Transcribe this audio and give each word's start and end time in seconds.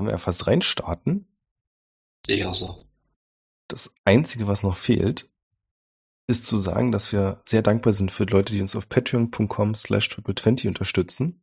können 0.00 0.08
wir 0.08 0.12
ja 0.12 0.18
fast 0.18 0.46
reinstarten. 0.46 1.26
Sehe 2.24 2.38
ich 2.38 2.44
auch 2.46 2.54
so. 2.54 2.86
Das 3.68 3.92
Einzige, 4.04 4.46
was 4.46 4.62
noch 4.62 4.78
fehlt, 4.78 5.28
ist 6.26 6.46
zu 6.46 6.56
sagen, 6.56 6.90
dass 6.90 7.12
wir 7.12 7.42
sehr 7.44 7.60
dankbar 7.60 7.92
sind 7.92 8.10
für 8.10 8.24
Leute, 8.24 8.54
die 8.54 8.62
uns 8.62 8.74
auf 8.76 8.88
patreon.com 8.88 9.74
slash 9.74 10.08
triple20 10.08 10.68
unterstützen. 10.68 11.42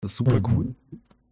Das 0.00 0.12
ist 0.12 0.16
super 0.16 0.40
Mhm. 0.40 0.46
cool. 0.46 0.74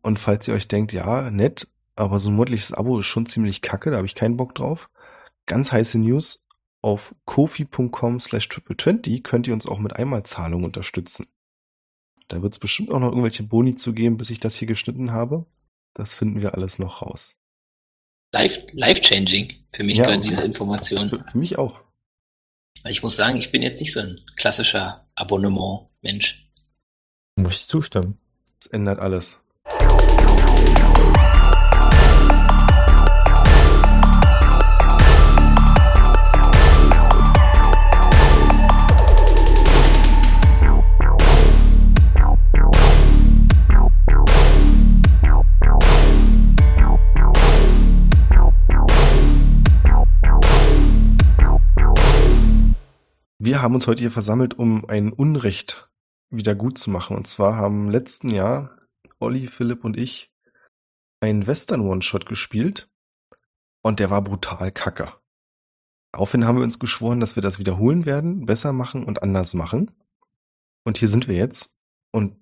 Und 0.02 0.18
falls 0.18 0.46
ihr 0.46 0.52
euch 0.52 0.68
denkt, 0.68 0.92
ja, 0.92 1.30
nett, 1.30 1.68
aber 1.94 2.18
so 2.18 2.28
ein 2.28 2.36
monatliches 2.36 2.72
Abo 2.74 2.98
ist 2.98 3.06
schon 3.06 3.24
ziemlich 3.24 3.62
kacke, 3.62 3.90
da 3.90 3.96
habe 3.96 4.06
ich 4.06 4.14
keinen 4.14 4.36
Bock 4.36 4.54
drauf. 4.54 4.90
Ganz 5.46 5.72
heiße 5.72 5.98
News. 5.98 6.46
Auf 6.82 7.14
kofi.com 7.24 8.20
slash 8.20 8.48
triple20 8.48 9.22
könnt 9.22 9.46
ihr 9.48 9.54
uns 9.54 9.66
auch 9.66 9.78
mit 9.78 9.96
Einmalzahlung 9.96 10.64
unterstützen. 10.64 11.28
Da 12.28 12.42
wird 12.42 12.52
es 12.52 12.58
bestimmt 12.58 12.90
auch 12.90 13.00
noch 13.00 13.08
irgendwelche 13.08 13.42
Boni 13.42 13.74
zu 13.74 13.94
geben, 13.94 14.18
bis 14.18 14.28
ich 14.28 14.38
das 14.38 14.54
hier 14.56 14.68
geschnitten 14.68 15.12
habe. 15.12 15.46
Das 15.96 16.12
finden 16.12 16.42
wir 16.42 16.52
alles 16.54 16.78
noch 16.78 17.00
raus. 17.00 17.38
Life, 18.34 18.66
life-changing 18.72 19.54
für 19.72 19.82
mich 19.82 19.96
Ja, 19.96 20.04
gerade 20.04 20.18
okay. 20.18 20.28
diese 20.28 20.42
Information. 20.42 21.08
Für, 21.08 21.24
für 21.30 21.38
mich 21.38 21.56
auch. 21.56 21.80
Weil 22.82 22.92
ich 22.92 23.02
muss 23.02 23.16
sagen, 23.16 23.38
ich 23.38 23.50
bin 23.50 23.62
jetzt 23.62 23.80
nicht 23.80 23.94
so 23.94 24.00
ein 24.00 24.20
klassischer 24.36 25.06
Abonnement-Mensch. 25.14 26.46
Muss 27.36 27.62
ich 27.62 27.66
zustimmen. 27.68 28.18
Das 28.58 28.66
ändert 28.66 29.00
alles. 29.00 29.40
Wir 53.46 53.62
haben 53.62 53.76
uns 53.76 53.86
heute 53.86 54.00
hier 54.00 54.10
versammelt, 54.10 54.54
um 54.58 54.86
ein 54.88 55.12
Unrecht 55.12 55.88
wieder 56.30 56.56
gut 56.56 56.78
zu 56.78 56.90
machen. 56.90 57.16
Und 57.16 57.28
zwar 57.28 57.54
haben 57.54 57.88
letzten 57.88 58.28
Jahr 58.28 58.76
Olli, 59.20 59.46
Philipp 59.46 59.84
und 59.84 59.96
ich 59.96 60.32
einen 61.20 61.46
Western 61.46 61.82
One-Shot 61.82 62.26
gespielt 62.26 62.88
und 63.82 64.00
der 64.00 64.10
war 64.10 64.22
brutal 64.22 64.72
kacke. 64.72 65.12
Daraufhin 66.10 66.44
haben 66.44 66.56
wir 66.58 66.64
uns 66.64 66.80
geschworen, 66.80 67.20
dass 67.20 67.36
wir 67.36 67.40
das 67.40 67.60
wiederholen 67.60 68.04
werden, 68.04 68.46
besser 68.46 68.72
machen 68.72 69.04
und 69.04 69.22
anders 69.22 69.54
machen. 69.54 69.92
Und 70.82 70.98
hier 70.98 71.08
sind 71.08 71.28
wir 71.28 71.36
jetzt. 71.36 71.78
Und 72.10 72.34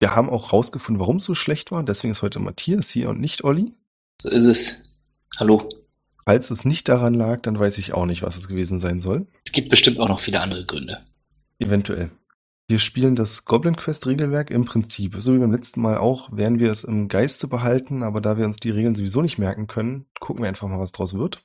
wir 0.00 0.14
haben 0.14 0.28
auch 0.28 0.52
rausgefunden, 0.52 1.00
warum 1.00 1.16
es 1.16 1.24
so 1.24 1.34
schlecht 1.34 1.72
war. 1.72 1.82
Deswegen 1.82 2.12
ist 2.12 2.20
heute 2.20 2.40
Matthias 2.40 2.90
hier 2.90 3.08
und 3.08 3.20
nicht 3.20 3.42
Olli. 3.42 3.74
So 4.20 4.28
ist 4.28 4.44
es. 4.44 4.76
Hallo. 5.38 5.66
Falls 6.28 6.50
es 6.50 6.64
nicht 6.64 6.88
daran 6.88 7.14
lag, 7.14 7.42
dann 7.42 7.58
weiß 7.58 7.78
ich 7.78 7.92
auch 7.92 8.04
nicht, 8.04 8.22
was 8.22 8.36
es 8.36 8.48
gewesen 8.48 8.80
sein 8.80 8.98
soll. 8.98 9.28
Es 9.46 9.52
gibt 9.52 9.70
bestimmt 9.70 10.00
auch 10.00 10.08
noch 10.08 10.20
viele 10.20 10.40
andere 10.40 10.64
Gründe. 10.64 11.04
Eventuell. 11.60 12.10
Wir 12.68 12.80
spielen 12.80 13.14
das 13.14 13.44
Goblin 13.44 13.76
Quest 13.76 14.08
Regelwerk 14.08 14.50
im 14.50 14.64
Prinzip. 14.64 15.14
So 15.18 15.34
wie 15.34 15.38
beim 15.38 15.52
letzten 15.52 15.80
Mal 15.80 15.98
auch, 15.98 16.36
werden 16.36 16.58
wir 16.58 16.72
es 16.72 16.82
im 16.82 17.06
Geiste 17.06 17.46
behalten, 17.46 18.02
aber 18.02 18.20
da 18.20 18.36
wir 18.36 18.44
uns 18.44 18.56
die 18.56 18.70
Regeln 18.70 18.96
sowieso 18.96 19.22
nicht 19.22 19.38
merken 19.38 19.68
können, 19.68 20.06
gucken 20.18 20.42
wir 20.42 20.48
einfach 20.48 20.66
mal, 20.66 20.80
was 20.80 20.90
draus 20.90 21.14
wird. 21.14 21.44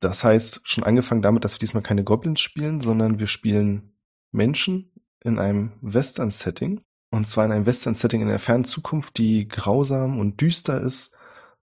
Das 0.00 0.24
heißt, 0.24 0.62
schon 0.64 0.82
angefangen 0.82 1.22
damit, 1.22 1.44
dass 1.44 1.54
wir 1.54 1.60
diesmal 1.60 1.84
keine 1.84 2.02
Goblins 2.02 2.40
spielen, 2.40 2.80
sondern 2.80 3.20
wir 3.20 3.28
spielen 3.28 3.92
Menschen 4.32 4.90
in 5.22 5.38
einem 5.38 5.74
Western-Setting. 5.80 6.80
Und 7.12 7.28
zwar 7.28 7.44
in 7.44 7.52
einem 7.52 7.66
Western-Setting 7.66 8.20
in 8.20 8.28
der 8.28 8.40
fernen 8.40 8.64
Zukunft, 8.64 9.16
die 9.18 9.46
grausam 9.46 10.18
und 10.18 10.40
düster 10.40 10.80
ist 10.80 11.15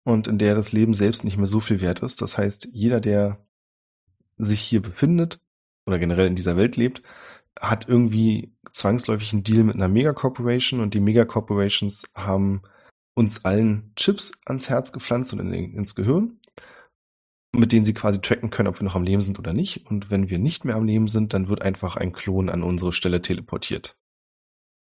und 0.06 0.28
in 0.28 0.38
der 0.38 0.56
das 0.56 0.72
Leben 0.72 0.94
selbst 0.94 1.26
nicht 1.26 1.36
mehr 1.38 1.48
so 1.48 1.60
viel 1.60 1.82
wert 1.82 2.00
ist. 2.00 2.22
Das 2.22 2.38
heißt, 2.38 2.70
jeder, 2.72 3.02
der 3.02 3.46
sich 4.38 4.62
hier 4.62 4.82
befindet 4.82 5.42
oder 5.86 6.00
generell 6.00 6.28
in 6.28 6.36
dieser 6.36 6.56
Welt 6.56 6.78
lebt, 6.78 7.02
hat 7.60 7.88
irgendwie 7.88 8.54
zwangsläufig 8.72 9.34
einen 9.34 9.44
Deal 9.44 9.64
mit 9.64 9.76
einer 9.76 9.88
Megacorporation 9.88 10.80
und 10.80 10.94
die 10.94 11.00
Megacorporations 11.00 12.04
haben 12.16 12.62
uns 13.16 13.46
allen 13.46 13.94
Chips 13.96 14.34
ans 14.46 14.70
Herz 14.70 14.92
gepflanzt 14.92 15.34
und 15.34 15.40
in 15.40 15.74
ins 15.74 15.96
Gehirn, 15.96 16.40
mit 17.54 17.72
denen 17.72 17.86
sie 17.86 17.94
quasi 17.94 18.20
tracken 18.22 18.50
können, 18.50 18.68
ob 18.68 18.80
wir 18.80 18.86
noch 18.86 18.96
am 18.96 19.04
Leben 19.04 19.22
sind 19.22 19.40
oder 19.40 19.54
nicht. 19.54 19.88
Und 19.88 20.12
wenn 20.12 20.30
wir 20.30 20.38
nicht 20.38 20.66
mehr 20.66 20.76
am 20.76 20.86
Leben 20.86 21.08
sind, 21.08 21.34
dann 21.34 21.48
wird 21.48 21.62
einfach 21.62 21.96
ein 21.96 22.12
Klon 22.12 22.50
an 22.50 22.62
unsere 22.62 22.92
Stelle 22.92 23.22
teleportiert, 23.22 23.98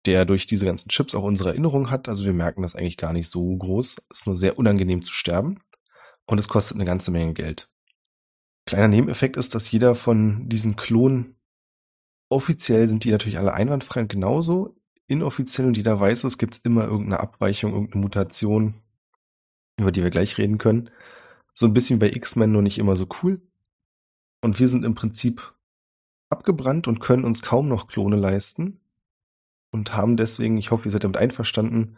der 0.05 0.25
durch 0.25 0.45
diese 0.45 0.65
ganzen 0.65 0.89
Chips 0.89 1.15
auch 1.15 1.23
unsere 1.23 1.49
Erinnerung 1.49 1.89
hat. 1.89 2.07
Also 2.07 2.25
wir 2.25 2.33
merken 2.33 2.61
das 2.61 2.75
eigentlich 2.75 2.97
gar 2.97 3.13
nicht 3.13 3.29
so 3.29 3.55
groß. 3.55 3.97
Ist 4.09 4.27
nur 4.27 4.35
sehr 4.35 4.57
unangenehm 4.57 5.03
zu 5.03 5.13
sterben 5.13 5.59
und 6.25 6.39
es 6.39 6.47
kostet 6.47 6.77
eine 6.77 6.85
ganze 6.85 7.11
Menge 7.11 7.33
Geld. 7.33 7.69
Kleiner 8.65 8.87
Nebeneffekt 8.87 9.37
ist, 9.37 9.53
dass 9.53 9.71
jeder 9.71 9.95
von 9.95 10.49
diesen 10.49 10.75
Klonen 10.75 11.35
offiziell 12.29 12.87
sind 12.87 13.03
die 13.03 13.11
natürlich 13.11 13.37
alle 13.37 13.53
einwandfrei 13.53 14.01
und 14.01 14.09
genauso 14.09 14.75
inoffiziell 15.07 15.67
und 15.67 15.77
jeder 15.77 15.99
weiß 15.99 16.23
es, 16.23 16.37
gibt 16.37 16.59
immer 16.63 16.85
irgendeine 16.85 17.19
Abweichung, 17.19 17.73
irgendeine 17.73 18.01
Mutation, 18.01 18.81
über 19.77 19.91
die 19.91 20.01
wir 20.01 20.09
gleich 20.09 20.37
reden 20.37 20.57
können. 20.57 20.89
So 21.53 21.67
ein 21.67 21.73
bisschen 21.73 21.99
bei 21.99 22.09
X-Men, 22.09 22.51
nur 22.51 22.63
nicht 22.63 22.79
immer 22.79 22.95
so 22.95 23.07
cool. 23.21 23.41
Und 24.41 24.59
wir 24.59 24.67
sind 24.67 24.83
im 24.83 24.95
Prinzip 24.95 25.53
abgebrannt 26.29 26.87
und 26.87 26.99
können 26.99 27.23
uns 27.23 27.43
kaum 27.43 27.67
noch 27.67 27.87
Klone 27.87 28.15
leisten 28.15 28.81
und 29.71 29.93
haben 29.93 30.17
deswegen, 30.17 30.57
ich 30.57 30.71
hoffe, 30.71 30.85
ihr 30.85 30.91
seid 30.91 31.03
damit 31.03 31.17
einverstanden, 31.17 31.97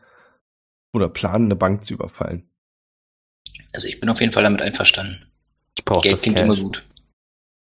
oder 0.94 1.09
planen, 1.09 1.45
eine 1.45 1.55
Bank 1.55 1.83
zu 1.83 1.94
überfallen. 1.94 2.50
Also 3.73 3.88
ich 3.88 4.00
bin 4.00 4.09
auf 4.09 4.19
jeden 4.19 4.33
Fall 4.33 4.44
damit 4.44 4.61
einverstanden. 4.61 5.31
Ich 5.78 5.85
brauche 5.85 6.01
Geld 6.01 6.13
das 6.13 6.23
klingt 6.23 6.38
Cash. 6.38 6.45
immer 6.45 6.55
gut. 6.55 6.88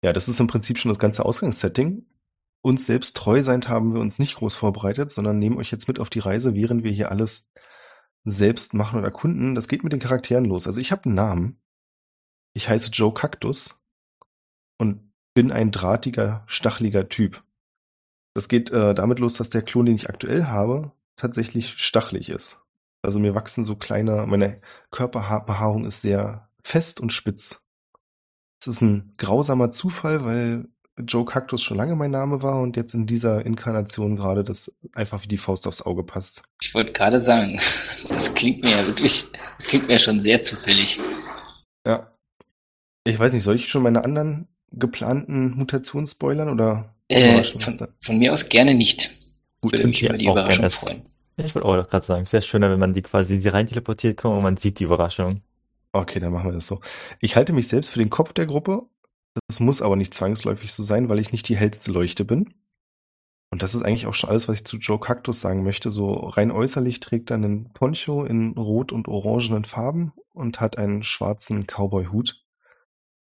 Ja, 0.03 0.13
das 0.13 0.27
ist 0.27 0.39
im 0.39 0.47
Prinzip 0.47 0.77
schon 0.77 0.89
das 0.89 0.99
ganze 0.99 1.25
Ausgangssetting. 1.25 2.05
Uns 2.61 2.85
selbst 2.85 3.17
treu 3.17 3.41
sein 3.41 3.61
haben 3.67 3.93
wir 3.93 4.01
uns 4.01 4.19
nicht 4.19 4.35
groß 4.35 4.55
vorbereitet, 4.55 5.11
sondern 5.11 5.39
nehmen 5.39 5.57
euch 5.57 5.71
jetzt 5.71 5.87
mit 5.87 5.99
auf 5.99 6.09
die 6.09 6.19
Reise, 6.19 6.55
während 6.55 6.83
wir 6.83 6.91
hier 6.91 7.11
alles 7.11 7.51
selbst 8.23 8.73
machen 8.73 8.99
und 8.99 9.05
erkunden. 9.05 9.55
Das 9.55 9.67
geht 9.67 9.83
mit 9.83 9.91
den 9.91 9.99
Charakteren 9.99 10.45
los. 10.45 10.67
Also 10.67 10.79
ich 10.79 10.91
habe 10.91 11.05
einen 11.05 11.15
Namen. 11.15 11.61
Ich 12.53 12.69
heiße 12.69 12.91
Joe 12.91 13.13
Cactus 13.13 13.83
und 14.77 15.11
bin 15.33 15.51
ein 15.51 15.71
drahtiger, 15.71 16.43
stacheliger 16.47 17.09
Typ. 17.09 17.43
Das 18.33 18.47
geht 18.47 18.71
äh, 18.71 18.95
damit 18.95 19.19
los, 19.19 19.35
dass 19.35 19.49
der 19.49 19.61
Klon, 19.61 19.85
den 19.85 19.95
ich 19.95 20.09
aktuell 20.09 20.45
habe, 20.45 20.91
tatsächlich 21.15 21.69
stachelig 21.69 22.29
ist. 22.29 22.59
Also 23.01 23.19
mir 23.19 23.35
wachsen 23.35 23.63
so 23.63 23.75
kleine, 23.75 24.25
meine 24.27 24.61
Körperbehaarung 24.91 25.85
ist 25.85 26.01
sehr 26.01 26.49
fest 26.63 26.99
und 26.99 27.11
spitz. 27.11 27.61
Es 28.59 28.67
ist 28.67 28.81
ein 28.81 29.13
grausamer 29.17 29.69
Zufall, 29.71 30.23
weil 30.23 30.69
Joe 30.97 31.25
Cactus 31.25 31.61
schon 31.61 31.77
lange 31.77 31.95
mein 31.95 32.11
Name 32.11 32.43
war 32.43 32.61
und 32.61 32.77
jetzt 32.77 32.93
in 32.93 33.07
dieser 33.07 33.45
Inkarnation 33.45 34.15
gerade 34.15 34.43
das 34.43 34.71
einfach 34.93 35.23
wie 35.23 35.27
die 35.27 35.37
Faust 35.37 35.67
aufs 35.67 35.81
Auge 35.81 36.03
passt. 36.03 36.43
Ich 36.61 36.73
wollte 36.73 36.93
gerade 36.93 37.19
sagen, 37.19 37.59
das 38.09 38.33
klingt 38.33 38.61
mir 38.61 38.71
ja 38.71 38.85
wirklich, 38.85 39.25
das 39.57 39.67
klingt 39.67 39.87
mir 39.87 39.99
schon 39.99 40.21
sehr 40.21 40.43
zufällig. 40.43 40.99
Ja. 41.85 42.11
Ich 43.05 43.19
weiß 43.19 43.33
nicht, 43.33 43.43
soll 43.43 43.55
ich 43.55 43.67
schon 43.67 43.83
meine 43.83 44.05
anderen 44.05 44.47
geplanten 44.71 45.55
Mutationen 45.57 46.07
spoilern 46.07 46.49
oder 46.49 46.92
Äh, 47.07 47.43
von, 47.43 47.87
von 48.01 48.17
mir 48.17 48.33
aus 48.33 48.49
gerne 48.49 48.73
nicht. 48.73 49.11
Gut, 49.61 49.73
Würde 49.73 49.87
mich 49.87 50.03
über 50.03 50.17
die 50.17 50.27
auch 50.27 50.33
Überraschung 50.33 50.61
gerne. 50.61 50.69
freuen. 50.69 51.01
Ich 51.37 51.55
wollte 51.55 51.67
auch 51.67 51.89
gerade 51.89 52.05
sagen, 52.05 52.21
es 52.21 52.33
wäre 52.33 52.43
schöner, 52.43 52.69
wenn 52.69 52.79
man 52.79 52.93
die 52.93 53.01
quasi 53.01 53.41
sie 53.41 53.49
rein 53.49 53.67
teleportiert 53.67 54.17
kommt 54.17 54.37
und 54.37 54.43
man 54.43 54.57
sieht 54.57 54.79
die 54.79 54.83
Überraschung. 54.83 55.41
Okay, 55.91 56.19
dann 56.19 56.31
machen 56.31 56.49
wir 56.49 56.53
das 56.53 56.67
so. 56.67 56.79
Ich 57.19 57.35
halte 57.35 57.53
mich 57.53 57.67
selbst 57.67 57.89
für 57.89 57.99
den 57.99 58.09
Kopf 58.09 58.33
der 58.33 58.45
Gruppe. 58.45 58.83
Das 59.47 59.59
muss 59.59 59.81
aber 59.81 59.95
nicht 59.95 60.13
zwangsläufig 60.13 60.71
so 60.71 60.83
sein, 60.83 61.09
weil 61.09 61.19
ich 61.19 61.31
nicht 61.31 61.47
die 61.49 61.57
hellste 61.57 61.91
Leuchte 61.91 62.25
bin. 62.25 62.53
Und 63.51 63.61
das 63.61 63.75
ist 63.75 63.83
eigentlich 63.83 64.07
auch 64.07 64.13
schon 64.15 64.31
alles, 64.31 64.47
was 64.47 64.57
ich 64.57 64.65
zu 64.65 64.77
Joe 64.77 64.99
Cactus 64.99 65.41
sagen 65.41 65.63
möchte. 65.63 65.91
So 65.91 66.13
rein 66.13 66.51
äußerlich 66.51 66.99
trägt 66.99 67.31
er 67.31 67.35
einen 67.35 67.71
Poncho 67.73 68.25
in 68.25 68.53
rot 68.57 68.91
und 68.91 69.07
orangenen 69.07 69.65
Farben 69.65 70.13
und 70.33 70.59
hat 70.59 70.77
einen 70.77 71.03
schwarzen 71.03 71.67
Cowboy-Hut 71.67 72.43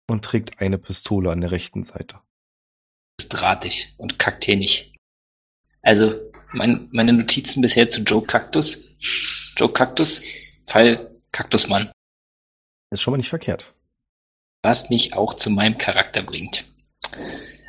und 0.10 0.24
trägt 0.24 0.62
eine 0.62 0.78
Pistole 0.78 1.32
an 1.32 1.42
der 1.42 1.52
rechten 1.52 1.84
Seite. 1.84 2.20
Ist 3.20 3.30
drahtig 3.30 3.94
und 3.98 4.20
kaktenig. 4.20 4.94
Also, 5.82 6.20
mein, 6.54 6.88
meine 6.92 7.14
Notizen 7.14 7.62
bisher 7.62 7.90
zu 7.90 8.02
Joe 8.02 8.24
Cactus. 8.24 8.90
Joe 9.58 9.72
Cactus, 9.72 10.22
Fall 10.66 11.20
Kaktusmann. 11.32 11.92
Ist 12.92 13.02
schon 13.02 13.12
mal 13.12 13.18
nicht 13.18 13.30
verkehrt. 13.30 13.74
Was 14.62 14.90
mich 14.90 15.14
auch 15.14 15.34
zu 15.34 15.50
meinem 15.50 15.78
Charakter 15.78 16.22
bringt. 16.24 16.66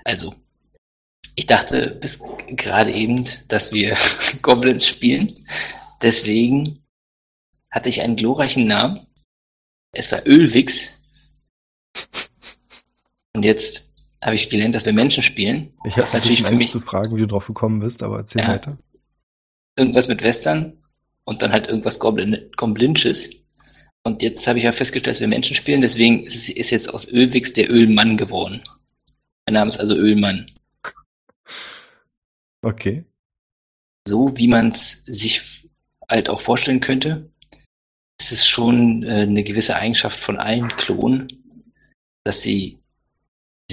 Also, 0.04 0.34
ich 1.34 1.46
dachte 1.46 1.98
bis 2.00 2.20
gerade 2.48 2.92
eben, 2.92 3.26
dass 3.48 3.72
wir 3.72 3.96
Goblins 4.42 4.86
spielen. 4.86 5.46
Deswegen 6.02 6.84
hatte 7.70 7.88
ich 7.88 8.00
einen 8.00 8.16
glorreichen 8.16 8.66
Namen. 8.66 9.06
Es 9.92 10.12
war 10.12 10.26
Ölwix. 10.26 10.92
Und 13.34 13.44
jetzt 13.44 13.93
habe 14.24 14.34
ich 14.34 14.48
gelernt, 14.48 14.74
dass 14.74 14.86
wir 14.86 14.92
Menschen 14.92 15.22
spielen. 15.22 15.72
Ich 15.84 15.98
habe 15.98 16.08
natürlich 16.12 16.42
für 16.42 16.54
mich 16.54 16.70
zu 16.70 16.80
fragen, 16.80 17.14
wie 17.14 17.20
du 17.20 17.26
drauf 17.26 17.46
gekommen 17.46 17.80
bist, 17.80 18.02
aber 18.02 18.18
erzähl 18.18 18.42
Ja. 18.42 18.48
weiter. 18.48 18.78
irgendwas 19.76 20.08
mit 20.08 20.22
Western 20.22 20.72
und 21.24 21.42
dann 21.42 21.50
halt 21.52 21.66
irgendwas 21.66 21.98
Goblin 21.98 22.50
Goblinsches. 22.56 23.28
Und 24.04 24.22
jetzt 24.22 24.46
habe 24.46 24.58
ich 24.58 24.64
ja 24.64 24.72
festgestellt, 24.72 25.14
dass 25.16 25.20
wir 25.20 25.28
Menschen 25.28 25.56
spielen, 25.56 25.80
deswegen 25.80 26.24
ist, 26.24 26.36
es, 26.36 26.48
ist 26.48 26.70
jetzt 26.70 26.92
aus 26.92 27.08
Ölwix 27.10 27.52
der 27.54 27.70
Ölmann 27.70 28.16
geworden. 28.16 28.62
Mein 29.46 29.54
Name 29.54 29.68
ist 29.68 29.78
also 29.78 29.94
Ölmann. 29.94 30.50
Okay. 32.62 33.04
So 34.08 34.34
wie 34.38 34.48
man 34.48 34.68
es 34.68 35.02
sich 35.04 35.68
halt 36.08 36.30
auch 36.30 36.40
vorstellen 36.40 36.80
könnte. 36.80 37.30
Es 38.18 38.32
ist 38.32 38.46
schon 38.48 39.02
äh, 39.02 39.22
eine 39.22 39.44
gewisse 39.44 39.76
Eigenschaft 39.76 40.18
von 40.20 40.38
allen 40.38 40.68
Klonen, 40.68 41.28
dass 42.24 42.40
sie 42.40 42.78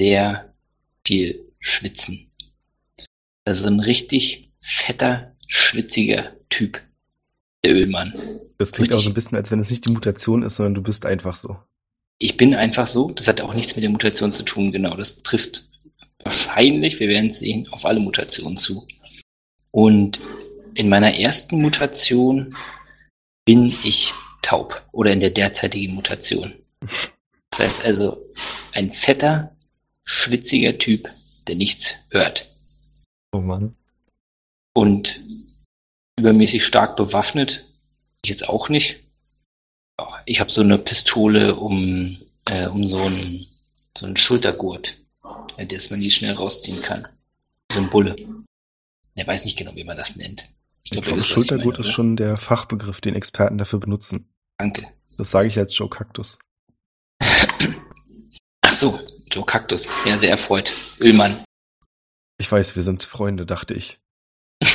sehr 0.02 0.52
viel 1.06 1.46
schwitzen. 1.60 2.32
Also 3.46 3.62
so 3.62 3.68
ein 3.68 3.80
richtig 3.80 4.52
fetter, 4.60 5.36
schwitziger 5.48 6.36
Typ. 6.50 6.82
Der 7.64 7.76
Ölmann. 7.76 8.16
Das 8.58 8.72
klingt 8.72 8.92
auch 8.96 9.00
so 9.00 9.12
ein 9.12 9.14
bisschen, 9.14 9.38
als 9.38 9.52
wenn 9.52 9.60
es 9.60 9.70
nicht 9.70 9.86
die 9.86 9.92
Mutation 9.92 10.42
ist, 10.42 10.56
sondern 10.56 10.74
du 10.74 10.82
bist 10.82 11.06
einfach 11.06 11.36
so. 11.36 11.60
Ich 12.18 12.36
bin 12.36 12.56
einfach 12.56 12.88
so. 12.88 13.12
Das 13.12 13.28
hat 13.28 13.42
auch 13.42 13.54
nichts 13.54 13.76
mit 13.76 13.84
der 13.84 13.92
Mutation 13.92 14.34
zu 14.34 14.42
tun, 14.42 14.72
genau. 14.72 14.98
Das 14.98 15.22
trifft 15.22 15.68
wahrscheinlich, 16.24 17.00
wir 17.00 17.08
werden 17.08 17.30
es 17.30 17.38
sehen, 17.38 17.68
auf 17.70 17.86
alle 17.86 18.00
Mutationen 18.00 18.58
zu. 18.58 18.88
Und 19.70 20.20
in 20.74 20.90
meiner 20.90 21.20
ersten 21.20 21.62
Mutation 21.62 22.56
bin 23.46 23.76
ich 23.84 24.12
taub 24.42 24.82
oder 24.92 25.12
in 25.12 25.20
der 25.20 25.30
derzeitigen 25.32 25.94
Mutation. 25.94 26.54
Das 27.52 27.60
heißt 27.60 27.84
also 27.84 28.26
ein 28.72 28.94
fetter, 28.94 29.51
schwitziger 30.04 30.78
Typ, 30.78 31.10
der 31.48 31.56
nichts 31.56 31.96
hört. 32.10 32.48
Oh 33.32 33.40
Mann. 33.40 33.76
Und 34.74 35.22
übermäßig 36.18 36.64
stark 36.64 36.96
bewaffnet. 36.96 37.66
Ich 38.24 38.30
jetzt 38.30 38.48
auch 38.48 38.70
nicht. 38.70 39.00
Ich 40.26 40.40
habe 40.40 40.52
so 40.52 40.62
eine 40.62 40.78
Pistole 40.78 41.56
um, 41.56 42.18
äh, 42.50 42.68
um 42.68 42.86
so 42.86 43.02
einen, 43.02 43.46
so 43.98 44.06
einen 44.06 44.18
Schultergurt, 44.18 44.98
ja, 45.58 45.66
dass 45.66 45.90
man 45.90 46.02
die 46.02 46.12
schnell 46.12 46.34
rausziehen 46.34 46.82
kann. 46.82 47.08
So 47.72 47.80
ein 47.80 47.90
Bulle. 47.90 48.16
Er 49.16 49.28
weiß 49.28 49.46
nicht 49.46 49.58
genau, 49.58 49.76
wie 49.76 49.84
man 49.84 49.98
das 49.98 50.16
nennt. 50.16 50.48
Ich 50.84 50.92
glaub, 50.92 51.04
glaube, 51.04 51.20
ich 51.20 51.26
Schultergurt 51.26 51.80
ist 51.80 51.92
schon 51.92 52.16
der 52.16 52.38
Fachbegriff, 52.38 53.02
den 53.02 53.16
Experten 53.16 53.58
dafür 53.58 53.80
benutzen. 53.80 54.34
Danke. 54.58 54.88
Das 55.18 55.32
sage 55.32 55.48
ich 55.48 55.58
als 55.58 55.78
Joe 55.78 55.90
Cactus. 55.90 56.40
Ach 58.62 58.74
so, 58.74 59.00
Joe 59.32 59.46
Cactus. 59.46 59.90
Ja, 60.06 60.18
sehr 60.18 60.32
erfreut. 60.32 60.76
Ölmann. 61.02 61.44
Ich 62.38 62.52
weiß, 62.52 62.76
wir 62.76 62.84
sind 62.84 63.04
Freunde, 63.04 63.46
dachte 63.46 63.74
ich. 63.74 64.00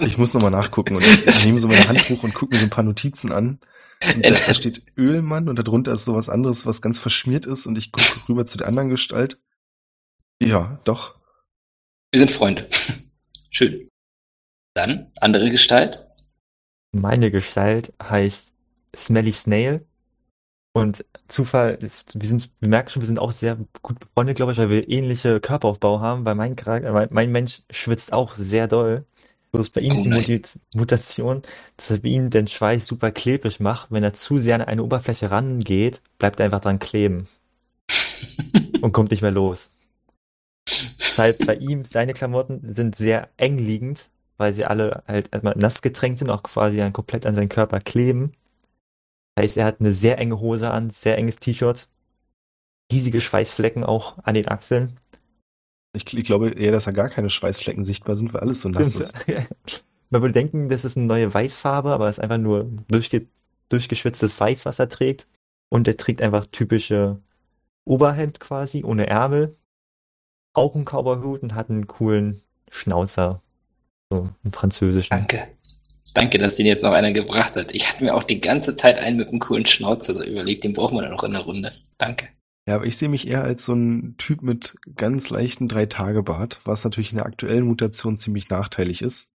Ich 0.00 0.18
muss 0.18 0.34
nochmal 0.34 0.50
nachgucken 0.50 0.96
und 0.96 1.04
ich, 1.04 1.26
ich 1.26 1.44
nehme 1.46 1.58
so 1.58 1.68
meine 1.68 1.88
Hand 1.88 2.08
hoch 2.08 2.22
und 2.22 2.34
gucke 2.34 2.54
mir 2.54 2.58
so 2.58 2.66
ein 2.66 2.70
paar 2.70 2.84
Notizen 2.84 3.32
an. 3.32 3.58
Und 4.02 4.24
da, 4.24 4.30
da 4.30 4.54
steht 4.54 4.82
Ölmann 4.96 5.48
und 5.48 5.58
darunter 5.58 5.92
ist 5.92 6.04
sowas 6.04 6.28
anderes, 6.28 6.66
was 6.66 6.82
ganz 6.82 6.98
verschmiert 6.98 7.46
ist 7.46 7.66
und 7.66 7.76
ich 7.76 7.92
gucke 7.92 8.28
rüber 8.28 8.44
zu 8.44 8.58
der 8.58 8.68
anderen 8.68 8.90
Gestalt. 8.90 9.40
Ja, 10.42 10.80
doch. 10.84 11.14
Wir 12.12 12.20
sind 12.20 12.30
Freunde. 12.30 12.68
Schön. 13.50 13.88
Dann, 14.74 15.12
andere 15.20 15.50
Gestalt. 15.50 16.06
Meine 16.92 17.30
Gestalt 17.30 17.92
heißt 18.02 18.54
Smelly 18.94 19.32
Snail. 19.32 19.86
Und 20.76 21.04
Zufall 21.28 21.78
ist, 21.80 22.20
wir 22.20 22.26
sind, 22.26 22.50
wir 22.58 22.68
merken 22.68 22.88
schon, 22.90 23.00
wir 23.00 23.06
sind 23.06 23.20
auch 23.20 23.30
sehr 23.30 23.56
gut 23.82 24.00
befreundet, 24.00 24.36
glaube 24.36 24.50
ich, 24.52 24.58
weil 24.58 24.70
wir 24.70 24.88
ähnliche 24.88 25.38
Körperaufbau 25.38 26.00
haben, 26.00 26.24
weil 26.24 26.34
mein 26.34 26.56
Charakter, 26.56 26.92
mein, 26.92 27.08
mein 27.12 27.30
Mensch 27.30 27.62
schwitzt 27.70 28.12
auch 28.12 28.34
sehr 28.34 28.66
doll. 28.66 29.04
Bloß 29.52 29.70
bei 29.70 29.82
ihm 29.82 29.92
Oh 29.92 29.94
ist 29.94 30.04
die 30.04 30.08
nein. 30.08 30.42
Mutation, 30.74 31.42
dass 31.76 31.92
er 31.92 31.98
bei 31.98 32.08
ihm 32.08 32.28
den 32.28 32.48
Schweiß 32.48 32.88
super 32.88 33.12
klebrig 33.12 33.60
macht. 33.60 33.92
Wenn 33.92 34.02
er 34.02 34.14
zu 34.14 34.38
sehr 34.38 34.56
an 34.56 34.62
eine 34.62 34.82
Oberfläche 34.82 35.30
rangeht, 35.30 36.02
bleibt 36.18 36.40
er 36.40 36.46
einfach 36.46 36.60
dran 36.60 36.80
kleben 36.80 37.28
und 38.80 38.90
kommt 38.90 39.12
nicht 39.12 39.22
mehr 39.22 39.30
los. 39.30 39.70
Deshalb 40.98 41.46
bei 41.46 41.54
ihm, 41.54 41.84
seine 41.84 42.14
Klamotten 42.14 42.74
sind 42.74 42.96
sehr 42.96 43.28
eng 43.36 43.58
liegend, 43.58 44.10
weil 44.38 44.50
sie 44.50 44.64
alle 44.64 45.04
halt 45.06 45.28
erstmal 45.32 45.54
nass 45.56 45.82
getränkt 45.82 46.18
sind, 46.18 46.30
auch 46.30 46.42
quasi 46.42 46.78
dann 46.78 46.92
komplett 46.92 47.26
an 47.26 47.36
seinen 47.36 47.48
Körper 47.48 47.78
kleben. 47.78 48.32
Heißt, 49.38 49.56
er 49.56 49.64
hat 49.64 49.80
eine 49.80 49.92
sehr 49.92 50.18
enge 50.18 50.40
Hose 50.40 50.70
an, 50.70 50.90
sehr 50.90 51.18
enges 51.18 51.36
T-Shirt, 51.36 51.88
riesige 52.92 53.20
Schweißflecken 53.20 53.84
auch 53.84 54.18
an 54.22 54.34
den 54.34 54.48
Achseln. 54.48 54.98
Ich, 55.92 56.12
ich 56.16 56.24
glaube 56.24 56.50
eher, 56.50 56.72
dass 56.72 56.84
da 56.84 56.90
gar 56.90 57.08
keine 57.08 57.30
Schweißflecken 57.30 57.84
sichtbar 57.84 58.16
sind, 58.16 58.32
weil 58.34 58.40
alles 58.40 58.60
so 58.60 58.68
nass 58.68 58.94
ist. 58.94 59.14
Man 60.10 60.22
würde 60.22 60.32
denken, 60.32 60.68
das 60.68 60.84
ist 60.84 60.96
eine 60.96 61.06
neue 61.06 61.32
Weißfarbe, 61.32 61.90
aber 61.90 62.08
es 62.08 62.18
ist 62.18 62.22
einfach 62.22 62.38
nur 62.38 62.64
durchge 62.88 63.26
durchgeschwitztes 63.68 64.38
Weiß, 64.38 64.66
was 64.66 64.78
er 64.78 64.88
trägt. 64.88 65.26
Und 65.70 65.88
er 65.88 65.96
trägt 65.96 66.22
einfach 66.22 66.46
typische 66.46 67.20
Oberhemd 67.84 68.38
quasi, 68.38 68.84
ohne 68.84 69.06
Ärmel. 69.06 69.56
Auch 70.52 70.74
einen 70.74 70.84
Cowboyhut 70.84 71.42
und 71.42 71.54
hat 71.54 71.70
einen 71.70 71.86
coolen 71.86 72.42
Schnauzer. 72.70 73.42
So, 74.10 74.28
einen 74.44 74.52
französischen. 74.52 75.10
Danke. 75.10 75.48
Danke, 76.12 76.38
dass 76.38 76.56
den 76.56 76.66
jetzt 76.66 76.82
noch 76.82 76.92
einer 76.92 77.12
gebracht 77.12 77.56
hat. 77.56 77.74
Ich 77.74 77.88
hatte 77.88 78.04
mir 78.04 78.14
auch 78.14 78.24
die 78.24 78.40
ganze 78.40 78.76
Zeit 78.76 78.98
einen 78.98 79.16
mit 79.16 79.28
einem 79.28 79.38
coolen 79.38 79.66
Schnauzer 79.66 80.14
so 80.14 80.22
überlegt, 80.22 80.64
den 80.64 80.74
brauchen 80.74 80.96
wir 80.96 81.02
dann 81.02 81.12
noch 81.12 81.24
in 81.24 81.32
der 81.32 81.40
Runde. 81.40 81.72
Danke. 81.98 82.28
Ja, 82.68 82.76
aber 82.76 82.86
ich 82.86 82.96
sehe 82.96 83.08
mich 83.08 83.26
eher 83.26 83.42
als 83.42 83.66
so 83.66 83.74
ein 83.74 84.16
Typ 84.16 84.42
mit 84.42 84.76
ganz 84.96 85.30
leichten 85.30 85.68
Drei-Tage-Bart, 85.68 86.60
was 86.64 86.84
natürlich 86.84 87.10
in 87.10 87.18
der 87.18 87.26
aktuellen 87.26 87.66
Mutation 87.66 88.16
ziemlich 88.16 88.48
nachteilig 88.48 89.02
ist. 89.02 89.28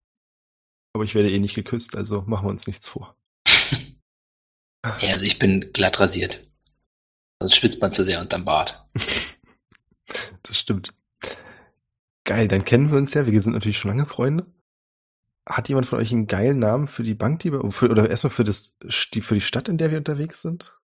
Aber 0.92 1.04
ich 1.04 1.14
werde 1.14 1.30
eh 1.30 1.38
nicht 1.38 1.54
geküsst, 1.54 1.96
also 1.96 2.22
machen 2.26 2.46
wir 2.46 2.50
uns 2.50 2.66
nichts 2.66 2.88
vor. 2.88 3.16
Ja, 5.00 5.12
also 5.12 5.26
ich 5.26 5.38
bin 5.38 5.70
glatt 5.72 6.00
rasiert. 6.00 6.48
Sonst 7.38 7.56
schwitzt 7.56 7.80
man 7.80 7.92
zu 7.92 8.04
sehr 8.04 8.20
unterm 8.20 8.44
Bart. 8.44 8.86
Das 10.42 10.58
stimmt. 10.58 10.92
Geil, 12.24 12.48
dann 12.48 12.64
kennen 12.64 12.90
wir 12.90 12.98
uns 12.98 13.14
ja. 13.14 13.24
Wir 13.24 13.40
sind 13.40 13.52
natürlich 13.52 13.78
schon 13.78 13.92
lange 13.92 14.06
Freunde. 14.06 14.46
Hat 15.50 15.68
jemand 15.68 15.86
von 15.86 15.98
euch 15.98 16.12
einen 16.12 16.26
geilen 16.26 16.58
Namen 16.58 16.86
für 16.86 17.02
die 17.02 17.14
Bank, 17.14 17.40
die 17.40 17.52
wir, 17.52 17.72
für, 17.72 17.90
oder 17.90 18.08
erstmal 18.08 18.30
für 18.30 18.44
das, 18.44 18.78
die, 19.12 19.20
für 19.20 19.34
die 19.34 19.40
Stadt, 19.40 19.68
in 19.68 19.78
der 19.78 19.90
wir 19.90 19.98
unterwegs 19.98 20.42
sind? 20.42 20.78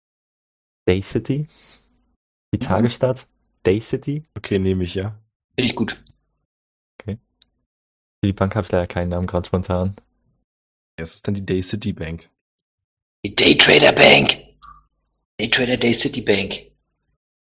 Day 0.87 1.01
City. 1.01 1.47
Die 2.53 2.59
Tagesstadt. 2.59 3.27
Day 3.65 3.79
City. 3.79 4.25
Okay, 4.35 4.59
nehme 4.59 4.83
ich, 4.83 4.95
ja. 4.95 5.19
Finde 5.55 5.69
ich 5.69 5.75
gut. 5.75 6.01
Für 8.19 8.27
die 8.27 8.33
Bank 8.33 8.55
habe 8.55 8.65
ich 8.65 8.71
leider 8.71 8.87
keinen 8.87 9.09
Namen 9.09 9.27
gerade 9.27 9.47
spontan. 9.47 9.95
Es 10.99 11.13
ist 11.13 11.27
dann 11.27 11.35
die 11.35 11.45
Day 11.45 11.61
City 11.61 11.93
Bank. 11.93 12.29
Die 13.23 13.35
Daytrader 13.35 13.93
Bank. 13.93 14.35
Daytrader 15.39 15.77
Day 15.77 15.93
City 15.93 16.21
Bank. 16.21 16.55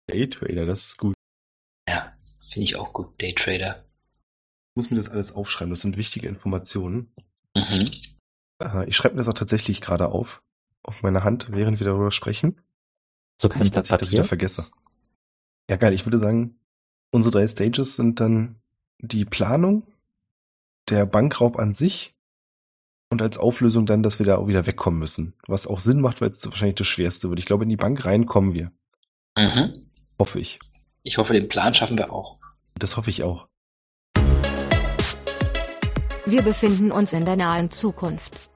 Daytrader, 0.07 0.67
das 0.67 0.87
ist 0.87 0.99
gut. 0.99 1.15
Ja, 1.89 2.17
finde 2.53 2.65
ich 2.65 2.77
auch 2.77 2.93
gut. 2.93 3.21
Daytrader. 3.21 3.85
Ich 3.85 3.92
muss 4.75 4.91
mir 4.91 4.97
das 4.97 5.09
alles 5.09 5.33
aufschreiben, 5.33 5.71
das 5.71 5.83
sind 5.83 5.97
wichtige 5.97 6.29
Informationen. 6.29 7.13
Mhm. 7.57 7.91
Äh, 8.63 8.89
Ich 8.89 8.97
schreibe 8.97 9.15
mir 9.15 9.21
das 9.21 9.29
auch 9.29 9.35
tatsächlich 9.35 9.81
gerade 9.81 10.09
auf, 10.09 10.43
auf 10.83 11.03
meine 11.03 11.25
Hand, 11.25 11.49
während 11.53 11.81
wir 11.81 11.87
darüber 11.87 12.11
sprechen. 12.11 12.61
So 13.41 13.49
kein 13.49 13.63
Nicht, 13.63 13.73
Blatt 13.73 13.85
dass 13.85 13.91
ich 13.91 13.97
das 13.99 14.13
wieder 14.13 14.25
vergesse. 14.25 14.67
Ja, 15.69 15.77
geil. 15.77 15.93
Ich 15.95 16.07
würde 16.07 16.19
sagen, 16.19 16.59
unsere 17.11 17.33
drei 17.33 17.47
Stages 17.47 17.97
sind 17.97 18.21
dann 18.21 18.61
die 18.99 19.25
Planung, 19.25 19.87
der 20.89 21.07
Bankraub 21.07 21.59
an 21.59 21.75
sich 21.75 22.15
und 23.11 23.21
als 23.21 23.39
Auflösung 23.39 23.87
dann, 23.87 24.03
dass 24.03 24.19
wir 24.19 24.27
da 24.27 24.37
auch 24.37 24.47
wieder 24.47 24.67
wegkommen 24.67 24.99
müssen. 24.99 25.35
Was 25.47 25.67
auch 25.67 25.81
Sinn 25.81 26.01
macht, 26.01 26.21
weil 26.21 26.31
es 26.31 26.45
wahrscheinlich 26.47 26.77
das 26.77 26.87
Schwerste 26.87 27.29
wird. 27.29 27.39
Ich 27.39 27.47
glaube, 27.47 27.65
in 27.65 27.69
die 27.69 27.77
Bank 27.77 28.05
rein 28.05 28.27
kommen 28.27 28.55
wir. 28.55 28.73
Mhm. 29.37 29.87
Hoffe 30.19 30.41
ich. 30.41 30.59
Ich 31.03 31.19
hoffe, 31.19 31.33
den 31.33 31.49
Plan 31.49 31.75
schaffen 31.75 31.99
wir 31.99 32.13
auch. 32.13 32.39
Das 32.75 32.97
hoffe 32.97 33.11
ich 33.11 33.23
auch. 33.23 33.49
Wir 36.25 36.43
befinden 36.43 36.93
uns 36.93 37.13
in 37.13 37.25
der 37.25 37.37
nahen 37.37 37.73
Zukunft. 37.73 38.51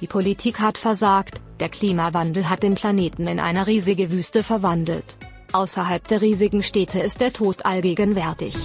Die 0.00 0.06
Politik 0.06 0.60
hat 0.60 0.78
versagt, 0.78 1.40
der 1.60 1.68
Klimawandel 1.68 2.48
hat 2.48 2.62
den 2.62 2.74
Planeten 2.74 3.26
in 3.26 3.40
eine 3.40 3.66
riesige 3.66 4.10
Wüste 4.10 4.42
verwandelt. 4.42 5.16
Außerhalb 5.52 6.08
der 6.08 6.22
riesigen 6.22 6.62
Städte 6.62 6.98
ist 7.00 7.20
der 7.20 7.32
Tod 7.32 7.66
allgegenwärtig. 7.66 8.56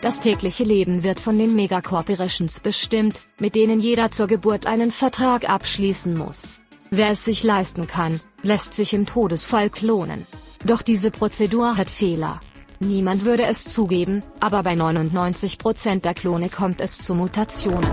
Das 0.00 0.20
tägliche 0.20 0.64
Leben 0.64 1.02
wird 1.02 1.20
von 1.20 1.38
den 1.38 1.54
Megacorporations 1.54 2.60
bestimmt, 2.60 3.16
mit 3.38 3.54
denen 3.54 3.78
jeder 3.78 4.10
zur 4.10 4.26
Geburt 4.26 4.66
einen 4.66 4.92
Vertrag 4.92 5.50
abschließen 5.50 6.14
muss. 6.14 6.62
Wer 6.90 7.10
es 7.10 7.26
sich 7.26 7.44
leisten 7.44 7.86
kann, 7.86 8.18
lässt 8.42 8.72
sich 8.72 8.94
im 8.94 9.04
Todesfall 9.04 9.68
klonen. 9.68 10.26
Doch 10.64 10.80
diese 10.80 11.10
Prozedur 11.10 11.76
hat 11.76 11.90
Fehler. 11.90 12.40
Niemand 12.82 13.26
würde 13.26 13.44
es 13.44 13.64
zugeben, 13.64 14.22
aber 14.40 14.62
bei 14.62 14.72
99% 14.72 16.00
der 16.00 16.14
Klone 16.14 16.48
kommt 16.48 16.80
es 16.80 16.96
zu 16.96 17.14
Mutationen. 17.14 17.90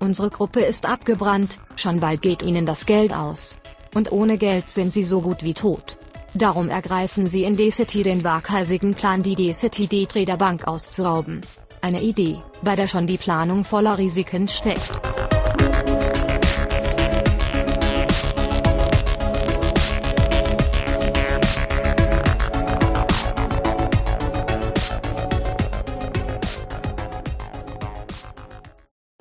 Unsere 0.00 0.30
Gruppe 0.30 0.60
ist 0.60 0.86
abgebrannt, 0.86 1.58
schon 1.76 2.00
bald 2.00 2.22
geht 2.22 2.42
ihnen 2.42 2.64
das 2.64 2.86
Geld 2.86 3.12
aus. 3.12 3.60
Und 3.94 4.10
ohne 4.10 4.38
Geld 4.38 4.70
sind 4.70 4.90
sie 4.90 5.04
so 5.04 5.20
gut 5.20 5.42
wie 5.42 5.52
tot. 5.52 5.98
Darum 6.32 6.70
ergreifen 6.70 7.26
sie 7.26 7.44
in 7.44 7.58
D-City 7.58 8.02
den 8.02 8.24
waghalsigen 8.24 8.94
Plan, 8.94 9.22
die 9.22 9.34
D-City 9.34 9.86
D-Trader 9.86 10.38
Bank 10.38 10.66
auszurauben. 10.66 11.42
Eine 11.82 12.00
Idee, 12.00 12.38
bei 12.62 12.74
der 12.74 12.88
schon 12.88 13.06
die 13.06 13.18
Planung 13.18 13.64
voller 13.64 13.98
Risiken 13.98 14.48
steckt. 14.48 15.11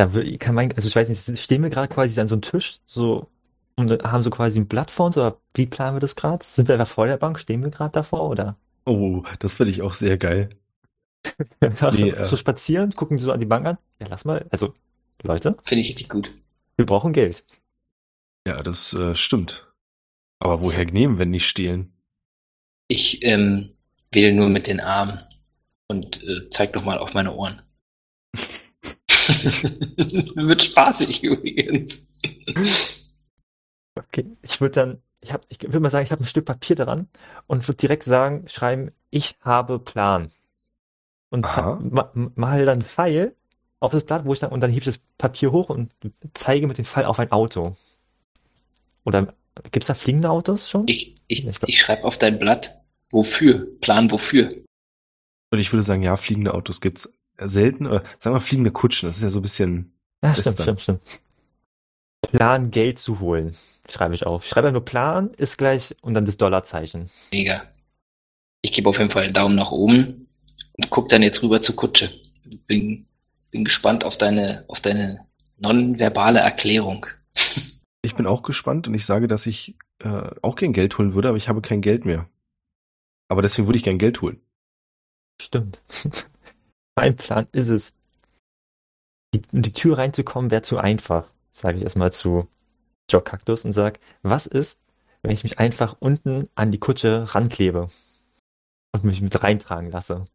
Da 0.02 0.10
kann 0.40 0.56
man, 0.56 0.72
also 0.72 0.88
ich 0.88 0.96
weiß 0.96 1.10
nicht, 1.10 1.40
stehen 1.40 1.62
wir 1.62 1.70
gerade 1.70 1.88
quasi 1.88 2.20
an 2.20 2.28
so 2.28 2.34
einem 2.34 2.42
Tisch, 2.42 2.80
so, 2.88 3.28
und 3.76 3.92
haben 4.04 4.24
so 4.24 4.32
quasi 4.32 4.60
ein 4.60 4.68
Blatt 4.68 4.90
vor 4.90 5.06
uns, 5.06 5.18
oder 5.18 5.38
wie 5.54 5.68
planen 5.68 5.96
wir 5.96 6.00
das 6.00 6.16
gerade? 6.16 6.44
Sind 6.44 6.68
wir 6.68 6.74
einfach 6.74 6.88
vor 6.88 7.06
der 7.06 7.18
Bank? 7.18 7.38
Stehen 7.38 7.64
wir 7.64 7.70
gerade 7.70 7.92
davor, 7.92 8.28
oder? 8.28 8.58
Oh, 8.86 9.22
das 9.38 9.54
finde 9.54 9.70
ich 9.70 9.84
auch 9.84 9.94
sehr 9.94 10.18
geil. 10.18 10.50
Nee, 11.62 12.10
äh. 12.10 12.26
so 12.26 12.36
spazieren, 12.36 12.96
gucken 12.96 13.20
so 13.20 13.32
an 13.32 13.40
die 13.40 13.46
Bank 13.46 13.68
an. 13.68 13.78
Ja, 14.02 14.08
lass 14.10 14.26
mal, 14.26 14.44
also, 14.50 14.74
Leute, 15.22 15.56
Finde 15.62 15.82
ich 15.82 15.90
richtig 15.90 16.10
gut. 16.10 16.34
wir 16.78 16.88
brauchen 16.88 17.14
Geld. 17.14 17.46
Ja, 18.48 18.64
das 18.64 18.96
äh, 18.96 19.14
stimmt. 19.14 19.72
Aber 20.40 20.64
woher 20.64 20.84
nehmen, 20.86 21.20
wenn 21.20 21.30
nicht 21.30 21.48
stehlen? 21.48 21.94
Ich 22.88 23.22
ähm, 23.22 23.70
wähle 24.12 24.34
nur 24.34 24.50
mit 24.50 24.66
den 24.66 24.80
Armen 24.80 25.22
und 25.88 26.24
äh, 26.24 26.50
zeig 26.50 26.74
doch 26.74 26.84
mal 26.84 26.98
auf 26.98 27.14
meine 27.14 27.36
Ohren. 27.36 27.62
Wird 30.36 30.64
spaßig 30.64 31.24
übrigens. 31.24 32.06
Okay, 33.96 34.26
ich 34.42 34.62
würde 34.62 34.72
dann, 34.74 35.02
ich 35.22 35.32
ich 35.50 35.62
würde 35.64 35.80
mal 35.80 35.90
sagen, 35.90 36.06
ich 36.06 36.12
habe 36.12 36.24
ein 36.24 36.28
Stück 36.28 36.46
Papier 36.46 36.76
daran 36.76 37.08
und 37.48 37.68
würde 37.68 37.78
direkt 37.78 38.04
sagen, 38.04 38.48
schreiben, 38.48 38.92
ich 39.10 39.38
habe 39.42 39.80
Plan. 39.80 40.32
Und 41.30 41.46
ma, 41.92 42.12
mal 42.14 42.66
dann 42.66 42.74
einen 42.74 42.82
Pfeil 42.82 43.36
auf 43.80 43.92
das 43.92 44.06
Blatt, 44.06 44.26
wo 44.26 44.34
ich 44.34 44.40
dann, 44.40 44.52
und 44.52 44.62
dann 44.62 44.70
heb 44.70 44.80
ich 44.80 44.86
das 44.86 45.00
Papier 45.18 45.52
hoch 45.52 45.70
und 45.70 45.94
zeige 46.34 46.68
mit 46.68 46.78
dem 46.78 46.86
Pfeil 46.86 47.06
auf 47.06 47.20
ein 47.20 47.32
Auto. 47.32 47.76
Oder 49.04 49.34
gibt's 49.72 49.88
da 49.88 49.94
fliegende 49.94 50.30
Autos 50.30 50.70
schon? 50.70 50.88
Ich, 50.88 51.16
ich, 51.28 51.46
Ich 51.48 51.58
ich 51.66 51.80
schreibe 51.80 52.04
auf 52.04 52.18
dein 52.18 52.38
Blatt, 52.38 52.80
wofür? 53.10 53.68
Plan 53.80 54.12
wofür? 54.12 54.54
Und 55.52 55.60
ich 55.60 55.72
würde 55.74 55.84
sagen, 55.84 56.04
ja, 56.04 56.16
fliegende 56.16 56.54
Autos 56.54 56.80
gibt's 56.80 57.12
selten. 57.48 57.88
Oder 57.88 58.04
sagen 58.18 58.36
wir 58.36 58.42
fliegende 58.42 58.72
Kutschen. 58.72 59.08
Das 59.08 59.18
ist 59.18 59.24
ja 59.24 59.30
so 59.30 59.40
ein 59.40 59.44
bisschen. 59.44 59.94
Ja, 60.24 60.36
stimmt, 60.36 60.62
stimmt, 60.62 60.82
stimmt. 60.82 61.02
Plan, 62.22 62.72
Geld 62.72 63.00
zu 63.00 63.20
holen, 63.20 63.56
schreibe 63.90 64.16
ich 64.16 64.26
auf. 64.26 64.46
Ich 64.46 64.52
schreibe 64.52 64.72
nur 64.72 64.86
Plan, 64.86 65.32
ist 65.38 65.58
gleich, 65.58 65.96
und 66.02 66.14
dann 66.14 66.26
das 66.26 66.38
Dollarzeichen. 66.38 67.10
Mega. 67.32 67.64
Ich 68.62 68.72
gebe 68.74 68.88
auf 68.88 68.98
jeden 69.00 69.12
Fall 69.12 69.24
einen 69.24 69.34
Daumen 69.34 69.56
nach 69.56 69.72
oben 69.72 70.28
und 70.74 70.90
guck 70.90 71.10
dann 71.10 71.24
jetzt 71.24 71.42
rüber 71.44 71.62
zur 71.62 71.76
Kutsche. 71.76 72.12
Bin, 72.68 73.06
bin 73.50 73.66
gespannt 73.66 74.04
auf 74.04 74.18
deine, 74.18 74.66
auf 74.68 74.80
deine 74.80 75.26
nonverbale 75.58 76.40
Erklärung. 76.40 77.06
Ich 78.04 78.16
bin 78.16 78.26
auch 78.26 78.42
gespannt 78.42 78.88
und 78.88 78.96
ich 78.96 79.06
sage, 79.06 79.28
dass 79.28 79.46
ich 79.46 79.76
äh, 80.00 80.32
auch 80.42 80.56
gern 80.56 80.74
Geld 80.74 80.98
holen 80.98 81.14
würde, 81.14 81.28
aber 81.28 81.38
ich 81.38 81.50
habe 81.50 81.62
kein 81.62 81.82
Geld 81.82 82.04
mehr. 82.04 82.28
Aber 83.28 83.44
deswegen 83.44 83.68
würde 83.68 83.78
ich 83.78 83.84
gern 83.84 84.00
Geld 84.00 84.24
holen. 84.24 84.42
Stimmt. 85.40 85.80
mein 86.96 87.16
Plan 87.16 87.48
ist 87.52 87.70
es. 87.70 87.94
Die, 89.34 89.42
in 89.52 89.62
die 89.62 89.74
Tür 89.74 89.98
reinzukommen 89.98 90.52
wäre 90.52 90.62
zu 90.62 90.78
einfach, 90.78 91.32
sage 91.52 91.78
ich 91.78 91.84
erstmal 91.84 92.12
zu 92.12 92.48
Joe 93.10 93.22
Cactus 93.22 93.66
und 93.66 93.74
sag, 93.74 94.00
was 94.24 94.46
ist, 94.46 94.84
wenn 95.22 95.32
ich 95.32 95.44
mich 95.44 95.60
einfach 95.60 95.96
unten 96.00 96.50
an 96.56 96.72
die 96.72 96.80
Kutsche 96.80 97.34
ranklebe 97.34 97.88
und 98.92 99.04
mich 99.04 99.22
mit 99.22 99.42
reintragen 99.42 99.92
lasse? 99.92 100.26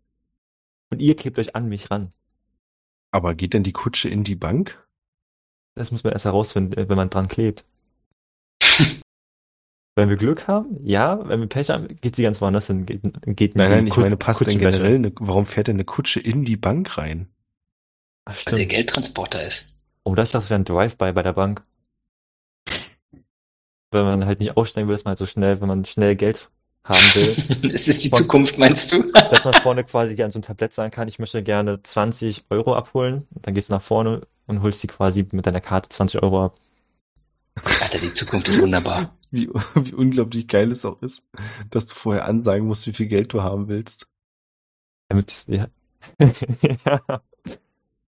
Und 0.90 1.02
ihr 1.02 1.16
klebt 1.16 1.38
euch 1.38 1.54
an 1.56 1.68
mich 1.68 1.90
ran. 1.90 2.12
Aber 3.10 3.34
geht 3.34 3.54
denn 3.54 3.64
die 3.64 3.72
Kutsche 3.72 4.08
in 4.08 4.24
die 4.24 4.36
Bank? 4.36 4.86
Das 5.74 5.90
muss 5.90 6.04
man 6.04 6.12
erst 6.12 6.24
herausfinden, 6.24 6.88
wenn 6.88 6.96
man 6.96 7.10
dran 7.10 7.28
klebt. 7.28 7.66
Wenn 9.98 10.10
wir 10.10 10.16
Glück 10.16 10.46
haben, 10.46 10.78
ja. 10.84 11.26
Wenn 11.26 11.40
wir 11.40 11.48
Pech 11.48 11.70
haben, 11.70 11.88
geht 12.02 12.14
sie 12.16 12.22
ganz 12.22 12.40
woanders 12.42 12.66
hin. 12.66 12.84
Geht, 12.84 13.00
geht 13.24 13.56
Nein, 13.56 13.66
in 13.70 13.76
nein, 13.78 13.86
ich 13.86 13.94
Kut- 13.94 14.02
meine, 14.04 14.16
passt 14.18 14.46
denn 14.46 14.58
generell, 14.58 14.94
eine, 14.96 15.12
warum 15.18 15.46
fährt 15.46 15.68
denn 15.68 15.76
eine 15.76 15.84
Kutsche 15.86 16.20
in 16.20 16.44
die 16.44 16.56
Bank 16.58 16.98
rein? 16.98 17.28
Ach, 18.26 18.34
Weil 18.34 18.44
der 18.44 18.50
stimmt. 18.58 18.70
Geldtransporter 18.70 19.42
ist. 19.44 19.74
Oh, 20.04 20.14
das 20.14 20.30
das 20.32 20.50
wäre 20.50 20.60
ein 20.60 20.64
Drive-by 20.64 21.12
bei 21.12 21.22
der 21.22 21.32
Bank. 21.32 21.62
Wenn 23.90 24.04
man 24.04 24.26
halt 24.26 24.40
nicht 24.40 24.56
aussteigen 24.56 24.88
will, 24.88 24.94
dass 24.94 25.04
man 25.04 25.12
halt 25.12 25.18
so 25.18 25.26
schnell, 25.26 25.60
wenn 25.60 25.68
man 25.68 25.84
schnell 25.84 26.14
Geld 26.16 26.50
haben 26.84 26.98
will, 27.14 27.70
ist 27.72 27.88
es 27.88 27.98
die 28.00 28.10
Zukunft, 28.10 28.58
meinst 28.58 28.92
du? 28.92 29.02
dass 29.30 29.44
man 29.44 29.54
vorne 29.54 29.84
quasi 29.84 30.20
an 30.22 30.30
so 30.30 30.38
ein 30.38 30.42
Tablett 30.42 30.72
sagen 30.74 30.90
kann, 30.90 31.08
ich 31.08 31.18
möchte 31.18 31.42
gerne 31.42 31.82
20 31.82 32.44
Euro 32.50 32.74
abholen. 32.74 33.26
Und 33.34 33.46
dann 33.46 33.54
gehst 33.54 33.70
du 33.70 33.72
nach 33.72 33.82
vorne 33.82 34.26
und 34.46 34.60
holst 34.62 34.82
die 34.82 34.88
quasi 34.88 35.26
mit 35.32 35.46
deiner 35.46 35.60
Karte 35.62 35.88
20 35.88 36.22
Euro 36.22 36.44
ab. 36.44 36.54
Alter, 37.64 37.98
die 37.98 38.14
Zukunft 38.14 38.48
ist 38.48 38.60
wunderbar. 38.60 39.16
Wie, 39.32 39.48
wie 39.74 39.92
unglaublich 39.92 40.46
geil 40.46 40.70
es 40.70 40.84
auch 40.84 41.02
ist, 41.02 41.26
dass 41.70 41.84
du 41.84 41.94
vorher 41.94 42.26
ansagen 42.26 42.64
musst, 42.64 42.86
wie 42.86 42.92
viel 42.92 43.08
Geld 43.08 43.32
du 43.32 43.42
haben 43.42 43.66
willst. 43.66 44.06
Damit, 45.08 45.44
ja. 45.48 45.66
ja. 46.20 47.00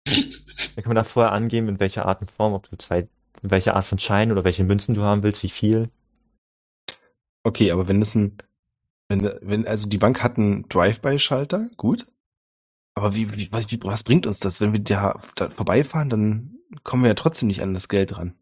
Dann 0.07 0.77
kann 0.77 0.87
man 0.87 0.95
da 0.95 1.03
vorher 1.03 1.33
angeben, 1.33 1.69
in 1.69 1.81
welcher 1.81 2.07
Art 2.07 2.21
und 2.21 2.31
Form, 2.31 2.55
ob 2.55 2.71
du 2.71 2.79
zwei, 2.79 3.09
welche 3.43 3.75
Art 3.75 3.85
von 3.85 3.99
Schein 3.99 4.31
oder 4.31 4.45
welche 4.45 4.63
Münzen 4.63 4.95
du 4.95 5.03
haben 5.03 5.25
willst, 5.25 5.43
wie 5.43 5.51
viel. 5.51 5.91
Okay, 7.43 7.73
aber 7.73 7.89
wenn 7.89 8.01
es 8.01 8.15
ein, 8.15 8.39
wenn, 9.09 9.31
wenn, 9.43 9.67
also 9.67 9.89
die 9.89 9.99
Bank 9.99 10.23
hat 10.23 10.39
einen 10.39 10.69
Drive-by-Schalter, 10.69 11.69
gut. 11.77 12.07
Aber 12.95 13.17
wie, 13.17 13.37
wie, 13.37 13.51
was, 13.51 13.71
wie, 13.71 13.81
was 13.83 14.05
bringt 14.05 14.27
uns 14.27 14.39
das? 14.39 14.61
Wenn 14.61 14.73
wir 14.73 14.81
da, 14.81 15.21
da 15.35 15.51
vorbeifahren, 15.51 16.11
dann 16.11 16.59
kommen 16.85 17.03
wir 17.03 17.09
ja 17.09 17.15
trotzdem 17.15 17.49
nicht 17.49 17.63
an 17.63 17.75
das 17.75 17.89
Geld 17.89 18.17
ran. 18.17 18.35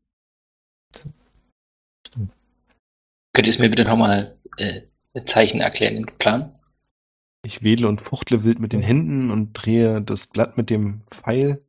Könnt 2.15 3.47
ihr 3.47 3.51
es 3.51 3.59
mir 3.59 3.69
bitte 3.69 3.85
nochmal 3.85 4.37
äh, 4.57 4.83
Zeichen 5.25 5.61
erklären 5.61 5.97
im 5.97 6.07
Plan? 6.19 6.55
Ich 7.45 7.63
wedle 7.63 7.89
und 7.89 8.01
fuchtle 8.01 8.45
wild 8.45 8.59
mit 8.59 8.73
den 8.73 8.83
Händen 8.83 9.31
und 9.31 9.53
drehe 9.53 10.03
das 10.03 10.27
Blatt 10.27 10.57
mit 10.57 10.71
dem 10.71 11.03
Pfeil. 11.11 11.63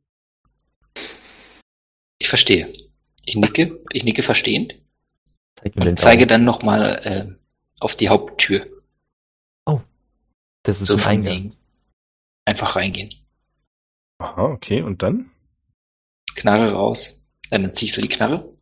Ich 2.18 2.28
verstehe. 2.28 2.72
Ich 3.24 3.36
nicke, 3.36 3.78
ich 3.92 4.04
nicke 4.04 4.22
verstehend 4.22 4.74
Zeig 5.56 5.76
mir 5.76 5.84
den 5.84 5.90
und 5.90 5.98
zeige 5.98 6.26
Daumen. 6.26 6.28
dann 6.28 6.44
nochmal 6.44 7.00
äh, 7.04 7.34
auf 7.80 7.94
die 7.96 8.08
Haupttür. 8.08 8.66
Das 10.68 10.82
ist 10.82 10.88
So 10.88 10.94
ein 10.94 11.00
von 11.00 11.08
Eingang. 11.08 11.32
wegen. 11.32 11.56
Einfach 12.44 12.76
reingehen. 12.76 13.08
Aha, 14.18 14.44
okay, 14.46 14.82
und 14.82 15.02
dann? 15.02 15.30
Knarre 16.34 16.72
raus. 16.72 17.22
Dann 17.48 17.74
ziehst 17.74 17.96
du 17.96 18.02
die 18.02 18.08
Knarre, 18.08 18.52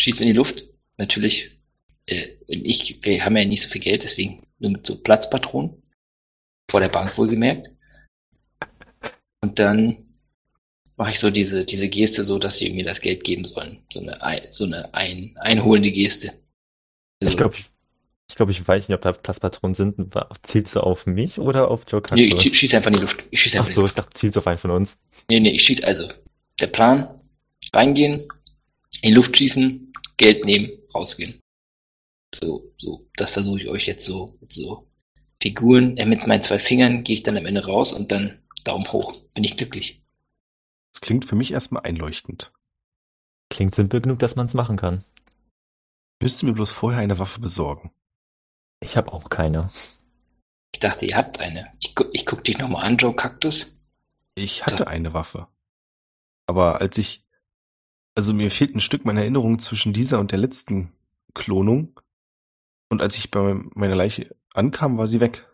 schießt 0.00 0.20
in 0.20 0.26
die 0.26 0.32
Luft. 0.32 0.64
Natürlich, 1.02 1.58
äh, 2.06 2.28
ich, 2.46 3.00
wir 3.02 3.24
haben 3.24 3.36
ja 3.36 3.44
nicht 3.44 3.64
so 3.64 3.68
viel 3.68 3.80
Geld, 3.80 4.04
deswegen 4.04 4.46
nur 4.60 4.70
mit 4.70 4.86
so 4.86 5.02
Platzpatronen. 5.02 5.82
Vor 6.70 6.78
der 6.80 6.88
Bank 6.88 7.18
wohlgemerkt. 7.18 7.70
Und 9.42 9.58
dann 9.58 9.96
mache 10.96 11.10
ich 11.10 11.18
so 11.18 11.30
diese, 11.30 11.64
diese 11.64 11.88
Geste 11.88 12.22
so, 12.22 12.38
dass 12.38 12.58
sie 12.58 12.70
mir 12.70 12.84
das 12.84 13.00
Geld 13.00 13.24
geben 13.24 13.44
sollen. 13.44 13.82
So 13.92 13.98
eine, 13.98 14.22
ein- 14.22 14.46
so 14.50 14.64
eine 14.64 14.94
ein, 14.94 15.36
einholende 15.40 15.90
Geste. 15.90 16.28
Also, 17.20 17.32
Ich 17.32 17.36
glaube, 17.36 17.56
ich, 17.58 17.64
ich, 18.30 18.36
glaub, 18.36 18.48
ich 18.48 18.66
weiß 18.68 18.88
nicht, 18.88 18.94
ob 18.94 19.02
da 19.02 19.10
Platzpatronen 19.10 19.74
sind. 19.74 20.14
Zielst 20.42 20.76
du 20.76 20.80
auf 20.80 21.06
mich 21.06 21.40
oder 21.40 21.68
auf 21.68 21.84
Joe 21.88 22.00
nee, 22.12 22.28
Cactus? 22.28 22.46
ich 22.46 22.56
schieße 22.58 22.76
einfach 22.76 22.92
in 22.92 22.94
die 22.94 23.00
Luft. 23.02 23.24
Ich 23.32 23.40
Ach 23.40 23.54
einfach 23.56 23.66
in 23.66 23.70
die 23.70 23.74
so, 23.74 23.86
ich 23.86 23.94
dachte, 23.94 24.10
zielst 24.14 24.38
auf 24.38 24.46
einen 24.46 24.58
von 24.58 24.70
uns. 24.70 25.02
Nee, 25.28 25.40
nee, 25.40 25.50
ich 25.50 25.64
schieße 25.64 25.84
also. 25.84 26.08
Der 26.60 26.68
Plan, 26.68 27.20
reingehen, 27.72 28.28
in 29.00 29.08
die 29.08 29.14
Luft 29.14 29.36
schießen, 29.36 29.92
Geld 30.16 30.44
nehmen, 30.44 30.70
rausgehen. 30.94 31.40
So, 32.34 32.72
so, 32.78 33.06
das 33.16 33.30
versuche 33.30 33.60
ich 33.60 33.68
euch 33.68 33.86
jetzt 33.86 34.04
so, 34.06 34.36
mit 34.40 34.52
so 34.52 34.88
Figuren, 35.42 35.96
äh, 35.96 36.06
mit 36.06 36.26
meinen 36.26 36.42
zwei 36.42 36.58
Fingern 36.58 37.04
gehe 37.04 37.14
ich 37.14 37.22
dann 37.22 37.36
am 37.36 37.46
Ende 37.46 37.64
raus 37.66 37.92
und 37.92 38.10
dann 38.12 38.42
Daumen 38.64 38.90
hoch. 38.92 39.20
Bin 39.34 39.44
ich 39.44 39.56
glücklich. 39.56 40.02
Das 40.92 41.00
klingt 41.00 41.24
für 41.24 41.34
mich 41.34 41.52
erstmal 41.52 41.82
einleuchtend. 41.82 42.52
Klingt 43.50 43.74
simpel 43.74 44.00
genug, 44.00 44.18
dass 44.20 44.36
man 44.36 44.46
es 44.46 44.54
machen 44.54 44.76
kann. 44.76 45.04
Müsste 46.22 46.46
mir 46.46 46.52
bloß 46.52 46.70
vorher 46.70 47.00
eine 47.00 47.18
Waffe 47.18 47.40
besorgen. 47.40 47.90
Ich 48.80 48.96
habe 48.96 49.12
auch 49.12 49.28
keine. 49.28 49.68
Ich 50.74 50.80
dachte, 50.80 51.04
ihr 51.04 51.16
habt 51.16 51.38
eine. 51.40 51.70
Ich, 51.80 51.94
gu 51.94 52.04
ich 52.12 52.24
guck 52.24 52.44
dich 52.44 52.58
nochmal 52.58 52.84
an, 52.86 52.96
Joe 52.96 53.14
Cactus. 53.14 53.76
Ich 54.34 54.64
hatte 54.64 54.84
Ja. 54.84 54.86
eine 54.88 55.12
Waffe. 55.12 55.48
Aber 56.46 56.80
als 56.80 56.96
ich, 56.98 57.21
also 58.14 58.34
mir 58.34 58.50
fehlt 58.50 58.74
ein 58.74 58.80
Stück 58.80 59.04
meiner 59.04 59.22
Erinnerung 59.22 59.58
zwischen 59.58 59.92
dieser 59.92 60.18
und 60.18 60.32
der 60.32 60.38
letzten 60.38 60.92
Klonung. 61.34 62.00
Und 62.88 63.00
als 63.00 63.16
ich 63.16 63.30
bei 63.30 63.54
meiner 63.74 63.96
Leiche 63.96 64.34
ankam, 64.54 64.98
war 64.98 65.08
sie 65.08 65.20
weg. 65.20 65.46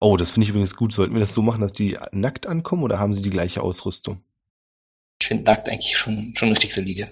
Oh, 0.00 0.16
das 0.16 0.32
finde 0.32 0.44
ich 0.44 0.50
übrigens 0.50 0.76
gut. 0.76 0.92
Sollten 0.92 1.14
wir 1.14 1.20
das 1.20 1.34
so 1.34 1.42
machen, 1.42 1.60
dass 1.60 1.72
die 1.72 1.98
nackt 2.12 2.46
ankommen 2.46 2.82
oder 2.82 2.98
haben 2.98 3.14
sie 3.14 3.22
die 3.22 3.30
gleiche 3.30 3.62
Ausrüstung? 3.62 4.22
Ich 5.20 5.28
finde 5.28 5.44
nackt 5.44 5.68
eigentlich 5.68 5.96
schon, 5.96 6.34
schon 6.36 6.48
richtig 6.50 6.74
solide. 6.74 7.10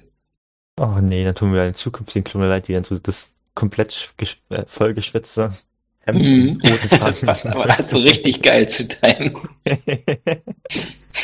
Oh 0.81 0.99
nee, 1.01 1.25
dann 1.25 1.35
tun 1.35 1.53
wir 1.53 1.65
den 1.65 1.75
zukünftigen 1.75 2.25
Klone 2.25 2.49
leid, 2.49 2.69
die 2.69 2.73
dann 2.73 2.85
so 2.85 2.99
das 2.99 3.35
komplett 3.55 4.15
äh, 4.49 4.65
vollgeschwitzte 4.67 5.53
Hemd, 6.01 6.27
Mhm. 6.27 6.59
Hosen 6.65 6.89
Das 6.91 7.21
passt 7.21 7.47
aber 7.47 7.67
das 7.67 7.91
so 7.91 7.99
richtig 7.99 8.41
geil 8.43 8.69
zu 8.69 8.87
deinem. 8.87 9.37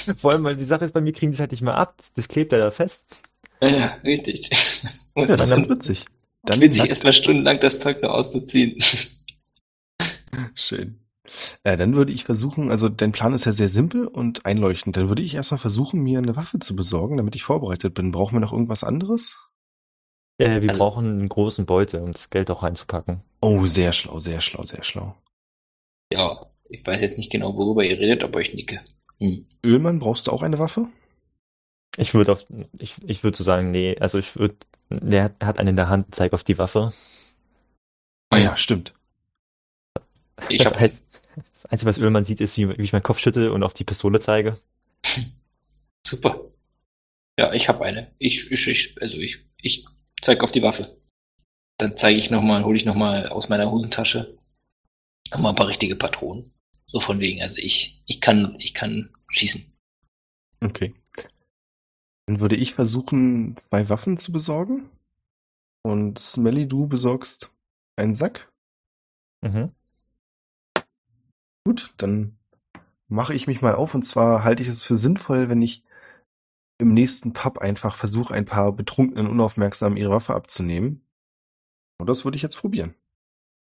Vor 0.16 0.32
allem, 0.32 0.44
weil 0.44 0.56
die 0.56 0.64
Sache 0.64 0.84
ist, 0.84 0.92
bei 0.92 1.00
mir 1.00 1.12
kriegen 1.12 1.30
die 1.32 1.34
es 1.36 1.40
halt 1.40 1.50
nicht 1.52 1.62
mehr 1.62 1.76
ab. 1.76 1.96
Das 2.14 2.28
klebt 2.28 2.52
ja 2.52 2.58
da 2.58 2.70
fest. 2.70 3.22
Ja, 3.62 3.94
richtig. 4.04 4.50
Muss 5.14 5.30
Ja, 5.30 5.36
das 5.36 5.50
man 5.50 5.60
wird 5.68 5.78
witzig. 5.78 6.04
Dann 6.42 6.60
witzig, 6.60 6.78
nackt. 6.78 6.90
erstmal 6.90 7.12
stundenlang 7.12 7.60
das 7.60 7.78
Zeug 7.78 8.02
noch 8.02 8.10
auszuziehen. 8.10 8.78
Schön. 10.54 11.00
Äh, 11.62 11.76
dann 11.78 11.94
würde 11.96 12.12
ich 12.12 12.24
versuchen, 12.24 12.70
also 12.70 12.88
dein 12.90 13.12
Plan 13.12 13.32
ist 13.32 13.46
ja 13.46 13.52
sehr 13.52 13.68
simpel 13.70 14.06
und 14.06 14.44
einleuchtend. 14.44 14.96
Dann 14.96 15.08
würde 15.08 15.22
ich 15.22 15.34
erstmal 15.34 15.58
versuchen, 15.58 16.02
mir 16.02 16.18
eine 16.18 16.36
Waffe 16.36 16.58
zu 16.58 16.76
besorgen, 16.76 17.16
damit 17.16 17.34
ich 17.34 17.44
vorbereitet 17.44 17.94
bin. 17.94 18.12
Brauchen 18.12 18.34
wir 18.36 18.40
noch 18.40 18.52
irgendwas 18.52 18.84
anderes? 18.84 19.38
Äh, 20.38 20.60
wir 20.60 20.70
Also- 20.70 20.80
brauchen 20.84 21.06
einen 21.06 21.28
großen 21.28 21.64
Beutel, 21.64 22.02
um 22.02 22.12
das 22.12 22.28
Geld 22.28 22.50
auch 22.50 22.62
reinzupacken. 22.62 23.22
Oh, 23.40 23.64
sehr 23.66 23.92
schlau, 23.92 24.18
sehr 24.18 24.40
schlau, 24.40 24.64
sehr 24.64 24.82
schlau. 24.82 25.14
Ja, 26.12 26.46
ich 26.68 26.86
weiß 26.86 27.00
jetzt 27.00 27.16
nicht 27.16 27.30
genau, 27.32 27.56
worüber 27.56 27.84
ihr 27.84 27.98
redet, 27.98 28.22
aber 28.22 28.40
ich 28.40 28.52
nicke. 28.52 28.80
Hm. 29.24 29.46
Ölmann, 29.64 29.98
brauchst 29.98 30.26
du 30.26 30.32
auch 30.32 30.42
eine 30.42 30.58
Waffe? 30.58 30.88
Ich 31.96 32.12
würde 32.14 32.32
auf, 32.32 32.46
ich, 32.78 32.96
ich 33.06 33.22
würde 33.24 33.36
so 33.36 33.44
sagen, 33.44 33.70
nee, 33.70 33.96
also 33.98 34.18
ich 34.18 34.36
würde, 34.36 34.56
der 34.90 35.24
hat- 35.24 35.44
hat 35.44 35.58
einen 35.58 35.70
in 35.70 35.76
der 35.76 35.88
Hand, 35.88 36.14
zeig 36.14 36.32
auf 36.32 36.44
die 36.44 36.58
Waffe. 36.58 36.92
Ah 38.30 38.38
ja, 38.38 38.56
stimmt. 38.56 38.94
Ich 40.48 40.58
das 40.58 40.72
hab, 40.72 40.80
heißt, 40.80 41.06
das 41.52 41.66
Einzige, 41.66 41.88
was 41.88 41.98
Ölmann 41.98 42.24
sieht, 42.24 42.40
ist, 42.40 42.58
wie, 42.58 42.68
wie 42.76 42.82
ich 42.82 42.92
meinen 42.92 43.02
Kopf 43.02 43.18
schüttel 43.18 43.50
und 43.50 43.62
auf 43.62 43.74
die 43.74 43.84
Pistole 43.84 44.20
zeige. 44.20 44.58
super. 46.06 46.40
Ja, 47.38 47.52
ich 47.52 47.68
habe 47.68 47.84
eine. 47.84 48.12
Ich, 48.18 48.50
ich, 48.50 48.66
ich, 48.68 49.00
also 49.00 49.16
ich, 49.16 49.44
ich 49.56 49.86
zeig 50.20 50.42
auf 50.42 50.52
die 50.52 50.62
Waffe. 50.62 50.96
Dann 51.78 51.96
zeige 51.96 52.18
ich 52.18 52.30
nochmal, 52.30 52.64
hole 52.64 52.76
ich 52.76 52.84
nochmal 52.84 53.28
aus 53.28 53.48
meiner 53.48 53.70
Hosentasche 53.70 54.36
nochmal 55.32 55.52
ein 55.52 55.56
paar 55.56 55.68
richtige 55.68 55.96
Patronen. 55.96 56.53
So 56.86 57.00
von 57.00 57.20
wegen, 57.20 57.42
also 57.42 57.58
ich, 57.58 58.02
ich 58.06 58.20
kann, 58.20 58.56
ich 58.58 58.74
kann 58.74 59.14
schießen. 59.28 59.72
Okay. 60.60 60.94
Dann 62.26 62.40
würde 62.40 62.56
ich 62.56 62.74
versuchen, 62.74 63.56
zwei 63.56 63.88
Waffen 63.88 64.16
zu 64.16 64.32
besorgen. 64.32 64.90
Und 65.82 66.18
Smelly, 66.18 66.66
du 66.66 66.86
besorgst 66.86 67.54
einen 67.96 68.14
Sack. 68.14 68.50
Mhm. 69.42 69.72
Gut, 71.66 71.94
dann 71.98 72.38
mache 73.08 73.34
ich 73.34 73.46
mich 73.46 73.60
mal 73.60 73.74
auf. 73.74 73.94
Und 73.94 74.02
zwar 74.02 74.44
halte 74.44 74.62
ich 74.62 74.68
es 74.68 74.82
für 74.82 74.96
sinnvoll, 74.96 75.48
wenn 75.48 75.62
ich 75.62 75.82
im 76.78 76.92
nächsten 76.92 77.32
Pub 77.32 77.58
einfach 77.58 77.96
versuche, 77.96 78.34
ein 78.34 78.46
paar 78.46 78.72
Betrunkenen 78.72 79.28
unaufmerksam 79.28 79.96
ihre 79.96 80.10
Waffe 80.10 80.34
abzunehmen. 80.34 81.02
Und 81.98 82.08
das 82.08 82.24
würde 82.24 82.36
ich 82.36 82.42
jetzt 82.42 82.56
probieren. 82.56 82.94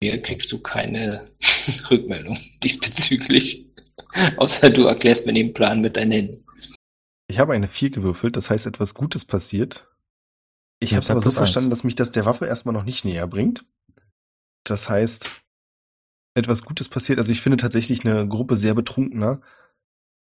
Mir 0.04 0.22
kriegst 0.22 0.52
du 0.52 0.60
keine 0.60 1.30
Rückmeldung 1.90 2.38
diesbezüglich. 2.64 3.74
Außer 4.36 4.70
du 4.70 4.84
erklärst 4.84 5.26
mir 5.26 5.34
den 5.34 5.54
Plan 5.54 5.80
mit 5.80 5.96
deinen 5.96 6.12
Händen. 6.12 6.46
Ich 7.30 7.40
habe 7.40 7.54
eine 7.54 7.70
4 7.70 7.90
gewürfelt, 7.90 8.36
das 8.36 8.50
heißt, 8.50 8.66
etwas 8.68 8.96
Gutes 8.96 9.24
passiert. 9.24 9.88
Ich 10.82 10.92
Ja, 10.92 10.98
habe 10.98 11.04
es 11.04 11.10
aber 11.10 11.22
so 11.22 11.32
verstanden, 11.32 11.70
dass 11.70 11.86
mich 11.86 11.96
das 11.96 12.12
der 12.12 12.26
Waffe 12.26 12.46
erstmal 12.48 12.74
noch 12.74 12.84
nicht 12.84 13.06
näher 13.06 13.28
bringt. 13.28 13.64
Das 14.66 14.90
heißt, 14.90 15.32
etwas 16.36 16.64
Gutes 16.64 16.90
passiert. 16.90 17.18
Also 17.18 17.32
ich 17.32 17.40
finde 17.40 17.56
tatsächlich 17.58 18.06
eine 18.06 18.28
Gruppe 18.28 18.58
sehr 18.58 18.74
betrunkener, 18.74 19.40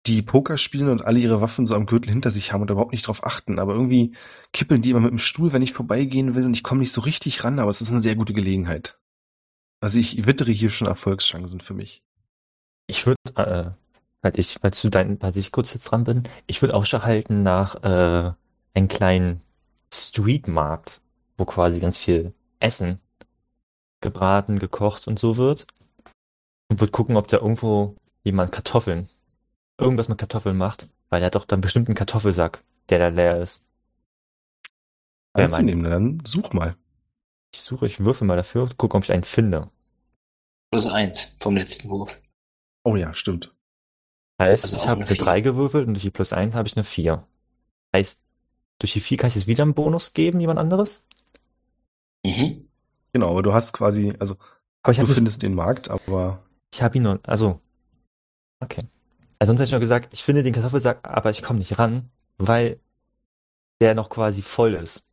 die 0.06 0.20
Poker 0.20 0.58
spielen 0.58 0.90
und 0.90 1.02
alle 1.02 1.20
ihre 1.20 1.40
Waffen 1.40 1.66
so 1.66 1.74
am 1.74 1.86
Gürtel 1.86 2.10
hinter 2.12 2.30
sich 2.30 2.52
haben 2.52 2.60
und 2.60 2.70
überhaupt 2.70 2.92
nicht 2.92 3.06
drauf 3.06 3.24
achten. 3.24 3.58
Aber 3.58 3.72
irgendwie 3.72 4.14
kippeln 4.52 4.82
die 4.82 4.90
immer 4.90 5.00
mit 5.00 5.10
dem 5.10 5.18
Stuhl, 5.18 5.54
wenn 5.54 5.62
ich 5.62 5.72
vorbeigehen 5.72 6.34
will 6.34 6.44
und 6.44 6.52
ich 6.52 6.62
komme 6.62 6.80
nicht 6.80 6.92
so 6.92 7.00
richtig 7.00 7.44
ran, 7.44 7.58
aber 7.58 7.70
es 7.70 7.80
ist 7.80 7.92
eine 7.92 8.02
sehr 8.02 8.14
gute 8.14 8.34
Gelegenheit. 8.34 8.98
Also 9.84 9.98
ich 9.98 10.24
wittere 10.24 10.50
hier 10.50 10.70
schon 10.70 10.88
Erfolgschancen 10.88 11.60
für 11.60 11.74
mich. 11.74 12.02
Ich 12.86 13.04
würde, 13.06 13.18
äh, 13.36 13.70
weil 14.22 14.38
ich, 14.38 14.62
weil 14.62 14.70
du 14.70 14.88
dein, 14.88 15.20
weil 15.20 15.36
ich 15.36 15.52
kurz 15.52 15.74
jetzt 15.74 15.84
dran 15.84 16.04
bin, 16.04 16.22
ich 16.46 16.62
würde 16.62 16.72
Ausschau 16.74 17.02
halten 17.02 17.42
nach 17.42 17.82
äh, 17.82 18.32
einem 18.72 18.88
kleinen 18.88 19.42
Streetmarkt, 19.92 21.02
wo 21.36 21.44
quasi 21.44 21.80
ganz 21.80 21.98
viel 21.98 22.32
Essen 22.60 22.98
gebraten, 24.00 24.58
gekocht 24.58 25.06
und 25.06 25.18
so 25.18 25.36
wird. 25.36 25.66
Und 26.70 26.80
würde 26.80 26.90
gucken, 26.90 27.18
ob 27.18 27.28
da 27.28 27.36
irgendwo 27.36 27.94
jemand 28.22 28.52
Kartoffeln, 28.52 29.06
irgendwas 29.78 30.08
mit 30.08 30.16
Kartoffeln 30.16 30.56
macht, 30.56 30.88
weil 31.10 31.20
er 31.22 31.26
hat 31.26 31.34
doch 31.34 31.44
dann 31.44 31.60
bestimmt 31.60 31.88
einen 31.88 31.94
Kartoffelsack, 31.94 32.64
der 32.88 33.00
da 33.00 33.08
leer 33.08 33.42
ist. 33.42 33.68
Wer 35.34 35.44
meint- 35.44 35.54
Anzunehmen, 35.56 35.84
dann 35.84 36.22
such 36.24 36.54
mal. 36.54 36.74
Ich 37.54 37.60
suche, 37.60 37.84
ich 37.84 38.00
würfel 38.00 38.26
mal 38.26 38.36
dafür, 38.38 38.70
gucke, 38.78 38.96
ob 38.96 39.04
ich 39.04 39.12
einen 39.12 39.24
finde. 39.24 39.70
Plus 40.74 40.88
eins 40.88 41.36
vom 41.40 41.56
letzten 41.56 41.88
Wurf. 41.88 42.20
Oh 42.82 42.96
ja, 42.96 43.14
stimmt. 43.14 43.54
Heißt, 44.42 44.64
Also 44.64 44.76
ich 44.76 44.88
habe 44.88 45.02
eine 45.02 45.06
eine 45.06 45.14
vier. 45.14 45.24
3 45.24 45.40
gewürfelt 45.40 45.86
und 45.86 45.94
durch 45.94 46.02
die 46.02 46.10
plus 46.10 46.32
1 46.32 46.56
habe 46.56 46.66
ich 46.66 46.76
eine 46.76 46.82
4. 46.82 47.24
Heißt, 47.94 48.24
durch 48.80 48.92
die 48.92 49.00
4 49.00 49.16
kann 49.16 49.28
ich 49.28 49.36
jetzt 49.36 49.46
wieder 49.46 49.62
einen 49.62 49.74
Bonus 49.74 50.14
geben, 50.14 50.40
jemand 50.40 50.58
anderes? 50.58 51.06
Mhm. 52.24 52.68
Genau, 53.12 53.30
aber 53.30 53.44
du 53.44 53.54
hast 53.54 53.72
quasi, 53.72 54.14
also 54.18 54.34
Aber 54.82 54.90
ich 54.90 54.98
du 54.98 55.06
findest 55.06 55.42
den 55.44 55.54
Markt, 55.54 55.90
aber 55.90 56.42
ich 56.72 56.82
habe 56.82 56.96
ihn 56.96 57.04
noch, 57.04 57.20
also, 57.22 57.60
okay. 58.58 58.82
Also 59.38 59.52
sonst 59.52 59.60
hätte 59.60 59.68
ich 59.68 59.72
noch 59.74 59.78
gesagt, 59.78 60.08
ich 60.12 60.24
finde 60.24 60.42
den 60.42 60.54
Kartoffelsack, 60.54 61.08
aber 61.08 61.30
ich 61.30 61.44
komme 61.44 61.60
nicht 61.60 61.78
ran, 61.78 62.10
weil 62.36 62.80
der 63.80 63.94
noch 63.94 64.10
quasi 64.10 64.42
voll 64.42 64.74
ist. 64.74 65.08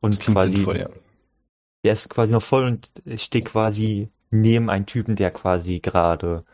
Und 0.00 0.18
das 0.18 0.26
quasi, 0.26 0.50
sinnvoll, 0.56 0.78
ja. 0.78 0.90
der 1.86 1.94
ist 1.94 2.10
quasi 2.10 2.34
noch 2.34 2.42
voll 2.42 2.66
und 2.66 2.92
ich 3.06 3.22
stehe 3.22 3.44
quasi 3.44 4.10
neben 4.32 4.70
einem 4.70 4.86
Typen, 4.86 5.14
der 5.14 5.30
quasi 5.30 5.78
gerade 5.78 6.44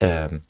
ähm, 0.00 0.42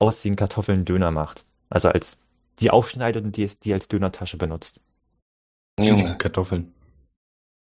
aus 0.00 0.22
den 0.22 0.34
Kartoffeln 0.34 0.84
Döner 0.84 1.10
macht. 1.12 1.44
Also 1.68 1.88
als 1.88 2.18
die 2.58 2.70
aufschneidet 2.70 3.24
und 3.24 3.36
die, 3.36 3.48
die 3.62 3.72
als 3.72 3.88
Dönertasche 3.88 4.36
benutzt. 4.36 4.80
Junge, 5.78 6.18
Kartoffeln. 6.18 6.74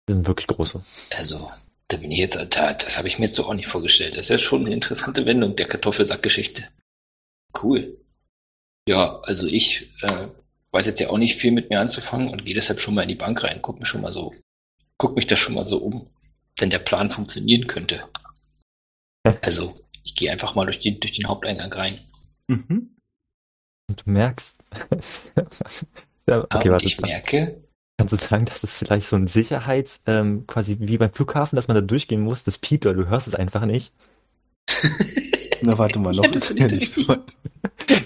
Das 0.07 0.17
sind 0.17 0.27
wirklich 0.27 0.47
große. 0.47 0.83
also, 1.17 1.51
da 1.89 1.99
bin 1.99 2.11
ich 2.11 2.19
jetzt, 2.19 2.37
da, 2.37 2.73
das 2.73 2.97
habe 2.97 3.09
ich 3.09 3.19
mir 3.19 3.27
jetzt 3.27 3.37
so 3.37 3.45
auch 3.45 3.55
nicht 3.55 3.69
vorgestellt. 3.69 4.15
Das 4.17 4.27
ist 4.27 4.31
ja 4.31 4.39
schon 4.39 4.65
eine 4.65 4.75
interessante 4.75 5.27
Wendung 5.27 5.57
der 5.57 5.69
Kartoffelsackgeschichte. 5.69 6.69
Cool. 7.63 7.99
Ja, 8.89 9.21
also 9.23 9.47
ich 9.47 9.91
äh, 10.03 10.29
weiß 10.71 10.87
jetzt 10.87 11.01
ja 11.01 11.11
auch 11.11 11.19
nicht 11.19 11.37
viel 11.37 11.51
mit 11.51 11.71
mir 11.71 11.81
anzufangen 11.81 12.31
und 12.31 12.45
gehe 12.45 12.55
deshalb 12.55 12.81
schon 12.81 12.95
mal 12.95 13.03
in 13.03 13.09
die 13.09 13.15
Bank 13.15 13.43
rein, 13.45 13.61
guck 13.61 13.79
mir 13.79 13.87
schon 13.87 14.01
mal 14.01 14.13
so, 14.13 14.35
guck 14.97 15.15
mich 15.15 15.27
da 15.27 15.37
schon 15.37 15.55
mal 15.55 15.67
so 15.67 15.79
um, 15.79 16.09
denn 16.61 16.71
der 16.71 16.79
Plan 16.79 17.11
funktionieren 17.11 17.67
könnte. 17.67 18.09
Also, 19.43 19.81
ich 20.05 20.15
gehe 20.15 20.31
einfach 20.31 20.55
mal 20.55 20.65
durch, 20.65 20.81
die, 20.81 20.99
durch 20.99 21.13
den 21.13 21.29
Haupteingang 21.29 21.73
rein. 21.73 22.01
Mhm. 22.47 22.97
Und 23.89 24.07
du 24.07 24.11
merkst. 24.11 24.63
ja, 26.27 26.45
okay, 26.51 26.71
warte. 26.71 26.87
ich 26.87 27.01
merke, 27.01 27.63
Kannst 27.99 28.13
du 28.13 28.17
sagen, 28.17 28.45
dass 28.45 28.63
es 28.63 28.77
vielleicht 28.77 29.09
so 29.09 29.17
ein 29.17 29.27
Sicherheits, 29.27 30.03
ähm, 30.07 30.47
quasi 30.47 30.77
wie 30.79 30.99
beim 30.99 31.13
Flughafen, 31.13 31.57
dass 31.57 31.67
man 31.67 31.75
da 31.75 31.81
durchgehen 31.81 32.21
muss, 32.21 32.45
das 32.45 32.59
piept, 32.59 32.87
oder 32.87 32.95
du 32.95 33.09
hörst 33.09 33.27
es 33.27 33.35
einfach 33.35 33.67
nicht. 33.67 33.93
Na, 35.63 35.77
warte 35.79 35.99
mal, 35.99 36.13
noch 36.15 36.23
Ja, 36.25 36.31
das 36.31 36.43
ist 36.43 36.49
finde 36.49 36.63
ja 36.63 36.67
ich 36.69 36.81
nicht 36.81 36.93
so 36.93 37.09
weit. 37.09 37.21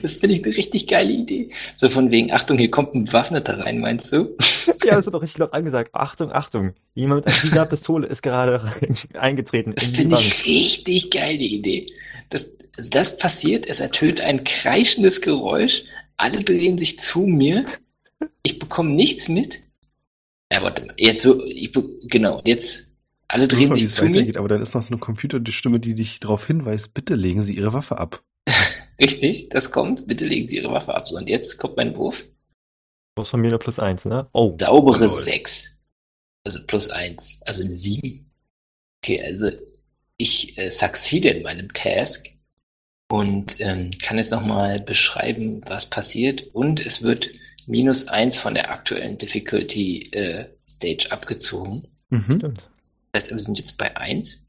das 0.02 0.14
finde 0.14 0.36
ich 0.36 0.44
eine 0.44 0.56
richtig 0.56 0.86
geile 0.88 1.12
Idee. 1.12 1.50
So 1.76 1.88
von 1.88 2.10
wegen, 2.10 2.32
Achtung, 2.32 2.58
hier 2.58 2.70
kommt 2.70 2.94
ein 2.94 3.04
Bewaffneter 3.04 3.58
rein, 3.58 3.78
meinst 3.80 4.12
du? 4.12 4.36
Ja, 4.84 4.96
das 4.96 5.06
wird 5.06 5.14
doch 5.14 5.22
richtig 5.22 5.38
laut 5.38 5.52
angesagt. 5.52 5.90
Achtung, 5.94 6.32
Achtung. 6.32 6.74
Jemand 6.94 7.24
mit 7.26 7.42
dieser 7.42 7.66
Pistole 7.66 8.06
ist 8.06 8.22
gerade 8.22 8.62
rein- 8.64 8.96
eingetreten 9.14 9.74
Das 9.76 9.88
finde 9.88 10.16
ich 10.16 10.44
richtig 10.46 11.10
geile 11.10 11.38
Idee. 11.42 11.86
Das, 12.30 12.48
also 12.76 12.90
das 12.90 13.16
passiert, 13.18 13.66
es 13.68 13.80
ertönt 13.80 14.20
ein 14.20 14.44
kreischendes 14.44 15.20
Geräusch, 15.20 15.84
alle 16.16 16.42
drehen 16.44 16.78
sich 16.78 16.98
zu 17.00 17.20
mir, 17.26 17.64
ich 18.42 18.58
bekomme 18.58 18.90
nichts 18.90 19.28
mit. 19.28 19.60
Ja, 20.52 20.62
warte 20.62 20.84
mal, 20.86 20.94
jetzt, 20.98 21.22
so- 21.22 21.44
ich, 21.44 21.72
genau, 22.08 22.40
jetzt, 22.44 22.91
alle 23.32 23.48
Nur 23.48 23.48
drehen 23.48 23.70
wie 23.70 23.74
sich 23.76 23.84
es 23.84 23.94
zu 23.94 24.04
mir. 24.04 24.10
weitergeht, 24.10 24.36
aber 24.36 24.48
dann 24.48 24.60
ist 24.60 24.74
noch 24.74 24.82
so 24.82 24.92
eine 24.92 25.00
Computerstimme, 25.00 25.80
die 25.80 25.94
dich 25.94 26.20
darauf 26.20 26.46
hinweist, 26.46 26.92
bitte 26.94 27.14
legen 27.14 27.40
Sie 27.42 27.56
Ihre 27.56 27.72
Waffe 27.72 27.98
ab. 27.98 28.22
Richtig, 29.00 29.48
das 29.48 29.70
kommt, 29.70 30.06
bitte 30.06 30.26
legen 30.26 30.48
Sie 30.48 30.56
Ihre 30.56 30.70
Waffe 30.70 30.94
ab. 30.94 31.08
So, 31.08 31.16
und 31.16 31.28
jetzt 31.28 31.56
kommt 31.58 31.76
mein 31.76 31.96
Wurf. 31.96 32.22
Du 33.14 33.22
hast 33.22 33.30
von 33.30 33.40
mir 33.40 33.50
nur 33.50 33.58
plus 33.58 33.78
eins, 33.78 34.04
ne? 34.04 34.28
Oh, 34.32 34.56
Saubere 34.60 35.06
Lol. 35.06 35.14
6. 35.14 35.70
Also 36.44 36.60
plus 36.66 36.90
1. 36.90 37.40
Also 37.42 37.64
eine 37.64 37.76
7. 37.76 38.30
Okay, 39.02 39.22
also 39.22 39.50
ich 40.16 40.56
äh, 40.58 40.70
succeede 40.70 41.28
in 41.30 41.42
meinem 41.42 41.72
Task 41.72 42.26
und 43.10 43.56
ähm, 43.60 43.92
kann 44.02 44.18
jetzt 44.18 44.30
nochmal 44.30 44.80
beschreiben, 44.80 45.62
was 45.66 45.88
passiert. 45.88 46.42
Und 46.54 46.84
es 46.84 47.02
wird 47.02 47.30
minus 47.66 48.08
1 48.08 48.38
von 48.38 48.54
der 48.54 48.70
aktuellen 48.70 49.18
Difficulty 49.18 50.10
äh, 50.12 50.46
Stage 50.66 51.10
abgezogen. 51.10 51.82
Mhm. 52.10 52.36
stimmt. 52.36 52.70
Das 53.12 53.24
heißt, 53.24 53.32
wir 53.34 53.42
sind 53.42 53.58
jetzt 53.58 53.78
bei 53.78 53.96
1. 53.96 54.42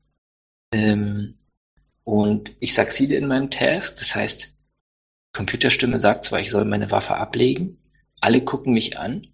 Ähm, 0.74 1.36
und 2.04 2.54
ich 2.60 2.74
succeede 2.74 3.16
in 3.16 3.28
meinem 3.28 3.50
Task. 3.50 3.98
Das 4.00 4.16
heißt, 4.16 4.56
Computerstimme 5.34 6.00
sagt 6.00 6.26
zwar, 6.26 6.40
ich 6.40 6.52
soll 6.52 6.66
meine 6.66 6.92
Waffe 6.92 7.16
ablegen. 7.16 7.80
Alle 8.20 8.42
gucken 8.42 8.74
mich 8.74 8.98
an, 8.98 9.28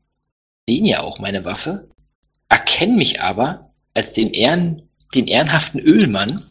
sehen 0.68 0.86
ja 0.86 1.02
auch 1.02 1.20
meine 1.20 1.46
Waffe, 1.46 1.90
erkennen 2.48 2.96
mich 2.96 3.22
aber 3.22 3.74
als 3.94 4.14
den 4.14 4.32
den 5.16 5.28
ehrenhaften 5.28 5.80
Ölmann 5.80 6.44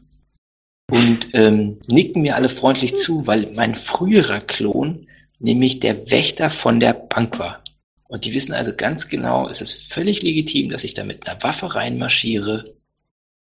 und 0.91 1.29
ähm, 1.33 1.81
nicken 1.87 2.23
mir 2.23 2.35
alle 2.35 2.49
freundlich 2.49 2.97
zu, 2.97 3.27
weil 3.27 3.53
mein 3.55 3.77
früherer 3.77 4.41
Klon 4.41 5.07
nämlich 5.39 5.81
der 5.81 6.11
Wächter 6.11 6.51
von 6.51 6.81
der 6.81 6.93
Bank 6.95 7.39
war. 7.39 7.63
Und 8.09 8.25
die 8.25 8.33
wissen 8.33 8.55
also 8.55 8.75
ganz 8.75 9.09
genau, 9.09 9.49
es 9.49 9.61
ist 9.61 9.93
völlig 9.93 10.23
legitim, 10.23 10.71
dass 10.71 10.83
ich 10.83 10.95
da 10.95 11.05
mit 11.05 11.27
einer 11.27 11.43
Waffe 11.43 11.75
reinmarschiere. 11.75 12.65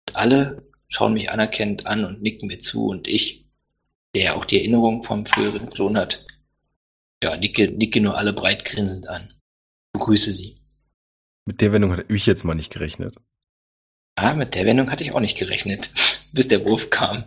Und 0.09 0.17
alle 0.17 0.65
schauen 0.89 1.15
mich 1.15 1.31
anerkennend 1.31 1.87
an 1.87 2.05
und 2.05 2.21
nicken 2.21 2.49
mir 2.49 2.59
zu 2.59 2.89
und 2.89 3.07
ich, 3.07 3.47
der 4.15 4.37
auch 4.37 4.45
die 4.45 4.59
Erinnerung 4.59 5.05
vom 5.05 5.25
früheren 5.25 5.71
Klon 5.71 5.97
hat, 5.97 6.27
ja, 7.23 7.37
nicke, 7.37 7.71
nicke 7.71 8.01
nur 8.01 8.19
alle 8.19 8.33
breit 8.33 8.65
grinsend 8.65 9.09
an. 9.09 9.33
Begrüße 9.93 10.33
sie. 10.33 10.57
Mit 11.47 11.61
der 11.61 11.73
Wendung 11.73 11.93
hatte 11.93 12.13
ich 12.13 12.27
jetzt 12.27 12.45
mal 12.45 12.55
nicht 12.55 12.73
gerechnet. 12.73 13.15
Ah, 14.17 14.35
mit 14.35 14.55
der 14.55 14.67
Wendung 14.67 14.91
hatte 14.91 15.05
ich 15.05 15.13
auch 15.13 15.21
nicht 15.21 15.39
gerechnet, 15.39 15.93
bis 16.33 16.49
der 16.49 16.65
Wurf 16.65 16.91
kam. 16.91 17.25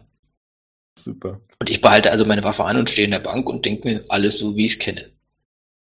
Super. 1.00 1.42
Und 1.60 1.70
ich 1.70 1.80
behalte 1.80 2.12
also 2.12 2.26
meine 2.26 2.44
Waffe 2.44 2.66
an 2.66 2.78
und 2.78 2.90
stehe 2.90 3.06
in 3.06 3.12
der 3.12 3.20
Bank 3.20 3.48
und 3.48 3.66
denke 3.66 3.88
mir 3.88 4.06
alles 4.10 4.38
so, 4.38 4.56
wie 4.56 4.66
ich 4.66 4.74
es 4.74 4.80
kenne. 4.80 5.10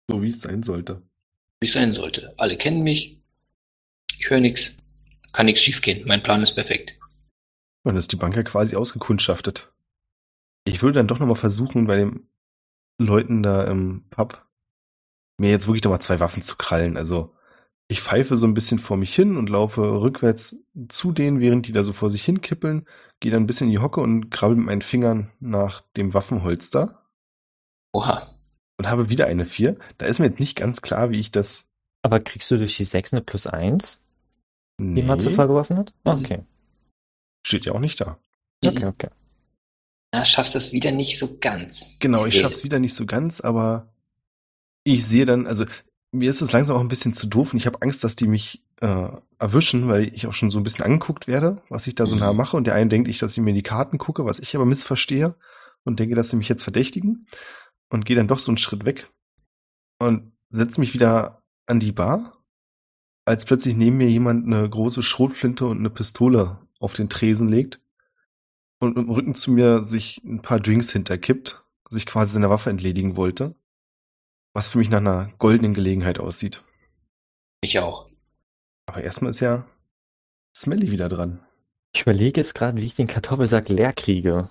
So 0.09 0.21
wie 0.21 0.27
es 0.27 0.41
sein 0.41 0.61
sollte. 0.61 1.01
Wie 1.63 1.67
es 1.67 1.71
sein 1.71 1.93
sollte. 1.93 2.33
Alle 2.35 2.57
kennen 2.57 2.83
mich. 2.83 3.23
Ich 4.19 4.29
höre 4.29 4.41
nichts. 4.41 4.75
Kann 5.31 5.45
nichts 5.45 5.61
schiefgehen. 5.61 6.05
Mein 6.05 6.21
Plan 6.21 6.41
ist 6.41 6.55
perfekt. 6.55 6.99
Man 7.85 7.95
ist 7.95 8.11
die 8.11 8.17
Bank 8.17 8.35
ja 8.35 8.43
quasi 8.43 8.75
ausgekundschaftet. 8.75 9.71
Ich 10.65 10.81
würde 10.81 10.99
dann 10.99 11.07
doch 11.07 11.19
nochmal 11.19 11.37
versuchen, 11.37 11.87
bei 11.87 11.95
den 11.95 12.27
Leuten 12.97 13.43
da 13.43 13.63
im 13.63 14.03
Pub 14.09 14.45
mir 15.37 15.51
jetzt 15.51 15.67
wirklich 15.67 15.85
nochmal 15.85 16.01
zwei 16.01 16.19
Waffen 16.19 16.43
zu 16.43 16.57
krallen. 16.57 16.97
Also 16.97 17.33
ich 17.87 18.01
pfeife 18.01 18.35
so 18.35 18.45
ein 18.45 18.55
bisschen 18.55 18.79
vor 18.79 18.97
mich 18.97 19.15
hin 19.15 19.37
und 19.37 19.49
laufe 19.49 20.01
rückwärts 20.01 20.57
zu 20.89 21.13
denen, 21.13 21.39
während 21.39 21.65
die 21.65 21.71
da 21.71 21.85
so 21.85 21.93
vor 21.93 22.09
sich 22.09 22.25
hin 22.25 22.41
kippeln, 22.41 22.85
gehe 23.21 23.31
dann 23.31 23.43
ein 23.43 23.47
bisschen 23.47 23.67
in 23.67 23.71
die 23.71 23.79
Hocke 23.79 24.01
und 24.01 24.31
krabbel 24.31 24.57
mit 24.57 24.65
meinen 24.65 24.81
Fingern 24.81 25.31
nach 25.39 25.79
dem 25.95 26.13
Waffenholster. 26.13 27.07
Oha. 27.93 28.27
Und 28.77 28.89
habe 28.89 29.09
wieder 29.09 29.27
eine 29.27 29.45
4. 29.45 29.77
Da 29.97 30.05
ist 30.07 30.19
mir 30.19 30.25
jetzt 30.25 30.39
nicht 30.39 30.55
ganz 30.55 30.81
klar, 30.81 31.11
wie 31.11 31.19
ich 31.19 31.31
das. 31.31 31.65
Aber 32.01 32.19
kriegst 32.19 32.49
du 32.51 32.57
durch 32.57 32.75
die 32.77 32.83
6 32.83 33.13
eine 33.13 33.21
plus 33.21 33.47
1, 33.47 34.03
Nee, 34.79 35.01
die 35.01 35.07
man 35.07 35.19
zuvor 35.19 35.47
geworfen 35.47 35.77
hat? 35.77 35.93
Mhm. 36.05 36.11
Okay. 36.11 36.39
steht 37.45 37.65
ja 37.65 37.73
auch 37.73 37.79
nicht 37.79 38.01
da. 38.01 38.17
Okay, 38.65 38.85
okay. 38.85 39.09
Na, 40.11 40.25
schaffst 40.25 40.55
das 40.55 40.71
wieder 40.71 40.91
nicht 40.91 41.19
so 41.19 41.37
ganz. 41.39 41.97
Genau, 41.99 42.25
ich 42.25 42.39
schaff's 42.39 42.63
wieder 42.63 42.79
nicht 42.79 42.95
so 42.95 43.05
ganz, 43.05 43.41
aber 43.41 43.93
ich 44.83 45.05
sehe 45.05 45.25
dann, 45.25 45.47
also 45.47 45.65
mir 46.11 46.29
ist 46.29 46.41
es 46.41 46.51
langsam 46.51 46.77
auch 46.77 46.81
ein 46.81 46.87
bisschen 46.87 47.13
zu 47.13 47.27
doof 47.27 47.53
und 47.53 47.57
ich 47.57 47.65
habe 47.67 47.81
Angst, 47.81 48.03
dass 48.03 48.15
die 48.15 48.27
mich 48.27 48.63
äh, 48.81 49.09
erwischen, 49.39 49.87
weil 49.87 50.13
ich 50.13 50.27
auch 50.27 50.33
schon 50.33 50.51
so 50.51 50.59
ein 50.59 50.63
bisschen 50.63 50.85
angeguckt 50.85 51.27
werde, 51.27 51.61
was 51.69 51.87
ich 51.87 51.95
da 51.95 52.05
so 52.05 52.15
Mhm. 52.15 52.21
nah 52.21 52.33
mache 52.33 52.57
und 52.57 52.65
der 52.67 52.75
eine 52.75 52.89
denkt 52.89 53.07
ich, 53.07 53.17
dass 53.17 53.33
ich 53.37 53.43
mir 53.43 53.49
in 53.49 53.55
die 53.55 53.63
Karten 53.63 53.97
gucke, 53.97 54.25
was 54.25 54.39
ich 54.39 54.55
aber 54.55 54.65
missverstehe 54.65 55.35
und 55.83 55.99
denke, 55.99 56.15
dass 56.15 56.29
sie 56.29 56.35
mich 56.37 56.49
jetzt 56.49 56.63
verdächtigen 56.63 57.25
und 57.93 58.07
gehe 58.07 58.15
dann 58.15 58.27
doch 58.27 58.39
so 58.39 58.49
einen 58.49 58.57
Schritt 58.57 58.85
weg 58.85 59.11
und 59.99 60.33
setze 60.49 60.79
mich 60.79 60.95
wieder 60.95 61.43
an 61.67 61.79
die 61.79 61.91
Bar, 61.91 62.43
als 63.23 63.45
plötzlich 63.45 63.75
neben 63.75 63.97
mir 63.97 64.09
jemand 64.09 64.47
eine 64.47 64.67
große 64.67 65.03
Schrotflinte 65.03 65.67
und 65.67 65.77
eine 65.77 65.91
Pistole 65.91 66.57
auf 66.79 66.95
den 66.95 67.07
Tresen 67.07 67.49
legt 67.49 67.79
und 68.79 68.97
mit 68.97 69.05
dem 69.05 69.11
Rücken 69.11 69.35
zu 69.35 69.51
mir 69.51 69.83
sich 69.83 70.23
ein 70.25 70.41
paar 70.41 70.59
Drinks 70.59 70.91
hinterkippt, 70.91 71.63
sich 71.89 72.07
quasi 72.07 72.33
seiner 72.33 72.49
Waffe 72.49 72.71
entledigen 72.71 73.15
wollte. 73.15 73.55
Was 74.53 74.69
für 74.69 74.79
mich 74.79 74.89
nach 74.89 74.97
einer 74.97 75.31
goldenen 75.37 75.75
Gelegenheit 75.75 76.19
aussieht. 76.19 76.63
Ich 77.61 77.77
auch. 77.77 78.09
Aber 78.87 79.03
erstmal 79.03 79.31
ist 79.31 79.39
ja 79.39 79.67
Smelly 80.55 80.89
wieder 80.89 81.09
dran. 81.09 81.45
Ich 81.93 82.01
überlege 82.01 82.41
jetzt 82.41 82.55
gerade, 82.55 82.81
wie 82.81 82.85
ich 82.85 82.95
den 82.95 83.07
Kartoffelsack 83.07 83.69
leer 83.69 83.93
kriege. 83.93 84.49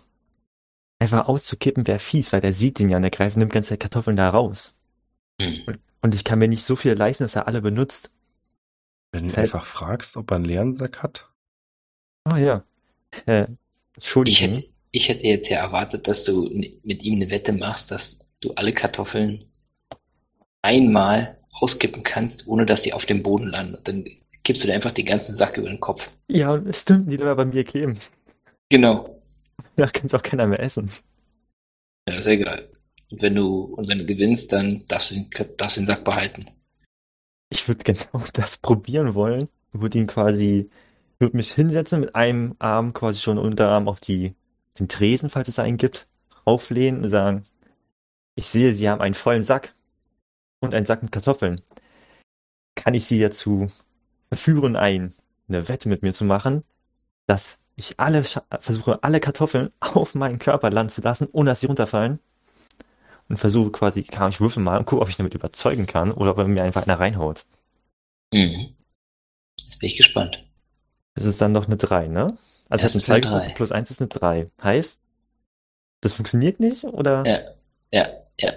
Einfach 1.02 1.26
auszukippen 1.26 1.88
wäre 1.88 1.98
fies, 1.98 2.32
weil 2.32 2.40
der 2.40 2.52
sieht 2.52 2.78
den 2.78 2.88
ja 2.88 2.94
und 2.96 3.02
der 3.02 3.10
greift 3.10 3.36
nimmt 3.36 3.52
ganze 3.52 3.70
Zeit 3.70 3.80
Kartoffeln 3.80 4.16
da 4.16 4.28
raus. 4.30 4.78
Hm. 5.40 5.78
Und 6.00 6.14
ich 6.14 6.22
kann 6.22 6.38
mir 6.38 6.46
nicht 6.46 6.62
so 6.62 6.76
viel 6.76 6.92
leisten, 6.92 7.24
dass 7.24 7.34
er 7.34 7.48
alle 7.48 7.60
benutzt. 7.60 8.12
Wenn 9.10 9.24
du 9.24 9.26
ihn 9.26 9.30
Zeit- 9.34 9.40
einfach 9.46 9.64
fragst, 9.64 10.16
ob 10.16 10.30
er 10.30 10.36
einen 10.36 10.44
leeren 10.44 10.72
Sack 10.72 11.02
hat. 11.02 11.28
Ah 12.22 12.38
ja. 12.38 12.62
Äh, 13.26 13.42
Ich 13.42 13.48
Entschuldigung. 13.96 14.48
hätte, 14.58 14.68
ich 14.92 15.08
hätte 15.08 15.26
jetzt 15.26 15.48
ja 15.48 15.58
erwartet, 15.58 16.06
dass 16.06 16.22
du 16.22 16.44
mit 16.84 17.02
ihm 17.02 17.16
eine 17.16 17.30
Wette 17.30 17.52
machst, 17.52 17.90
dass 17.90 18.20
du 18.40 18.52
alle 18.52 18.72
Kartoffeln 18.72 19.44
einmal 20.62 21.36
auskippen 21.50 22.04
kannst, 22.04 22.46
ohne 22.46 22.64
dass 22.64 22.84
sie 22.84 22.92
auf 22.92 23.06
dem 23.06 23.24
Boden 23.24 23.48
landen. 23.48 23.74
Und 23.74 23.88
dann 23.88 24.04
kippst 24.44 24.62
du 24.62 24.68
dir 24.68 24.74
einfach 24.74 24.92
den 24.92 25.06
ganzen 25.06 25.34
Sack 25.34 25.56
über 25.56 25.68
den 25.68 25.80
Kopf. 25.80 26.08
Ja, 26.28 26.52
und 26.52 26.68
es 26.68 26.82
stimmt, 26.82 27.10
die 27.12 27.16
bleiben 27.16 27.36
bei 27.36 27.44
mir 27.44 27.64
kleben. 27.64 27.98
Genau. 28.68 29.20
Da 29.77 29.87
kann 29.87 30.07
es 30.07 30.14
auch 30.14 30.22
keiner 30.22 30.46
mehr 30.46 30.61
essen. 30.61 30.90
Ja, 32.09 32.16
ist 32.16 32.27
egal. 32.27 32.68
Und 33.11 33.22
wenn 33.22 33.35
du, 33.35 33.64
und 33.64 33.88
wenn 33.88 33.98
du 33.98 34.07
gewinnst, 34.07 34.53
dann 34.53 34.85
darfst 34.88 35.11
du 35.11 35.14
den, 35.16 35.31
darfst 35.57 35.77
den 35.77 35.87
Sack 35.87 36.05
behalten. 36.05 36.44
Ich 37.51 37.68
würde 37.68 37.85
genau 37.85 38.25
das 38.33 38.59
probieren 38.59 39.14
wollen. 39.14 39.48
Würde 39.72 39.98
ihn 39.98 40.07
quasi, 40.07 40.70
würde 41.18 41.37
mich 41.37 41.53
hinsetzen 41.53 42.01
mit 42.01 42.14
einem 42.14 42.55
Arm 42.59 42.92
quasi 42.92 43.20
schon 43.20 43.38
Unterarm 43.38 43.88
auf 43.88 44.01
die, 44.01 44.35
den 44.79 44.88
Tresen, 44.88 45.31
falls 45.31 45.48
es 45.48 45.59
einen 45.59 45.77
gibt, 45.77 46.09
auflehnen 46.44 47.03
und 47.05 47.09
sagen, 47.09 47.44
ich 48.35 48.46
sehe, 48.46 48.72
Sie 48.72 48.88
haben 48.88 49.01
einen 49.01 49.14
vollen 49.14 49.42
Sack 49.42 49.75
und 50.61 50.75
einen 50.75 50.87
Sack 50.87 51.03
mit 51.03 51.12
Kartoffeln. 51.12 51.61
Kann 52.75 52.94
ich 52.94 53.05
Sie 53.05 53.20
dazu 53.20 53.70
verführen, 54.29 54.77
ein, 54.77 55.12
eine 55.48 55.68
Wette 55.68 55.88
mit 55.88 56.03
mir 56.03 56.12
zu 56.12 56.25
machen, 56.25 56.64
dass 57.26 57.61
ich 57.76 57.98
alle, 57.98 58.24
versuche, 58.24 59.02
alle 59.02 59.20
Kartoffeln 59.20 59.70
auf 59.80 60.14
meinen 60.14 60.38
Körper 60.38 60.70
landen 60.70 60.90
zu 60.90 61.02
lassen, 61.02 61.28
ohne 61.32 61.50
dass 61.50 61.61
sie 61.61 61.66
runterfallen? 61.66 62.18
Und 63.28 63.37
versuche 63.38 63.70
quasi, 63.70 64.02
kann 64.02 64.30
ich 64.30 64.40
würfeln 64.40 64.64
mal 64.64 64.78
und 64.78 64.85
gucke, 64.85 65.00
ob 65.00 65.08
ich 65.08 65.16
damit 65.16 65.32
überzeugen 65.35 65.87
kann 65.87 66.12
oder 66.12 66.32
ob 66.32 66.38
er 66.38 66.48
mir 66.48 66.62
einfach 66.62 66.82
einer 66.87 66.98
reinhaut. 67.00 67.44
Mhm. 68.32 68.74
Jetzt 69.58 69.78
bin 69.78 69.87
ich 69.87 69.96
gespannt. 69.96 70.44
Das 71.14 71.24
ist 71.24 71.40
dann 71.40 71.54
doch 71.54 71.66
eine 71.66 71.76
3, 71.76 72.08
ne? 72.08 72.37
Also 72.68 72.85
Das 72.85 72.94
ist 72.94 72.94
eine 72.94 73.02
2 73.02 73.20
drei. 73.20 73.28
geworfen, 73.28 73.54
plus 73.54 73.72
1 73.72 73.90
ist 73.90 74.00
eine 74.00 74.08
3. 74.08 74.46
Heißt, 74.62 75.00
das 76.00 76.14
funktioniert 76.14 76.58
nicht, 76.61 76.85
oder? 76.85 77.24
Ja, 77.26 77.40
ja, 77.90 78.12
ja. 78.38 78.52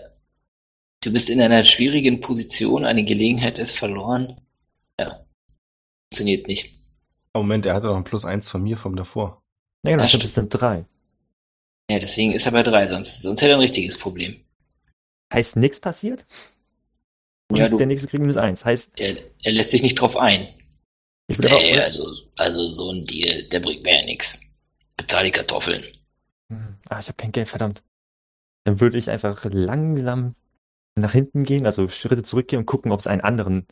Du 1.01 1.11
bist 1.13 1.29
in 1.29 1.41
einer 1.41 1.63
schwierigen 1.63 2.19
Position, 2.21 2.85
eine 2.85 3.05
Gelegenheit 3.05 3.59
ist 3.59 3.77
verloren. 3.77 4.41
Ja. 4.99 5.25
Funktioniert 6.09 6.47
nicht. 6.47 6.73
Oh 7.35 7.39
Moment, 7.39 7.65
er 7.65 7.73
hatte 7.75 7.87
noch 7.87 7.97
ein 7.97 8.05
Plus 8.05 8.23
eins 8.23 8.49
von 8.49 8.63
mir 8.63 8.77
vom 8.77 8.95
davor. 8.95 9.43
Ja, 9.85 9.91
genau, 9.91 10.03
Das 10.03 10.11
stimmt, 10.11 10.23
das 10.23 10.29
ist 10.31 10.39
eine 10.39 10.47
3. 10.47 10.85
Ja, 11.91 11.99
deswegen 11.99 12.31
ist 12.31 12.45
er 12.45 12.53
bei 12.53 12.63
drei, 12.63 12.87
sonst, 12.87 13.21
sonst 13.21 13.41
hätte 13.41 13.51
er 13.51 13.57
ein 13.57 13.61
richtiges 13.61 13.97
Problem. 13.97 14.39
Heißt, 15.33 15.57
nichts 15.57 15.81
passiert? 15.81 16.25
Und 17.51 17.57
Ja, 17.57 17.67
du- 17.69 17.77
der 17.77 17.87
nächste 17.87 18.07
kriegt 18.07 18.21
minus 18.21 18.37
1. 18.37 18.63
Heißt, 18.65 18.99
Er, 18.99 19.17
er 19.43 19.51
lässt 19.51 19.71
sich 19.71 19.81
nicht 19.83 19.99
drauf 19.99 20.15
ein. 20.15 20.47
ich 21.27 21.37
würde 21.37 21.49
Nee, 21.49 21.73
aber, 21.73 21.83
also, 21.83 22.03
also 22.37 22.73
so 22.73 22.91
ein 22.91 23.03
Deal, 23.03 23.43
der 23.49 23.59
bringt 23.59 23.83
mir 23.83 23.99
ja 23.99 24.05
nichts. 24.05 24.39
Bezahl 24.97 25.25
die 25.25 25.31
Kartoffeln. 25.31 25.83
Hm, 26.51 26.77
Ah, 26.89 26.99
ich 26.99 27.07
habe 27.07 27.17
kein 27.17 27.33
Geld, 27.33 27.49
verdammt. 27.49 27.83
Dann 28.63 28.79
würde 28.79 28.97
ich 28.97 29.09
einfach 29.09 29.43
langsam 29.51 30.35
nach 30.97 31.11
hinten 31.11 31.43
gehen, 31.43 31.65
also 31.65 31.87
Schritte 31.89 32.23
zurückgehen 32.23 32.61
und 32.61 32.65
gucken, 32.65 32.91
ob 32.93 32.99
es 33.01 33.07
einen 33.07 33.21
anderen 33.21 33.67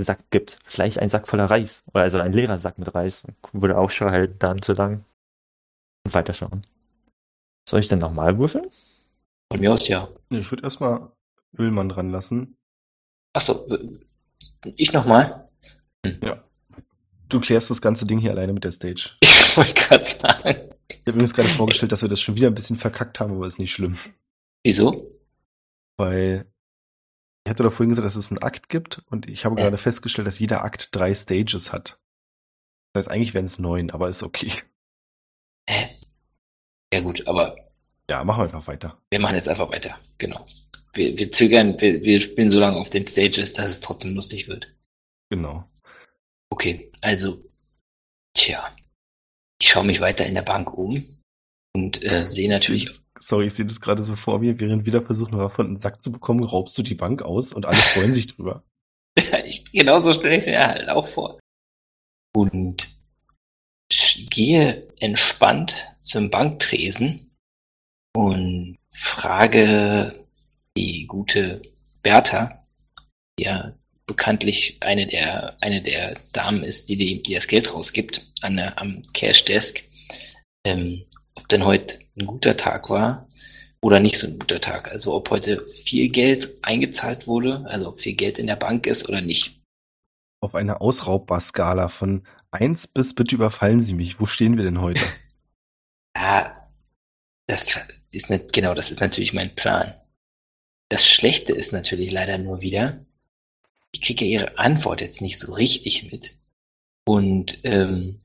Sack 0.00 0.30
gibt. 0.30 0.58
Vielleicht 0.64 0.98
ein 0.98 1.08
Sack 1.08 1.28
voller 1.28 1.46
Reis. 1.46 1.84
Oder 1.92 2.02
also 2.02 2.18
ein 2.18 2.32
leerer 2.32 2.58
Sack 2.58 2.78
mit 2.78 2.94
Reis. 2.94 3.26
Würde 3.52 3.78
auch 3.78 3.90
schon 3.90 4.10
halten, 4.10 4.36
dann 4.38 4.62
zu 4.62 4.72
lang. 4.72 5.04
Und 6.04 6.14
weiterschauen. 6.14 6.62
Soll 7.68 7.80
ich 7.80 7.88
denn 7.88 7.98
nochmal 7.98 8.38
würfeln? 8.38 8.66
Von 9.52 9.60
mir 9.60 9.72
aus 9.72 9.86
ja. 9.88 10.08
Nee, 10.28 10.40
ich 10.40 10.50
würde 10.50 10.64
erstmal 10.64 11.10
Ölmann 11.58 11.88
dran 11.88 12.10
lassen. 12.10 12.56
Achso, 13.32 13.66
ich 14.76 14.92
nochmal. 14.92 15.48
Du 17.28 17.40
klärst 17.40 17.70
das 17.70 17.80
ganze 17.80 18.06
Ding 18.06 18.18
hier 18.18 18.32
alleine 18.32 18.52
mit 18.52 18.64
der 18.64 18.72
Stage. 18.72 19.16
Ich 19.50 19.56
wollte 19.56 19.74
gerade 19.74 20.06
sagen. 20.06 20.70
Ich 20.88 21.06
habe 21.08 21.16
mir 21.16 21.24
jetzt 21.24 21.34
gerade 21.34 21.48
vorgestellt, 21.48 21.90
dass 21.90 22.02
wir 22.02 22.08
das 22.08 22.20
schon 22.20 22.36
wieder 22.36 22.46
ein 22.46 22.54
bisschen 22.54 22.76
verkackt 22.76 23.18
haben, 23.18 23.34
aber 23.34 23.48
ist 23.48 23.58
nicht 23.58 23.72
schlimm. 23.72 23.98
Wieso? 24.62 25.10
Weil 25.96 26.46
ich 27.44 27.50
hatte 27.50 27.62
doch 27.62 27.72
vorhin 27.72 27.90
gesagt, 27.90 28.06
dass 28.06 28.16
es 28.16 28.30
einen 28.30 28.42
Akt 28.42 28.68
gibt 28.68 29.02
und 29.10 29.28
ich 29.28 29.44
habe 29.44 29.56
Ja. 29.56 29.64
gerade 29.64 29.78
festgestellt, 29.78 30.26
dass 30.26 30.38
jeder 30.38 30.62
Akt 30.64 30.94
drei 30.94 31.14
Stages 31.14 31.72
hat. 31.72 31.98
Das 32.92 33.04
heißt, 33.06 33.10
eigentlich 33.14 33.34
wären 33.34 33.44
es 33.46 33.58
neun, 33.58 33.90
aber 33.90 34.08
ist 34.08 34.22
okay. 34.22 34.52
Hä? 35.68 35.96
Ja 36.92 37.00
gut, 37.00 37.26
aber 37.26 37.56
Ja, 38.10 38.24
machen 38.24 38.40
wir 38.40 38.44
einfach 38.44 38.66
weiter. 38.66 39.00
wir 39.10 39.20
machen 39.20 39.36
jetzt 39.36 39.48
einfach 39.48 39.70
weiter. 39.70 39.98
Genau. 40.18 40.46
Wir, 40.92 41.16
wir 41.16 41.30
zögern, 41.30 41.80
wir, 41.80 42.02
wir 42.02 42.20
spielen 42.20 42.50
so 42.50 42.58
lange 42.58 42.76
auf 42.78 42.90
den 42.90 43.06
Stages, 43.06 43.52
dass 43.52 43.70
es 43.70 43.80
trotzdem 43.80 44.14
lustig 44.14 44.48
wird. 44.48 44.74
Genau. 45.30 45.64
Okay, 46.50 46.90
also, 47.00 47.44
tja. 48.34 48.74
Ich 49.60 49.68
schaue 49.68 49.84
mich 49.84 50.00
weiter 50.00 50.26
in 50.26 50.34
der 50.34 50.42
Bank 50.42 50.72
um 50.74 51.22
und 51.74 52.02
äh, 52.02 52.26
sehe 52.30 52.48
natürlich. 52.48 52.86
Das- 52.86 53.04
Sorry, 53.22 53.46
ich 53.46 53.54
sehe 53.54 53.66
das 53.66 53.80
gerade 53.80 54.02
so 54.02 54.16
vor 54.16 54.38
mir, 54.38 54.58
während 54.60 54.86
wieder 54.86 55.02
versucht, 55.02 55.32
eine 55.32 55.42
Waffe 55.42 55.62
in 55.62 55.74
den 55.74 55.80
Sack 55.80 56.02
zu 56.02 56.10
bekommen, 56.10 56.42
raubst 56.42 56.76
du 56.78 56.82
die 56.82 56.94
Bank 56.94 57.22
aus 57.22 57.52
und 57.52 57.66
alle 57.66 57.76
freuen 57.76 58.12
sich 58.12 58.28
drüber. 58.28 58.64
ich, 59.44 59.70
genauso 59.72 60.12
stelle 60.12 60.36
ich 60.36 60.40
es 60.40 60.46
mir 60.46 60.60
halt 60.60 60.88
auch 60.88 61.08
vor. 61.08 61.38
Und 62.34 62.88
gehe 64.30 64.88
entspannt 64.98 65.86
zum 66.02 66.30
Banktresen 66.30 67.30
und 68.14 68.78
frage 68.92 70.24
die 70.76 71.06
gute 71.06 71.62
Bertha, 72.02 72.64
die 73.38 73.44
ja 73.44 73.74
bekanntlich 74.06 74.78
eine 74.80 75.06
der, 75.06 75.56
eine 75.60 75.82
der 75.82 76.18
Damen 76.32 76.62
ist, 76.62 76.88
die, 76.88 76.96
die, 76.96 77.22
die 77.22 77.34
das 77.34 77.46
Geld 77.46 77.72
rausgibt 77.72 78.26
an 78.40 78.56
der, 78.56 78.80
am 78.80 79.02
Cash-Desk, 79.14 79.84
ähm, 80.64 81.04
ob 81.40 81.48
denn 81.48 81.64
heute 81.64 81.98
ein 82.18 82.26
guter 82.26 82.56
Tag 82.56 82.90
war 82.90 83.28
oder 83.80 84.00
nicht 84.00 84.16
so 84.18 84.26
ein 84.26 84.38
guter 84.38 84.60
Tag. 84.60 84.90
Also 84.90 85.14
ob 85.14 85.30
heute 85.30 85.66
viel 85.84 86.08
Geld 86.10 86.50
eingezahlt 86.62 87.26
wurde, 87.26 87.64
also 87.66 87.88
ob 87.88 88.00
viel 88.00 88.14
Geld 88.14 88.38
in 88.38 88.46
der 88.46 88.56
Bank 88.56 88.86
ist 88.86 89.08
oder 89.08 89.20
nicht. 89.20 89.60
Auf 90.42 90.54
einer 90.54 90.80
Ausraubbar-Skala 90.80 91.88
von 91.88 92.26
1 92.50 92.88
bis 92.88 93.14
bitte 93.14 93.34
überfallen 93.34 93.80
Sie 93.80 93.94
mich. 93.94 94.20
Wo 94.20 94.26
stehen 94.26 94.56
wir 94.56 94.64
denn 94.64 94.80
heute? 94.80 95.02
Ja, 96.16 96.52
das 97.46 97.64
ist 98.10 98.30
nicht, 98.30 98.52
genau, 98.52 98.74
das 98.74 98.90
ist 98.90 99.00
natürlich 99.00 99.32
mein 99.32 99.54
Plan. 99.54 99.94
Das 100.88 101.06
Schlechte 101.06 101.52
ist 101.52 101.72
natürlich 101.72 102.10
leider 102.10 102.36
nur 102.36 102.60
wieder, 102.60 103.06
ich 103.92 104.02
kriege 104.02 104.24
ja 104.24 104.30
ihre 104.30 104.58
Antwort 104.58 105.00
jetzt 105.00 105.20
nicht 105.20 105.38
so 105.38 105.52
richtig 105.52 106.10
mit. 106.10 106.34
Und 107.04 107.60
ähm, 107.62 108.20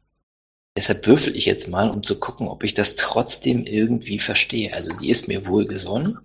deshalb 0.78 1.06
würfel 1.08 1.36
ich 1.36 1.46
jetzt 1.46 1.68
mal, 1.68 1.90
um 1.90 2.04
zu 2.04 2.20
gucken, 2.20 2.48
ob 2.48 2.64
ich 2.64 2.74
das 2.74 2.96
trotzdem 2.96 3.66
irgendwie 3.66 4.20
verstehe. 4.20 4.74
Also 4.74 4.94
sie 4.94 5.10
ist 5.10 5.28
mir 5.28 5.46
wohlgesonnen, 5.48 6.20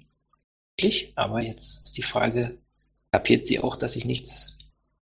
wirklich, 0.76 1.12
aber 1.16 1.40
jetzt 1.40 1.86
ist 1.86 1.98
die 1.98 2.02
Frage, 2.02 2.58
kapiert 3.12 3.46
sie 3.46 3.60
auch, 3.60 3.76
dass 3.76 3.96
ich 3.96 4.04
nichts 4.04 4.58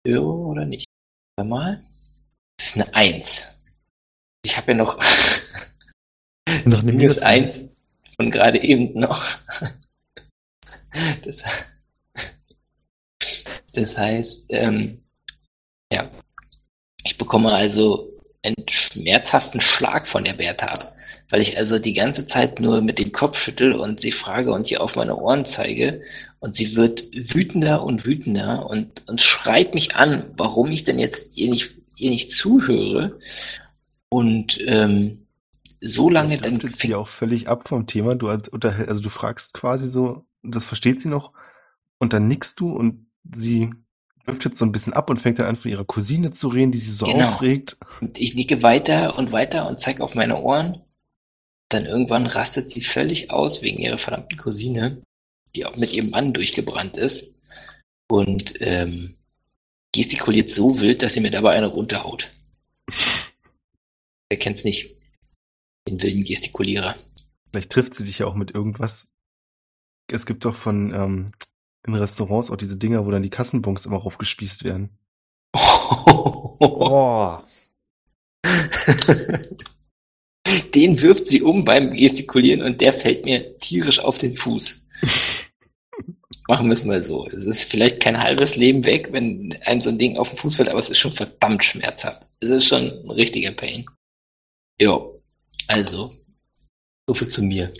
höre 0.05 0.23
oder 0.23 0.65
nicht? 0.65 0.85
Mal. 1.43 1.83
Das 2.57 2.67
ist 2.67 2.75
eine 2.75 2.93
Eins. 2.93 3.49
Ich 4.45 4.55
habe 4.55 4.71
ja 4.71 4.77
noch, 4.77 4.99
Noch 6.65 6.81
eine 6.81 6.83
minus 6.83 6.83
minus 6.83 7.21
Eins 7.21 7.65
von 8.15 8.29
gerade 8.29 8.61
eben 8.61 8.99
noch. 8.99 9.25
Das, 11.23 11.41
das 13.73 13.97
heißt, 13.97 14.45
ähm, 14.49 15.01
ja, 15.91 16.11
ich 17.03 17.17
bekomme 17.17 17.51
also 17.51 18.12
einen 18.43 18.67
schmerzhaften 18.69 19.61
Schlag 19.61 20.07
von 20.07 20.23
der 20.23 20.33
Bertha 20.33 20.67
ab, 20.67 20.79
weil 21.29 21.41
ich 21.41 21.57
also 21.57 21.79
die 21.79 21.93
ganze 21.93 22.27
Zeit 22.27 22.59
nur 22.59 22.81
mit 22.81 22.99
dem 22.99 23.11
Kopf 23.11 23.39
schüttel 23.39 23.73
und 23.73 23.99
sie 23.99 24.11
frage 24.11 24.53
und 24.53 24.69
ihr 24.69 24.81
auf 24.81 24.95
meine 24.95 25.15
Ohren 25.15 25.45
zeige. 25.45 26.01
Und 26.39 26.55
sie 26.57 26.75
wird 26.75 27.03
wütender 27.13 27.83
und 27.83 28.05
wütender 28.05 28.69
und, 28.69 29.07
und 29.07 29.21
schreit 29.21 29.73
mich 29.73 29.95
an, 29.95 30.25
warum 30.35 30.71
ich 30.71 30.83
denn 30.83 30.99
jetzt 30.99 31.37
ihr 31.37 31.49
nicht, 31.49 31.71
ihr 31.95 32.09
nicht 32.09 32.31
zuhöre. 32.31 33.17
Und 34.09 34.59
ähm, 34.67 35.25
so 35.79 36.09
lange 36.09 36.37
dann 36.37 36.59
sie 36.59 36.95
auch 36.95 37.07
völlig 37.07 37.47
ab 37.47 37.67
vom 37.67 37.87
Thema. 37.87 38.15
Du, 38.15 38.27
also 38.27 39.01
du 39.01 39.09
fragst 39.09 39.53
quasi 39.53 39.89
so, 39.89 40.25
das 40.43 40.65
versteht 40.65 40.99
sie 40.99 41.09
noch, 41.09 41.31
und 41.97 42.11
dann 42.11 42.27
nickst 42.27 42.59
du 42.59 42.69
und 42.69 43.07
sie 43.23 43.71
driftet 44.25 44.57
so 44.57 44.65
ein 44.65 44.71
bisschen 44.71 44.93
ab 44.93 45.09
und 45.09 45.17
fängt 45.19 45.39
dann 45.39 45.47
an, 45.47 45.55
von 45.55 45.69
ihrer 45.71 45.85
Cousine 45.85 46.31
zu 46.31 46.47
reden, 46.47 46.71
die 46.71 46.77
sie 46.77 46.93
so 46.93 47.05
Genau. 47.05 47.27
aufregt. 47.27 47.77
Und 48.01 48.19
ich 48.19 48.35
nicke 48.35 48.61
weiter 48.63 49.17
und 49.17 49.31
weiter 49.31 49.67
und 49.67 49.79
zeige 49.81 50.03
auf 50.03 50.15
meine 50.15 50.41
Ohren. 50.41 50.81
Dann 51.69 51.85
irgendwann 51.85 52.25
rastet 52.25 52.69
sie 52.69 52.81
völlig 52.81 53.31
aus 53.31 53.61
wegen 53.61 53.79
ihrer 53.79 53.97
verdammten 53.97 54.37
Cousine, 54.37 55.01
die 55.55 55.65
auch 55.65 55.75
mit 55.75 55.91
ihrem 55.93 56.11
Mann 56.11 56.33
durchgebrannt 56.33 56.97
ist. 56.97 57.31
Und 58.09 58.55
ähm, 58.61 59.15
gestikuliert 59.91 60.51
so 60.51 60.79
wild, 60.79 61.01
dass 61.01 61.13
sie 61.15 61.19
mir 61.21 61.31
dabei 61.31 61.51
eine 61.51 61.67
runterhaut. 61.67 62.31
Wer 64.29 64.39
kennt's 64.39 64.63
nicht? 64.63 64.95
Den 65.87 66.01
wilden 66.01 66.23
Gestikulierer. 66.23 66.95
Vielleicht 67.49 67.71
trifft 67.71 67.93
sie 67.93 68.03
dich 68.03 68.19
ja 68.19 68.25
auch 68.27 68.35
mit 68.35 68.51
irgendwas. 68.51 69.11
Es 70.07 70.25
gibt 70.25 70.45
doch 70.45 70.55
von 70.55 70.93
ähm, 70.93 71.31
in 71.85 71.95
Restaurants 71.95 72.51
auch 72.51 72.55
diese 72.55 72.77
Dinger, 72.77 73.05
wo 73.05 73.11
dann 73.11 73.23
die 73.23 73.29
Kassenbons 73.29 73.85
immer 73.85 73.97
raufgespießt 73.97 74.63
werden. 74.63 74.97
Oh, 75.55 77.39
Den 80.75 81.01
wirft 81.01 81.29
sie 81.29 81.41
um 81.41 81.63
beim 81.63 81.91
Gestikulieren 81.91 82.61
und 82.61 82.81
der 82.81 82.93
fällt 82.93 83.25
mir 83.25 83.57
tierisch 83.59 83.99
auf 83.99 84.17
den 84.17 84.35
Fuß. 84.35 84.89
Machen 86.47 86.67
wir 86.67 86.73
es 86.73 86.83
mal 86.83 87.01
so. 87.01 87.25
Es 87.27 87.45
ist 87.45 87.63
vielleicht 87.63 88.01
kein 88.01 88.21
halbes 88.21 88.57
Leben 88.57 88.83
weg, 88.83 89.09
wenn 89.11 89.57
einem 89.61 89.79
so 89.79 89.89
ein 89.89 89.97
Ding 89.97 90.17
auf 90.17 90.29
den 90.29 90.37
Fuß 90.37 90.57
fällt, 90.57 90.67
aber 90.67 90.79
es 90.79 90.89
ist 90.89 90.97
schon 90.97 91.13
verdammt 91.13 91.63
schmerzhaft. 91.63 92.27
Es 92.41 92.49
ist 92.49 92.67
schon 92.67 92.91
ein 92.91 93.11
richtiger 93.11 93.51
Pain. 93.51 93.85
Jo. 94.81 95.21
Also, 95.67 96.11
so 97.07 97.13
viel 97.13 97.29
zu 97.29 97.43
mir. 97.43 97.73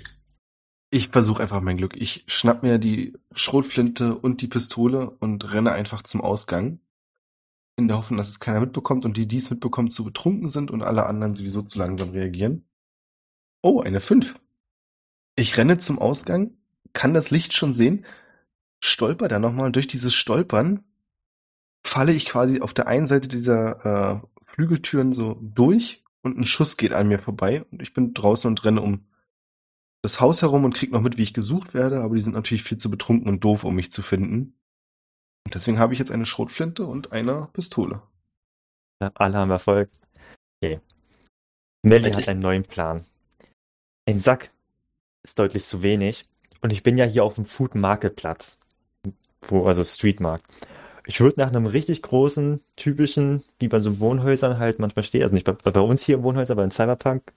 Ich 0.96 1.08
versuche 1.08 1.42
einfach 1.42 1.60
mein 1.60 1.78
Glück. 1.78 1.96
Ich 1.98 2.24
schnapp 2.28 2.62
mir 2.62 2.78
die 2.78 3.18
Schrotflinte 3.32 4.16
und 4.16 4.42
die 4.42 4.48
Pistole 4.48 5.10
und 5.10 5.52
renne 5.52 5.72
einfach 5.72 6.04
zum 6.04 6.22
Ausgang. 6.22 6.82
In 7.76 7.88
der 7.88 7.98
Hoffnung, 7.98 8.20
dass 8.20 8.30
es 8.30 8.40
keiner 8.40 8.60
mitbekommt 8.60 9.04
und 9.04 9.18
die, 9.18 9.28
die 9.28 9.38
es 9.38 9.50
mitbekommen, 9.50 9.90
zu 9.90 10.04
betrunken 10.04 10.48
sind 10.48 10.70
und 10.70 10.84
alle 10.84 11.08
anderen 11.08 11.34
sowieso 11.34 11.64
zu 11.64 11.80
langsam 11.80 12.12
reagieren. 12.12 12.70
Oh, 13.64 13.82
eine 13.82 14.02
5. 14.02 14.36
Ich 15.36 15.58
renne 15.58 15.80
zum 15.80 15.98
Ausgang, 15.98 16.58
kann 16.94 17.16
das 17.16 17.32
Licht 17.32 17.54
schon 17.56 17.74
sehen, 17.74 18.06
stolper 18.80 19.28
dann 19.28 19.42
nochmal 19.42 19.72
durch 19.72 19.88
dieses 19.88 20.14
Stolpern, 20.14 20.84
falle 21.84 22.14
ich 22.14 22.28
quasi 22.28 22.62
auf 22.62 22.76
der 22.76 22.88
einen 22.88 23.08
Seite 23.08 23.30
dieser 23.30 23.84
äh, 23.84 24.22
Flügeltüren 24.44 25.12
so 25.12 25.40
durch 25.42 26.04
und 26.22 26.38
ein 26.38 26.46
Schuss 26.46 26.78
geht 26.78 26.94
an 26.94 27.08
mir 27.08 27.18
vorbei 27.18 27.66
und 27.72 27.82
ich 27.82 27.96
bin 27.96 28.14
draußen 28.14 28.48
und 28.48 28.64
renne 28.64 28.82
um 28.82 29.08
das 30.04 30.20
Haus 30.20 30.42
herum 30.42 30.66
und 30.66 30.76
krieg 30.76 30.92
noch 30.92 31.02
mit, 31.02 31.18
wie 31.18 31.24
ich 31.24 31.34
gesucht 31.34 31.74
werde, 31.74 32.02
aber 32.02 32.16
die 32.16 32.22
sind 32.22 32.34
natürlich 32.34 32.64
viel 32.64 32.78
zu 32.78 32.92
betrunken 32.92 33.30
und 33.30 33.44
doof, 33.44 33.64
um 33.64 33.74
mich 33.74 33.92
zu 33.92 34.02
finden. 34.02 34.54
Und 35.46 35.56
deswegen 35.56 35.80
habe 35.80 35.94
ich 35.94 36.00
jetzt 36.00 36.12
eine 36.12 36.26
Schrotflinte 36.26 36.86
und 36.86 37.12
eine 37.12 37.50
Pistole. 37.54 38.02
ja, 39.02 39.12
alle 39.16 39.38
haben 39.38 39.52
Erfolg. 39.52 39.90
Okay. 40.62 40.80
Melly 41.84 42.12
hat 42.12 42.28
einen 42.28 42.42
neuen 42.42 42.64
Plan. 42.64 43.06
Ein 44.08 44.20
Sack 44.20 44.52
ist 45.24 45.40
deutlich 45.40 45.64
zu 45.64 45.82
wenig. 45.82 46.26
Und 46.62 46.72
ich 46.72 46.84
bin 46.84 46.98
ja 46.98 47.06
hier 47.06 47.24
auf 47.24 47.36
dem 47.36 47.46
Food 47.46 47.76
Marketplatz. 47.76 48.60
Wo, 49.48 49.66
also 49.66 49.84
Streetmarkt. 49.84 50.46
Ich 51.06 51.20
würde 51.20 51.40
nach 51.40 51.50
einem 51.50 51.66
richtig 51.66 52.02
großen, 52.02 52.62
typischen, 52.78 53.44
wie 53.60 53.68
bei 53.68 53.82
so 53.82 54.00
Wohnhäusern 54.00 54.60
halt 54.60 54.80
manchmal 54.80 55.04
stehen, 55.04 55.24
also 55.24 55.34
nicht 55.34 55.46
bei, 55.46 55.52
bei 55.52 55.82
uns 55.82 56.06
hier 56.06 56.16
im 56.16 56.24
Wohnhäuser, 56.24 56.54
aber 56.54 56.64
in 56.64 56.72
Cyberpunk, 56.72 57.34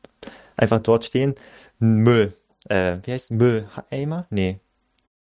einfach 0.57 0.81
dort 0.81 1.05
stehen, 1.05 1.35
Müll, 1.81 2.33
äh, 2.68 2.98
wie 3.05 3.12
heißt 3.12 3.31
Mülleimer? 3.31 4.26
Nee. 4.31 4.61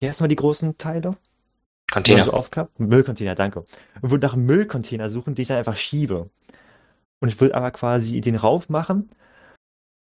Wie 0.01 0.09
heißen 0.09 0.23
mal 0.23 0.29
die 0.29 0.37
großen 0.37 0.79
Teile? 0.79 1.17
Container. 1.91 2.35
Aufklappen? 2.35 2.89
Müllcontainer, 2.89 3.35
danke. 3.35 3.65
Und 4.01 4.11
würde 4.11 4.27
nach 4.27 4.35
einem 4.35 4.47
Müllcontainer 4.47 5.09
suchen, 5.11 5.35
den 5.35 5.43
ich 5.43 5.49
dann 5.49 5.57
einfach 5.57 5.77
schiebe. 5.77 6.31
Und 7.21 7.29
ich 7.29 7.41
würde 7.41 7.55
aber 7.55 7.71
quasi 7.71 8.21
den 8.21 8.37
rauf 8.37 8.69
machen 8.69 9.11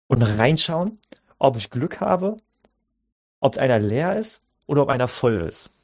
und 0.07 0.23
reinschauen, 0.23 0.99
ob 1.38 1.57
ich 1.57 1.71
Glück 1.71 2.01
habe, 2.01 2.37
ob 3.41 3.57
einer 3.59 3.79
leer 3.79 4.17
ist 4.17 4.45
oder 4.67 4.83
ob 4.83 4.88
einer 4.91 5.09
voll 5.09 5.41
ist. 5.43 5.71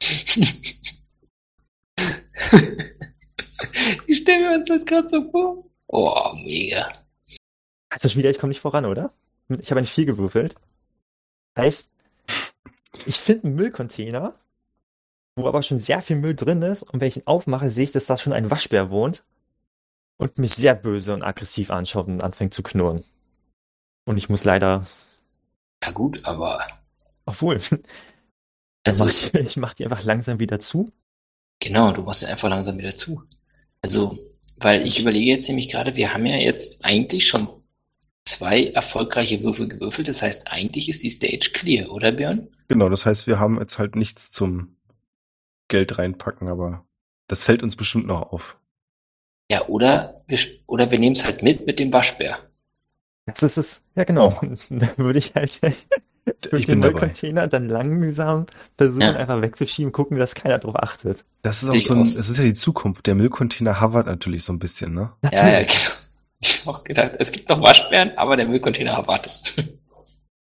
ich 4.07 4.21
stelle 4.21 4.59
mir 4.59 4.63
das 4.63 4.85
gerade 4.85 5.09
so 5.09 5.31
vor. 5.31 5.65
Oh, 5.87 6.33
mega. 6.35 6.91
Also 7.89 8.09
schon 8.09 8.19
wieder, 8.19 8.29
ich 8.29 8.39
komme 8.39 8.49
nicht 8.49 8.61
voran, 8.61 8.85
oder? 8.85 9.11
Ich 9.59 9.71
habe 9.71 9.79
ein 9.79 9.85
4 9.85 10.05
gewürfelt. 10.05 10.55
Heißt, 11.57 11.93
ich 13.05 13.15
finde 13.17 13.47
einen 13.47 13.55
Müllcontainer, 13.55 14.35
wo 15.35 15.47
aber 15.47 15.63
schon 15.63 15.77
sehr 15.77 16.01
viel 16.01 16.15
Müll 16.17 16.35
drin 16.35 16.61
ist. 16.61 16.83
Und 16.83 17.01
wenn 17.01 17.07
ich 17.07 17.17
ihn 17.17 17.27
aufmache, 17.27 17.69
sehe 17.69 17.83
ich, 17.83 17.91
dass 17.91 18.05
da 18.07 18.17
schon 18.17 18.33
ein 18.33 18.51
Waschbär 18.51 18.89
wohnt 18.89 19.23
und 20.17 20.37
mich 20.37 20.53
sehr 20.53 20.75
böse 20.75 21.13
und 21.13 21.23
aggressiv 21.23 21.71
anschaut 21.71 22.07
und 22.07 22.23
anfängt 22.23 22.53
zu 22.53 22.63
knurren. 22.63 23.03
Und 24.05 24.17
ich 24.17 24.29
muss 24.29 24.43
leider, 24.43 24.85
Ja 25.83 25.91
gut, 25.91 26.23
aber 26.25 26.65
obwohl, 27.25 27.59
also 28.83 29.05
mach 29.05 29.11
ich, 29.11 29.33
ich 29.33 29.57
mache 29.57 29.75
die 29.75 29.83
einfach 29.83 30.03
langsam 30.03 30.39
wieder 30.39 30.59
zu. 30.59 30.91
Genau, 31.59 31.91
du 31.91 32.01
machst 32.03 32.21
ja 32.21 32.29
einfach 32.29 32.49
langsam 32.49 32.77
wieder 32.77 32.95
zu. 32.95 33.23
Also, 33.81 34.17
weil 34.57 34.85
ich 34.85 34.99
überlege 34.99 35.31
jetzt 35.31 35.47
nämlich 35.47 35.69
gerade, 35.69 35.95
wir 35.95 36.13
haben 36.13 36.25
ja 36.25 36.37
jetzt 36.37 36.83
eigentlich 36.83 37.27
schon 37.27 37.47
zwei 38.25 38.65
erfolgreiche 38.67 39.41
Würfel 39.43 39.67
gewürfelt. 39.67 40.07
Das 40.07 40.21
heißt, 40.21 40.47
eigentlich 40.47 40.89
ist 40.89 41.03
die 41.03 41.09
Stage 41.11 41.51
clear, 41.53 41.89
oder 41.91 42.11
Björn? 42.11 42.47
Genau, 42.67 42.89
das 42.89 43.05
heißt, 43.05 43.27
wir 43.27 43.39
haben 43.39 43.59
jetzt 43.59 43.77
halt 43.79 43.95
nichts 43.95 44.31
zum 44.31 44.75
Geld 45.67 45.97
reinpacken, 45.97 46.47
aber 46.47 46.85
das 47.27 47.43
fällt 47.43 47.63
uns 47.63 47.75
bestimmt 47.75 48.07
noch 48.07 48.31
auf. 48.31 48.57
Ja, 49.49 49.67
oder 49.67 50.23
wir, 50.27 50.39
oder 50.65 50.89
wir 50.89 50.97
nehmen 50.99 51.15
es 51.15 51.23
halt 51.25 51.43
mit 51.43 51.65
mit 51.67 51.79
dem 51.79 51.93
Waschbär. 51.93 52.39
Das 53.27 53.43
ist 53.43 53.57
es. 53.57 53.83
Ja, 53.95 54.03
genau. 54.03 54.39
Dann 54.69 54.89
würde 54.97 55.19
ich 55.19 55.33
halt 55.35 55.59
durch 56.41 56.61
Ich 56.61 56.65
den. 56.65 56.79
Müllcontainer 56.79 57.47
dann 57.47 57.67
langsam 57.69 58.47
versuchen, 58.75 59.01
Ja. 59.01 59.15
einfach 59.15 59.41
wegzuschieben, 59.43 59.91
gucken, 59.91 60.17
dass 60.17 60.33
keiner 60.33 60.57
drauf 60.57 60.75
achtet. 60.75 61.23
Das 61.43 61.61
ist 61.61 61.69
auch 61.69 61.79
so 61.79 61.93
ein, 61.93 62.01
es 62.01 62.15
ist 62.29 62.37
ja 62.39 62.43
die 62.43 62.55
Zukunft. 62.55 63.05
Der 63.05 63.13
Müllcontainer 63.13 63.81
hovert 63.81 64.07
natürlich 64.07 64.43
so 64.43 64.53
ein 64.53 64.57
bisschen, 64.59 64.93
ne? 64.95 65.11
Ja, 65.23 65.29
ja, 65.31 65.43
Natürlich. 65.43 65.67
genau. 65.85 65.95
Ich 66.39 66.61
habe 66.65 66.77
auch 66.77 66.83
gedacht, 66.83 67.13
es 67.19 67.31
gibt 67.31 67.49
noch 67.49 67.61
Waschbären, 67.61 68.17
aber 68.17 68.37
der 68.37 68.47
Müllcontainer 68.47 68.91
erwartet. 68.91 69.33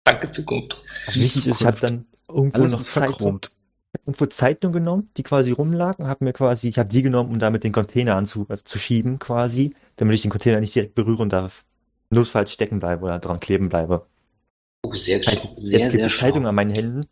Danke 0.04 0.32
Zukunft. 0.32 0.78
Wichtig 1.14 1.48
ist, 1.48 1.62
ich 1.62 1.66
habe 1.66 1.80
dann 1.80 2.06
irgendwo 2.28 2.64
Alles 2.64 2.72
noch 2.72 2.82
Zeitung, 2.82 3.20
verchromt. 3.20 3.52
irgendwo 4.06 4.26
Zeitung 4.28 4.72
genommen, 4.74 5.10
die 5.18 5.24
quasi 5.24 5.52
rumlagen, 5.52 6.08
habe 6.08 6.26
mir 6.26 6.34
quasi, 6.34 6.70
ich 6.70 6.78
habe 6.80 6.90
die 6.90 7.02
genommen, 7.02 7.32
um 7.32 7.40
damit 7.40 7.64
den 7.64 7.72
Container 7.74 8.16
anzu, 8.16 8.46
also 8.50 8.64
zu 8.64 8.78
schieben 8.80 9.20
quasi, 9.20 9.76
damit 9.98 10.16
ich 10.16 10.22
den 10.24 10.32
Container 10.32 10.60
nicht 10.60 10.76
direkt 10.76 10.96
berühren 10.96 11.30
darf. 11.30 11.66
Notfalls 12.10 12.52
stecken 12.54 12.80
bleibe 12.80 13.06
oder 13.06 13.20
dran 13.20 13.40
kleben 13.40 13.70
bleibe. 13.70 14.08
Oh, 14.84 14.94
sehr, 14.94 15.20
Heißt, 15.26 15.50
sehr, 15.58 15.80
es 15.80 15.90
gibt 15.90 15.92
sehr 15.92 16.06
die 16.06 16.14
Zeitung 16.14 16.44
schlau. 16.44 16.50
an 16.50 16.56
meinen 16.56 16.72
Händen, 16.72 17.08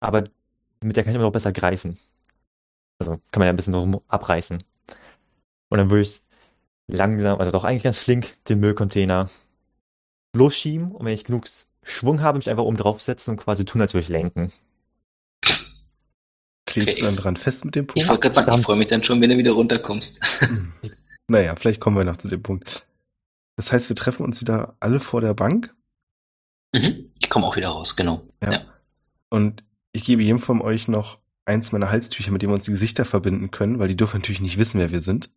aber 0.00 0.24
mit 0.82 0.96
der 0.96 1.04
kann 1.04 1.12
ich 1.12 1.16
immer 1.16 1.24
noch 1.26 1.32
besser 1.32 1.52
greifen. 1.52 1.98
Also 2.98 3.12
kann 3.30 3.40
man 3.40 3.46
ja 3.46 3.52
ein 3.52 3.56
bisschen 3.56 3.74
rum 3.74 4.00
abreißen. 4.08 4.62
Und 5.70 5.78
dann 5.78 5.90
würde 5.90 6.02
ich 6.02 6.20
langsam, 6.88 7.38
also 7.38 7.50
doch 7.52 7.64
eigentlich 7.64 7.82
ganz 7.84 7.98
flink, 7.98 8.34
den 8.44 8.60
Müllcontainer 8.60 9.28
losschieben 10.36 10.92
und 10.92 11.04
wenn 11.06 11.14
ich 11.14 11.24
genug 11.24 11.46
Schwung 11.82 12.20
habe, 12.22 12.38
mich 12.38 12.50
einfach 12.50 12.64
oben 12.64 12.76
draufsetzen 12.76 13.32
und 13.32 13.36
quasi 13.40 13.64
tun, 13.64 13.80
als 13.80 13.94
würde 13.94 14.02
ich 14.04 14.08
lenken. 14.08 14.50
Klebst 16.66 16.96
Okay. 16.96 17.00
du 17.00 17.06
dann 17.06 17.16
dran 17.16 17.36
fest 17.36 17.64
mit 17.64 17.74
dem 17.74 17.84
Ich 17.84 17.88
Punkt? 17.94 18.08
wollte 18.08 18.20
gerade 18.22 18.34
sagen, 18.34 18.44
ich 18.44 18.48
Verdammt. 18.48 18.64
freue 18.66 18.76
mich 18.78 18.88
dann 18.88 19.04
schon, 19.04 19.20
wenn 19.20 19.30
du 19.30 19.36
wieder 19.36 19.52
runterkommst. 19.52 20.20
naja, 21.28 21.54
vielleicht 21.56 21.80
kommen 21.80 21.96
wir 21.96 22.04
noch 22.04 22.16
zu 22.16 22.28
dem 22.28 22.42
Punkt. 22.42 22.86
Das 23.56 23.70
heißt, 23.70 23.88
wir 23.88 23.96
treffen 23.96 24.24
uns 24.24 24.40
wieder 24.40 24.76
alle 24.80 25.00
vor 25.00 25.20
der 25.20 25.34
Bank 25.34 25.74
Mhm. 26.72 27.12
Ich 27.20 27.30
komme 27.30 27.46
auch 27.46 27.54
wieder 27.54 27.68
raus, 27.68 27.94
genau. 27.94 28.22
Ja. 28.42 28.50
Ja. 28.52 28.64
und 29.30 29.62
ich 29.92 30.04
gebe 30.04 30.24
jedem 30.24 30.40
von 30.40 30.60
euch 30.60 30.88
noch 30.88 31.18
eins 31.44 31.70
meiner 31.70 31.88
Halstücher, 31.92 32.32
mit 32.32 32.42
dem 32.42 32.50
wir 32.50 32.54
uns 32.54 32.64
die 32.64 32.72
Gesichter 32.72 33.04
verbinden 33.04 33.52
können, 33.52 33.78
weil 33.78 33.86
die 33.86 33.96
dürfen 33.96 34.16
natürlich 34.16 34.40
nicht 34.40 34.58
wissen, 34.58 34.80
wer 34.80 34.90
wir 34.90 34.98
sind. 35.00 35.30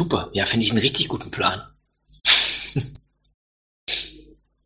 Super, 0.00 0.30
ja, 0.32 0.46
finde 0.46 0.64
ich 0.64 0.70
einen 0.70 0.80
richtig 0.80 1.08
guten 1.08 1.30
Plan. 1.30 1.60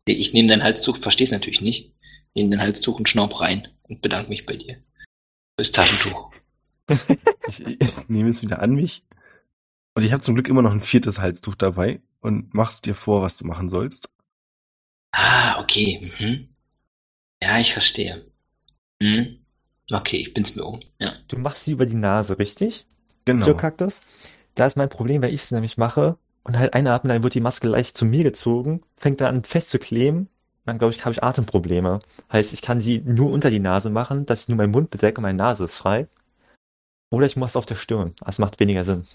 ich 0.05 0.31
nehme 0.31 0.47
dein 0.47 0.63
Halstuch, 0.63 0.99
versteh's 0.99 1.31
natürlich 1.31 1.59
nicht, 1.59 1.93
nehme 2.35 2.51
dein 2.51 2.61
Halstuch 2.61 2.97
und 2.97 3.09
schnaub 3.09 3.41
rein 3.41 3.67
und 3.83 4.01
bedanke 4.01 4.29
mich 4.29 4.45
bei 4.45 4.55
dir. 4.55 4.81
Fürs 5.59 5.73
Taschentuch. 5.73 6.31
Ich, 7.47 7.59
ich 7.59 8.09
nehme 8.09 8.29
es 8.29 8.43
wieder 8.43 8.61
an 8.61 8.75
mich. 8.75 9.03
Und 9.93 10.03
ich 10.03 10.13
habe 10.13 10.23
zum 10.23 10.35
Glück 10.35 10.47
immer 10.47 10.61
noch 10.61 10.71
ein 10.71 10.81
viertes 10.81 11.19
Halstuch 11.19 11.55
dabei 11.55 11.99
und 12.21 12.53
mach's 12.53 12.81
dir 12.81 12.95
vor, 12.95 13.21
was 13.21 13.37
du 13.37 13.45
machen 13.45 13.67
sollst. 13.67 14.09
Ah, 15.11 15.59
okay. 15.59 16.13
Mhm. 16.17 16.47
Ja, 17.43 17.59
ich 17.59 17.73
verstehe. 17.73 18.31
Mhm. 19.01 19.45
Okay, 19.91 20.17
ich 20.17 20.33
bin's 20.33 20.55
mir 20.55 20.63
um. 20.63 20.79
Ja. 20.97 21.13
Du 21.27 21.37
machst 21.37 21.65
sie 21.65 21.73
über 21.73 21.85
die 21.85 21.95
Nase, 21.95 22.39
richtig? 22.39 22.85
Genau. 23.25 23.53
Kaktus. 23.55 24.01
Da 24.55 24.65
ist 24.65 24.77
mein 24.77 24.89
Problem, 24.89 25.21
weil 25.21 25.33
ich 25.33 25.41
es 25.43 25.51
nämlich 25.51 25.77
mache 25.77 26.17
und 26.43 26.57
halt 26.57 26.73
einatmen, 26.73 27.09
dann 27.09 27.23
wird 27.23 27.33
die 27.33 27.41
Maske 27.41 27.67
leicht 27.67 27.97
zu 27.97 28.05
mir 28.05 28.23
gezogen, 28.23 28.81
fängt 28.97 29.21
dann 29.21 29.35
an 29.35 29.43
festzukleben. 29.43 30.29
Dann 30.65 30.79
glaube 30.79 30.93
ich, 30.93 31.05
habe 31.05 31.13
ich 31.13 31.23
Atemprobleme. 31.23 31.99
Heißt, 32.31 32.53
ich 32.53 32.61
kann 32.63 32.81
sie 32.81 32.99
nur 32.99 33.31
unter 33.31 33.51
die 33.51 33.59
Nase 33.59 33.89
machen, 33.91 34.25
dass 34.25 34.41
ich 34.41 34.47
nur 34.47 34.57
meinen 34.57 34.71
Mund 34.71 34.89
bedecke 34.89 35.17
und 35.19 35.23
meine 35.23 35.37
Nase 35.37 35.65
ist 35.65 35.75
frei. 35.75 36.07
Oder 37.11 37.27
ich 37.27 37.35
mache 37.35 37.49
es 37.49 37.55
auf 37.55 37.67
der 37.67 37.75
Stirn. 37.75 38.13
Das 38.25 38.39
macht 38.39 38.59
weniger 38.59 38.83
Sinn. 38.83 39.05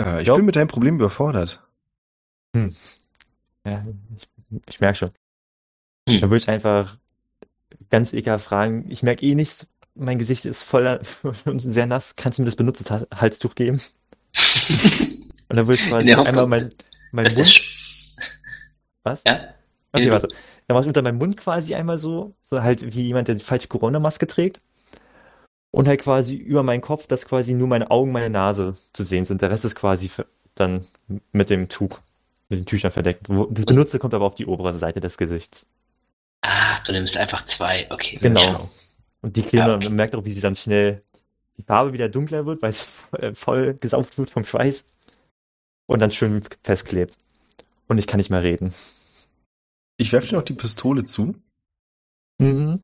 Äh, 0.00 0.22
ich 0.22 0.28
Ja. 0.28 0.36
bin 0.36 0.44
mit 0.44 0.56
deinem 0.56 0.68
Problem 0.68 0.96
überfordert. 0.96 1.60
Ja, 2.54 3.84
ich, 4.16 4.28
ich 4.68 4.80
merke 4.80 4.98
schon. 4.98 5.10
Hm. 6.08 6.20
Dann 6.20 6.30
würde 6.30 6.36
ich 6.36 6.48
einfach 6.48 6.98
ganz 7.90 8.12
ekelhaft 8.12 8.44
fragen, 8.44 8.90
ich 8.90 9.02
merke 9.02 9.24
eh 9.24 9.34
nichts, 9.34 9.66
mein 9.94 10.18
Gesicht 10.18 10.44
ist 10.44 10.64
voll 10.64 11.00
und 11.44 11.58
sehr 11.60 11.86
nass, 11.86 12.16
kannst 12.16 12.38
du 12.38 12.42
mir 12.42 12.46
das 12.46 12.56
benutzte 12.56 13.06
Halstuch 13.14 13.54
geben? 13.54 13.80
Und 15.48 15.56
dann 15.56 15.66
würde 15.66 15.80
ich 15.82 15.88
quasi 15.88 16.12
einmal 16.14 16.46
mein, 16.46 16.72
mein 17.12 17.26
Mund, 17.26 17.48
Sch 17.48 17.64
was? 19.02 19.22
ja? 19.26 19.54
Okay, 19.92 20.06
Ja. 20.06 20.12
warte. 20.12 20.28
Dann 20.66 20.74
mache 20.74 20.84
ich 20.84 20.88
unter 20.88 21.02
meinem 21.02 21.18
Mund 21.18 21.36
quasi 21.36 21.74
einmal 21.74 21.98
so, 21.98 22.34
so 22.42 22.62
halt 22.62 22.94
wie 22.94 23.02
jemand, 23.02 23.28
der 23.28 23.34
die 23.34 23.42
falsche 23.44 23.68
Corona-Maske 23.68 24.26
trägt. 24.26 24.60
Und 25.70 25.88
halt 25.88 26.00
quasi 26.00 26.36
über 26.36 26.62
meinen 26.62 26.80
Kopf, 26.80 27.06
dass 27.06 27.26
quasi 27.26 27.52
nur 27.52 27.66
meine 27.68 27.90
Augen, 27.90 28.12
meine 28.12 28.30
Nase 28.30 28.76
zu 28.92 29.02
sehen 29.02 29.24
sind. 29.24 29.42
Der 29.42 29.50
Rest 29.50 29.64
ist 29.64 29.74
quasi 29.74 30.10
dann 30.54 30.84
mit 31.32 31.50
dem 31.50 31.68
Tuch, 31.68 31.98
mit 32.48 32.60
den 32.60 32.66
Tüchern 32.66 32.92
verdeckt. 32.92 33.26
Das 33.50 33.66
Benutzte 33.66 33.98
kommt 33.98 34.14
aber 34.14 34.24
auf 34.24 34.36
die 34.36 34.46
obere 34.46 34.72
Seite 34.72 35.00
des 35.00 35.18
Gesichts. 35.18 35.66
Ah, 36.42 36.78
du 36.86 36.92
nimmst 36.92 37.16
einfach 37.16 37.44
zwei. 37.46 37.86
Okay, 37.90 38.16
Genau. 38.20 38.70
Und 39.20 39.36
die 39.36 39.42
kleben 39.42 39.66
Ja, 39.66 39.74
okay. 39.74 39.84
man 39.86 39.96
merkt 39.96 40.14
auch, 40.14 40.24
wie 40.24 40.32
sie 40.32 40.40
dann 40.40 40.54
schnell 40.56 41.02
die 41.56 41.62
Farbe 41.62 41.92
wieder 41.92 42.08
dunkler 42.08 42.46
wird, 42.46 42.62
weil 42.62 42.70
es 42.70 42.82
voll, 42.82 43.34
voll 43.34 43.74
gesaugt 43.74 44.18
wird 44.18 44.30
vom 44.30 44.44
Schweiß. 44.44 44.86
Und 45.86 46.00
dann 46.00 46.10
schön 46.10 46.42
festklebt. 46.62 47.18
Und 47.88 47.98
ich 47.98 48.06
kann 48.06 48.18
nicht 48.18 48.30
mehr 48.30 48.42
reden. 48.42 48.72
Ich 49.98 50.12
werfe 50.12 50.28
dir 50.28 50.36
noch 50.36 50.42
die 50.42 50.54
Pistole 50.54 51.04
zu. 51.04 51.34
Mhm. 52.38 52.82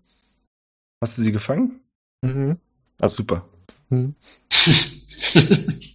Hast 1.00 1.16
du 1.18 1.22
sie 1.22 1.32
gefangen? 1.32 1.80
Mhm. 2.22 2.58
Ah, 3.00 3.08
super. 3.08 3.48
Mhm. 3.88 4.14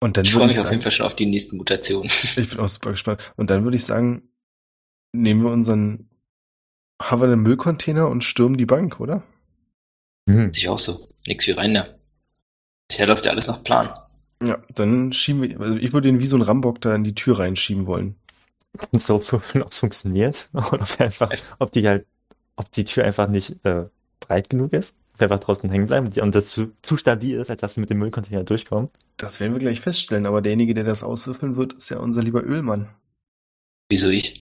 Und 0.00 0.16
dann 0.16 0.24
ich 0.24 0.32
würde 0.32 0.46
freue 0.46 0.50
ich 0.50 0.56
mich 0.56 0.58
auf 0.58 0.70
jeden 0.70 0.80
sagen, 0.80 0.82
Fall 0.82 0.92
schon 0.92 1.06
auf 1.06 1.14
die 1.14 1.26
nächsten 1.26 1.56
Mutationen. 1.56 2.10
ich 2.36 2.48
bin 2.48 2.58
auch 2.58 2.68
super 2.68 2.90
gespannt. 2.90 3.32
Und 3.36 3.50
dann 3.50 3.62
würde 3.64 3.76
ich 3.76 3.84
sagen, 3.84 4.28
nehmen 5.12 5.42
wir 5.44 5.50
unseren, 5.50 6.10
haben 7.00 7.22
wir 7.22 7.28
einen 7.28 7.42
Müllcontainer 7.42 8.08
und 8.08 8.24
stürmen 8.24 8.58
die 8.58 8.66
Bank, 8.66 8.98
oder? 9.00 9.22
Mhm. 10.32 10.52
Sich 10.52 10.68
auch 10.68 10.78
so. 10.78 11.08
Nix 11.26 11.46
wie 11.46 11.52
rein 11.52 11.74
da. 11.74 11.88
Bisher 12.88 13.06
läuft 13.06 13.24
ja 13.24 13.32
alles 13.32 13.46
nach 13.46 13.62
Plan. 13.62 13.90
Ja, 14.42 14.58
dann 14.74 15.12
schieben 15.12 15.42
wir, 15.42 15.60
also 15.60 15.76
ich 15.78 15.92
würde 15.92 16.08
den 16.08 16.18
wie 16.18 16.26
so 16.26 16.36
ein 16.36 16.42
Rambock 16.42 16.80
da 16.80 16.94
in 16.94 17.04
die 17.04 17.14
Tür 17.14 17.38
reinschieben 17.38 17.86
wollen. 17.86 18.16
Und 18.90 19.00
so, 19.00 19.16
ob 19.32 19.72
es 19.72 19.78
funktioniert. 19.78 20.48
Oder 20.52 20.82
ob 20.82 21.00
einfach, 21.00 21.30
ob 21.58 21.72
die 21.72 21.86
halt, 21.86 22.06
ob 22.56 22.70
die 22.72 22.84
Tür 22.84 23.04
einfach 23.04 23.28
nicht 23.28 23.64
äh, 23.64 23.84
breit 24.20 24.50
genug 24.50 24.72
ist. 24.72 24.96
Ob 25.14 25.20
wir 25.20 25.30
einfach 25.30 25.44
draußen 25.44 25.70
hängen 25.70 25.86
bleiben 25.86 26.10
und 26.20 26.34
das 26.34 26.48
zu, 26.48 26.72
zu 26.82 26.96
stabil 26.96 27.36
ist, 27.36 27.50
als 27.50 27.60
dass 27.60 27.76
wir 27.76 27.82
mit 27.82 27.90
dem 27.90 27.98
Müllcontainer 27.98 28.44
durchkommen. 28.44 28.90
Das 29.18 29.40
werden 29.40 29.52
wir 29.52 29.60
gleich 29.60 29.80
feststellen, 29.80 30.26
aber 30.26 30.40
derjenige, 30.40 30.74
der 30.74 30.84
das 30.84 31.02
auswürfeln 31.02 31.56
wird, 31.56 31.74
ist 31.74 31.90
ja 31.90 31.98
unser 31.98 32.22
lieber 32.22 32.42
Ölmann. 32.42 32.88
Wieso 33.88 34.08
ich? 34.08 34.40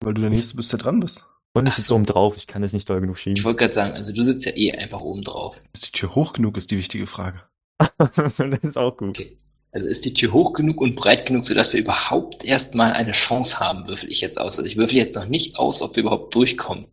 Weil 0.00 0.14
du 0.14 0.20
der 0.20 0.30
Nächste 0.30 0.54
bist, 0.54 0.70
der 0.70 0.78
dran 0.78 1.00
bist. 1.00 1.26
Und 1.54 1.66
ich 1.66 1.74
sitze 1.74 1.94
oben 1.94 2.06
drauf, 2.06 2.36
ich 2.36 2.46
kann 2.46 2.62
es 2.62 2.72
nicht 2.72 2.88
doll 2.88 3.00
genug 3.00 3.16
Ich 3.16 3.22
schieben. 3.22 3.44
wollte 3.44 3.58
gerade 3.58 3.74
sagen, 3.74 3.94
also 3.94 4.12
du 4.14 4.24
sitzt 4.24 4.46
ja 4.46 4.52
eh 4.56 4.72
einfach 4.72 5.00
oben 5.00 5.22
drauf. 5.22 5.56
Ist 5.72 5.88
die 5.88 5.92
Tür 5.98 6.14
hoch 6.14 6.32
genug, 6.32 6.56
ist 6.56 6.70
die 6.70 6.78
wichtige 6.78 7.06
Frage. 7.06 7.42
das 7.98 8.18
ist 8.62 8.78
auch 8.78 8.96
gut. 8.96 9.18
Okay. 9.18 9.36
Also 9.70 9.88
ist 9.88 10.04
die 10.04 10.12
Tür 10.14 10.32
hoch 10.32 10.52
genug 10.52 10.80
und 10.80 10.96
breit 10.96 11.26
genug, 11.26 11.44
sodass 11.46 11.72
wir 11.72 11.80
überhaupt 11.80 12.44
erstmal 12.44 12.92
eine 12.92 13.12
Chance 13.12 13.58
haben, 13.58 13.86
würfel 13.86 14.10
ich 14.10 14.20
jetzt 14.20 14.38
aus. 14.38 14.56
Also 14.58 14.64
ich 14.66 14.76
würfel 14.76 14.96
jetzt 14.98 15.14
noch 15.16 15.26
nicht 15.26 15.56
aus, 15.56 15.80
ob 15.82 15.96
wir 15.96 16.02
überhaupt 16.02 16.34
durchkommen. 16.34 16.86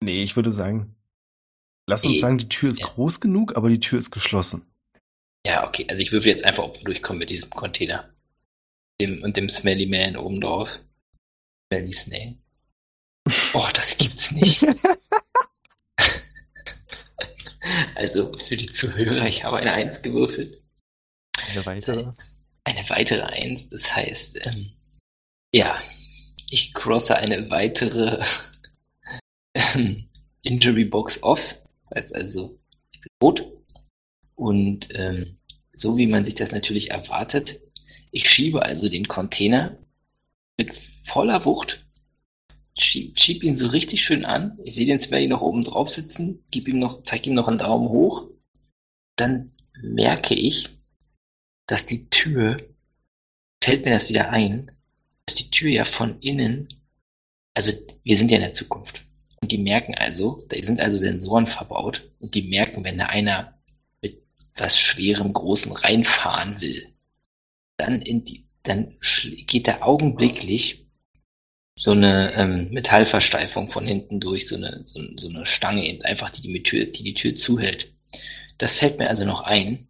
Nee, 0.00 0.22
ich 0.22 0.34
würde 0.36 0.50
sagen, 0.52 0.94
lass 1.86 2.04
uns 2.04 2.14
Nee. 2.14 2.20
sagen, 2.20 2.38
die 2.38 2.48
Tür 2.48 2.70
ist 2.70 2.80
Ja. 2.80 2.86
groß 2.86 3.20
genug, 3.20 3.56
aber 3.56 3.68
die 3.68 3.80
Tür 3.80 3.98
ist 3.98 4.10
geschlossen. 4.10 4.62
Ja, 5.46 5.66
okay. 5.68 5.86
Also 5.90 6.02
ich 6.02 6.12
würfel 6.12 6.30
jetzt 6.30 6.44
einfach, 6.44 6.62
ob 6.64 6.76
wir 6.78 6.84
durchkommen 6.84 7.18
mit 7.18 7.28
diesem 7.30 7.50
Container. 7.50 8.08
Dem, 9.00 9.22
und 9.22 9.36
dem 9.36 9.48
Smelly 9.50 9.86
Man 9.86 10.16
oben 10.16 10.40
drauf. 10.40 10.68
Smelly 11.70 11.92
Snail. 11.92 12.36
Oh, 13.54 13.68
das 13.72 13.96
gibt's 13.96 14.30
nicht. 14.32 14.64
also 17.94 18.32
für 18.38 18.56
die 18.56 18.70
Zuhörer, 18.70 19.26
ich 19.26 19.44
habe 19.44 19.58
eine 19.58 19.72
Eins 19.72 20.02
gewürfelt. 20.02 20.62
Eine 21.48 21.64
weitere. 21.64 22.12
Eine 22.64 22.88
weitere 22.90 23.22
Eins, 23.22 23.68
das 23.68 23.94
heißt, 23.94 24.46
ähm, 24.46 24.72
ja, 25.52 25.80
ich 26.50 26.74
crosse 26.74 27.16
eine 27.16 27.50
weitere 27.50 28.24
ähm, 29.54 30.08
Injury 30.42 30.84
Box 30.84 31.22
off. 31.22 31.40
Heißt 31.94 32.14
also, 32.14 32.58
ich 32.92 33.00
bin 33.00 33.10
tot. 33.20 33.46
Und 34.34 34.88
ähm, 34.90 35.38
so 35.72 35.96
wie 35.96 36.06
man 36.06 36.24
sich 36.24 36.34
das 36.34 36.52
natürlich 36.52 36.90
erwartet, 36.90 37.60
ich 38.10 38.28
schiebe 38.28 38.62
also 38.62 38.88
den 38.88 39.08
Container 39.08 39.76
mit 40.56 40.72
voller 41.04 41.44
Wucht, 41.44 41.83
schieb, 42.78 43.18
schieb 43.18 43.44
ihn 43.44 43.56
so 43.56 43.68
richtig 43.68 44.02
schön 44.02 44.24
an. 44.24 44.58
Ich 44.64 44.74
sehe 44.74 44.86
den 44.86 44.98
Smelly 44.98 45.28
noch 45.28 45.40
oben 45.40 45.60
drauf 45.60 45.88
sitzen, 45.88 46.44
gib 46.50 46.68
ihm 46.68 46.78
noch, 46.78 47.02
zeig 47.02 47.26
ihm 47.26 47.34
noch 47.34 47.48
einen 47.48 47.58
Daumen 47.58 47.88
hoch. 47.88 48.28
Dann 49.16 49.52
merke 49.80 50.34
ich, 50.34 50.68
dass 51.66 51.86
die 51.86 52.08
Tür, 52.10 52.58
fällt 53.62 53.84
mir 53.84 53.92
das 53.92 54.08
wieder 54.08 54.30
ein, 54.30 54.72
dass 55.26 55.36
die 55.36 55.50
Tür 55.50 55.70
ja 55.70 55.84
von 55.84 56.20
innen, 56.20 56.68
also 57.54 57.72
wir 58.02 58.16
sind 58.16 58.30
ja 58.30 58.36
in 58.36 58.42
der 58.42 58.54
Zukunft. 58.54 59.02
Und 59.40 59.52
die 59.52 59.58
merken 59.58 59.94
also, 59.94 60.44
da 60.48 60.60
sind 60.62 60.80
also 60.80 60.96
Sensoren 60.96 61.46
verbaut 61.46 62.10
und 62.18 62.34
die 62.34 62.42
merken, 62.42 62.82
wenn 62.84 62.98
da 62.98 63.06
einer 63.06 63.58
mit 64.00 64.22
was 64.56 64.78
Schwerem, 64.78 65.32
Großen 65.32 65.72
reinfahren 65.72 66.60
will, 66.60 66.94
dann 67.76 68.00
in 68.00 68.24
die, 68.24 68.46
dann 68.62 68.96
geht 69.46 69.68
da 69.68 69.82
augenblicklich 69.82 70.83
so 71.74 71.90
eine 71.90 72.32
ähm, 72.34 72.70
Metallversteifung 72.70 73.68
von 73.68 73.86
hinten 73.86 74.20
durch, 74.20 74.48
so 74.48 74.56
eine, 74.56 74.82
so, 74.86 75.00
so 75.16 75.28
eine 75.28 75.44
Stange 75.44 75.84
eben 75.84 76.02
einfach, 76.02 76.30
die 76.30 76.42
die 76.42 76.62
Tür, 76.62 76.86
die 76.86 77.02
die 77.02 77.14
Tür 77.14 77.34
zuhält. 77.34 77.92
Das 78.58 78.74
fällt 78.74 78.98
mir 78.98 79.08
also 79.08 79.24
noch 79.24 79.42
ein. 79.42 79.88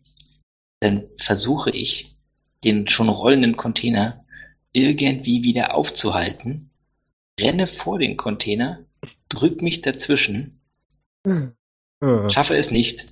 Dann 0.80 1.04
versuche 1.16 1.70
ich, 1.70 2.16
den 2.64 2.88
schon 2.88 3.10
rollenden 3.10 3.56
Container 3.56 4.24
irgendwie 4.72 5.42
wieder 5.42 5.74
aufzuhalten, 5.74 6.70
renne 7.38 7.66
vor 7.66 7.98
den 7.98 8.16
Container, 8.16 8.84
drück 9.28 9.62
mich 9.62 9.82
dazwischen, 9.82 10.60
Äh, 11.26 12.30
schaffe 12.30 12.56
es 12.56 12.70
nicht, 12.70 13.06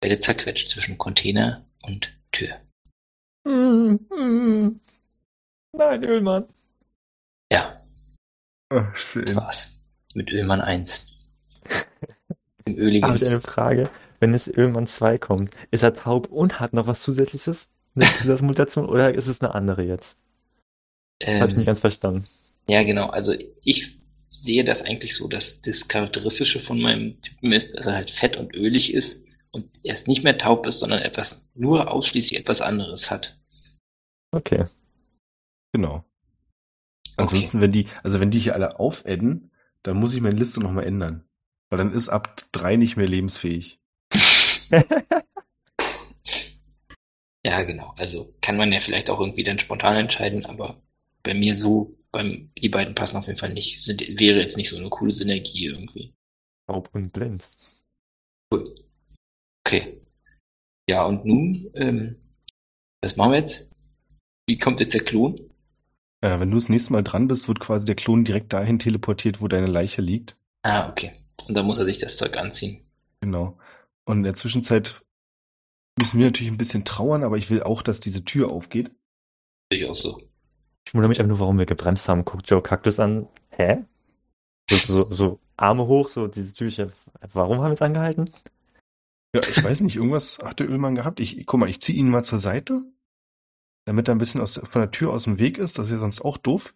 werde 0.00 0.20
zerquetscht 0.20 0.68
zwischen 0.68 0.98
Container 0.98 1.66
und 1.82 2.12
Tür. 2.32 2.60
Mm, 3.44 3.98
mm. 4.10 4.80
Nein, 5.72 6.04
Ölmann. 6.04 6.44
Ja, 7.52 7.77
äh, 8.70 8.82
schön. 8.94 9.24
das 9.24 9.36
war's. 9.36 9.68
Mit 10.14 10.30
Ölmann 10.30 10.60
1. 10.60 11.06
Im 12.64 12.76
öligen. 12.76 13.06
Habe 13.06 13.16
ich 13.16 13.24
eine 13.24 13.40
Frage. 13.40 13.90
Wenn 14.20 14.34
es 14.34 14.48
Ölmann 14.48 14.86
2 14.86 15.18
kommt, 15.18 15.54
ist 15.70 15.82
er 15.82 15.94
taub 15.94 16.28
und 16.28 16.60
hat 16.60 16.72
noch 16.72 16.86
was 16.86 17.00
Zusätzliches? 17.00 17.70
Eine 17.94 18.04
Zusatzmutation 18.16 18.86
oder 18.86 19.14
ist 19.14 19.26
es 19.28 19.40
eine 19.40 19.54
andere 19.54 19.82
jetzt? 19.82 20.20
Das 21.20 21.40
habe 21.40 21.46
ich 21.46 21.52
ähm, 21.52 21.58
nicht 21.58 21.66
ganz 21.66 21.80
verstanden. 21.80 22.26
Ja, 22.66 22.82
genau. 22.82 23.08
Also 23.08 23.34
ich 23.62 23.98
sehe 24.28 24.64
das 24.64 24.82
eigentlich 24.82 25.16
so, 25.16 25.28
dass 25.28 25.60
das 25.62 25.88
Charakteristische 25.88 26.60
von 26.60 26.80
meinem 26.80 27.20
Typen 27.20 27.52
ist, 27.52 27.74
dass 27.74 27.86
er 27.86 27.94
halt 27.94 28.10
fett 28.10 28.36
und 28.36 28.54
ölig 28.54 28.92
ist 28.92 29.22
und 29.50 29.68
erst 29.82 30.06
nicht 30.06 30.22
mehr 30.22 30.38
taub 30.38 30.66
ist, 30.66 30.80
sondern 30.80 31.00
etwas, 31.00 31.42
nur 31.54 31.90
ausschließlich 31.90 32.38
etwas 32.38 32.60
anderes 32.60 33.10
hat. 33.10 33.36
Okay. 34.32 34.66
Genau. 35.72 36.04
Ansonsten, 37.18 37.60
wenn 37.60 37.72
die, 37.72 37.86
also 38.02 38.20
wenn 38.20 38.30
die 38.30 38.38
hier 38.38 38.54
alle 38.54 38.78
aufadden, 38.78 39.50
dann 39.82 39.96
muss 39.96 40.14
ich 40.14 40.20
meine 40.20 40.36
Liste 40.36 40.60
nochmal 40.60 40.84
ändern. 40.84 41.24
Weil 41.70 41.78
dann 41.78 41.92
ist 41.92 42.08
ab 42.08 42.36
drei 42.52 42.76
nicht 42.76 42.96
mehr 42.96 43.08
lebensfähig. 43.08 43.80
Ja, 47.44 47.62
genau. 47.62 47.94
Also 47.96 48.34
kann 48.42 48.58
man 48.58 48.72
ja 48.72 48.80
vielleicht 48.80 49.08
auch 49.08 49.20
irgendwie 49.20 49.42
dann 49.42 49.58
spontan 49.58 49.96
entscheiden, 49.96 50.44
aber 50.44 50.82
bei 51.22 51.32
mir 51.32 51.54
so, 51.54 51.96
beim, 52.12 52.50
die 52.58 52.68
beiden 52.68 52.94
passen 52.94 53.16
auf 53.16 53.26
jeden 53.26 53.38
Fall 53.38 53.54
nicht. 53.54 53.82
Sind, 53.82 54.00
wäre 54.20 54.38
jetzt 54.40 54.58
nicht 54.58 54.68
so 54.68 54.76
eine 54.76 54.90
coole 54.90 55.14
Synergie 55.14 55.66
irgendwie. 55.66 56.14
Taub 56.66 56.90
und 56.92 57.10
blind. 57.10 57.48
Cool. 58.52 58.74
Okay. 59.66 60.02
Ja, 60.90 61.06
und 61.06 61.24
nun, 61.24 61.70
ähm, 61.74 62.16
was 63.02 63.16
machen 63.16 63.32
wir 63.32 63.38
jetzt? 63.38 63.70
Wie 64.46 64.58
kommt 64.58 64.80
jetzt 64.80 64.92
der 64.92 65.04
Klon? 65.04 65.47
Äh, 66.20 66.40
wenn 66.40 66.50
du 66.50 66.56
das 66.56 66.68
nächste 66.68 66.92
Mal 66.92 67.02
dran 67.02 67.28
bist, 67.28 67.48
wird 67.48 67.60
quasi 67.60 67.86
der 67.86 67.94
Klon 67.94 68.24
direkt 68.24 68.52
dahin 68.52 68.78
teleportiert, 68.78 69.40
wo 69.40 69.48
deine 69.48 69.66
Leiche 69.66 70.02
liegt. 70.02 70.36
Ah, 70.62 70.90
okay. 70.90 71.12
Und 71.46 71.54
dann 71.54 71.66
muss 71.66 71.78
er 71.78 71.84
sich 71.84 71.98
das 71.98 72.16
Zeug 72.16 72.36
anziehen. 72.36 72.80
Genau. 73.20 73.56
Und 74.04 74.18
in 74.18 74.22
der 74.24 74.34
Zwischenzeit 74.34 75.02
müssen 75.98 76.18
wir 76.18 76.26
natürlich 76.26 76.50
ein 76.50 76.58
bisschen 76.58 76.84
trauern, 76.84 77.24
aber 77.24 77.36
ich 77.36 77.50
will 77.50 77.62
auch, 77.62 77.82
dass 77.82 78.00
diese 78.00 78.24
Tür 78.24 78.50
aufgeht. 78.50 78.90
Sehe 79.70 79.82
ich 79.82 79.90
auch 79.90 79.94
so. 79.94 80.22
Ich 80.86 80.94
wundere 80.94 81.08
mich 81.08 81.20
einfach 81.20 81.28
nur, 81.28 81.40
warum 81.40 81.58
wir 81.58 81.66
gebremst 81.66 82.08
haben. 82.08 82.24
Guckt 82.24 82.48
Joe 82.48 82.62
Cactus 82.62 82.98
an. 82.98 83.28
Hä? 83.50 83.84
So, 84.70 84.76
so, 84.76 85.12
so 85.12 85.40
Arme 85.56 85.86
hoch, 85.86 86.08
so 86.08 86.26
diese 86.26 86.54
Türchen. 86.54 86.92
Warum 87.32 87.58
haben 87.58 87.70
wir 87.70 87.74
es 87.74 87.82
angehalten? 87.82 88.30
Ja, 89.34 89.42
ich 89.42 89.62
weiß 89.62 89.82
nicht, 89.82 89.96
irgendwas 89.96 90.38
hat 90.42 90.60
der 90.60 90.70
Ölmann 90.70 90.94
gehabt. 90.94 91.20
Ich, 91.20 91.44
guck 91.46 91.60
mal, 91.60 91.68
ich 91.68 91.82
ziehe 91.82 91.98
ihn 91.98 92.08
mal 92.08 92.22
zur 92.22 92.38
Seite, 92.38 92.82
damit 93.88 94.06
er 94.06 94.14
ein 94.14 94.18
bisschen 94.18 94.42
aus, 94.42 94.60
von 94.70 94.82
der 94.82 94.90
Tür 94.90 95.14
aus 95.14 95.24
dem 95.24 95.38
Weg 95.38 95.56
ist. 95.56 95.78
Das 95.78 95.86
ist 95.86 95.92
ja 95.92 95.98
sonst 95.98 96.20
auch 96.20 96.36
doof. 96.36 96.74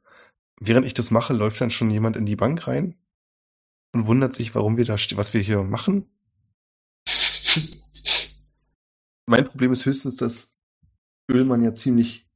Während 0.58 0.86
ich 0.86 0.94
das 0.94 1.10
mache, 1.10 1.34
läuft 1.34 1.60
dann 1.60 1.68
schon 1.68 1.90
jemand 1.90 2.16
in 2.16 2.24
die 2.24 2.36
Bank 2.36 2.66
rein 2.66 2.96
und 3.92 4.06
wundert 4.06 4.32
sich, 4.32 4.54
warum 4.54 4.78
wir 4.78 4.86
da, 4.86 4.94
was 4.94 5.34
wir 5.34 5.42
hier 5.42 5.62
machen. 5.62 6.06
Mein 9.26 9.44
Problem 9.44 9.72
ist 9.72 9.84
höchstens, 9.84 10.16
dass 10.16 10.58
Ölmann 11.30 11.60
ja 11.60 11.74
ziemlich 11.74 12.26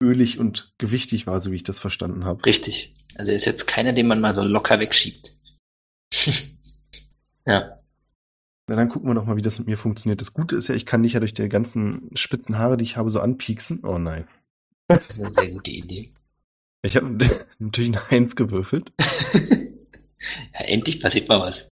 ölig 0.00 0.38
und 0.38 0.72
gewichtig 0.78 1.26
war, 1.26 1.40
so 1.40 1.50
wie 1.50 1.56
ich 1.56 1.64
das 1.64 1.80
verstanden 1.80 2.24
habe. 2.24 2.44
Richtig. 2.44 2.94
Also 3.16 3.32
er 3.32 3.36
ist 3.36 3.46
jetzt 3.46 3.66
keiner, 3.66 3.92
den 3.92 4.06
man 4.06 4.20
mal 4.20 4.32
so 4.32 4.44
locker 4.44 4.78
wegschiebt. 4.78 5.32
ja. 7.46 7.77
Na, 8.68 8.76
dann 8.76 8.90
gucken 8.90 9.08
wir 9.08 9.14
doch 9.14 9.24
mal, 9.24 9.36
wie 9.36 9.42
das 9.42 9.58
mit 9.58 9.66
mir 9.66 9.78
funktioniert. 9.78 10.20
Das 10.20 10.34
Gute 10.34 10.54
ist 10.54 10.68
ja, 10.68 10.74
ich 10.74 10.84
kann 10.84 11.02
dich 11.02 11.14
ja 11.14 11.20
durch 11.20 11.32
die 11.32 11.48
ganzen 11.48 12.10
spitzen 12.14 12.58
Haare, 12.58 12.76
die 12.76 12.84
ich 12.84 12.98
habe, 12.98 13.08
so 13.08 13.20
anpieksen. 13.20 13.80
Oh 13.82 13.98
nein. 13.98 14.28
Das 14.88 15.06
ist 15.08 15.20
eine 15.20 15.30
sehr 15.30 15.50
gute 15.50 15.70
Idee. 15.70 16.10
Ich 16.82 16.96
habe 16.96 17.16
natürlich 17.58 17.96
eine 17.96 18.10
Eins 18.10 18.36
gewürfelt. 18.36 18.92
Ja, 20.52 20.66
endlich 20.66 21.00
passiert 21.00 21.28
mal 21.28 21.40
was. 21.40 21.68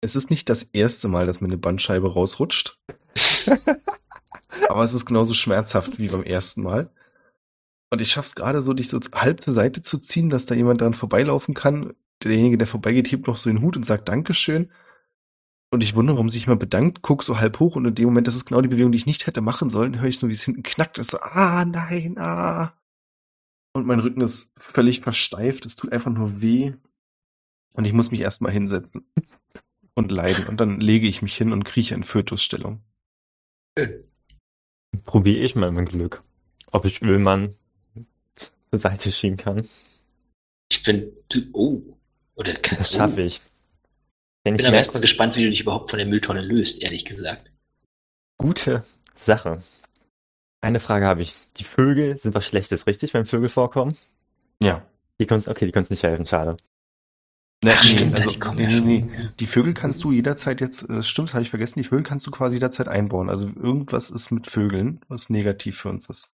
Es 0.00 0.16
ist 0.16 0.28
nicht 0.28 0.48
das 0.48 0.64
erste 0.64 1.06
Mal, 1.06 1.26
dass 1.26 1.40
mir 1.40 1.46
eine 1.46 1.56
Bandscheibe 1.56 2.12
rausrutscht. 2.12 2.76
aber 4.68 4.82
es 4.82 4.94
ist 4.94 5.06
genauso 5.06 5.32
schmerzhaft 5.32 5.98
wie 6.00 6.08
beim 6.08 6.24
ersten 6.24 6.64
Mal. 6.64 6.90
Und 7.90 8.00
ich 8.00 8.10
schaff's 8.10 8.34
gerade 8.34 8.64
so, 8.64 8.72
dich 8.72 8.88
so 8.88 8.98
halb 9.14 9.40
zur 9.42 9.54
Seite 9.54 9.80
zu 9.80 9.98
ziehen, 9.98 10.28
dass 10.28 10.44
da 10.44 10.56
jemand 10.56 10.80
dran 10.80 10.94
vorbeilaufen 10.94 11.54
kann. 11.54 11.94
Derjenige, 12.24 12.58
der 12.58 12.66
vorbeigeht, 12.66 13.12
hebt 13.12 13.28
noch 13.28 13.36
so 13.36 13.48
den 13.48 13.62
Hut 13.62 13.76
und 13.76 13.86
sagt 13.86 14.08
Dankeschön. 14.08 14.72
Und 15.74 15.82
ich 15.82 15.96
wundere, 15.96 16.18
warum 16.18 16.30
sich 16.30 16.46
mal 16.46 16.54
bedankt, 16.54 17.02
guck 17.02 17.24
so 17.24 17.40
halb 17.40 17.58
hoch 17.58 17.74
und 17.74 17.84
in 17.84 17.96
dem 17.96 18.04
Moment, 18.04 18.28
das 18.28 18.36
ist 18.36 18.44
genau 18.44 18.60
die 18.60 18.68
Bewegung, 18.68 18.92
die 18.92 18.98
ich 18.98 19.06
nicht 19.06 19.26
hätte 19.26 19.40
machen 19.40 19.70
sollen, 19.70 19.98
höre 19.98 20.08
ich 20.08 20.20
so, 20.20 20.28
wie 20.28 20.32
es 20.32 20.42
hinten 20.44 20.62
knackt. 20.62 20.98
Das 20.98 21.06
ist 21.06 21.10
so, 21.10 21.18
ah, 21.18 21.64
nein, 21.64 22.16
ah. 22.16 22.78
Und 23.72 23.84
mein 23.84 23.98
Rücken 23.98 24.20
ist 24.20 24.52
völlig 24.56 25.00
versteift. 25.00 25.66
Es 25.66 25.74
tut 25.74 25.90
einfach 25.90 26.12
nur 26.12 26.40
weh. 26.40 26.74
Und 27.72 27.86
ich 27.86 27.92
muss 27.92 28.12
mich 28.12 28.20
erstmal 28.20 28.52
hinsetzen 28.52 29.04
und 29.94 30.12
leiden. 30.12 30.46
Und 30.46 30.60
dann 30.60 30.80
lege 30.80 31.08
ich 31.08 31.22
mich 31.22 31.36
hin 31.36 31.50
und 31.50 31.64
krieche 31.64 31.96
in 31.96 32.04
Fötusstellung. 32.04 32.80
Probiere 35.04 35.40
ich 35.40 35.56
mal 35.56 35.72
mein 35.72 35.86
Glück. 35.86 36.22
Ob 36.70 36.84
ich 36.84 37.02
Ölmann 37.02 37.56
zur 38.36 38.78
Seite 38.78 39.10
schieben 39.10 39.38
kann. 39.38 39.66
Ich 40.70 40.84
bin, 40.84 41.10
du, 41.30 41.40
oh. 41.52 41.82
Oder 42.36 42.54
kann, 42.54 42.78
Das 42.78 42.92
schaffe 42.92 43.22
ich. 43.22 43.40
Wenn 44.44 44.54
Ich 44.54 44.58
bin 44.58 44.66
aber 44.66 44.76
erstmal 44.76 45.00
gespannt, 45.00 45.36
wie 45.36 45.44
du 45.44 45.50
dich 45.50 45.60
überhaupt 45.62 45.90
von 45.90 45.98
der 45.98 46.06
Mülltonne 46.06 46.42
löst, 46.42 46.82
ehrlich 46.82 47.04
gesagt. 47.04 47.52
gute 48.38 48.84
Sache. 49.14 49.62
Eine 50.60 50.80
Frage 50.80 51.06
habe 51.06 51.22
ich. 51.22 51.34
Die 51.56 51.64
Vögel 51.64 52.16
sind 52.16 52.34
was 52.34 52.46
Schlechtes, 52.46 52.86
richtig, 52.86 53.14
wenn 53.14 53.26
Vögel 53.26 53.48
vorkommen? 53.48 53.96
Ja. 54.62 54.86
Die 55.20 55.26
können 55.26 55.42
okay, 55.46 55.66
die 55.66 55.72
können 55.72 55.86
nicht 55.90 56.02
helfen, 56.02 56.26
schade. 56.26 56.56
Nee, 57.64 57.72
Ach, 57.74 57.82
stimmt, 57.82 58.14
also, 58.14 58.30
die 58.30 58.38
kommen 58.38 58.58
nee, 58.58 58.64
ja 58.64 58.80
nee, 58.80 59.00
schon. 59.00 59.10
nee. 59.10 59.28
Die 59.40 59.46
Vögel 59.46 59.72
kannst 59.74 60.04
du 60.04 60.12
jederzeit 60.12 60.60
jetzt, 60.60 60.88
äh, 60.90 61.02
stimmt, 61.02 61.32
habe 61.32 61.42
ich 61.42 61.50
vergessen, 61.50 61.78
die 61.80 61.84
Vögel 61.84 62.04
kannst 62.04 62.26
du 62.26 62.30
quasi 62.30 62.56
jederzeit 62.56 62.88
einbauen. 62.88 63.30
Also 63.30 63.48
irgendwas 63.48 64.10
ist 64.10 64.30
mit 64.32 64.48
Vögeln, 64.48 65.00
was 65.08 65.30
negativ 65.30 65.78
für 65.78 65.88
uns 65.88 66.10
ist. 66.10 66.33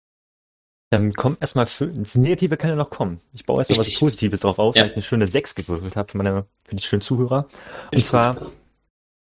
Dann 0.90 1.12
kommt 1.12 1.40
erstmal 1.40 1.66
Vögel. 1.66 1.98
Das 1.98 2.16
Negative 2.16 2.56
kann 2.56 2.70
ja 2.70 2.76
noch 2.76 2.90
kommen. 2.90 3.20
Ich 3.32 3.46
baue 3.46 3.60
erstmal 3.60 3.78
was. 3.78 3.94
Positives 3.98 4.40
drauf 4.40 4.58
auf, 4.58 4.74
Ja. 4.74 4.82
weil 4.82 4.90
ich 4.90 4.96
eine 4.96 5.02
schöne 5.04 5.26
6 5.28 5.54
gewürfelt 5.54 5.94
habe 5.96 6.10
für 6.10 6.18
meine, 6.18 6.46
für 6.64 6.74
die 6.74 6.82
schönen 6.82 7.02
Zuhörer. 7.02 7.46
Und 7.92 7.98
ich 7.98 8.06
zwar 8.06 8.36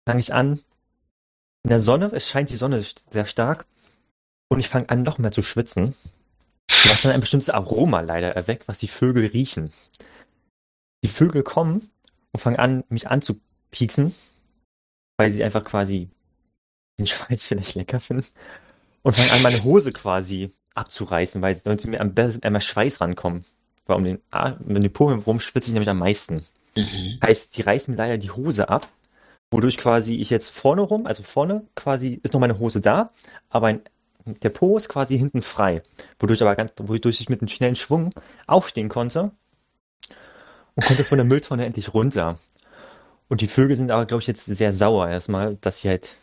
fange 0.08 0.20
ich 0.20 0.34
an, 0.34 0.60
in 1.62 1.70
der 1.70 1.80
Sonne, 1.80 2.10
es 2.12 2.28
scheint 2.28 2.50
die 2.50 2.56
Sonne 2.56 2.84
sehr 3.10 3.26
stark 3.26 3.66
und 4.48 4.58
ich 4.60 4.68
fange 4.68 4.90
an, 4.90 5.02
noch 5.02 5.18
mehr 5.18 5.32
zu 5.32 5.42
schwitzen, 5.42 5.94
was 6.88 7.02
dann 7.02 7.12
ein 7.12 7.20
bestimmtes 7.20 7.50
Aroma 7.50 8.00
leider 8.00 8.34
erweckt, 8.34 8.66
was 8.68 8.80
die 8.80 8.88
Vögel 8.88 9.26
riechen. 9.26 9.70
Die 11.04 11.08
Vögel 11.08 11.42
kommen 11.42 11.88
und 12.32 12.40
fangen 12.40 12.58
an, 12.58 12.84
mich 12.88 13.08
anzupieksen, 13.08 14.14
weil 15.16 15.30
sie 15.30 15.44
einfach 15.44 15.64
quasi 15.64 16.10
den 16.98 17.06
Schweiß 17.06 17.44
vielleicht 17.46 17.76
lecker 17.76 18.00
finden 18.00 18.26
und 19.02 19.14
fangen 19.16 19.30
an, 19.30 19.42
meine 19.42 19.62
Hose 19.62 19.92
quasi 19.92 20.50
abzureißen, 20.74 21.40
weil 21.42 21.56
sie 21.78 21.88
mir 21.88 22.00
am 22.00 22.14
besten 22.14 22.42
einmal 22.42 22.60
Schweiß 22.60 23.00
rankommen. 23.00 23.44
Weil 23.86 23.96
um 23.96 24.04
den, 24.04 24.20
Ar- 24.30 24.58
um 24.66 24.74
den 24.74 24.92
Po 24.92 25.10
herum 25.10 25.40
schwitze 25.40 25.68
ich 25.68 25.72
nämlich 25.74 25.90
am 25.90 25.98
meisten. 25.98 26.44
Mhm. 26.76 27.18
Heißt, 27.22 27.56
die 27.56 27.62
reißen 27.62 27.94
mir 27.94 27.98
leider 27.98 28.18
die 28.18 28.30
Hose 28.30 28.68
ab, 28.68 28.88
wodurch 29.50 29.76
quasi 29.76 30.16
ich 30.16 30.30
jetzt 30.30 30.50
vorne 30.50 30.82
rum, 30.82 31.06
also 31.06 31.22
vorne 31.22 31.64
quasi 31.74 32.18
ist 32.22 32.32
noch 32.32 32.40
meine 32.40 32.58
Hose 32.58 32.80
da, 32.80 33.10
aber 33.50 33.68
ein, 33.68 33.82
der 34.24 34.48
Po 34.48 34.76
ist 34.76 34.88
quasi 34.88 35.18
hinten 35.18 35.42
frei, 35.42 35.82
wodurch 36.18 36.42
aber 36.42 36.56
ganz, 36.56 36.72
wodurch 36.78 37.20
ich 37.20 37.28
mit 37.28 37.40
einem 37.40 37.48
schnellen 37.48 37.76
Schwung 37.76 38.12
aufstehen 38.46 38.88
konnte 38.88 39.30
und 40.74 40.86
konnte 40.86 41.04
von 41.04 41.18
der 41.18 41.26
Mülltonne 41.26 41.66
endlich 41.66 41.94
runter. 41.94 42.38
Und 43.28 43.40
die 43.42 43.48
Vögel 43.48 43.76
sind 43.76 43.90
aber, 43.90 44.06
glaube 44.06 44.22
ich, 44.22 44.26
jetzt 44.26 44.46
sehr 44.46 44.72
sauer 44.72 45.08
erstmal, 45.08 45.56
dass 45.56 45.80
sie 45.80 45.88
halt 45.88 46.16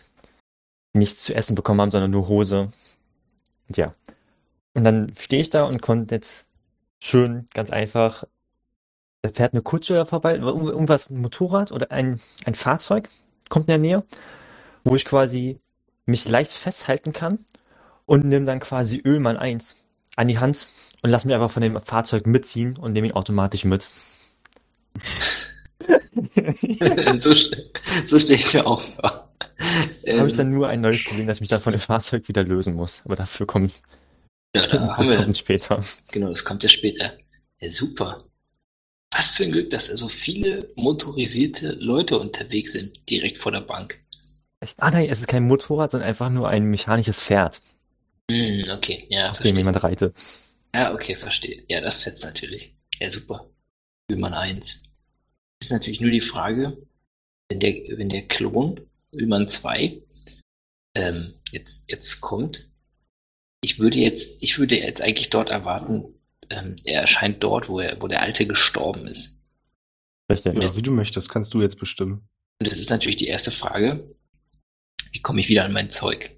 nichts 0.93 1.23
zu 1.23 1.33
essen 1.33 1.55
bekommen 1.55 1.79
haben, 1.79 1.91
sondern 1.91 2.11
nur 2.11 2.27
Hose. 2.27 2.71
Und 3.67 3.77
ja. 3.77 3.93
Und 4.73 4.83
dann 4.83 5.11
stehe 5.19 5.41
ich 5.41 5.49
da 5.49 5.63
und 5.65 5.81
konnte 5.81 6.15
jetzt 6.15 6.45
schön, 7.01 7.47
ganz 7.53 7.71
einfach 7.71 8.25
da 9.21 9.29
fährt 9.29 9.53
eine 9.53 9.61
Kutsche 9.61 10.05
vorbei, 10.05 10.35
irgend- 10.35 10.69
irgendwas, 10.69 11.09
ein 11.09 11.21
Motorrad 11.21 11.71
oder 11.71 11.91
ein, 11.91 12.19
ein 12.45 12.55
Fahrzeug 12.55 13.09
kommt 13.49 13.65
in 13.65 13.67
der 13.67 13.77
Nähe, 13.77 14.03
wo 14.83 14.95
ich 14.95 15.05
quasi 15.05 15.59
mich 16.05 16.27
leicht 16.29 16.53
festhalten 16.53 17.13
kann 17.13 17.39
und 18.05 18.25
nehme 18.25 18.45
dann 18.47 18.59
quasi 18.59 19.01
Ölmann 19.05 19.37
1 19.37 19.85
an 20.17 20.27
die 20.29 20.39
Hand 20.39 20.67
und 21.03 21.11
lass 21.11 21.25
mich 21.25 21.35
einfach 21.35 21.51
von 21.51 21.63
dem 21.63 21.79
Fahrzeug 21.81 22.27
mitziehen 22.27 22.77
und 22.77 22.93
nehme 22.93 23.07
ihn 23.07 23.13
automatisch 23.13 23.65
mit. 23.65 23.89
so 27.19 27.33
so 28.05 28.19
stelle 28.19 28.35
ich 28.35 28.53
mir 28.53 28.65
auch 28.65 28.81
vor. 28.95 29.27
Habe 30.17 30.27
ich 30.29 30.35
Ähm, 30.35 30.37
dann 30.37 30.51
nur 30.51 30.67
ein 30.67 30.81
neues 30.81 31.03
Problem, 31.03 31.27
dass 31.27 31.37
ich 31.37 31.41
mich 31.41 31.49
dann 31.49 31.61
von 31.61 31.73
dem 31.73 31.79
Fahrzeug 31.79 32.27
wieder 32.27 32.43
lösen 32.43 32.75
muss. 32.75 33.01
Aber 33.05 33.15
dafür 33.15 33.45
kommt 33.47 33.73
Ja, 34.55 34.67
da 34.67 34.77
Das, 34.77 34.91
haben 34.91 35.09
wir. 35.09 35.17
kommt 35.17 35.37
später. 35.37 35.83
Genau, 36.11 36.29
das 36.29 36.43
kommt 36.43 36.63
ja 36.63 36.69
später. 36.69 37.17
Ja, 37.59 37.69
super. 37.69 38.23
Was 39.13 39.29
für 39.29 39.43
ein 39.43 39.51
Glück, 39.51 39.69
dass 39.69 39.87
da 39.87 39.97
so 39.97 40.07
viele 40.07 40.69
motorisierte 40.75 41.71
Leute 41.73 42.17
unterwegs 42.17 42.73
sind, 42.73 43.09
direkt 43.09 43.37
vor 43.37 43.51
der 43.51 43.61
Bank. 43.61 43.99
Ah 44.77 44.91
nein, 44.91 45.07
es 45.09 45.19
ist 45.21 45.27
kein 45.27 45.47
Motorrad, 45.47 45.91
sondern 45.91 46.07
einfach 46.07 46.29
nur 46.29 46.47
ein 46.47 46.65
mechanisches 46.65 47.21
Pferd, 47.23 47.59
Hm, 48.29 48.63
okay, 48.69 49.07
ja, 49.09 49.31
auf 49.31 49.37
dem 49.37 49.41
verstehe. 49.41 49.57
jemand 49.57 49.83
reitet. 49.83 50.15
Ja, 50.73 50.93
okay, 50.93 51.15
verstehe. 51.17 51.63
Ja, 51.67 51.81
das 51.81 52.03
fetzt 52.03 52.23
natürlich. 52.23 52.73
Ja, 52.99 53.09
super. 53.11 53.49
Übmann 54.09 54.33
1. 54.33 54.83
Ist 55.61 55.71
natürlich 55.71 55.99
nur 55.99 56.11
die 56.11 56.21
Frage, 56.21 56.77
wenn 57.49 57.59
der, 57.59 57.73
wenn 57.97 58.07
der 58.09 58.27
Klon 58.27 58.79
Übmann 59.11 59.47
2 59.47 60.01
ähm, 60.95 61.33
jetzt, 61.51 61.83
jetzt 61.87 62.21
kommt. 62.21 62.69
Ich 63.61 63.79
würde 63.79 63.99
jetzt, 63.99 64.37
ich 64.39 64.57
würde 64.57 64.77
jetzt 64.77 65.01
eigentlich 65.01 65.29
dort 65.29 65.49
erwarten, 65.49 66.15
ähm, 66.49 66.75
er 66.83 67.01
erscheint 67.01 67.43
dort, 67.43 67.69
wo 67.69 67.79
er, 67.79 68.01
wo 68.01 68.07
der 68.07 68.21
Alte 68.21 68.45
gestorben 68.47 69.07
ist. 69.07 69.39
Richtig. 70.31 70.57
Ja, 70.57 70.75
wie 70.75 70.81
du 70.81 70.91
möchtest, 70.91 71.29
kannst 71.29 71.53
du 71.53 71.61
jetzt 71.61 71.79
bestimmen. 71.79 72.27
Und 72.59 72.67
das 72.67 72.77
ist 72.77 72.89
natürlich 72.89 73.17
die 73.17 73.27
erste 73.27 73.51
Frage. 73.51 74.15
Wie 75.11 75.21
komme 75.21 75.41
ich 75.41 75.49
wieder 75.49 75.65
an 75.65 75.73
mein 75.73 75.91
Zeug? 75.91 76.37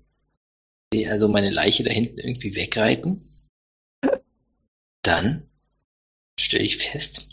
Ich 0.91 0.99
sehe 0.99 1.11
also 1.11 1.27
meine 1.27 1.49
Leiche 1.49 1.83
da 1.83 1.91
hinten 1.91 2.19
irgendwie 2.19 2.55
wegreiten. 2.55 3.23
Dann 5.01 5.49
stelle 6.39 6.63
ich 6.63 6.77
fest, 6.77 7.29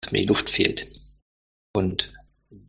dass 0.00 0.12
mir 0.12 0.20
die 0.20 0.28
Luft 0.28 0.50
fehlt. 0.50 0.86
Und 1.74 2.12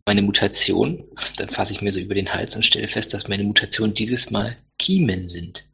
meine 0.06 0.22
Mutation, 0.22 1.06
dann 1.38 1.50
fasse 1.50 1.74
ich 1.74 1.82
mir 1.82 1.92
so 1.92 2.00
über 2.00 2.16
den 2.16 2.34
Hals 2.34 2.56
und 2.56 2.64
stelle 2.64 2.88
fest, 2.88 3.14
dass 3.14 3.28
meine 3.28 3.44
Mutationen 3.44 3.94
dieses 3.94 4.32
Mal 4.32 4.58
Kiemen 4.80 5.30
sind. 5.30 5.68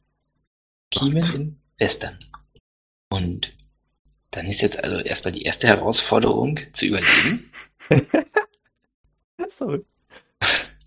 Kiemen 0.93 1.33
in 1.33 1.57
Western. 1.77 2.17
Und 3.09 3.53
dann 4.31 4.47
ist 4.47 4.61
jetzt 4.61 4.83
also 4.83 4.97
erstmal 4.97 5.33
die 5.33 5.43
erste 5.43 5.67
Herausforderung 5.67 6.59
zu 6.73 6.85
überleben. 6.85 7.51
Sorry. 9.47 9.83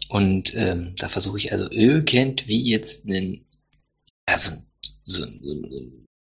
Und 0.08 0.54
ähm, 0.54 0.94
da 0.96 1.08
versuche 1.08 1.38
ich 1.38 1.52
also 1.52 1.70
irgendwie 1.70 2.62
jetzt 2.70 3.06
einen, 3.06 3.44
also 4.24 4.52
so, 5.04 5.24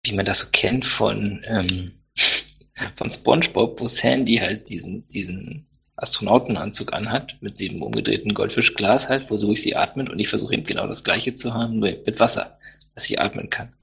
wie 0.03 0.13
man 0.13 0.25
das 0.25 0.39
so 0.39 0.47
kennt 0.51 0.85
von 0.85 1.43
ähm, 1.45 1.93
von 2.95 3.09
SpongeBob, 3.09 3.79
wo 3.79 3.87
Sandy 3.87 4.37
halt 4.37 4.69
diesen 4.69 5.07
diesen 5.07 5.65
Astronautenanzug 5.97 6.93
anhat 6.93 7.37
mit 7.41 7.59
diesem 7.59 7.81
umgedrehten 7.81 8.33
Goldfischglas 8.33 9.07
halt, 9.07 9.27
versuche 9.27 9.53
ich 9.53 9.61
sie 9.61 9.75
atmet 9.75 10.09
und 10.09 10.19
ich 10.19 10.27
versuche 10.27 10.53
eben 10.53 10.65
genau 10.65 10.87
das 10.87 11.03
gleiche 11.03 11.35
zu 11.35 11.53
haben, 11.53 11.79
nur 11.79 11.89
mit 12.05 12.19
Wasser, 12.19 12.57
dass 12.95 13.05
sie 13.05 13.19
atmen 13.19 13.49
kann. 13.49 13.75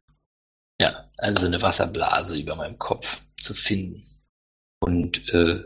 Ja, 0.81 1.11
also 1.19 1.47
eine 1.47 1.63
Wasserblase 1.63 2.37
über 2.41 2.57
meinem 2.57 2.79
Kopf 2.79 3.07
zu 3.41 3.55
finden. 3.55 4.05
Und 4.81 5.29
äh, 5.33 5.63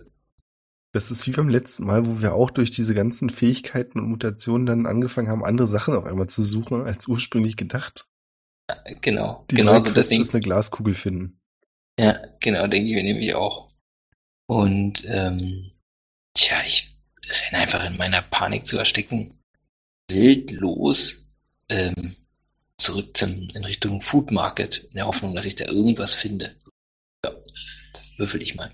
Das 0.92 1.11
ist 1.11 1.26
wie 1.26 1.30
beim 1.32 1.49
letzten 1.49 1.86
Mal, 1.86 2.05
wo 2.07 2.20
wir 2.20 2.34
auch 2.34 2.51
durch 2.51 2.70
diese 2.70 2.94
ganzen 2.94 3.30
Fähigkeiten 3.30 3.99
und 4.01 4.11
Mutationen 4.11 4.66
dann 4.66 4.86
angefangen 4.86 5.28
haben, 5.28 5.44
andere 5.44 5.66
Sachen 5.68 5.94
auf 5.94 6.05
einmal 6.05 6.26
zu 6.26 6.42
suchen, 6.42 6.82
als 6.82 7.07
ursprünglich 7.09 7.57
gedacht. 7.57 8.09
genau, 9.01 9.47
Die 9.51 9.55
genau 9.55 9.80
so 9.80 9.90
das 9.92 10.09
Ding. 10.09 10.20
ist 10.20 10.34
eine 10.34 10.42
Glaskugel 10.42 10.94
finden. 10.94 11.40
Ja, 11.99 12.20
genau, 12.40 12.66
denke 12.66 12.88
ich 12.90 12.94
mir 12.94 13.05
nämlich 13.05 13.34
auch. 13.34 13.70
Und 14.49 15.03
ähm, 15.07 15.70
tja, 16.34 16.59
ich 16.66 16.94
renne 17.49 17.62
einfach 17.62 17.84
in 17.84 17.97
meiner 17.97 18.22
Panik 18.22 18.66
zu 18.66 18.76
ersticken. 18.76 19.38
Wild 20.11 20.51
los 20.53 21.32
ähm, 21.68 22.16
zurück 22.78 23.16
zum, 23.16 23.48
in 23.54 23.64
Richtung 23.64 24.02
Food 24.02 24.30
Market, 24.30 24.78
in 24.90 24.94
der 24.96 25.06
Hoffnung, 25.06 25.34
dass 25.34 25.44
ich 25.46 25.56
da 25.56 25.64
irgendwas 25.66 26.14
finde. 26.14 26.54
Ja, 27.24 27.32
würfel 28.18 28.42
ich 28.42 28.54
mal. 28.54 28.70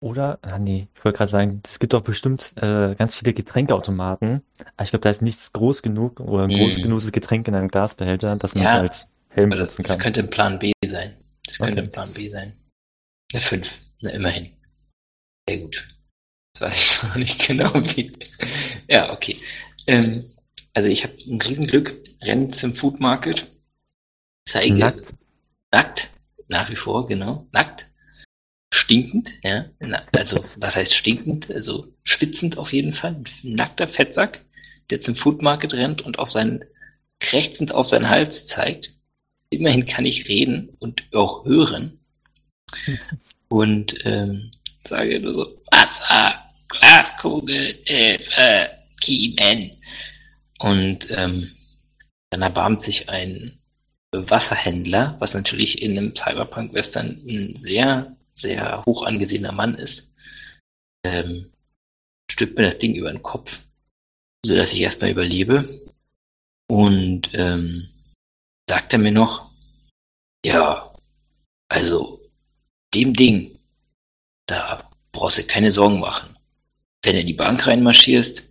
Oder, 0.00 0.38
ah 0.42 0.58
nee, 0.58 0.88
ich 0.94 1.04
wollte 1.04 1.16
gerade 1.16 1.30
sagen, 1.30 1.62
es 1.64 1.78
gibt 1.78 1.94
doch 1.94 2.02
bestimmt 2.02 2.54
äh, 2.58 2.94
ganz 2.94 3.16
viele 3.16 3.32
Getränkeautomaten. 3.32 4.42
Aber 4.76 4.84
ich 4.84 4.90
glaube, 4.90 5.02
da 5.02 5.08
ist 5.10 5.22
nichts 5.22 5.52
groß 5.54 5.80
genug 5.82 6.20
oder 6.20 6.44
ein 6.44 6.50
Mm. 6.50 6.56
groß 6.58 6.82
genuges 6.82 7.10
Getränk 7.10 7.48
in 7.48 7.54
einem 7.54 7.68
Glasbehälter, 7.68 8.36
dass 8.36 8.54
man 8.54 8.64
Ja, 8.64 8.80
als 8.80 9.12
Helm 9.30 9.50
das, 9.50 9.58
benutzen 9.58 9.82
das 9.82 9.92
kann. 9.92 10.02
könnte 10.02 10.20
ein 10.20 10.30
Plan 10.30 10.58
B 10.58 10.72
sein. 10.86 11.16
Das 11.46 11.58
könnte 11.58 11.72
Okay. 11.80 11.88
ein 11.88 11.90
Plan 11.90 12.12
B 12.12 12.28
sein. 12.28 12.52
Eine 13.32 13.40
5, 13.42 13.68
na 14.00 14.10
immerhin. 14.10 14.50
Sehr 15.48 15.60
gut. 15.60 15.88
Das 16.54 16.60
weiß 16.68 16.76
ich 16.76 17.02
noch 17.08 17.16
nicht 17.16 17.46
genau 17.46 17.74
wie. 17.74 18.12
Ja, 18.88 19.10
okay. 19.12 19.38
Ähm, 19.86 20.30
also 20.74 20.88
ich 20.88 21.04
habe 21.04 21.14
ein 21.26 21.40
Riesenglück, 21.40 21.96
renne 22.20 22.50
zum 22.50 22.74
Food 22.74 23.00
Market, 23.00 23.46
zeige 24.44 24.74
Nackt. 24.74 25.14
nackt, 25.72 26.10
nach 26.48 26.68
wie 26.70 26.76
vor, 26.76 27.06
genau, 27.06 27.46
nackt, 27.52 27.86
stinkend, 28.72 29.34
ja, 29.42 29.66
na, 29.78 30.02
also 30.12 30.44
was 30.58 30.76
heißt 30.76 30.94
stinkend, 30.94 31.50
also 31.50 31.94
schwitzend 32.02 32.58
auf 32.58 32.72
jeden 32.72 32.92
Fall, 32.92 33.14
ein 33.14 33.24
nackter 33.42 33.88
Fettsack, 33.88 34.44
der 34.90 35.00
zum 35.00 35.14
Food 35.16 35.42
Market 35.42 35.72
rennt 35.74 36.02
und 36.02 36.18
auf 36.18 36.30
seinen, 36.30 36.64
krächzend 37.20 37.72
auf 37.72 37.86
seinen 37.86 38.10
Hals 38.10 38.44
zeigt. 38.44 38.96
Immerhin 39.48 39.86
kann 39.86 40.04
ich 40.04 40.28
reden 40.28 40.70
und 40.80 41.04
auch 41.12 41.44
hören. 41.46 42.00
Und 43.48 43.94
ähm, 44.04 44.50
sage 44.84 45.20
nur 45.20 45.32
so, 45.32 45.62
Wasser, 45.70 46.42
Glaskugel, 46.68 47.78
Hilfe, 47.84 48.70
Kiemen. 49.00 49.70
Und 50.64 51.10
ähm, 51.10 51.50
dann 52.30 52.40
erbarmt 52.40 52.80
sich 52.80 53.10
ein 53.10 53.60
Wasserhändler, 54.12 55.14
was 55.18 55.34
natürlich 55.34 55.82
in 55.82 55.90
einem 55.90 56.16
Cyberpunk-Western 56.16 57.22
ein 57.28 57.54
sehr, 57.54 58.16
sehr 58.32 58.82
hoch 58.86 59.02
angesehener 59.02 59.52
Mann 59.52 59.74
ist, 59.74 60.14
ähm, 61.04 61.52
stülpt 62.30 62.56
mir 62.56 62.64
das 62.64 62.78
Ding 62.78 62.94
über 62.94 63.12
den 63.12 63.22
Kopf, 63.22 63.54
sodass 64.42 64.72
ich 64.72 64.80
erstmal 64.80 65.10
überlebe. 65.10 65.68
Und 66.66 67.28
ähm, 67.34 67.86
sagt 68.66 68.94
er 68.94 69.00
mir 69.00 69.12
noch, 69.12 69.50
ja, 70.46 70.94
also 71.68 72.22
dem 72.94 73.12
Ding, 73.12 73.58
da 74.46 74.90
brauchst 75.12 75.36
du 75.36 75.42
keine 75.46 75.70
Sorgen 75.70 76.00
machen. 76.00 76.38
Wenn 77.02 77.16
du 77.16 77.20
in 77.20 77.26
die 77.26 77.34
Bank 77.34 77.66
reinmarschierst, 77.66 78.50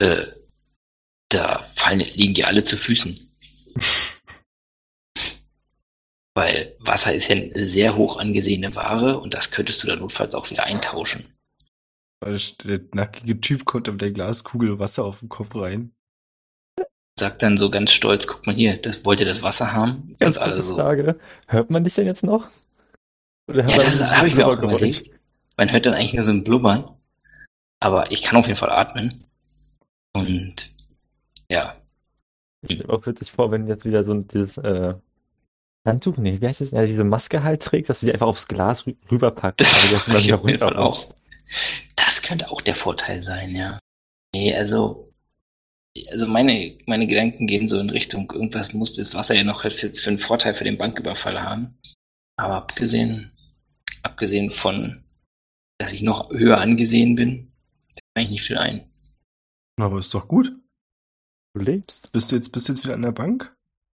äh, 0.00 0.37
da 1.28 1.68
fallen, 1.74 2.00
liegen 2.00 2.34
dir 2.34 2.46
alle 2.46 2.64
zu 2.64 2.76
Füßen. 2.76 3.18
Weil 6.34 6.76
Wasser 6.78 7.14
ist 7.14 7.28
ja 7.28 7.36
eine 7.36 7.62
sehr 7.62 7.96
hoch 7.96 8.18
angesehene 8.18 8.74
Ware 8.76 9.18
und 9.20 9.34
das 9.34 9.50
könntest 9.50 9.82
du 9.82 9.88
dann 9.88 9.98
notfalls 9.98 10.34
auch 10.34 10.50
wieder 10.50 10.64
eintauschen. 10.64 11.34
Weil 12.20 12.38
der 12.64 12.80
nackige 12.92 13.40
Typ 13.40 13.64
kommt 13.64 13.88
mit 13.88 14.00
der 14.00 14.12
Glaskugel 14.12 14.78
Wasser 14.78 15.04
auf 15.04 15.20
den 15.20 15.28
Kopf 15.28 15.54
rein. 15.54 15.92
Sagt 17.18 17.42
dann 17.42 17.56
so 17.56 17.70
ganz 17.70 17.90
stolz, 17.92 18.28
guck 18.28 18.46
mal 18.46 18.54
hier, 18.54 18.76
das 18.76 19.04
wollt 19.04 19.18
ihr 19.20 19.26
das 19.26 19.42
Wasser 19.42 19.72
haben? 19.72 20.14
Ganz 20.20 20.38
kurze 20.38 20.62
so. 20.62 20.76
Frage. 20.76 21.18
Hört 21.48 21.70
man 21.70 21.82
dich 21.82 21.94
denn 21.94 22.06
jetzt 22.06 22.22
noch? 22.22 22.48
Oder 23.48 23.64
hört 23.64 23.70
Ja, 23.70 23.76
man 23.78 23.86
das 23.86 23.98
dieses 23.98 24.16
habe 24.16 24.28
ich 24.28 24.36
mir 24.36 24.46
auch 24.46 24.62
überlegt. 24.62 25.10
Man 25.56 25.72
hört 25.72 25.86
dann 25.86 25.94
eigentlich 25.94 26.14
nur 26.14 26.22
so 26.22 26.30
ein 26.30 26.44
Blubbern. 26.44 26.96
Aber 27.80 28.12
ich 28.12 28.22
kann 28.22 28.38
auf 28.38 28.46
jeden 28.46 28.58
Fall 28.58 28.70
atmen. 28.70 29.24
Und 30.14 30.70
ja, 31.50 31.76
Ich 32.62 32.74
stelle 32.74 32.88
mir 32.88 32.94
auch 32.94 33.06
witzig 33.06 33.32
vor, 33.32 33.50
wenn 33.50 33.66
du 33.66 33.72
jetzt 33.72 33.84
wieder 33.84 34.04
so 34.04 34.14
ein, 34.14 34.28
dieses 34.28 34.58
äh, 34.58 34.94
Handtuch, 35.84 36.16
nee, 36.18 36.40
wie 36.40 36.46
heißt 36.46 36.60
das? 36.60 36.72
Ja, 36.72 36.84
diese 36.84 37.04
Maske 37.04 37.42
halt 37.42 37.62
trägst, 37.62 37.90
dass 37.90 38.00
du 38.00 38.06
die 38.06 38.12
einfach 38.12 38.26
aufs 38.26 38.48
Glas 38.48 38.86
rü 38.86 38.94
rüberpackst, 39.10 39.66
aber 39.66 39.92
das 39.92 40.08
hab 40.08 40.22
dann 40.22 40.34
auf 40.34 40.46
jeden 40.46 40.58
Fall 40.58 40.76
auch. 40.76 40.98
Das 41.96 42.22
könnte 42.22 42.50
auch 42.50 42.60
der 42.60 42.74
Vorteil 42.74 43.22
sein, 43.22 43.54
ja. 43.54 43.78
Nee, 44.34 44.54
also, 44.54 45.12
also 46.10 46.26
meine, 46.26 46.78
meine 46.86 47.06
Gedanken 47.06 47.46
gehen 47.46 47.66
so 47.66 47.78
in 47.78 47.90
Richtung, 47.90 48.30
irgendwas 48.30 48.74
muss 48.74 48.92
das 48.92 49.14
Wasser 49.14 49.34
ja 49.34 49.44
noch 49.44 49.64
jetzt 49.64 50.00
für 50.00 50.10
einen 50.10 50.18
Vorteil 50.18 50.54
für 50.54 50.64
den 50.64 50.78
Banküberfall 50.78 51.42
haben. 51.42 51.78
Aber 52.36 52.54
abgesehen, 52.54 53.32
abgesehen 54.02 54.52
von, 54.52 55.04
dass 55.78 55.92
ich 55.92 56.02
noch 56.02 56.30
höher 56.30 56.58
angesehen 56.58 57.16
bin, 57.16 57.52
fällt 57.88 58.04
mir 58.14 58.20
eigentlich 58.20 58.30
nicht 58.30 58.46
viel 58.46 58.58
ein. 58.58 58.90
Aber 59.80 59.98
ist 59.98 60.12
doch 60.12 60.28
gut. 60.28 60.52
Du 61.58 61.64
lebst. 61.64 62.12
Bist 62.12 62.30
du 62.30 62.36
jetzt, 62.36 62.50
bist 62.52 62.68
du 62.68 62.72
jetzt 62.72 62.84
wieder 62.84 62.94
an 62.94 63.02
der 63.02 63.12
Bank? 63.12 63.52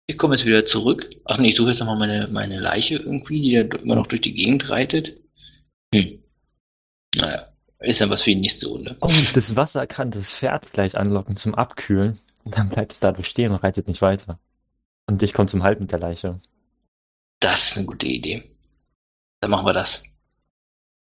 Ich 0.07 0.17
komme 0.17 0.35
jetzt 0.35 0.47
wieder 0.47 0.65
zurück. 0.65 1.09
Ach 1.27 1.39
nee, 1.39 1.51
ich 1.51 1.57
suche 1.57 1.71
jetzt 1.71 1.81
nochmal 1.81 1.99
meine, 1.99 2.29
meine 2.29 2.59
Leiche 2.59 2.97
irgendwie, 2.97 3.41
die 3.43 3.53
da 3.53 3.77
immer 3.79 3.97
noch 3.97 4.07
durch 4.07 4.23
die 4.23 4.35
Gegend 4.35 4.71
reitet. 4.71 5.21
Hm. 5.95 6.23
Naja, 7.15 7.49
ist 7.81 8.01
dann 8.01 8.11
was 8.11 8.23
für 8.23 8.31
die 8.31 8.41
nächste 8.41 8.69
Runde. 8.69 8.97
Oh, 9.01 9.13
das 9.35 9.57
Wasser 9.57 9.87
kann 9.87 10.11
das 10.11 10.35
Pferd 10.35 10.73
gleich 10.73 10.97
anlocken 10.97 11.37
zum 11.37 11.55
Abkühlen. 11.55 12.19
Und 12.45 12.57
dann 12.57 12.71
bleibt 12.71 12.93
es 12.93 13.01
dadurch 13.01 13.29
stehen 13.29 13.53
und 13.53 13.63
reitet 13.63 13.89
nicht 13.89 14.01
weiter. 14.01 14.39
Und 15.07 15.23
ich 15.23 15.35
komme 15.35 15.49
zum 15.49 15.63
Halt 15.63 15.81
mit 15.81 15.93
der 15.93 15.99
Leiche. 15.99 16.41
Das 17.41 17.71
ist 17.71 17.77
eine 17.77 17.87
gute 17.87 18.07
Idee. 18.07 18.45
Dann 19.41 19.51
machen 19.51 19.67
wir 19.67 19.75
das. 19.75 20.03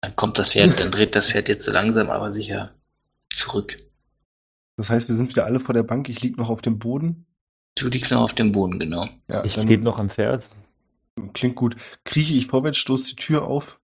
Dann 0.01 0.15
kommt 0.15 0.37
das 0.37 0.51
Pferd, 0.51 0.79
dann 0.79 0.91
dreht 0.91 1.15
das 1.15 1.31
Pferd 1.31 1.47
jetzt 1.47 1.63
so 1.63 1.71
langsam, 1.71 2.09
aber 2.09 2.31
sicher 2.31 2.73
zurück. 3.31 3.77
Das 4.79 4.89
heißt, 4.89 5.09
wir 5.09 5.17
sind 5.17 5.31
wieder 5.31 5.43
alle 5.45 5.59
vor 5.59 5.73
der 5.73 5.83
Bank. 5.83 6.07
Ich 6.07 6.21
lieg 6.21 6.37
noch 6.37 6.47
auf 6.47 6.61
dem 6.61 6.79
Boden. 6.79 7.25
Du 7.75 7.89
liegst 7.89 8.11
noch 8.13 8.21
auf 8.21 8.33
dem 8.33 8.53
Boden, 8.53 8.79
genau. 8.79 9.09
Ja, 9.27 9.43
Ich 9.43 9.55
klebe 9.55 9.83
noch 9.83 9.97
am 9.97 10.07
Pferd. 10.07 10.47
Klingt 11.33 11.57
gut. 11.57 11.75
Krieche 12.05 12.33
ich 12.33 12.47
vorwärts, 12.47 12.77
stoße 12.77 13.09
die 13.09 13.15
Tür 13.17 13.43
auf. 13.43 13.81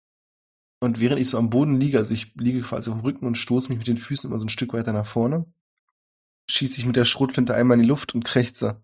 Und 0.81 1.01
während 1.01 1.19
ich 1.19 1.31
so 1.31 1.39
am 1.39 1.49
Boden 1.49 1.81
liege, 1.81 1.97
also 1.97 2.13
ich 2.13 2.35
liege 2.35 2.61
quasi 2.61 2.91
auf 2.91 2.99
dem 2.99 3.05
Rücken 3.05 3.27
und 3.27 3.39
stoße 3.39 3.71
mich 3.71 3.79
mit 3.79 3.89
den 3.89 3.97
Füßen 3.97 4.29
immer 4.29 4.39
so 4.39 4.45
ein 4.45 4.51
Stück 4.51 4.75
weiter 4.75 4.93
nach 4.93 5.07
vorne, 5.07 5.47
schieße 6.51 6.79
ich 6.79 6.85
mit 6.85 6.97
der 6.97 7.07
Schrotflinte 7.07 7.55
einmal 7.55 7.79
in 7.79 7.85
die 7.85 7.89
Luft 7.89 8.15
und 8.15 8.27
krächze. 8.27 8.83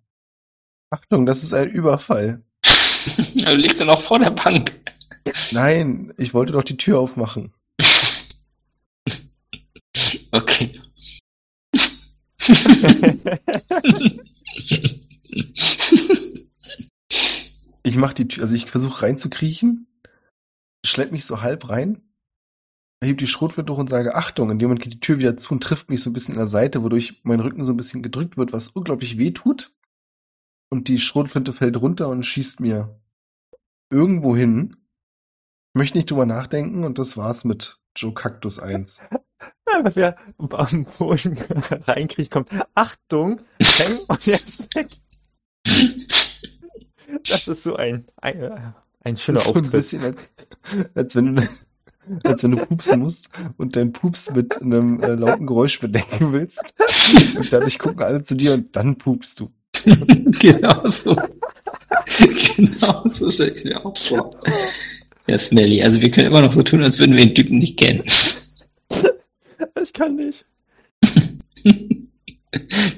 Achtung, 0.88 1.26
das 1.26 1.42
ist 1.42 1.52
ein 1.52 1.68
Überfall. 1.68 2.42
Du 3.34 3.54
liegst 3.54 3.80
ja 3.80 3.84
noch 3.86 4.02
vor 4.08 4.18
der 4.18 4.30
Bank. 4.30 4.72
Nein, 5.50 6.14
ich 6.16 6.32
wollte 6.32 6.54
doch 6.54 6.64
die 6.64 6.78
Tür 6.78 7.00
aufmachen. 7.00 7.52
Okay. 10.30 10.67
Ich 17.82 17.96
mach 17.96 18.12
die 18.12 18.28
Tür, 18.28 18.42
also 18.42 18.54
ich 18.54 18.66
versuche 18.70 19.02
reinzukriechen, 19.02 19.86
schlepp 20.84 21.10
mich 21.10 21.24
so 21.24 21.40
halb 21.40 21.70
rein, 21.70 22.02
erhebe 23.00 23.16
die 23.16 23.26
Schrotflinte 23.26 23.72
hoch 23.72 23.78
und 23.78 23.88
sage 23.88 24.14
Achtung. 24.14 24.50
In 24.50 24.58
dem 24.58 24.68
Moment 24.68 24.82
geht 24.82 24.92
die 24.92 25.00
Tür 25.00 25.18
wieder 25.18 25.36
zu 25.36 25.54
und 25.54 25.62
trifft 25.62 25.88
mich 25.90 26.02
so 26.02 26.10
ein 26.10 26.12
bisschen 26.12 26.34
in 26.34 26.38
der 26.38 26.46
Seite, 26.46 26.82
wodurch 26.82 27.20
mein 27.22 27.40
Rücken 27.40 27.64
so 27.64 27.72
ein 27.72 27.76
bisschen 27.76 28.02
gedrückt 28.02 28.36
wird, 28.36 28.52
was 28.52 28.68
unglaublich 28.68 29.18
weh 29.18 29.30
tut. 29.30 29.72
Und 30.70 30.88
die 30.88 30.98
Schrotflinte 30.98 31.52
fällt 31.52 31.80
runter 31.80 32.08
und 32.08 32.24
schießt 32.24 32.60
mir 32.60 33.00
irgendwo 33.90 34.36
hin. 34.36 34.76
Möchte 35.74 35.96
nicht 35.96 36.10
drüber 36.10 36.26
nachdenken 36.26 36.84
und 36.84 36.98
das 36.98 37.16
war's 37.16 37.44
mit 37.44 37.80
Joe 37.96 38.12
Cactus 38.12 38.58
1. 38.58 39.00
Einfach 39.66 39.96
wer 39.96 40.16
am 40.38 40.84
Boden 40.98 41.36
reinkriegt, 41.86 42.30
kommt, 42.30 42.48
Achtung, 42.74 43.40
häng 43.60 43.98
und 44.08 44.28
er 44.28 44.42
ist 44.42 44.74
weg. 44.74 44.88
Das 47.28 47.48
ist 47.48 47.62
so 47.62 47.76
ein, 47.76 48.04
ein, 48.16 48.74
ein 49.02 49.16
schöner 49.16 49.38
so 49.38 49.52
ein 49.52 49.56
Auftritt. 49.56 49.72
bisschen, 49.72 50.02
als, 50.02 50.28
als 50.94 51.16
wenn 51.16 51.36
du, 51.36 51.48
als 52.24 52.42
wenn 52.42 52.52
du 52.52 52.66
pupsen 52.66 53.00
musst 53.00 53.28
und 53.56 53.76
deinen 53.76 53.92
Pups 53.92 54.30
mit 54.30 54.60
einem 54.60 55.02
äh, 55.02 55.14
lauten 55.14 55.46
Geräusch 55.46 55.80
bedecken 55.80 56.32
willst. 56.32 56.74
Und 57.36 57.52
dadurch 57.52 57.78
gucken 57.78 58.02
alle 58.02 58.22
zu 58.22 58.34
dir 58.34 58.54
und 58.54 58.74
dann 58.74 58.96
pupst 58.96 59.40
du. 59.40 59.50
genau 59.84 60.88
so. 60.88 61.16
genau 62.56 63.04
so 63.10 63.30
stelle 63.30 63.50
ich 63.50 63.58
es 63.58 63.64
mir 63.64 63.84
auch 63.84 63.96
vor. 63.96 64.30
Ja, 65.26 65.38
Smelly. 65.38 65.82
Also 65.82 66.00
wir 66.00 66.10
können 66.10 66.26
immer 66.26 66.40
noch 66.40 66.52
so 66.52 66.62
tun, 66.62 66.82
als 66.82 66.98
würden 66.98 67.16
wir 67.16 67.24
den 67.24 67.34
Typen 67.34 67.58
nicht 67.58 67.78
kennen. 67.78 68.02
Ich 69.82 69.92
kann 69.92 70.16
nicht. 70.16 70.44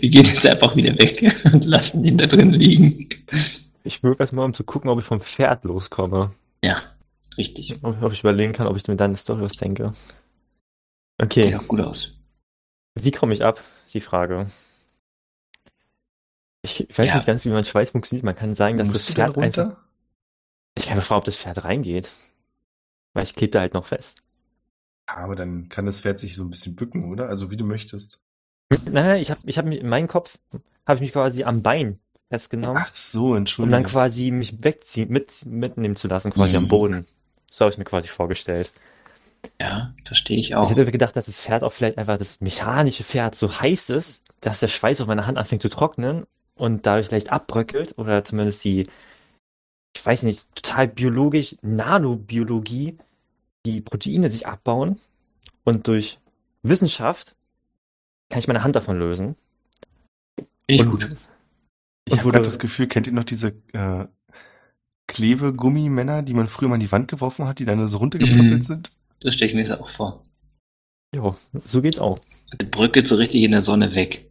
Wir 0.00 0.08
gehen 0.11 0.26
jetzt 0.26 0.46
einfach 0.46 0.76
wieder 0.76 0.92
weg 0.98 1.22
und 1.52 1.64
lassen 1.64 2.04
ihn 2.04 2.18
da 2.18 2.26
drin 2.26 2.52
liegen. 2.52 3.08
Ich 3.84 4.02
würge 4.02 4.20
erstmal, 4.20 4.44
um 4.44 4.54
zu 4.54 4.64
gucken, 4.64 4.90
ob 4.90 4.98
ich 5.00 5.04
vom 5.04 5.20
Pferd 5.20 5.64
loskomme. 5.64 6.32
Ja, 6.62 6.82
richtig. 7.36 7.78
Ob, 7.82 8.00
ob 8.02 8.12
ich 8.12 8.20
überlegen 8.20 8.52
kann, 8.52 8.66
ob 8.66 8.76
ich 8.76 8.86
mir 8.86 8.96
dann 8.96 9.11
eine 9.11 9.16
Story 9.16 9.42
was 9.42 9.54
denke. 9.56 9.92
Sieht 9.92 10.14
Okay, 11.22 11.54
auch 11.56 11.66
gut 11.68 11.80
aus. 11.80 12.18
wie 12.94 13.11
komme 13.11 13.34
ich 13.34 13.44
ab? 13.44 13.61
Ist 13.84 13.94
die 13.94 14.00
Frage. 14.00 14.46
Ich, 16.62 16.86
weiß 16.96 17.08
Ja. 17.08 17.16
nicht 17.16 17.26
ganz, 17.26 17.44
wie 17.44 17.50
mein 17.50 17.64
Schweiß 17.64 17.90
funktioniert. 17.90 18.24
Man 18.24 18.36
kann 18.36 18.54
sagen, 18.54 18.78
dass 18.78 18.88
Musst 18.88 19.08
das 19.08 19.14
Pferd 19.14 19.38
einfach. 19.38 19.64
runter? 19.64 19.76
Ich 20.76 20.86
kann 20.86 20.96
mir 20.96 21.02
fragen, 21.02 21.18
ob 21.20 21.24
das 21.24 21.36
Pferd 21.36 21.64
reingeht. 21.64 22.11
Weil 23.14 23.24
ich 23.24 23.34
klebe 23.34 23.50
da 23.52 23.61
halt 23.61 23.74
noch 23.74 23.84
fest. 23.86 24.22
Aber 25.14 25.36
dann 25.36 25.68
kann 25.68 25.86
das 25.86 26.00
Pferd 26.00 26.18
sich 26.18 26.36
so 26.36 26.44
ein 26.44 26.50
bisschen 26.50 26.76
bücken, 26.76 27.11
oder? 27.11 27.28
Also 27.28 27.50
wie 27.50 27.56
du 27.56 27.64
möchtest. 27.64 28.20
Nein, 28.70 28.92
nein, 28.92 29.20
ich 29.20 29.30
habe 29.30 29.40
ich 29.44 29.58
hab 29.58 29.66
mich 29.66 29.80
in 29.80 29.88
meinem 29.88 30.08
Kopf 30.08 30.38
habe 30.86 30.96
ich 30.96 31.00
mich 31.00 31.12
quasi 31.12 31.44
am 31.44 31.62
Bein 31.62 31.98
festgenommen, 32.30 32.82
Ach 32.84 32.94
so, 32.94 33.26
um 33.26 33.32
dann 33.32 33.38
Entschuldigung. 33.38 33.84
quasi 33.84 34.30
mich 34.30 34.62
wegziehen, 34.62 35.11
mit, 35.11 35.44
mitnehmen 35.46 35.96
zu 35.96 36.06
lassen, 36.08 36.32
quasi 36.32 36.56
am 36.56 36.64
Mhm. 36.64 36.68
Boden. 36.68 37.06
So 37.50 37.64
habe 37.64 37.72
ich 37.72 37.78
mir 37.78 37.84
quasi 37.84 38.08
vorgestellt. 38.08 38.70
Ja, 39.61 39.94
verstehe 40.06 40.38
ich 40.38 40.50
Ich 40.50 40.54
auch. 40.54 40.70
hätte 40.70 40.84
gedacht, 40.90 41.16
dass 41.16 41.26
das 41.26 41.40
Pferd 41.40 41.64
auch 41.64 41.72
vielleicht 41.72 41.98
einfach 41.98 42.18
das 42.18 42.40
mechanische 42.40 43.02
Pferd 43.04 43.34
so 43.34 43.61
heiß 43.61 43.90
ist, 43.90 44.24
dass 44.40 44.61
der 44.61 44.68
Schweiß 44.68 45.00
auf 45.00 45.08
meiner 45.08 45.26
Hand 45.26 45.38
anfängt 45.38 45.62
zu 45.62 45.68
trocknen 45.68 46.24
und 46.54 46.86
dadurch 46.86 47.11
leicht 47.11 47.32
abbröckelt 47.32 47.98
oder 47.98 48.24
zumindest 48.24 48.64
die, 48.64 48.86
ich 49.96 50.06
weiß 50.06 50.22
nicht, 50.22 50.54
total 50.54 50.88
biologisch, 50.88 51.56
Nanobiologie, 51.62 52.98
die 53.66 53.80
Proteine 53.80 54.28
sich 54.28 54.46
abbauen 54.46 54.98
und 55.64 55.86
durch 55.86 56.18
Wissenschaft 56.62 57.36
kann 58.28 58.38
ich 58.38 58.46
meine 58.48 58.62
Hand 58.62 58.76
davon 58.76 58.98
lösen. 58.98 59.36
Finde 60.36 60.48
ich 60.68 60.80
Und- 60.82 60.90
gut. 60.90 61.16
Ich 62.06 62.18
habe 62.18 62.30
gerade 62.32 62.44
das 62.44 62.58
Gefühl, 62.58 62.88
kennt 62.88 63.06
ihr 63.06 63.12
noch 63.12 63.24
diese 63.24 63.48
äh, 63.72 64.06
Klebegummimänner, 65.06 66.22
die 66.22 66.34
man 66.34 66.48
früher 66.48 66.68
mal 66.68 66.74
an 66.74 66.80
die 66.80 66.90
Wand 66.92 67.08
geworfen 67.08 67.46
hat, 67.46 67.58
die 67.58 67.64
dann 67.64 67.84
so 67.86 67.98
runtergeplöppelt 67.98 68.50
Mhm. 68.58 68.62
sind? 68.62 68.92
Das 69.20 69.34
stelle 69.34 69.48
ich 69.50 69.54
mir 69.54 69.61
jetzt 69.62 69.72
auch 69.72 69.88
vor. 69.96 70.22
Ja, 71.14 71.36
so 71.64 71.82
geht's 71.82 71.98
auch. 71.98 72.18
Der 72.58 72.66
bröckelt 72.66 73.06
so 73.08 73.16
richtig 73.16 73.42
in 73.42 73.50
der 73.50 73.62
Sonne 73.62 73.94
weg. 73.94 74.28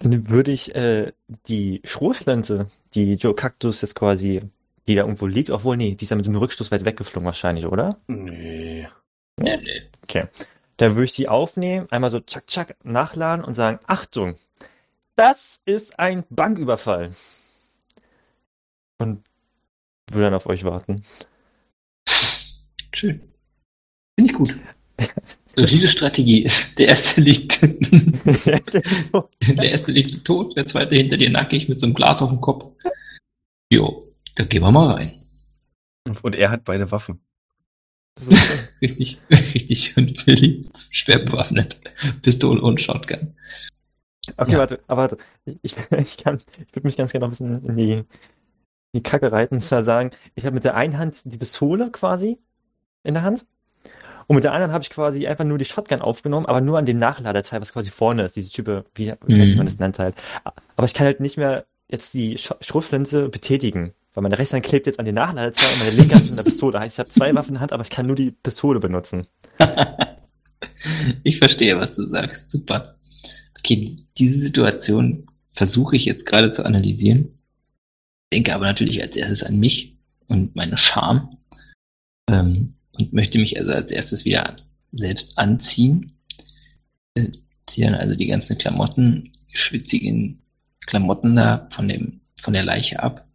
Dann 0.00 0.28
würde 0.28 0.52
ich 0.52 0.74
äh, 0.74 1.12
die 1.48 1.80
Schrotflinte, 1.84 2.66
die 2.94 3.14
Joe 3.14 3.34
Cactus 3.34 3.80
jetzt 3.80 3.94
quasi, 3.94 4.42
die 4.86 4.94
da 4.94 5.02
irgendwo 5.02 5.26
liegt, 5.26 5.50
obwohl, 5.50 5.76
nee, 5.76 5.94
die 5.94 6.04
ist 6.04 6.10
ja 6.10 6.16
mit 6.16 6.26
dem 6.26 6.36
Rückstoß 6.36 6.70
weit 6.70 6.84
weggeflogen 6.84 7.26
wahrscheinlich, 7.26 7.66
oder? 7.66 7.98
Nee. 8.06 8.88
Nee, 9.38 9.56
nee. 9.56 9.82
Okay. 10.02 10.26
Dann 10.76 10.94
würde 10.94 11.04
ich 11.04 11.14
die 11.14 11.28
aufnehmen, 11.28 11.86
einmal 11.90 12.10
so 12.10 12.20
tschack, 12.20 12.46
tschack, 12.46 12.76
nachladen 12.84 13.44
und 13.44 13.54
sagen, 13.54 13.80
Achtung, 13.86 14.34
das 15.16 15.62
ist 15.64 15.98
ein 15.98 16.24
Banküberfall. 16.30 17.12
Und 18.98 19.24
würde 20.10 20.26
dann 20.26 20.34
auf 20.34 20.46
euch 20.46 20.64
warten. 20.64 21.02
Schön. 22.94 23.20
Finde 24.14 24.32
ich 24.32 24.34
gut. 24.34 24.54
Solide 25.56 25.88
Strategie. 25.88 26.50
Der 26.76 26.88
erste 26.88 27.20
liegt, 27.20 27.62
der 27.62 29.70
erste 29.70 29.92
liegt 29.92 30.24
tot, 30.24 30.56
der 30.56 30.66
zweite 30.66 30.94
hinter 30.94 31.16
dir 31.16 31.30
nackig 31.30 31.68
mit 31.68 31.80
so 31.80 31.86
einem 31.86 31.94
Glas 31.94 32.20
auf 32.20 32.28
dem 32.28 32.42
Kopf. 32.42 32.66
Jo, 33.70 34.05
da 34.36 34.44
gehen 34.44 34.62
wir 34.62 34.70
mal 34.70 34.92
rein. 34.94 35.22
Und 36.22 36.34
er 36.36 36.50
hat 36.50 36.64
beide 36.64 36.90
Waffen. 36.92 37.20
Das 38.14 38.28
ist, 38.28 38.48
Richtig, 38.80 39.18
richtig 39.30 39.78
schön 39.80 40.14
Philly. 40.16 40.68
Schwer 40.90 41.18
bewaffnet. 41.18 41.78
Pistole 42.22 42.60
und 42.60 42.80
Shotgun. 42.80 43.34
okay, 44.36 44.52
Ja. 44.52 44.58
warte, 44.58 44.80
aber 44.86 45.02
warte. 45.02 45.16
Ich, 45.44 45.58
ich, 45.62 45.76
ich 45.90 46.16
kann, 46.18 46.36
ich 46.66 46.74
würde 46.74 46.86
mich 46.86 46.96
ganz 46.96 47.12
gerne 47.12 47.22
noch 47.24 47.28
ein 47.28 47.30
bisschen 47.30 47.64
in 47.64 47.76
die, 47.76 47.92
in 47.92 48.06
die 48.94 49.02
Kacke 49.02 49.32
reiten, 49.32 49.56
und 49.56 49.60
zwar 49.60 49.82
sagen, 49.84 50.10
ich 50.34 50.46
habe 50.46 50.54
mit 50.54 50.64
der 50.64 50.76
einen 50.76 50.96
Hand 50.98 51.20
die 51.24 51.36
Pistole 51.38 51.90
quasi 51.90 52.38
in 53.02 53.14
der 53.14 53.22
Hand. 53.24 53.46
Und 54.28 54.34
mit 54.36 54.44
der 54.44 54.52
anderen 54.52 54.72
habe 54.72 54.82
ich 54.82 54.90
quasi 54.90 55.26
einfach 55.26 55.44
nur 55.44 55.58
die 55.58 55.64
Shotgun 55.64 56.00
aufgenommen, 56.00 56.46
aber 56.46 56.60
nur 56.60 56.78
an 56.78 56.86
dem 56.86 56.98
Nachladeteil, 56.98 57.60
was 57.60 57.72
quasi 57.72 57.90
vorne 57.90 58.24
ist, 58.24 58.34
diese 58.34 58.50
Type, 58.50 58.84
wie, 58.94 59.12
wie 59.26 59.36
wie 59.36 59.54
man 59.56 59.66
das 59.66 59.78
nennt 59.78 59.98
halt. 60.00 60.16
Aber 60.74 60.86
ich 60.86 60.94
kann 60.94 61.06
halt 61.06 61.20
nicht 61.20 61.36
mehr 61.36 61.64
jetzt 61.88 62.14
die 62.14 62.36
Sch 62.36 62.52
betätigen, 63.30 63.92
weil 64.16 64.22
meine 64.22 64.38
rechte 64.38 64.56
Hand 64.56 64.64
klebt 64.64 64.86
jetzt 64.86 64.98
an 64.98 65.04
den 65.04 65.14
Nachladeteil 65.14 65.74
und 65.74 65.78
meine 65.78 65.90
linke 65.90 66.14
Hand 66.14 66.24
ist 66.24 66.30
in 66.30 66.36
der 66.36 66.42
Pistole. 66.42 66.84
Ich 66.86 66.98
habe 66.98 67.08
zwei 67.10 67.34
Waffen 67.34 67.50
in 67.50 67.54
der 67.54 67.60
Hand, 67.60 67.72
aber 67.72 67.82
ich 67.82 67.90
kann 67.90 68.06
nur 68.06 68.16
die 68.16 68.32
Pistole 68.32 68.80
benutzen. 68.80 69.26
Ich 71.24 71.38
verstehe, 71.38 71.78
was 71.78 71.94
du 71.94 72.08
sagst. 72.08 72.50
Super. 72.50 72.96
Okay, 73.58 73.96
diese 74.18 74.38
Situation 74.38 75.26
versuche 75.52 75.96
ich 75.96 76.04
jetzt 76.04 76.24
gerade 76.24 76.52
zu 76.52 76.64
analysieren. 76.64 77.38
Denke 78.32 78.54
aber 78.54 78.66
natürlich 78.66 79.02
als 79.02 79.16
erstes 79.16 79.42
an 79.42 79.58
mich 79.58 79.96
und 80.28 80.54
meine 80.56 80.78
Scham. 80.78 81.38
Ähm, 82.30 82.74
und 82.92 83.12
möchte 83.12 83.38
mich 83.38 83.58
also 83.58 83.72
als 83.72 83.92
erstes 83.92 84.24
wieder 84.24 84.54
selbst 84.92 85.36
anziehen. 85.38 86.12
Äh, 87.14 87.32
ziehe 87.66 87.88
dann 87.88 87.98
also 87.98 88.14
die 88.14 88.26
ganzen 88.26 88.56
Klamotten, 88.56 89.32
schwitzigen 89.52 90.40
Klamotten 90.86 91.36
da 91.36 91.68
von 91.72 91.88
dem, 91.88 92.20
von 92.40 92.54
der 92.54 92.64
Leiche 92.64 93.02
ab. 93.02 93.25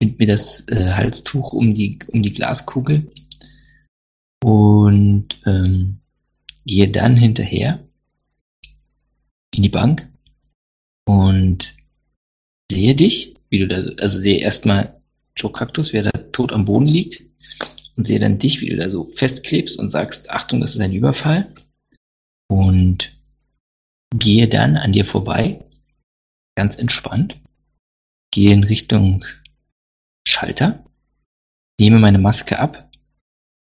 Bind 0.00 0.18
mir 0.18 0.26
das 0.26 0.66
äh, 0.68 0.92
Halstuch 0.92 1.52
um 1.52 1.74
die, 1.74 2.00
um 2.08 2.22
die 2.22 2.32
Glaskugel. 2.32 3.12
Und 4.42 5.38
ähm, 5.46 6.00
gehe 6.64 6.90
dann 6.90 7.16
hinterher 7.16 7.86
in 9.54 9.62
die 9.62 9.68
Bank 9.68 10.08
und 11.06 11.74
sehe 12.70 12.94
dich, 12.94 13.34
wie 13.50 13.58
du 13.58 13.68
da, 13.68 13.76
also 14.02 14.18
sehe 14.18 14.38
erstmal 14.38 15.00
Joe 15.36 15.52
Cactus, 15.52 15.92
wer 15.92 16.04
da 16.04 16.10
tot 16.32 16.52
am 16.52 16.64
Boden 16.64 16.86
liegt 16.86 17.24
und 17.96 18.06
sehe 18.06 18.20
dann 18.20 18.38
dich, 18.38 18.60
wie 18.60 18.70
du 18.70 18.76
da 18.76 18.88
so 18.88 19.10
festklebst 19.14 19.78
und 19.78 19.90
sagst, 19.90 20.30
Achtung, 20.30 20.60
das 20.60 20.74
ist 20.74 20.80
ein 20.80 20.94
Überfall 20.94 21.52
und 22.48 23.12
gehe 24.16 24.48
dann 24.48 24.76
an 24.76 24.92
dir 24.92 25.04
vorbei, 25.04 25.64
ganz 26.56 26.76
entspannt, 26.76 27.36
gehe 28.32 28.52
in 28.52 28.64
Richtung 28.64 29.24
Schalter, 30.26 30.84
nehme 31.80 31.98
meine 31.98 32.18
Maske 32.18 32.58
ab, 32.58 32.90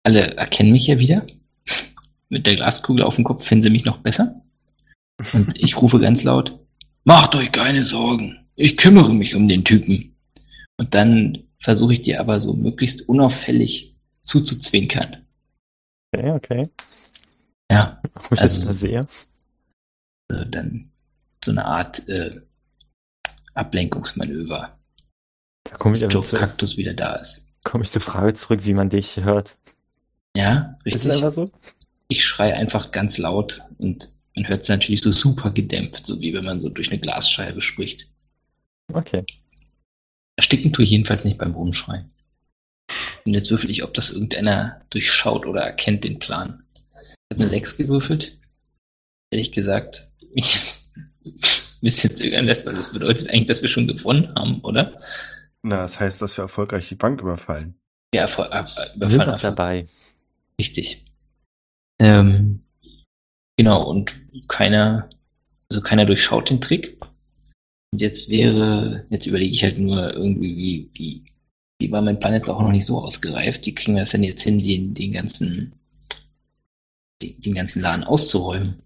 alle 0.04 0.34
erkennen 0.36 0.72
mich 0.72 0.86
ja 0.86 0.98
wieder, 0.98 1.26
mit 2.28 2.46
der 2.46 2.56
Glaskugel 2.56 3.02
auf 3.04 3.14
dem 3.16 3.24
Kopf 3.24 3.44
finden 3.46 3.64
sie 3.64 3.70
mich 3.70 3.84
noch 3.84 3.98
besser. 3.98 4.42
Und 5.32 5.56
ich 5.62 5.76
rufe 5.80 6.00
ganz 6.00 6.22
laut, 6.24 6.58
macht 7.04 7.34
euch 7.34 7.52
keine 7.52 7.84
Sorgen, 7.84 8.46
ich 8.56 8.76
kümmere 8.76 9.14
mich 9.14 9.34
um 9.34 9.48
den 9.48 9.64
Typen. 9.64 10.16
Und 10.78 10.94
dann 10.94 11.44
versuche 11.60 11.92
ich 11.92 12.02
dir 12.02 12.20
aber 12.20 12.40
so 12.40 12.54
möglichst 12.54 13.06
unauffällig 13.08 13.96
zuzuzwinkern. 14.22 15.26
Okay, 16.12 16.30
okay. 16.30 16.68
Ja, 17.70 18.00
ich 18.32 18.40
Also- 18.40 18.72
sehe? 18.72 19.06
also 20.30 20.44
dann 20.50 20.90
so 21.44 21.50
eine 21.50 21.64
Art 21.64 22.08
äh, 22.08 22.40
Ablenkungsmanöver, 23.54 24.78
Da 25.70 25.76
komme 25.76 25.96
ich, 25.96 26.02
Joe 26.02 26.22
zu, 26.22 26.36
Cactus 26.36 26.76
wieder 26.76 26.94
da 26.94 27.14
ist. 27.16 27.46
komm 27.64 27.82
ich 27.82 27.90
zur 27.90 28.02
Frage 28.02 28.34
zurück, 28.34 28.60
wie 28.64 28.74
man 28.74 28.90
dich 28.90 29.16
hört. 29.18 29.56
Ja, 30.36 30.78
Ist 30.84 30.96
es 30.96 31.04
richtig. 31.06 31.12
einfach 31.12 31.30
so? 31.30 31.50
Ich 32.08 32.24
schreie 32.24 32.54
einfach 32.54 32.90
ganz 32.92 33.18
laut 33.18 33.62
und 33.78 34.10
man 34.34 34.48
hört 34.48 34.62
es 34.62 34.68
natürlich 34.68 35.00
so 35.02 35.10
super 35.12 35.50
gedämpft, 35.50 36.06
so 36.06 36.20
wie 36.20 36.34
wenn 36.34 36.44
man 36.44 36.60
so 36.60 36.68
durch 36.68 36.90
eine 36.90 37.00
Glasscheibe 37.00 37.60
spricht. 37.62 38.06
Okay. 38.92 39.24
Ersticken 40.36 40.72
tue 40.72 40.84
ich 40.84 40.90
jedenfalls 40.90 41.24
nicht 41.24 41.38
beim 41.38 41.52
Rumschreien. 41.54 42.10
Und 43.24 43.34
jetzt 43.34 43.50
würfel 43.50 43.70
ich, 43.70 43.84
ob 43.84 43.94
das 43.94 44.10
irgendeiner 44.10 44.80
durchschaut 44.90 45.46
oder 45.46 45.60
erkennt 45.62 46.04
den 46.04 46.18
Plan. 46.18 46.64
Ich 46.94 47.34
habe 47.34 47.42
eine 47.42 47.46
6 47.46 47.76
gewürfelt. 47.76 48.38
Ehrlich 49.30 49.52
gesagt, 49.52 50.08
mich 50.34 50.54
jetzt 50.54 50.90
ein 51.24 51.34
bisschen 51.82 52.16
zögern 52.16 52.46
lässt, 52.46 52.66
weil 52.66 52.74
das 52.74 52.92
bedeutet 52.92 53.28
eigentlich, 53.28 53.46
dass 53.46 53.62
wir 53.62 53.68
schon 53.68 53.86
gewonnen 53.86 54.34
haben, 54.34 54.60
oder? 54.62 55.00
Na, 55.62 55.82
das 55.82 56.00
heißt, 56.00 56.22
dass 56.22 56.36
wir 56.36 56.42
erfolgreich 56.42 56.88
die 56.88 56.94
Bank 56.94 57.20
überfallen. 57.20 57.74
Ja, 58.14 58.26
vor, 58.28 58.50
äh, 58.50 58.64
Wir 58.96 59.06
sind 59.06 59.20
einfach. 59.20 59.40
dabei. 59.40 59.86
Richtig. 60.58 61.04
Ähm, 62.00 62.64
genau, 63.56 63.88
und 63.88 64.14
keiner, 64.48 65.10
also 65.70 65.82
keiner 65.82 66.06
durchschaut 66.06 66.50
den 66.50 66.60
Trick. 66.60 66.98
Und 67.92 68.00
jetzt 68.00 68.30
wäre, 68.30 69.06
jetzt 69.10 69.26
überlege 69.26 69.52
ich 69.52 69.62
halt 69.62 69.78
nur 69.78 70.12
irgendwie, 70.14 70.56
wie, 70.56 70.90
wie, 70.94 71.24
wie 71.80 71.92
war 71.92 72.02
mein 72.02 72.20
Plan 72.20 72.32
jetzt 72.34 72.48
auch 72.48 72.60
noch 72.60 72.72
nicht 72.72 72.86
so 72.86 72.98
ausgereift? 72.98 73.66
Wie 73.66 73.74
kriegen 73.74 73.96
wir 73.96 74.02
es 74.02 74.10
denn 74.10 74.22
jetzt 74.22 74.42
hin, 74.42 74.58
den, 74.58 74.94
den 74.94 75.12
ganzen, 75.12 75.72
den, 77.22 77.40
den 77.40 77.54
ganzen 77.54 77.80
Laden 77.80 78.04
auszuräumen? 78.04 78.82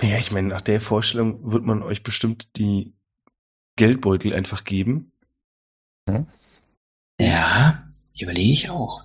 Ja, 0.00 0.18
ich 0.18 0.32
meine, 0.32 0.48
nach 0.48 0.62
der 0.62 0.80
Vorstellung 0.80 1.52
wird 1.52 1.64
man 1.64 1.82
euch 1.82 2.02
bestimmt 2.02 2.56
die 2.56 2.92
Geldbeutel 3.76 4.34
einfach 4.34 4.64
geben. 4.64 5.09
Ja, 7.20 7.84
überlege 8.18 8.52
ich 8.52 8.70
auch. 8.70 9.04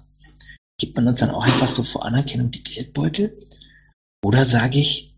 Gibt 0.78 0.96
man 0.96 1.08
uns 1.08 1.20
dann 1.20 1.32
auch 1.32 1.44
einfach 1.44 1.70
so 1.70 1.84
vor 1.84 2.06
Anerkennung 2.06 2.52
die 2.52 2.64
Geldbeutel? 2.64 3.38
Oder 4.24 4.46
sage 4.46 4.80
ich, 4.80 5.14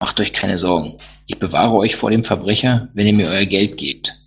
macht 0.00 0.20
euch 0.20 0.32
keine 0.32 0.58
Sorgen. 0.58 0.98
Ich 1.26 1.38
bewahre 1.38 1.76
euch 1.76 1.96
vor 1.96 2.10
dem 2.10 2.24
Verbrecher, 2.24 2.88
wenn 2.94 3.06
ihr 3.06 3.12
mir 3.12 3.28
euer 3.28 3.46
Geld 3.46 3.76
gebt. 3.76 4.18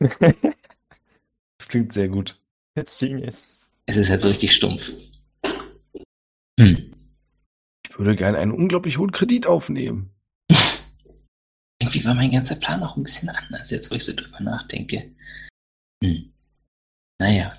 Das 1.58 1.68
klingt 1.68 1.92
sehr 1.92 2.08
gut. 2.08 2.38
Jetzt 2.76 3.00
Genius. 3.00 3.58
Es 3.86 3.96
ist 3.96 4.10
halt 4.10 4.22
so 4.22 4.28
richtig 4.28 4.52
stumpf. 4.52 4.82
Hm. 6.60 6.92
Ich 7.88 7.98
würde 7.98 8.14
gerne 8.14 8.38
einen 8.38 8.52
unglaublich 8.52 8.98
hohen 8.98 9.10
Kredit 9.10 9.46
aufnehmen. 9.46 10.10
Irgendwie 11.86 12.04
war 12.04 12.14
mein 12.14 12.32
ganzer 12.32 12.56
Plan 12.56 12.82
auch 12.82 12.96
ein 12.96 13.04
bisschen 13.04 13.28
anders, 13.28 13.70
jetzt 13.70 13.92
wo 13.92 13.94
ich 13.94 14.04
so 14.04 14.12
drüber 14.12 14.40
nachdenke. 14.40 15.08
Hm. 16.02 16.32
Naja. 17.20 17.56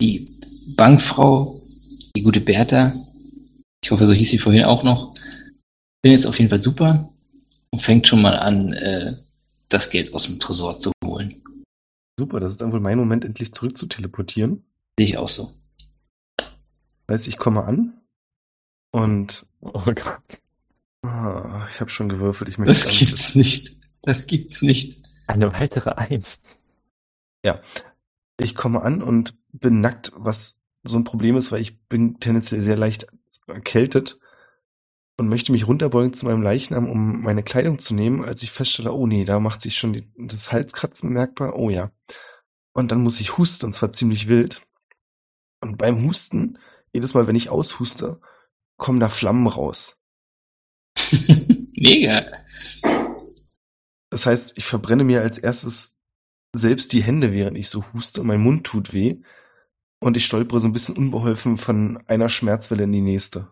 Die 0.00 0.40
Bankfrau, 0.74 1.60
die 2.16 2.22
gute 2.22 2.40
Bertha, 2.40 2.94
ich 3.84 3.90
hoffe, 3.90 4.06
so 4.06 4.14
hieß 4.14 4.30
sie 4.30 4.38
vorhin 4.38 4.64
auch 4.64 4.84
noch, 4.84 5.14
bin 6.00 6.12
jetzt 6.12 6.24
auf 6.26 6.38
jeden 6.38 6.48
Fall 6.48 6.62
super 6.62 7.12
und 7.70 7.82
fängt 7.82 8.08
schon 8.08 8.22
mal 8.22 8.38
an, 8.38 8.72
äh, 8.72 9.16
das 9.68 9.90
Geld 9.90 10.14
aus 10.14 10.24
dem 10.24 10.40
Tresor 10.40 10.78
zu 10.78 10.90
holen. 11.04 11.42
Super, 12.18 12.40
das 12.40 12.52
ist 12.52 12.62
dann 12.62 12.72
wohl 12.72 12.80
mein 12.80 12.96
Moment, 12.96 13.22
endlich 13.22 13.52
zurück 13.52 13.76
zu 13.76 13.86
teleportieren. 13.86 14.64
Sehe 14.98 15.08
ich 15.08 15.18
auch 15.18 15.28
so. 15.28 15.52
Heißt, 17.10 17.28
ich 17.28 17.36
komme 17.36 17.64
an 17.64 18.00
und 18.92 19.44
Oh 19.60 19.82
Gott. 19.84 20.40
Ah, 21.06 21.68
ich 21.70 21.80
habe 21.80 21.90
schon 21.90 22.08
gewürfelt. 22.08 22.48
Ich 22.48 22.58
möchte 22.58 22.74
Das 22.74 22.98
gibt's 22.98 23.34
nicht. 23.34 23.76
Das 24.02 24.26
gibt's 24.26 24.62
nicht. 24.62 25.02
Eine 25.26 25.52
weitere 25.52 25.90
Eins. 25.90 26.40
Ich 28.38 28.54
komme 28.54 28.82
an 28.82 29.02
und 29.02 29.34
bin 29.52 29.80
nackt, 29.80 30.12
was 30.14 30.60
so 30.84 30.98
ein 30.98 31.04
Problem 31.04 31.36
ist, 31.36 31.52
weil 31.52 31.60
ich 31.60 31.86
bin 31.88 32.20
tendenziell 32.20 32.60
sehr 32.60 32.76
leicht 32.76 33.06
erkältet 33.46 34.18
und 35.16 35.28
möchte 35.28 35.52
mich 35.52 35.66
runterbeugen 35.66 36.12
zu 36.12 36.26
meinem 36.26 36.42
Leichnam, 36.42 36.88
um 36.88 37.22
meine 37.22 37.42
Kleidung 37.42 37.78
zu 37.78 37.94
nehmen, 37.94 38.24
als 38.24 38.42
ich 38.42 38.50
feststelle, 38.50 38.92
oh 38.92 39.06
nee, 39.06 39.24
da 39.24 39.40
macht 39.40 39.60
sich 39.60 39.76
schon 39.76 39.92
die, 39.92 40.12
das 40.16 40.52
Halskratzen 40.52 41.10
bemerkbar. 41.10 41.56
Oh 41.56 41.70
ja. 41.70 41.90
Und 42.72 42.92
dann 42.92 43.02
muss 43.02 43.20
ich 43.20 43.38
husten, 43.38 43.66
und 43.66 43.72
zwar 43.72 43.90
ziemlich 43.90 44.28
wild. 44.28 44.62
Und 45.60 45.78
beim 45.78 46.04
Husten, 46.06 46.58
jedes 46.92 47.14
Mal, 47.14 47.26
wenn 47.26 47.36
ich 47.36 47.48
aushuste, 47.48 48.20
kommen 48.76 49.00
da 49.00 49.08
Flammen 49.08 49.46
raus. 49.46 49.95
Mega. 51.74 52.26
Das 54.10 54.26
heißt, 54.26 54.54
ich 54.56 54.64
verbrenne 54.64 55.04
mir 55.04 55.20
als 55.20 55.38
erstes 55.38 55.98
selbst 56.54 56.92
die 56.92 57.02
Hände, 57.02 57.32
während 57.32 57.58
ich 57.58 57.68
so 57.68 57.84
huste. 57.92 58.22
Mein 58.22 58.40
Mund 58.40 58.64
tut 58.64 58.92
weh. 58.92 59.16
Und 60.00 60.16
ich 60.16 60.26
stolpere 60.26 60.60
so 60.60 60.68
ein 60.68 60.72
bisschen 60.72 60.96
unbeholfen 60.96 61.58
von 61.58 62.02
einer 62.06 62.28
Schmerzwelle 62.28 62.84
in 62.84 62.92
die 62.92 63.00
nächste. 63.00 63.48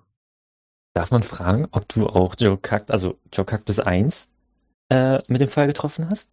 Darf 0.95 1.11
man 1.11 1.23
fragen, 1.23 1.67
ob 1.73 1.89
du 1.89 2.07
auch 2.07 2.35
Joe 2.39 2.57
Cactus, 2.57 2.93
also 2.93 3.19
Joe 3.33 3.45
Cactus 3.45 3.81
1 3.81 4.33
äh, 4.91 5.19
mit 5.27 5.41
dem 5.41 5.49
Fall 5.49 5.67
getroffen 5.67 6.09
hast? 6.09 6.31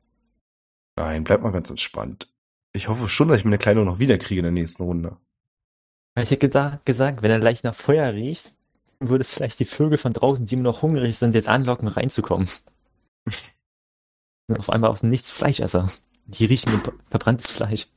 Nein, 0.98 1.24
bleib 1.24 1.42
mal 1.42 1.52
ganz 1.52 1.70
entspannt. 1.70 2.32
Ich 2.74 2.88
hoffe 2.88 3.10
schon, 3.10 3.28
dass 3.28 3.40
ich 3.40 3.46
meine 3.46 3.58
Kleidung 3.58 3.86
noch 3.86 4.00
wiederkriege 4.00 4.40
in 4.40 4.44
der 4.44 4.52
nächsten 4.52 4.84
Runde. 4.84 5.18
Weil 6.14 6.26
ich 6.26 6.32
hätte 6.32 6.80
gesagt, 6.86 7.22
wenn 7.22 7.32
er 7.32 7.40
leicht 7.40 7.64
nach 7.64 7.76
Feuer 7.76 8.14
riecht, 8.14 8.54
würde 9.02 9.22
es 9.22 9.34
vielleicht 9.34 9.60
die 9.60 9.66
Vögel 9.66 9.98
von 9.98 10.14
draußen, 10.14 10.46
die 10.46 10.56
immer 10.56 10.64
noch 10.64 10.82
hungrig 10.82 11.18
sind, 11.18 11.36
jetzt 11.36 11.48
anlocken, 11.48 11.88
reinzukommen. 11.88 12.48
Und 14.48 14.58
auf 14.60 14.70
einmal 14.70 14.92
aus 14.92 15.02
dem 15.02 15.10
Nichts 15.10 15.32
Fleischesser. 15.32 15.92
Die 16.26 16.46
riechen 16.46 16.74
wie 16.74 16.92
verbranntes 17.10 17.52
Fleisch. 17.52 17.88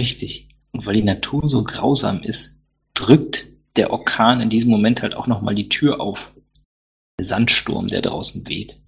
Richtig. 0.00 0.48
Und 0.72 0.86
weil 0.86 0.94
die 0.94 1.04
Natur 1.04 1.46
so 1.46 1.64
grausam 1.64 2.22
ist, 2.22 2.56
drückt 2.94 3.46
der 3.76 3.90
Orkan 3.90 4.40
in 4.40 4.50
diesem 4.50 4.70
Moment 4.70 5.02
halt 5.02 5.14
auch 5.14 5.26
nochmal 5.26 5.54
die 5.54 5.68
Tür 5.68 6.00
auf. 6.00 6.32
Der 7.18 7.26
Sandsturm, 7.26 7.86
der 7.86 8.02
draußen 8.02 8.46
weht. 8.48 8.80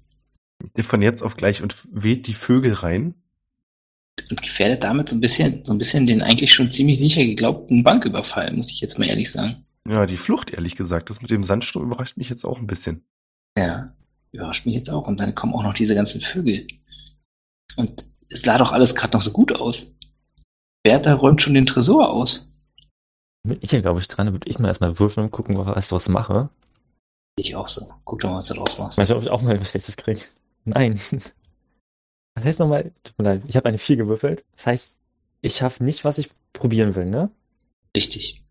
Von 0.82 1.02
jetzt 1.02 1.22
auf 1.22 1.36
gleich 1.36 1.62
und 1.62 1.76
weht 1.90 2.26
die 2.26 2.34
Vögel 2.34 2.72
rein. 2.72 3.14
Und 4.30 4.42
gefährdet 4.42 4.82
damit 4.82 5.08
so 5.08 5.16
ein 5.16 5.20
bisschen, 5.20 5.64
so 5.64 5.72
ein 5.72 5.78
bisschen 5.78 6.06
den 6.06 6.22
eigentlich 6.22 6.52
schon 6.52 6.70
ziemlich 6.70 6.98
sicher 6.98 7.24
geglaubten 7.24 7.82
Banküberfall, 7.82 8.52
muss 8.52 8.70
ich 8.70 8.80
jetzt 8.80 8.98
mal 8.98 9.08
ehrlich 9.08 9.30
sagen. 9.30 9.64
Ja, 9.88 10.06
die 10.06 10.16
Flucht, 10.16 10.52
ehrlich 10.52 10.76
gesagt. 10.76 11.10
Das 11.10 11.22
mit 11.22 11.30
dem 11.30 11.44
Sandsturm 11.44 11.86
überrascht 11.86 12.16
mich 12.16 12.28
jetzt 12.30 12.44
auch 12.44 12.58
ein 12.58 12.66
bisschen. 12.66 13.04
Ja, 13.58 13.92
überrascht 14.30 14.64
mich 14.66 14.74
jetzt 14.74 14.90
auch. 14.90 15.06
Und 15.08 15.20
dann 15.20 15.34
kommen 15.34 15.54
auch 15.54 15.62
noch 15.62 15.74
diese 15.74 15.94
ganzen 15.94 16.20
Vögel. 16.20 16.66
Und 17.76 18.04
es 18.28 18.42
sah 18.42 18.58
doch 18.58 18.72
alles 18.72 18.94
gerade 18.94 19.16
noch 19.16 19.22
so 19.22 19.32
gut 19.32 19.52
aus. 19.52 19.86
Bertha 20.82 21.14
räumt 21.14 21.42
schon 21.42 21.54
den 21.54 21.66
Tresor 21.66 22.10
aus. 22.10 22.54
Bin 23.44 23.58
ich 23.60 23.72
ja, 23.72 23.80
glaube 23.80 24.00
ich, 24.00 24.08
dran, 24.08 24.26
dann 24.26 24.34
würde 24.34 24.48
ich 24.48 24.58
mal 24.58 24.68
erstmal 24.68 24.98
würfeln 24.98 25.26
und 25.26 25.32
gucken, 25.32 25.58
was 25.58 25.84
ich 25.84 25.88
daraus 25.88 26.08
mache. 26.08 26.48
Ich 27.36 27.56
auch 27.56 27.66
so. 27.66 27.92
Guck 28.04 28.20
doch 28.20 28.30
mal, 28.30 28.36
was 28.36 28.46
du 28.46 28.54
draus 28.54 28.78
machst. 28.78 28.98
Weiß 28.98 29.08
nicht, 29.08 29.16
ob 29.16 29.22
ich 29.22 29.30
auch 29.30 29.42
mal 29.42 29.58
was 29.60 29.70
Schlechtes 29.70 29.96
kriege. 29.96 30.20
Nein. 30.64 30.98
Was 32.34 32.46
heißt 32.46 32.60
nochmal? 32.60 32.92
Tut 33.02 33.18
mir 33.18 33.24
leid, 33.24 33.42
ich 33.46 33.56
habe 33.56 33.68
eine 33.68 33.76
4 33.76 33.96
gewürfelt. 33.96 34.46
Das 34.52 34.66
heißt, 34.66 34.98
ich 35.42 35.56
schaffe 35.56 35.84
nicht, 35.84 36.02
was 36.06 36.16
ich 36.16 36.30
probieren 36.54 36.94
will, 36.94 37.04
ne? 37.04 37.30
Richtig. 37.94 38.41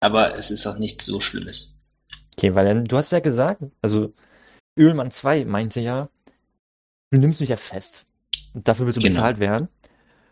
Aber 0.00 0.36
es 0.36 0.50
ist 0.50 0.66
auch 0.66 0.78
nichts 0.78 1.06
so 1.06 1.20
Schlimmes. 1.20 1.78
Okay, 2.36 2.54
weil 2.54 2.66
dann, 2.66 2.84
du 2.84 2.96
hast 2.96 3.12
ja 3.12 3.20
gesagt, 3.20 3.62
also 3.82 4.12
Ölmann 4.78 5.10
2 5.10 5.44
meinte 5.46 5.80
ja, 5.80 6.08
du 7.10 7.18
nimmst 7.18 7.40
mich 7.40 7.48
ja 7.50 7.56
fest. 7.56 8.04
Und 8.54 8.68
dafür 8.68 8.86
willst 8.86 8.98
du 8.98 9.02
Genau. 9.02 9.14
bezahlt 9.14 9.38
werden. 9.38 9.68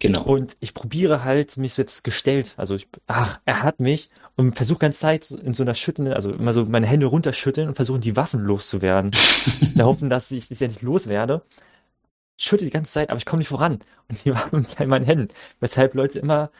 Genau. 0.00 0.22
Und 0.24 0.56
ich 0.60 0.74
probiere 0.74 1.24
halt, 1.24 1.56
mich 1.56 1.72
so 1.74 1.80
jetzt 1.80 2.04
gestellt, 2.04 2.54
also 2.58 2.74
ich, 2.74 2.88
ach, 3.06 3.40
er 3.46 3.62
hat 3.62 3.80
mich 3.80 4.10
und 4.36 4.54
versuche 4.54 4.80
ganz 4.80 4.98
Zeit 4.98 5.30
in 5.30 5.54
so 5.54 5.62
einer 5.62 5.74
schüttenden, 5.74 6.12
also 6.12 6.30
immer 6.32 6.52
so 6.52 6.64
meine 6.66 6.86
Hände 6.86 7.06
runterschütteln 7.06 7.68
und 7.68 7.74
versuchen 7.74 8.02
die 8.02 8.16
Waffen 8.16 8.40
loszuwerden. 8.40 9.12
In 9.60 9.74
der 9.76 9.86
Hoffnung, 9.86 10.10
dass 10.10 10.30
ich 10.30 10.50
es 10.50 10.60
ja 10.60 10.66
nicht 10.66 10.82
loswerde. 10.82 11.42
Schüttel 12.38 12.66
die 12.66 12.72
ganze 12.72 12.92
Zeit, 12.92 13.10
aber 13.10 13.18
ich 13.18 13.24
komme 13.24 13.38
nicht 13.38 13.48
voran. 13.48 13.78
Und 14.10 14.24
die 14.24 14.34
Waffen 14.34 14.64
bleiben 14.64 14.82
in 14.82 14.88
meinen 14.90 15.04
Händen. 15.06 15.28
Weshalb 15.60 15.94
Leute 15.94 16.18
immer, 16.18 16.50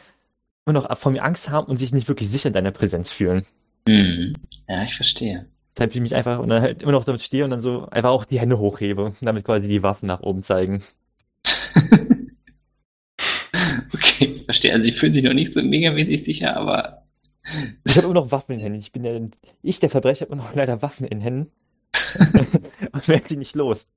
immer 0.67 0.75
noch 0.75 0.97
vor 0.99 1.12
mir 1.12 1.23
Angst 1.23 1.51
haben 1.51 1.67
und 1.67 1.77
sich 1.77 1.93
nicht 1.93 2.09
wirklich 2.09 2.31
sicher 2.31 2.49
in 2.49 2.53
deiner 2.53 2.71
Präsenz 2.71 3.11
fühlen. 3.11 3.45
Hm. 3.89 4.35
Ja, 4.69 4.85
ich 4.85 4.95
verstehe. 4.95 5.47
Deshalb 5.77 5.95
ich 5.95 6.01
mich 6.01 6.15
einfach 6.15 6.39
und 6.39 6.49
dann 6.49 6.62
halt 6.62 6.83
immer 6.83 6.93
noch 6.93 7.05
damit 7.05 7.23
stehe 7.23 7.45
und 7.45 7.51
dann 7.51 7.61
so 7.61 7.87
einfach 7.91 8.11
auch 8.11 8.25
die 8.25 8.39
Hände 8.39 8.59
hochhebe 8.59 9.05
und 9.05 9.17
damit 9.23 9.45
quasi 9.45 9.69
die 9.69 9.83
Waffen 9.83 10.07
nach 10.07 10.21
oben 10.21 10.43
zeigen. 10.43 10.83
Okay, 13.93 14.25
ich 14.37 14.45
verstehe. 14.45 14.73
Also 14.73 14.87
sie 14.87 14.93
fühlen 14.93 15.12
sich 15.12 15.23
noch 15.23 15.33
nicht 15.33 15.53
so 15.53 15.62
megamäßig 15.62 16.25
sicher, 16.25 16.57
aber 16.57 17.05
Ich 17.85 17.97
habe 17.97 18.07
immer 18.07 18.15
noch 18.15 18.33
Waffen 18.33 18.53
in 18.53 18.59
den 18.59 18.65
Händen. 18.65 18.79
Ich 18.79 18.93
bin 18.93 19.03
der, 19.03 19.29
ich, 19.62 19.81
der 19.81 19.91
Verbrecher, 19.91 20.27
habe 20.27 20.35
immer 20.35 20.45
noch 20.45 20.55
leider 20.55 20.83
Waffen 20.83 21.05
in 21.05 21.19
den 21.19 21.21
Händen. 21.21 21.51
und 22.93 23.09
werde 23.09 23.29
die 23.29 23.37
nicht 23.37 23.55
los. 23.55 23.89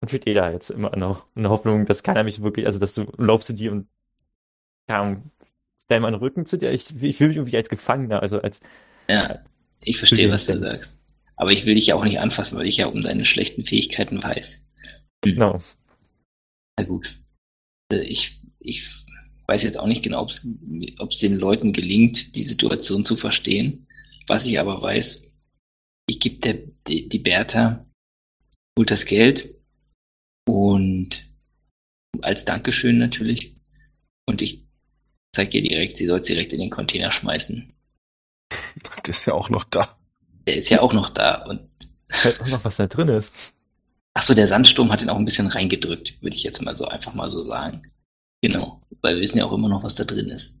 und 0.00 0.10
steht 0.10 0.36
da 0.36 0.50
jetzt 0.50 0.70
immer 0.70 0.94
noch 0.96 1.26
in 1.34 1.42
der 1.42 1.50
Hoffnung, 1.50 1.86
dass 1.86 2.02
keiner 2.02 2.24
mich 2.24 2.42
wirklich, 2.42 2.66
also 2.66 2.78
dass 2.78 2.94
du 2.94 3.06
laufst 3.16 3.48
du 3.48 3.52
dir 3.52 3.72
und 3.72 3.88
keine 4.86 5.00
Ahnung, 5.00 5.30
stell 5.86 6.00
meinen 6.00 6.14
Rücken 6.14 6.46
zu 6.46 6.58
dir. 6.58 6.72
Ich, 6.72 6.90
ich 7.00 7.16
fühle 7.16 7.28
mich 7.28 7.36
irgendwie 7.36 7.56
als 7.56 7.68
Gefangener, 7.68 8.20
also 8.22 8.40
als 8.40 8.60
Ja, 9.08 9.44
ich 9.80 9.98
verstehe, 9.98 10.30
was 10.30 10.46
du 10.46 10.58
sagst. 10.58 10.94
Aber 11.36 11.52
ich 11.52 11.66
will 11.66 11.74
dich 11.74 11.88
ja 11.88 11.94
auch 11.94 12.04
nicht 12.04 12.18
anfassen, 12.18 12.58
weil 12.58 12.66
ich 12.66 12.78
ja 12.78 12.86
um 12.86 13.02
deine 13.02 13.24
schlechten 13.24 13.64
Fähigkeiten 13.64 14.22
weiß. 14.22 14.64
genau. 15.22 15.60
Na 16.78 16.84
gut. 16.84 17.18
Äh, 17.92 18.00
Ich, 18.00 18.40
ich 18.58 18.84
weiß 19.46 19.62
jetzt 19.62 19.78
auch 19.78 19.86
nicht 19.86 20.02
genau, 20.02 20.22
ob 20.22 20.30
es 21.10 21.18
den 21.20 21.38
Leuten 21.38 21.72
gelingt, 21.72 22.34
die 22.34 22.42
Situation 22.42 23.04
zu 23.04 23.16
verstehen. 23.16 23.86
Was 24.26 24.46
ich 24.46 24.58
aber 24.58 24.82
weiß, 24.82 25.22
ich 26.08 26.20
gebe 26.20 26.36
der 26.38 26.54
die, 26.88 27.08
die 27.08 27.18
Bertha 27.18 27.86
holt 28.78 28.90
das 28.90 29.04
Geld 29.04 29.54
und 30.48 31.26
als 32.22 32.44
Dankeschön 32.44 32.98
natürlich. 32.98 33.56
Und 34.26 34.42
ich 34.42 34.65
zeige 35.32 35.58
ihr 35.58 35.68
direkt, 35.68 35.96
sie 35.96 36.06
soll 36.06 36.20
es 36.20 36.26
direkt 36.26 36.52
in 36.52 36.60
den 36.60 36.70
Container 36.70 37.10
schmeißen. 37.12 37.72
Das 39.04 39.18
ist 39.18 39.26
ja 39.26 39.34
auch 39.34 39.48
noch 39.50 39.64
da. 39.64 39.96
Der 40.46 40.56
ist 40.56 40.68
ja 40.70 40.80
auch 40.82 40.92
noch 40.92 41.10
da. 41.10 41.44
Und 41.44 41.60
Ich 42.08 42.24
weiß 42.24 42.40
auch 42.42 42.48
noch, 42.48 42.64
was 42.64 42.76
da 42.76 42.86
drin 42.86 43.08
ist. 43.08 43.54
ach 44.14 44.22
so, 44.22 44.34
der 44.34 44.46
Sandsturm 44.48 44.90
hat 44.92 45.02
ihn 45.02 45.08
auch 45.10 45.16
ein 45.16 45.24
bisschen 45.24 45.46
reingedrückt, 45.48 46.20
würde 46.22 46.36
ich 46.36 46.42
jetzt 46.42 46.62
mal 46.62 46.76
so 46.76 46.86
einfach 46.86 47.14
mal 47.14 47.28
so 47.28 47.42
sagen. 47.42 47.82
Genau, 48.42 48.82
weil 49.02 49.16
wir 49.16 49.22
wissen 49.22 49.38
ja 49.38 49.44
auch 49.46 49.52
immer 49.52 49.68
noch, 49.68 49.82
was 49.82 49.94
da 49.94 50.04
drin 50.04 50.28
ist. 50.28 50.58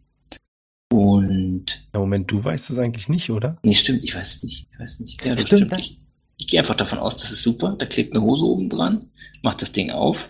Und 0.92 1.66
Ja, 1.92 2.00
Moment, 2.00 2.30
du 2.30 2.42
weißt 2.42 2.70
es 2.70 2.78
eigentlich 2.78 3.08
nicht, 3.08 3.30
oder? 3.30 3.58
Nee, 3.62 3.74
stimmt, 3.74 4.02
ich 4.04 4.14
weiß 4.14 4.36
es 4.36 4.42
nicht. 4.42 4.68
Ich 4.72 4.78
weiß 4.78 5.00
nicht. 5.00 5.24
Ja, 5.24 5.34
das 5.34 5.42
Stimmt, 5.46 5.60
stimmt. 5.60 5.72
ne? 5.72 5.80
Ich, 5.80 5.98
ich 6.38 6.46
gehe 6.48 6.60
einfach 6.60 6.76
davon 6.76 6.98
aus, 6.98 7.16
das 7.16 7.30
ist 7.30 7.42
super. 7.42 7.74
Da 7.78 7.86
klebt 7.86 8.12
eine 8.14 8.22
Hose 8.22 8.44
oben 8.44 8.68
dran, 8.70 9.10
macht 9.42 9.62
das 9.62 9.72
Ding 9.72 9.90
auf. 9.90 10.28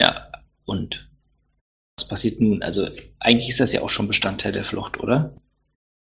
Ja, 0.00 0.30
und 0.64 1.08
was 2.06 2.08
passiert 2.08 2.40
nun? 2.40 2.62
Also, 2.62 2.88
eigentlich 3.18 3.48
ist 3.50 3.58
das 3.60 3.72
ja 3.72 3.82
auch 3.82 3.90
schon 3.90 4.06
Bestandteil 4.06 4.52
der 4.52 4.64
Flucht, 4.64 5.00
oder? 5.00 5.36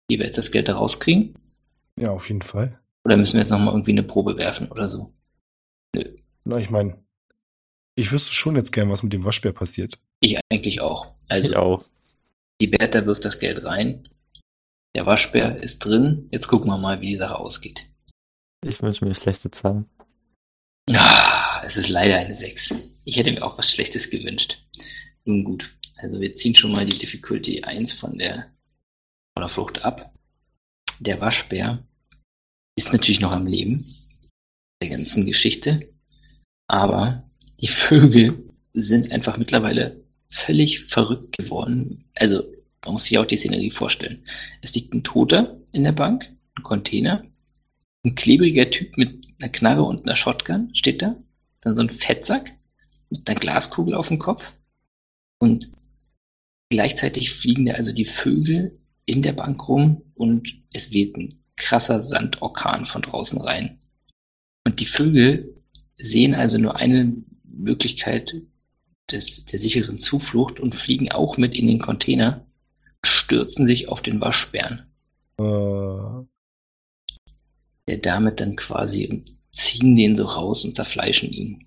Wie 0.08 0.18
wir 0.18 0.26
jetzt 0.26 0.38
das 0.38 0.50
Geld 0.50 0.68
da 0.68 0.74
rauskriegen? 0.76 1.34
Ja, 1.98 2.10
auf 2.10 2.28
jeden 2.28 2.42
Fall. 2.42 2.80
Oder 3.04 3.16
müssen 3.16 3.34
wir 3.34 3.40
jetzt 3.42 3.50
nochmal 3.50 3.72
irgendwie 3.74 3.92
eine 3.92 4.02
Probe 4.02 4.36
werfen 4.36 4.70
oder 4.70 4.90
so? 4.90 5.12
Na, 6.44 6.58
ich 6.58 6.70
meine, 6.70 6.98
ich 7.94 8.10
wüsste 8.10 8.34
schon 8.34 8.56
jetzt 8.56 8.72
gern, 8.72 8.90
was 8.90 9.02
mit 9.04 9.12
dem 9.12 9.24
Waschbär 9.24 9.52
passiert. 9.52 9.98
Ich 10.20 10.38
eigentlich 10.50 10.80
auch. 10.80 11.14
Also, 11.28 11.50
Ich 11.50 11.56
auch. 11.56 11.84
die 12.60 12.66
Bertha 12.66 13.06
wirft 13.06 13.24
das 13.24 13.38
Geld 13.38 13.64
rein. 13.64 14.08
Der 14.96 15.06
Waschbär 15.06 15.62
ist 15.62 15.78
drin. 15.80 16.28
Jetzt 16.32 16.48
gucken 16.48 16.68
wir 16.68 16.78
mal, 16.78 17.00
wie 17.00 17.08
die 17.08 17.16
Sache 17.16 17.36
ausgeht. 17.38 17.86
Ich 18.64 18.82
wünsche 18.82 19.04
mir 19.04 19.14
schlechte 19.14 19.50
Zahlen. 19.50 19.86
Ah, 20.90 21.62
es 21.64 21.76
ist 21.76 21.88
leider 21.88 22.16
eine 22.16 22.34
6. 22.34 22.74
Ich 23.04 23.16
hätte 23.16 23.32
mir 23.32 23.44
auch 23.44 23.58
was 23.58 23.70
Schlechtes 23.70 24.10
gewünscht. 24.10 24.62
Nun 25.26 25.42
gut, 25.42 25.76
also 25.96 26.20
wir 26.20 26.36
ziehen 26.36 26.54
schon 26.54 26.70
mal 26.70 26.86
die 26.86 26.96
Difficulty 26.96 27.64
1 27.64 27.94
von 27.94 28.16
der, 28.16 28.52
von 29.34 29.40
der 29.40 29.48
Flucht 29.48 29.84
ab. 29.84 30.14
Der 31.00 31.20
Waschbär 31.20 31.84
ist 32.76 32.92
natürlich 32.92 33.20
noch 33.20 33.32
am 33.32 33.48
Leben, 33.48 33.92
der 34.80 34.90
ganzen 34.90 35.26
Geschichte, 35.26 35.92
aber 36.68 37.28
die 37.60 37.66
Vögel 37.66 38.54
sind 38.72 39.10
einfach 39.10 39.36
mittlerweile 39.36 40.04
völlig 40.30 40.84
verrückt 40.84 41.36
geworden. 41.36 42.04
Also 42.14 42.44
man 42.84 42.92
muss 42.92 43.06
sich 43.06 43.18
auch 43.18 43.26
die 43.26 43.36
Szenerie 43.36 43.72
vorstellen. 43.72 44.22
Es 44.62 44.74
liegt 44.74 44.94
ein 44.94 45.02
Toter 45.02 45.60
in 45.72 45.82
der 45.82 45.92
Bank, 45.92 46.30
ein 46.54 46.62
Container, 46.62 47.24
ein 48.04 48.14
klebriger 48.14 48.70
Typ 48.70 48.96
mit 48.96 49.26
einer 49.40 49.50
Knarre 49.50 49.82
und 49.82 50.04
einer 50.04 50.14
Shotgun 50.14 50.72
steht 50.72 51.02
da. 51.02 51.16
Dann 51.62 51.74
so 51.74 51.80
ein 51.80 51.90
Fettsack 51.90 52.52
mit 53.10 53.28
einer 53.28 53.40
Glaskugel 53.40 53.94
auf 53.94 54.06
dem 54.06 54.20
Kopf. 54.20 54.44
Und 55.38 55.70
gleichzeitig 56.70 57.32
fliegen 57.32 57.66
da 57.66 57.74
also 57.74 57.92
die 57.92 58.06
Vögel 58.06 58.78
in 59.04 59.22
der 59.22 59.32
Bank 59.32 59.68
rum 59.68 60.02
und 60.14 60.62
es 60.72 60.92
weht 60.92 61.16
ein 61.16 61.40
krasser 61.56 62.02
Sandorkan 62.02 62.86
von 62.86 63.02
draußen 63.02 63.40
rein. 63.40 63.78
Und 64.64 64.80
die 64.80 64.86
Vögel 64.86 65.54
sehen 65.96 66.34
also 66.34 66.58
nur 66.58 66.76
eine 66.76 67.14
Möglichkeit 67.44 68.34
des, 69.10 69.44
der 69.46 69.58
sicheren 69.58 69.98
Zuflucht 69.98 70.60
und 70.60 70.74
fliegen 70.74 71.10
auch 71.12 71.36
mit 71.36 71.54
in 71.54 71.66
den 71.66 71.78
Container, 71.78 72.44
stürzen 73.04 73.66
sich 73.66 73.88
auf 73.88 74.02
den 74.02 74.20
Waschbären 74.20 74.86
Äh, 75.38 76.24
der 77.88 77.98
damit 77.98 78.40
dann 78.40 78.56
quasi 78.56 79.22
ziehen 79.52 79.94
den 79.96 80.16
so 80.16 80.24
raus 80.24 80.64
und 80.64 80.74
zerfleischen 80.74 81.30
ihn. 81.30 81.66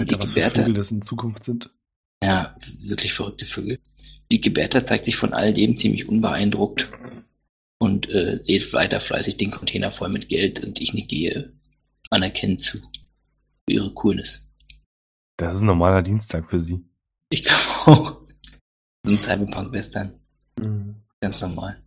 Und 0.00 0.10
die 0.10 0.14
Alter, 0.14 0.22
was 0.22 0.30
für 0.30 0.40
Gebärter, 0.40 0.62
Vögel 0.62 0.74
das 0.74 0.90
in 0.90 1.02
Zukunft 1.02 1.44
sind. 1.44 1.70
Ja, 2.22 2.56
wirklich 2.84 3.12
verrückte 3.12 3.46
Vögel. 3.46 3.80
Die 4.30 4.40
Gebärter 4.40 4.84
zeigt 4.84 5.04
sich 5.04 5.16
von 5.16 5.34
all 5.34 5.52
dem 5.52 5.76
ziemlich 5.76 6.08
unbeeindruckt 6.08 6.90
und 7.78 8.08
äh, 8.08 8.36
lädt 8.44 8.72
weiter 8.72 9.00
fleißig 9.00 9.36
den 9.36 9.50
Container 9.50 9.90
voll 9.90 10.08
mit 10.08 10.28
Geld 10.28 10.64
und 10.64 10.80
ich 10.80 10.94
nicke 10.94 11.52
anerkennend 12.10 12.62
zu. 12.62 12.78
Für 12.78 13.74
ihre 13.74 13.92
Coolness. 13.92 14.46
Das 15.36 15.54
ist 15.54 15.62
ein 15.62 15.66
normaler 15.66 16.02
Dienstag 16.02 16.48
für 16.48 16.60
sie. 16.60 16.84
Ich 17.30 17.44
glaube 17.44 17.62
auch. 17.86 18.22
So 19.04 19.12
ein 19.12 19.18
Cyberpunk-Western. 19.18 20.18
Ganz 21.20 21.40
normal. 21.40 21.82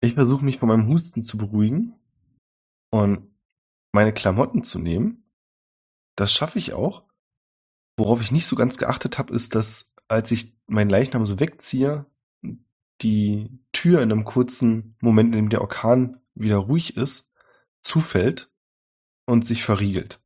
Ich 0.00 0.14
versuche 0.14 0.44
mich 0.44 0.58
von 0.58 0.68
meinem 0.68 0.88
Husten 0.88 1.22
zu 1.22 1.36
beruhigen 1.36 1.94
und 2.90 3.28
meine 3.92 4.12
Klamotten 4.12 4.62
zu 4.62 4.78
nehmen. 4.78 5.24
Das 6.16 6.32
schaffe 6.32 6.58
ich 6.58 6.72
auch. 6.72 7.04
Worauf 7.96 8.20
ich 8.20 8.32
nicht 8.32 8.46
so 8.46 8.56
ganz 8.56 8.78
geachtet 8.78 9.18
habe, 9.18 9.34
ist, 9.34 9.54
dass 9.54 9.94
als 10.08 10.30
ich 10.30 10.56
meinen 10.66 10.90
Leichnam 10.90 11.26
so 11.26 11.40
wegziehe, 11.40 12.06
die 13.02 13.58
Tür 13.72 14.02
in 14.02 14.12
einem 14.12 14.24
kurzen 14.24 14.96
Moment, 15.00 15.34
in 15.34 15.42
dem 15.42 15.50
der 15.50 15.60
Orkan 15.60 16.20
wieder 16.34 16.56
ruhig 16.56 16.96
ist, 16.96 17.30
zufällt 17.82 18.50
und 19.26 19.46
sich 19.46 19.62
verriegelt. 19.64 20.20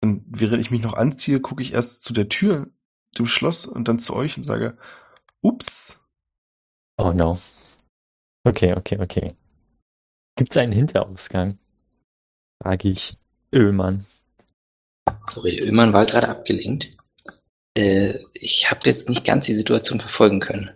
Und 0.00 0.24
während 0.26 0.60
ich 0.60 0.70
mich 0.70 0.82
noch 0.82 0.94
anziehe, 0.94 1.40
gucke 1.40 1.62
ich 1.62 1.72
erst 1.72 2.02
zu 2.02 2.12
der 2.12 2.28
Tür, 2.28 2.70
dem 3.18 3.26
Schloss 3.26 3.66
und 3.66 3.88
dann 3.88 3.98
zu 3.98 4.14
euch 4.14 4.36
und 4.36 4.44
sage, 4.44 4.76
ups, 5.40 5.98
Oh 6.96 7.12
no. 7.12 7.38
Okay, 8.44 8.74
okay, 8.74 8.98
okay. 9.00 9.34
Gibt's 10.36 10.56
einen 10.56 10.72
Hinterausgang? 10.72 11.58
Frage 12.62 12.88
ich. 12.88 13.18
Ölmann. 13.52 14.06
Sorry, 15.28 15.56
der 15.56 15.66
Öllmann 15.66 15.92
war 15.92 16.06
gerade 16.06 16.28
abgelenkt. 16.28 16.96
Äh, 17.76 18.18
ich 18.32 18.70
habe 18.70 18.80
jetzt 18.84 19.08
nicht 19.08 19.24
ganz 19.24 19.46
die 19.46 19.54
Situation 19.54 20.00
verfolgen 20.00 20.40
können. 20.40 20.70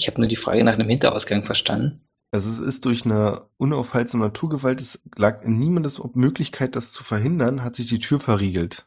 Ich 0.00 0.08
habe 0.08 0.20
nur 0.20 0.28
die 0.28 0.36
Frage 0.36 0.64
nach 0.64 0.74
einem 0.74 0.88
Hinterausgang 0.88 1.44
verstanden. 1.44 2.00
Also 2.32 2.48
es 2.48 2.60
ist 2.60 2.86
durch 2.86 3.04
eine 3.04 3.46
unaufhaltsame 3.58 4.24
Naturgewalt, 4.24 4.80
es 4.80 5.02
lag 5.16 5.42
in 5.42 5.58
niemandes 5.58 6.00
Möglichkeit, 6.14 6.74
das 6.76 6.90
zu 6.90 7.04
verhindern, 7.04 7.62
hat 7.62 7.76
sich 7.76 7.86
die 7.86 7.98
Tür 7.98 8.20
verriegelt. 8.20 8.86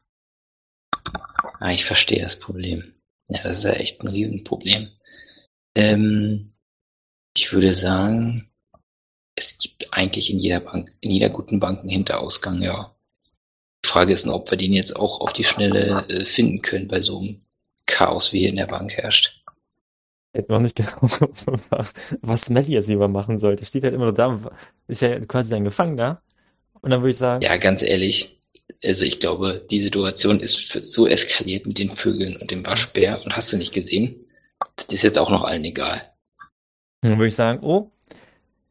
Ah, 1.60 1.72
ich 1.72 1.86
verstehe 1.86 2.24
das 2.24 2.40
Problem. 2.40 2.96
Ja, 3.28 3.44
das 3.44 3.60
ist 3.60 3.64
ja 3.66 3.74
echt 3.74 4.02
ein 4.02 4.08
Riesenproblem. 4.08 4.90
Ähm, 5.76 6.54
ich 7.38 7.54
würde 7.54 7.74
sagen, 7.74 8.50
es 9.36 9.58
gibt 9.58 9.90
eigentlich 9.92 10.32
in 10.32 10.40
jeder 10.40 10.62
Bank, 10.62 10.96
in 11.02 11.12
jeder 11.12 11.30
guten 11.30 11.60
Bank 11.60 11.80
einen 11.80 11.90
Hinterausgang, 11.90 12.62
ja. 12.62 12.95
Die 13.86 13.92
Frage 13.92 14.14
ist 14.14 14.26
nur, 14.26 14.34
ob 14.34 14.50
wir 14.50 14.58
den 14.58 14.74
jetzt 14.74 14.96
auch 14.96 15.22
auf 15.22 15.32
die 15.32 15.44
Schnelle 15.44 16.08
äh, 16.10 16.26
finden 16.26 16.64
können 16.64 16.88
bei 16.88 17.02
so 17.02 17.20
einem 17.20 17.42
Chaos, 17.86 18.34
wie 18.34 18.40
hier 18.40 18.50
in 18.50 18.56
der 18.56 18.66
Bank 18.66 18.92
herrscht. 18.92 19.44
Ich 20.34 20.42
weiß 20.42 20.48
noch 20.50 20.60
nicht 20.60 20.76
genau, 20.76 20.98
was, 21.70 22.42
Smelly 22.42 22.74
jetzt 22.74 22.88
lieber 22.88 23.08
machen 23.08 23.38
sollte. 23.38 23.64
Steht 23.64 23.84
halt 23.84 23.94
immer 23.94 24.06
nur 24.06 24.14
da, 24.16 24.42
ist 24.88 25.04
ja 25.04 25.20
quasi 25.20 25.54
ein 25.54 25.66
Gefangener. 25.66 26.24
Und 26.82 26.90
dann 26.90 27.02
würde 27.02 27.12
ich 27.12 27.18
sagen, 27.18 27.44
Ja, 27.44 27.58
ganz 27.58 27.84
ehrlich, 27.84 28.40
also 28.84 29.06
ich 29.06 29.20
glaube, 29.20 29.64
die 29.70 29.82
Situation 29.82 30.40
ist 30.40 30.72
so 30.84 31.06
eskaliert 31.06 31.68
mit 31.68 31.78
den 31.78 31.96
Vögeln 31.96 32.38
und 32.38 32.50
dem 32.50 32.66
Waschbär 32.66 33.24
und 33.24 33.36
hast 33.36 33.54
du 33.54 33.58
nicht 33.58 33.72
gesehen? 33.72 34.26
Das 34.78 34.88
ist 34.88 35.04
jetzt 35.04 35.20
auch 35.20 35.30
noch 35.30 35.44
allen 35.44 35.64
egal. 35.64 36.12
dann 37.02 37.20
würde 37.20 37.28
ich 37.28 37.36
sagen, 37.36 37.60
oh, 37.62 37.92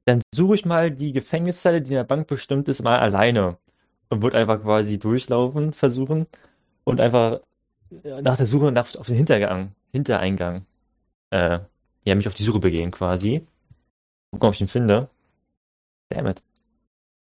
dann 0.07 0.23
suche 0.35 0.57
ich 0.57 0.65
mal 0.65 0.91
die 0.91 1.13
Gefängniszelle, 1.13 1.83
die 1.83 1.91
in 1.91 1.99
der 1.99 2.03
Bank 2.03 2.27
bestimmt 2.27 2.67
ist, 2.67 2.83
mal 2.83 2.99
alleine. 2.99 3.59
Und 4.11 4.23
würde 4.23 4.39
einfach 4.39 4.63
quasi 4.63 4.99
durchlaufen, 4.99 5.73
versuchen 5.73 6.27
und 6.85 7.01
einfach 7.01 7.41
äh, 8.05 8.23
nach 8.23 8.37
der 8.37 8.47
Suche 8.47 8.73
nach, 8.73 8.95
auf 8.97 9.07
den 9.07 9.17
Hintergang, 9.17 9.73
Hintereingang, 9.93 10.67
äh, 11.31 11.61
ja, 12.05 12.15
mich 12.15 12.29
auf 12.29 12.35
die 12.35 12.45
Suche 12.45 12.61
begehen 12.61 12.91
quasi. 12.91 13.47
Gucken, 14.33 14.49
ob 14.49 14.55
ich 14.55 14.61
ihn 14.61 14.69
finde. 14.69 15.09
Damn 16.11 16.27
it. 16.27 16.43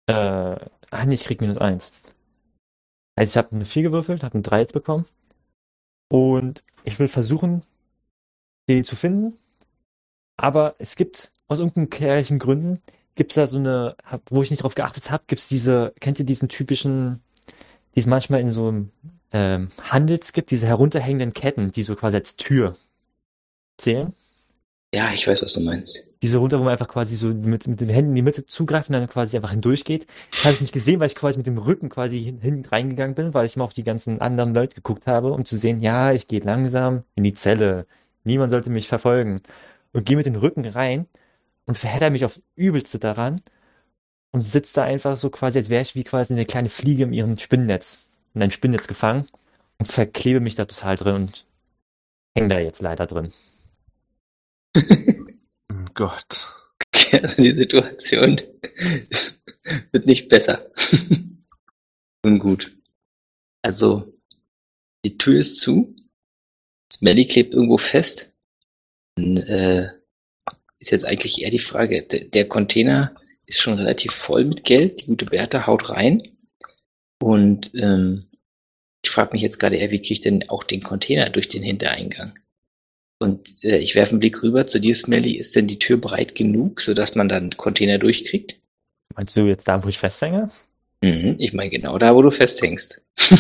Äh, 0.08 0.14
ah, 0.14 1.06
nee, 1.06 1.16
ich 1.16 1.24
krieg 1.24 1.42
minus 1.42 1.58
eins. 1.58 1.94
Also 3.16 3.32
ich 3.32 3.38
habe 3.38 3.56
eine 3.56 3.66
4 3.66 3.84
gewürfelt, 3.84 4.24
habe 4.24 4.36
eine 4.36 4.44
3 4.44 4.60
jetzt 4.62 4.74
bekommen. 4.74 5.06
Und 6.10 6.64
ich 6.84 7.00
will 7.00 7.08
versuchen, 7.08 7.64
den 8.70 8.84
zu 8.84 8.96
finden. 8.96 9.38
Aber 10.38 10.76
es 10.80 10.96
gibt 10.96 11.32
aus 11.48 11.60
irgendeinen 11.60 11.90
klärlichen 11.90 12.40
Gründen, 12.40 12.82
gibt 13.16 13.32
es 13.32 13.36
da 13.36 13.48
so 13.48 13.58
eine, 13.58 13.96
wo 14.30 14.42
ich 14.42 14.52
nicht 14.52 14.64
drauf 14.64 14.76
geachtet 14.76 15.12
habe, 15.12 15.24
gibt 15.28 15.42
es 15.42 15.48
diese, 15.48 15.94
kennt 16.00 16.20
ihr 16.20 16.26
diesen 16.26 16.50
typischen 16.50 17.22
die 17.96 18.00
es 18.00 18.06
manchmal 18.06 18.42
in 18.42 18.50
so 18.50 18.86
ähm, 19.32 19.70
Handels 19.90 20.34
gibt, 20.34 20.52
diese 20.52 20.68
herunterhängenden 20.68 21.34
Ketten, 21.34 21.72
die 21.72 21.84
so 21.84 21.96
quasi 21.96 22.18
als 22.18 22.36
Tür 22.36 22.76
zählen. 23.78 24.14
Ja, 24.94 25.14
ich 25.14 25.26
weiß, 25.26 25.42
was 25.42 25.54
du 25.54 25.62
meinst. 25.62 26.06
Diese 26.22 26.38
runter, 26.38 26.60
wo 26.60 26.64
man 26.64 26.74
einfach 26.74 26.90
quasi 26.90 27.16
so 27.16 27.28
mit, 27.28 27.66
mit 27.66 27.80
den 27.80 27.90
Händen 27.90 28.12
in 28.12 28.16
die 28.18 28.22
Mitte 28.22 28.46
zugreifen 28.46 28.94
und 28.94 29.02
dann 29.02 29.10
quasi 29.10 29.38
einfach 29.38 29.52
hindurchgeht. 29.52 30.06
Das 30.32 30.44
habe 30.44 30.54
ich 30.56 30.62
nicht 30.62 30.74
gesehen, 30.74 31.00
weil 31.00 31.08
ich 31.08 31.16
quasi 31.16 31.38
mit 31.38 31.48
dem 31.48 31.58
Rücken 31.58 31.90
quasi 31.90 32.22
hin, 32.22 32.42
hin 32.42 32.66
reingegangen 32.70 33.16
bin, 33.16 33.34
weil 33.34 33.46
ich 33.46 33.56
mal 33.56 33.64
auf 33.64 33.74
die 33.74 33.86
ganzen 33.86 34.20
anderen 34.20 34.54
Leute 34.54 34.76
geguckt 34.76 35.08
habe, 35.08 35.32
um 35.32 35.46
zu 35.46 35.58
sehen, 35.58 35.80
ja, 35.80 36.12
ich 36.12 36.28
gehe 36.28 36.42
langsam 36.42 37.04
in 37.16 37.24
die 37.24 37.34
Zelle. 37.34 37.88
Niemand 38.26 38.52
sollte 38.52 38.70
mich 38.70 38.88
verfolgen. 38.88 39.42
Und 39.94 40.06
gehe 40.06 40.18
mit 40.18 40.26
dem 40.26 40.36
Rücken 40.36 40.66
rein 40.66 41.08
und 41.72 41.78
verhedder 41.78 42.10
mich 42.10 42.26
auf 42.26 42.42
übelste 42.58 43.00
daran 43.00 43.42
und 44.34 44.42
sitze 44.42 44.76
da 44.76 44.84
einfach 44.84 45.16
so 45.16 45.30
quasi, 45.30 45.58
als 45.58 45.70
wäre 45.70 45.82
ich 45.82 45.96
wie 45.96 46.04
quasi 46.04 46.34
eine 46.34 46.46
kleine 46.46 46.68
Fliege 46.68 47.04
in 47.04 47.14
ihrem 47.14 47.38
Spinnennetz, 47.38 48.08
in 48.34 48.42
einem 48.42 48.52
Spinnennetz 48.52 48.90
gefangen 48.90 49.26
und 49.80 49.86
verklebe 49.86 50.42
mich 50.42 50.56
da 50.56 50.66
total 50.66 50.98
drin 50.98 51.16
und 51.16 51.46
hänge 52.36 52.50
da 52.50 52.60
jetzt 52.60 52.82
leider 52.82 53.08
drin. 53.08 53.32
Oh 55.74 55.94
Gott. 55.94 56.54
Also 57.14 57.42
die 57.42 57.56
Situation 57.56 58.42
wird 59.94 60.06
nicht 60.06 60.28
besser. 60.28 60.70
Nun 62.26 62.40
gut. 62.40 62.76
Also, 63.62 64.14
die 65.06 65.18
Tür 65.18 65.40
ist 65.40 65.56
zu. 65.56 65.96
Smelly 66.92 67.26
klebt 67.28 67.54
irgendwo 67.54 67.78
fest. 67.78 68.34
Und, 69.18 69.38
äh, 69.38 70.01
ist 70.82 70.92
jetzt 70.92 71.06
eigentlich 71.06 71.42
eher 71.42 71.52
die 71.52 71.60
Frage, 71.60 72.02
der, 72.02 72.26
der 72.26 72.48
Container 72.48 73.16
ist 73.46 73.62
schon 73.62 73.76
relativ 73.76 74.12
voll 74.12 74.44
mit 74.44 74.64
Geld. 74.64 75.02
Die 75.02 75.06
gute 75.06 75.28
Bertha 75.28 75.68
haut 75.68 75.90
rein. 75.90 76.24
Und 77.22 77.72
ähm, 77.76 78.26
ich 79.04 79.12
frage 79.12 79.34
mich 79.34 79.44
jetzt 79.44 79.60
gerade 79.60 79.78
eher, 79.78 79.92
wie 79.92 80.00
kriege 80.00 80.14
ich 80.14 80.22
denn 80.22 80.50
auch 80.50 80.64
den 80.64 80.82
Container 80.82 81.30
durch 81.30 81.48
den 81.48 81.62
Hintereingang? 81.62 82.34
Und 83.20 83.64
äh, 83.64 83.78
ich 83.78 83.94
werfe 83.94 84.12
einen 84.12 84.20
Blick 84.20 84.42
rüber 84.42 84.66
zu 84.66 84.80
dir, 84.80 84.96
Smelly. 84.96 85.38
Ist 85.38 85.56
denn 85.56 85.68
die 85.68 85.78
Tür 85.78 85.98
breit 85.98 86.34
genug, 86.34 86.82
sodass 86.82 87.14
man 87.14 87.30
dann 87.30 87.52
Container 87.52 88.00
durchkriegt? 88.00 88.58
Meinst 89.16 89.38
du 89.38 89.46
jetzt 89.46 89.68
da, 89.68 89.84
wo 89.84 89.88
ich 89.88 90.00
festhänge? 90.00 90.50
Mhm, 91.04 91.36
ich 91.38 91.54
meine 91.54 91.70
genau 91.70 92.00
da, 92.00 92.16
wo 92.16 92.24
du 92.24 92.32
festhängst. 92.32 93.04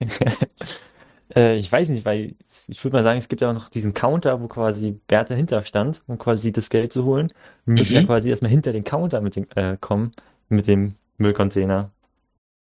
äh, 1.36 1.56
ich 1.56 1.70
weiß 1.70 1.88
nicht, 1.90 2.04
weil 2.04 2.34
ich 2.68 2.82
würde 2.84 2.96
mal 2.96 3.02
sagen, 3.02 3.18
es 3.18 3.28
gibt 3.28 3.42
ja 3.42 3.50
auch 3.50 3.54
noch 3.54 3.68
diesen 3.68 3.94
Counter, 3.94 4.40
wo 4.40 4.48
quasi 4.48 4.92
Bertha 5.06 5.34
hinter 5.34 5.62
stand, 5.64 6.02
um 6.06 6.18
quasi 6.18 6.52
das 6.52 6.70
Geld 6.70 6.92
zu 6.92 7.04
holen. 7.04 7.32
Wir 7.64 7.74
müssen 7.74 7.94
Mhm. 7.94 7.96
ja 7.96 8.02
quasi 8.02 8.30
erstmal 8.30 8.50
hinter 8.50 8.72
den 8.72 8.84
Counter 8.84 9.20
mit 9.20 9.36
dem, 9.36 9.46
äh, 9.54 9.76
kommen, 9.80 10.12
mit 10.48 10.66
dem 10.68 10.96
Müllcontainer. 11.18 11.90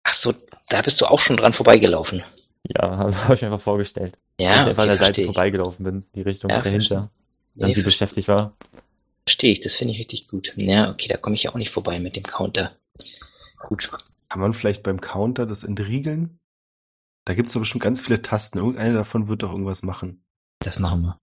Ach 0.04 0.14
so, 0.14 0.34
da 0.68 0.82
bist 0.82 1.00
du 1.00 1.06
auch 1.06 1.20
schon 1.20 1.38
dran 1.38 1.54
vorbeigelaufen. 1.54 2.22
Ja, 2.64 2.82
habe 2.98 3.16
hab 3.16 3.32
ich 3.34 3.42
mir 3.42 3.48
einfach 3.48 3.62
vorgestellt. 3.62 4.18
dass 4.48 4.48
Ja, 4.48 4.64
ich 4.64 4.70
einfach 4.70 4.84
an 4.84 4.90
der 4.90 4.98
Seite 4.98 5.22
ich. 5.22 5.26
vorbeigelaufen 5.26 5.84
bin, 5.84 6.06
die 6.16 6.22
Richtung 6.22 6.50
Ja, 6.50 6.62
dahinter. 6.62 7.12
Dann 7.60 7.70
Nee, 7.70 7.74
sie 7.74 7.82
beschäftigt 7.84 8.28
war. 8.28 8.56
Verstehe 9.26 9.54
ich, 9.54 9.62
das 9.62 9.76
finde 9.76 9.94
ich 9.94 10.00
richtig 10.00 10.28
gut. 10.28 10.52
Ja, 10.58 10.92
okay, 10.92 11.08
da 11.08 11.16
komme 11.16 11.36
ich 11.36 11.44
ja 11.44 11.52
auch 11.52 11.56
nicht 11.56 11.72
vorbei 11.72 12.02
mit 12.02 12.18
dem 12.18 12.24
Counter. 12.24 12.76
Gut. 13.60 13.90
Kann 14.28 14.42
man 14.42 14.54
vielleicht 14.54 14.82
beim 14.82 15.02
Counter 15.02 15.46
das 15.46 15.64
entriegeln? 15.64 16.40
Da 17.30 17.36
gibt's 17.36 17.54
doch 17.54 17.60
bestimmt 17.60 17.84
ganz 17.84 18.02
viele 18.02 18.24
Tasten. 18.24 18.58
Irgendeine 18.58 18.96
davon 18.96 19.28
wird 19.28 19.44
doch 19.44 19.52
irgendwas 19.52 19.84
machen. 19.84 20.24
Das 20.58 20.80
machen 20.80 21.04
wir. 21.04 21.20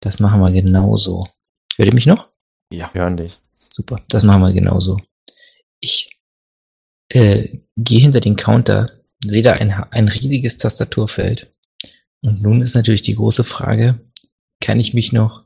Das 0.00 0.20
machen 0.20 0.40
wir 0.40 0.52
genauso. 0.52 1.26
Hört 1.74 1.88
ihr 1.88 1.94
mich 1.94 2.06
noch? 2.06 2.30
Ja. 2.72 2.94
Hören 2.94 3.16
dich. 3.16 3.40
Super, 3.68 4.00
das 4.08 4.22
machen 4.22 4.42
wir 4.42 4.52
genauso. 4.52 5.00
Ich 5.80 6.20
äh, 7.08 7.58
gehe 7.76 7.98
hinter 7.98 8.20
den 8.20 8.36
Counter, 8.36 9.00
sehe 9.18 9.42
da 9.42 9.54
ein, 9.54 9.72
ein 9.72 10.06
riesiges 10.06 10.58
Tastaturfeld. 10.58 11.50
Und 12.22 12.40
nun 12.40 12.62
ist 12.62 12.76
natürlich 12.76 13.02
die 13.02 13.16
große 13.16 13.42
Frage, 13.42 13.98
kann 14.60 14.78
ich 14.78 14.94
mich 14.94 15.12
noch 15.12 15.42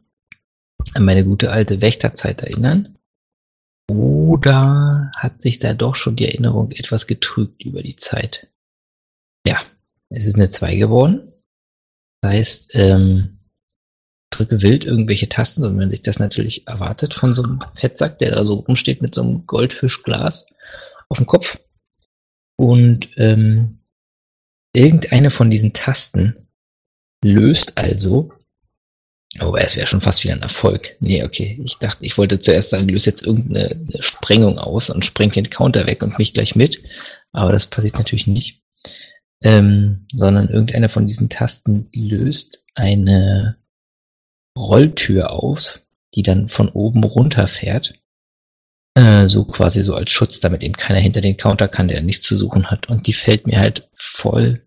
an 0.93 1.07
meine 1.07 1.24
gute 1.24 1.53
alte 1.53 1.81
Wächterzeit 1.81 2.43
erinnern? 2.43 2.99
Oder 3.89 5.11
hat 5.16 5.41
sich 5.41 5.59
da 5.59 5.72
doch 5.72 5.95
schon 5.95 6.16
die 6.16 6.26
Erinnerung 6.26 6.70
etwas 6.70 7.07
getrübt 7.07 7.64
über 7.64 7.83
die 7.83 7.97
Zeit? 7.97 8.51
Es 10.11 10.27
ist 10.27 10.35
eine 10.35 10.51
2 10.51 10.77
geworden. 10.77 11.33
Das 12.21 12.33
heißt, 12.33 12.71
ähm, 12.75 13.39
drücke 14.31 14.63
wild 14.63 14.85
irgendwelche 14.85 15.29
Tasten, 15.29 15.65
und 15.65 15.79
wenn 15.79 15.91
sich 15.91 16.03
das 16.03 16.19
natürlich 16.19 16.67
erwartet 16.67 17.15
von 17.15 17.35
so 17.35 17.43
einem 17.43 17.61
Fettsack, 17.75 18.19
der 18.19 18.33
da 18.33 18.45
so 18.45 18.55
rumsteht 18.55 19.03
mit 19.03 19.15
so 19.15 19.23
einem 19.23 19.47
Goldfischglas 19.47 20.47
auf 21.09 21.19
dem 21.19 21.27
Kopf. 21.27 21.59
Und 22.57 23.11
ähm, 23.17 23.81
irgendeine 24.75 25.31
von 25.31 25.51
diesen 25.51 25.73
Tasten 25.73 26.49
löst 27.25 27.77
also, 27.77 28.33
aber 29.39 29.63
es 29.63 29.77
wäre 29.77 29.87
schon 29.87 30.01
fast 30.01 30.25
wieder 30.25 30.35
ein 30.35 30.43
Erfolg. 30.43 30.97
Nee, 31.01 31.25
okay, 31.25 31.61
ich 31.65 31.77
dachte, 31.79 32.05
ich 32.05 32.19
wollte 32.19 32.41
zuerst 32.41 32.71
sagen, 32.71 32.89
löst 32.89 33.07
jetzt 33.07 33.23
irgendeine 33.23 33.71
eine 33.71 34.03
Sprengung 34.03 34.59
aus 34.59 34.91
und 34.91 35.05
sprengt 35.05 35.37
den 35.37 35.51
Counter 35.51 35.87
weg 35.87 36.03
und 36.03 36.19
mich 36.19 36.35
gleich 36.35 36.57
mit, 36.57 36.83
aber 37.33 37.53
das 37.53 37.67
passiert 37.67 37.95
natürlich 37.95 38.27
nicht. 38.27 38.63
Ähm, 39.43 40.07
sondern 40.12 40.49
irgendeine 40.49 40.88
von 40.88 41.07
diesen 41.07 41.28
Tasten 41.30 41.88
löst 41.95 42.64
eine 42.74 43.57
Rolltür 44.57 45.30
auf, 45.30 45.80
die 46.14 46.22
dann 46.22 46.49
von 46.49 46.68
oben 46.68 47.03
runterfährt. 47.05 47.95
Äh, 48.95 49.28
so 49.28 49.45
quasi 49.45 49.80
so 49.80 49.95
als 49.95 50.11
Schutz, 50.11 50.41
damit 50.41 50.62
eben 50.62 50.74
keiner 50.74 50.99
hinter 50.99 51.20
den 51.20 51.36
Counter 51.36 51.68
kann, 51.68 51.88
der 51.88 52.03
nichts 52.03 52.26
zu 52.26 52.36
suchen 52.36 52.70
hat. 52.70 52.88
Und 52.88 53.07
die 53.07 53.14
fällt 53.14 53.47
mir 53.47 53.59
halt 53.61 53.88
voll 53.95 54.66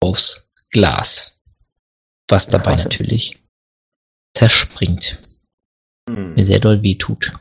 aufs 0.00 0.50
Glas. 0.70 1.38
Was 2.28 2.46
dabei 2.48 2.72
Ja. 2.72 2.84
natürlich 2.84 3.38
zerspringt. 4.34 5.18
Hm. 6.08 6.34
Mir 6.34 6.44
sehr 6.44 6.58
doll 6.60 6.82
weh 6.82 6.96
tut. 6.96 7.32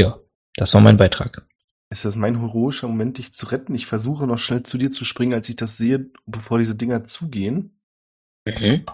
Ja, 0.00 0.18
das 0.54 0.74
war 0.74 0.80
mein 0.80 0.96
Beitrag. 0.96 1.46
Ist 1.90 2.04
das 2.04 2.16
mein 2.16 2.38
heroischer 2.38 2.88
Moment, 2.88 3.18
dich 3.18 3.32
zu 3.32 3.46
retten? 3.46 3.74
Ich 3.74 3.86
versuche 3.86 4.26
noch 4.26 4.38
schnell 4.38 4.62
zu 4.62 4.76
dir 4.76 4.90
zu 4.90 5.04
springen, 5.04 5.32
als 5.32 5.48
ich 5.48 5.56
das 5.56 5.76
sehe, 5.76 6.10
bevor 6.26 6.58
diese 6.58 6.76
Dinger 6.76 7.04
zugehen. 7.04 7.80
Mhm. 8.46 8.84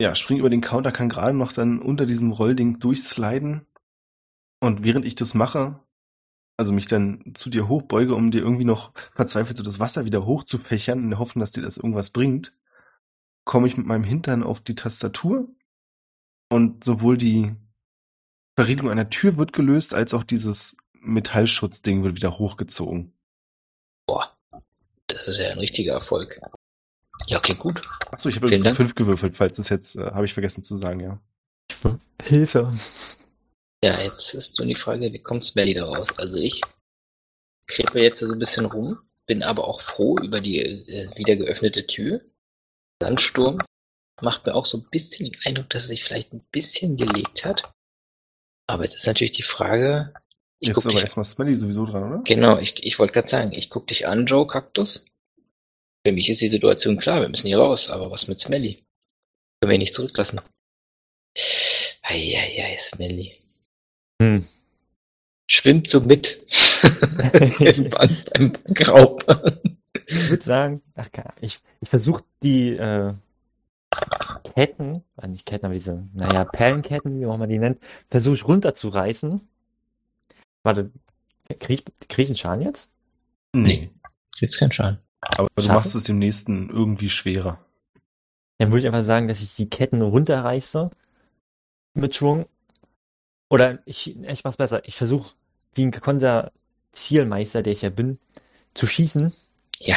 Ja, 0.00 0.14
spring 0.16 0.38
über 0.38 0.50
den 0.50 0.62
Counter, 0.62 0.90
kann 0.90 1.08
gerade 1.08 1.36
noch 1.36 1.52
dann 1.52 1.80
unter 1.80 2.06
diesem 2.06 2.32
Rollding 2.32 2.80
durchsliden. 2.80 3.66
Und 4.60 4.82
während 4.82 5.06
ich 5.06 5.14
das 5.14 5.34
mache, 5.34 5.80
also 6.56 6.72
mich 6.72 6.86
dann 6.86 7.32
zu 7.34 7.50
dir 7.50 7.68
hochbeuge, 7.68 8.14
um 8.14 8.32
dir 8.32 8.40
irgendwie 8.40 8.64
noch 8.64 8.92
verzweifelt 9.14 9.56
so 9.56 9.62
das 9.62 9.78
Wasser 9.78 10.04
wieder 10.04 10.26
hochzufächern, 10.26 10.98
in 10.98 11.10
der 11.10 11.18
Hoffnung, 11.20 11.40
dass 11.40 11.52
dir 11.52 11.62
das 11.62 11.76
irgendwas 11.76 12.10
bringt, 12.10 12.52
komme 13.44 13.66
ich 13.68 13.76
mit 13.76 13.86
meinem 13.86 14.04
Hintern 14.04 14.42
auf 14.42 14.60
die 14.60 14.74
Tastatur 14.74 15.48
und 16.50 16.84
sowohl 16.84 17.16
die 17.16 17.54
Verriegelung 18.56 18.90
einer 18.90 19.10
Tür 19.10 19.36
wird 19.36 19.52
gelöst, 19.52 19.94
als 19.94 20.14
auch 20.14 20.24
dieses 20.24 20.76
Metallschutzding 21.02 22.04
wird 22.04 22.16
wieder 22.16 22.38
hochgezogen. 22.38 23.12
Boah, 24.06 24.36
das 25.06 25.28
ist 25.28 25.38
ja 25.38 25.50
ein 25.50 25.58
richtiger 25.58 25.94
Erfolg. 25.94 26.40
Ja, 27.26 27.40
klingt 27.40 27.60
gut. 27.60 27.82
Achso, 28.10 28.28
ich 28.28 28.36
habe 28.36 28.48
jetzt 28.50 28.64
Dank. 28.64 28.76
fünf 28.76 28.94
gewürfelt, 28.94 29.36
falls 29.36 29.56
das 29.56 29.68
jetzt, 29.68 29.96
äh, 29.96 30.12
habe 30.12 30.24
ich 30.24 30.32
vergessen 30.32 30.62
zu 30.62 30.76
sagen, 30.76 31.00
ja. 31.00 31.20
Hilfe. 32.22 32.72
Ja, 33.84 34.00
jetzt 34.00 34.34
ist 34.34 34.58
nur 34.58 34.66
die 34.66 34.74
Frage, 34.74 35.12
wie 35.12 35.18
kommt 35.18 35.44
Smelly 35.44 35.74
da 35.74 35.84
raus? 35.84 36.08
Also 36.16 36.36
ich 36.36 36.60
krepe 37.66 38.00
jetzt 38.00 38.20
so 38.20 38.32
ein 38.32 38.38
bisschen 38.38 38.66
rum, 38.66 38.98
bin 39.26 39.42
aber 39.42 39.66
auch 39.66 39.80
froh 39.80 40.16
über 40.18 40.40
die 40.40 40.58
äh, 40.60 41.16
wieder 41.16 41.36
geöffnete 41.36 41.86
Tür. 41.86 42.20
Sandsturm 43.00 43.58
macht 44.20 44.46
mir 44.46 44.54
auch 44.54 44.66
so 44.66 44.78
ein 44.78 44.88
bisschen 44.90 45.30
den 45.30 45.40
Eindruck, 45.44 45.70
dass 45.70 45.82
es 45.82 45.88
sich 45.88 46.04
vielleicht 46.04 46.32
ein 46.32 46.44
bisschen 46.52 46.96
gelegt 46.96 47.44
hat. 47.44 47.72
Aber 48.68 48.84
jetzt 48.84 48.96
ist 48.96 49.06
natürlich 49.06 49.32
die 49.32 49.42
Frage, 49.42 50.14
ich 50.62 50.68
jetzt 50.68 50.76
guck 50.76 50.86
aber 50.86 50.92
dich, 50.92 51.02
erstmal 51.02 51.24
Smelly 51.24 51.54
sowieso 51.56 51.86
dran, 51.86 52.04
oder? 52.04 52.22
genau, 52.24 52.58
ich, 52.58 52.82
ich 52.84 52.98
wollte 52.98 53.12
gerade 53.12 53.28
sagen, 53.28 53.52
ich 53.52 53.68
guck 53.68 53.86
dich 53.88 54.06
an, 54.06 54.26
Joe 54.26 54.46
Kaktus. 54.46 55.04
Für 56.06 56.12
mich 56.12 56.30
ist 56.30 56.40
die 56.40 56.48
Situation 56.48 56.98
klar, 56.98 57.20
wir 57.20 57.28
müssen 57.28 57.48
hier 57.48 57.58
raus, 57.58 57.90
aber 57.90 58.10
was 58.10 58.28
mit 58.28 58.38
Smelly? 58.40 58.84
Können 59.60 59.70
wir 59.70 59.74
ihn 59.74 59.80
nicht 59.80 59.94
zurücklassen. 59.94 60.40
Eieiei, 62.02 62.76
Smelly. 62.78 63.32
Hm. 64.20 64.46
schwimmt 65.50 65.88
so 65.88 66.00
mit 66.00 66.40
Im 67.58 67.90
Band- 67.90 68.30
beim 68.32 68.52
Graup. 68.74 69.24
Ich 70.06 70.30
würde 70.30 70.42
sagen, 70.42 70.82
ach, 70.94 71.08
ich, 71.40 71.58
ich 71.80 71.88
versuche 71.88 72.22
die 72.42 72.76
äh, 72.76 73.14
Ketten, 74.54 75.02
äh, 75.20 75.26
nicht 75.26 75.46
Ketten, 75.46 75.66
aber 75.66 75.74
diese, 75.74 76.08
naja, 76.14 76.44
Perlenketten, 76.44 77.20
wie 77.20 77.26
auch 77.26 77.34
immer 77.34 77.46
die 77.46 77.58
nennt, 77.58 77.78
versuche 78.08 78.34
ich 78.36 78.46
runterzureißen. 78.46 79.40
Warte, 80.62 80.90
krieg 81.60 81.84
ich, 81.86 82.08
krieg 82.08 82.24
ich 82.24 82.30
einen 82.30 82.36
Schaden 82.36 82.64
jetzt? 82.64 82.94
Nee. 83.52 83.90
Kriegst 84.38 84.58
keinen 84.58 84.72
Schaden. 84.72 84.98
Aber 85.20 85.48
du 85.54 85.62
Schaffe? 85.62 85.74
machst 85.74 85.94
es 85.94 86.04
dem 86.04 86.18
nächsten 86.18 86.68
irgendwie 86.70 87.10
schwerer. 87.10 87.64
Dann 88.58 88.70
würde 88.70 88.80
ich 88.80 88.86
einfach 88.86 89.02
sagen, 89.02 89.28
dass 89.28 89.42
ich 89.42 89.54
die 89.54 89.68
Ketten 89.68 90.02
runterreiße 90.02 90.90
mit 91.94 92.16
Schwung. 92.16 92.46
Oder 93.50 93.80
ich, 93.86 94.16
ich 94.16 94.44
mach's 94.44 94.56
besser. 94.56 94.82
Ich 94.86 94.96
versuche, 94.96 95.34
wie 95.74 95.84
ein 95.84 95.90
gekonnter 95.90 96.52
Zielmeister, 96.92 97.62
der 97.62 97.72
ich 97.72 97.82
ja 97.82 97.90
bin, 97.90 98.18
zu 98.74 98.86
schießen 98.86 99.32
Ja, 99.78 99.96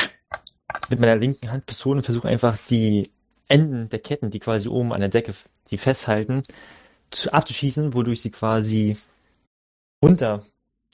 mit 0.90 1.00
meiner 1.00 1.16
linken 1.16 1.52
Hand 1.52 1.66
Pistole 1.66 1.98
und 1.98 2.04
versuche 2.04 2.28
einfach 2.28 2.58
die 2.70 3.12
Enden 3.48 3.90
der 3.90 4.00
Ketten, 4.00 4.32
die 4.32 4.40
quasi 4.40 4.68
oben 4.68 4.94
an 4.94 5.00
der 5.00 5.10
Decke, 5.10 5.34
die 5.70 5.78
festhalten, 5.78 6.44
zu, 7.12 7.32
abzuschießen, 7.32 7.94
wodurch 7.94 8.22
sie 8.22 8.32
quasi 8.32 8.98
runter, 10.04 10.44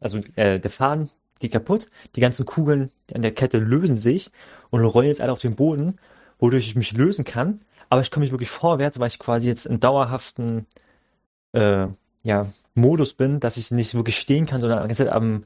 also 0.01 0.19
äh, 0.35 0.59
der 0.59 0.71
Faden 0.71 1.09
geht 1.39 1.53
kaputt, 1.53 1.87
die 2.15 2.21
ganzen 2.21 2.45
Kugeln 2.45 2.91
an 3.13 3.21
der 3.21 3.33
Kette 3.33 3.57
lösen 3.57 3.97
sich 3.97 4.31
und 4.69 4.83
rollen 4.83 5.07
jetzt 5.07 5.21
alle 5.21 5.31
auf 5.31 5.39
den 5.39 5.55
Boden, 5.55 5.95
wodurch 6.39 6.67
ich 6.67 6.75
mich 6.75 6.91
lösen 6.91 7.23
kann, 7.23 7.61
aber 7.89 8.01
ich 8.01 8.11
komme 8.11 8.23
nicht 8.23 8.31
wirklich 8.31 8.49
vorwärts, 8.49 8.99
weil 8.99 9.07
ich 9.07 9.19
quasi 9.19 9.47
jetzt 9.47 9.65
in 9.65 9.79
dauerhaften 9.79 10.65
äh, 11.53 11.87
ja, 12.23 12.47
Modus 12.75 13.13
bin, 13.13 13.39
dass 13.39 13.57
ich 13.57 13.71
nicht 13.71 13.95
wirklich 13.95 14.17
stehen 14.17 14.45
kann, 14.45 14.61
sondern 14.61 14.79
die 14.79 14.87
ganze 14.87 15.05
Zeit 15.05 15.13
am 15.13 15.43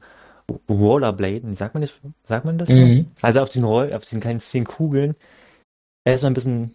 Rollerbladen, 0.68 1.54
sagt 1.54 1.74
man 1.74 1.80
das, 1.80 2.00
sagt 2.24 2.44
man 2.44 2.58
das 2.58 2.68
so? 2.68 2.78
Mhm. 2.78 3.06
Also 3.20 3.40
auf 3.40 3.50
diesen 3.50 3.64
Roll, 3.64 3.92
auf 3.92 4.04
diesen 4.04 4.20
kleinen 4.20 4.40
vielen 4.40 4.64
Kugeln. 4.64 5.16
Erstmal 6.04 6.30
ein 6.30 6.34
bisschen, 6.34 6.74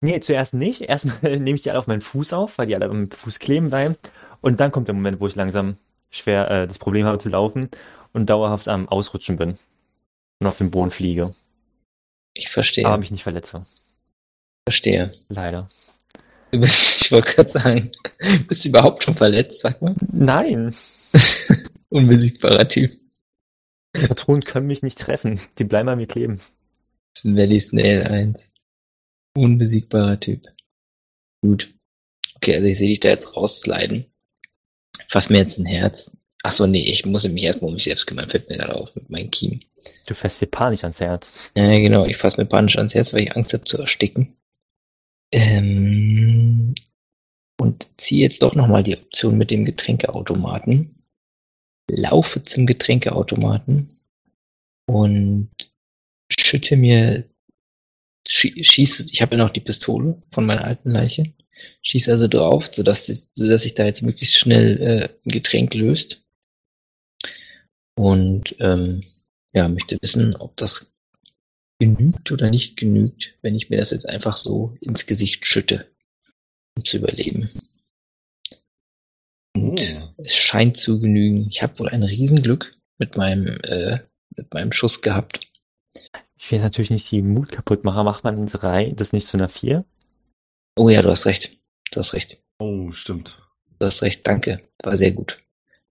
nee, 0.00 0.18
zuerst 0.20 0.54
nicht. 0.54 0.82
Erstmal 0.82 1.38
nehme 1.38 1.56
ich 1.56 1.62
die 1.62 1.70
alle 1.70 1.78
auf 1.78 1.86
meinen 1.86 2.00
Fuß 2.00 2.32
auf, 2.32 2.56
weil 2.56 2.68
die 2.68 2.74
alle 2.74 2.86
am 2.86 3.10
Fuß 3.10 3.38
kleben 3.38 3.68
bleiben. 3.68 3.96
Und 4.40 4.60
dann 4.60 4.72
kommt 4.72 4.88
der 4.88 4.94
Moment, 4.94 5.20
wo 5.20 5.26
ich 5.26 5.36
langsam 5.36 5.76
schwer 6.12 6.50
äh, 6.50 6.66
das 6.66 6.78
Problem 6.78 7.06
habe 7.06 7.18
zu 7.18 7.28
laufen 7.28 7.68
und 8.12 8.28
dauerhaft 8.30 8.68
am 8.68 8.88
Ausrutschen 8.88 9.36
bin 9.36 9.58
und 10.40 10.46
auf 10.46 10.58
den 10.58 10.70
Boden 10.70 10.90
fliege, 10.90 11.34
ich 12.34 12.48
verstehe. 12.50 12.86
aber 12.86 12.98
mich 12.98 13.10
nicht 13.10 13.22
verletze. 13.22 13.64
verstehe. 14.68 15.14
Leider. 15.28 15.68
Du 16.50 16.60
bist, 16.60 17.00
ich 17.02 17.12
wollte 17.12 17.34
gerade 17.34 17.50
sagen, 17.50 17.92
bist 18.46 18.64
du 18.64 18.68
überhaupt 18.68 19.04
schon 19.04 19.16
verletzt, 19.16 19.60
sag 19.60 19.80
mal? 19.82 19.94
Nein, 20.12 20.74
Unbesiegbarer 21.90 22.68
Typ. 22.68 22.92
Patronen 23.92 24.44
können 24.44 24.66
mich 24.66 24.82
nicht 24.82 24.98
treffen. 24.98 25.38
Die 25.58 25.64
bleiben 25.64 25.88
an 25.90 25.98
mir 25.98 26.06
kleben. 26.06 26.36
Das 26.36 26.54
ist 27.16 27.24
ein 27.26 27.36
Valley 27.36 27.60
Snail 27.60 28.02
1. 28.04 28.52
Unbesiegbarer 29.36 30.18
Typ. 30.18 30.46
Gut. 31.42 31.74
Okay, 32.36 32.54
also 32.54 32.66
ich 32.66 32.78
sehe 32.78 32.88
dich 32.88 33.00
da 33.00 33.10
jetzt 33.10 33.36
raussliden. 33.36 34.06
Fass 35.12 35.28
mir 35.28 35.38
jetzt 35.38 35.58
ein 35.58 35.66
Herz. 35.66 36.10
Ach 36.42 36.52
so, 36.52 36.66
nee, 36.66 36.80
ich 36.90 37.04
muss 37.04 37.28
mich 37.28 37.42
erstmal 37.42 37.68
um 37.68 37.74
mich 37.74 37.84
selbst 37.84 38.06
kümmern, 38.06 38.30
fällt 38.30 38.48
mir 38.48 38.56
gerade 38.56 38.74
auf 38.74 38.94
mit 38.94 39.10
meinem 39.10 39.30
Kiem. 39.30 39.60
Du 40.06 40.14
fährst 40.14 40.40
dir 40.40 40.46
panisch 40.46 40.82
ans 40.84 41.00
Herz. 41.00 41.52
Ja, 41.54 41.68
genau, 41.78 42.06
ich 42.06 42.16
fasse 42.16 42.40
mir 42.40 42.46
panisch 42.46 42.78
ans 42.78 42.94
Herz, 42.94 43.12
weil 43.12 43.22
ich 43.22 43.36
Angst 43.36 43.52
habe 43.52 43.64
zu 43.64 43.76
ersticken. 43.78 44.36
Ähm, 45.30 46.74
und 47.60 47.86
ziehe 47.98 48.22
jetzt 48.22 48.42
doch 48.42 48.54
nochmal 48.54 48.82
die 48.82 48.96
Option 48.96 49.36
mit 49.36 49.50
dem 49.50 49.66
Getränkeautomaten. 49.66 51.04
Laufe 51.90 52.42
zum 52.42 52.66
Getränkeautomaten 52.66 54.00
und 54.86 55.50
schütte 56.30 56.76
mir, 56.76 57.28
schie- 58.26 58.64
schieße, 58.64 59.06
ich 59.10 59.20
habe 59.20 59.36
ja 59.36 59.44
noch 59.44 59.50
die 59.50 59.60
Pistole 59.60 60.22
von 60.32 60.46
meiner 60.46 60.64
alten 60.64 60.90
Leiche, 60.90 61.34
schieße 61.82 62.10
also 62.10 62.28
drauf, 62.28 62.70
sodass, 62.72 63.06
sodass 63.34 63.62
sich 63.62 63.74
da 63.74 63.84
jetzt 63.84 64.02
möglichst 64.02 64.36
schnell 64.36 64.80
äh, 64.80 65.08
ein 65.24 65.30
Getränk 65.30 65.74
löst. 65.74 66.24
Und 67.94 68.56
ähm, 68.58 69.04
ja, 69.52 69.68
möchte 69.68 69.98
wissen, 70.00 70.34
ob 70.36 70.56
das 70.56 70.92
genügt 71.78 72.32
oder 72.32 72.48
nicht 72.50 72.76
genügt, 72.76 73.34
wenn 73.42 73.54
ich 73.54 73.68
mir 73.68 73.76
das 73.78 73.90
jetzt 73.90 74.08
einfach 74.08 74.36
so 74.36 74.76
ins 74.80 75.06
Gesicht 75.06 75.46
schütte, 75.46 75.88
um 76.76 76.84
zu 76.84 76.98
überleben. 76.98 77.50
Und 79.54 79.80
Oh. 79.96 80.14
es 80.18 80.34
scheint 80.34 80.76
zu 80.76 81.00
genügen. 81.00 81.46
Ich 81.48 81.62
habe 81.62 81.78
wohl 81.78 81.88
ein 81.88 82.02
Riesenglück 82.02 82.76
mit 82.98 83.16
meinem, 83.16 83.58
äh, 83.62 83.98
mit 84.36 84.52
meinem 84.54 84.72
Schuss 84.72 85.02
gehabt. 85.02 85.40
Ich 86.36 86.50
will 86.50 86.56
jetzt 86.56 86.64
natürlich 86.64 86.90
nicht 86.90 87.10
die 87.10 87.22
Mut 87.22 87.50
kaputt 87.52 87.84
machen. 87.84 88.04
Macht 88.04 88.24
man 88.24 88.46
3, 88.46 88.92
das 88.92 89.12
nicht 89.12 89.26
zu 89.26 89.36
einer 89.36 89.48
4? 89.48 89.84
Oh 90.76 90.88
ja, 90.88 91.02
du 91.02 91.10
hast 91.10 91.26
recht. 91.26 91.50
Du 91.90 92.00
hast 92.00 92.14
recht. 92.14 92.38
Oh, 92.58 92.92
stimmt. 92.92 93.42
Du 93.78 93.86
hast 93.86 94.02
recht. 94.02 94.26
Danke. 94.26 94.62
War 94.82 94.96
sehr 94.96 95.12
gut. 95.12 95.38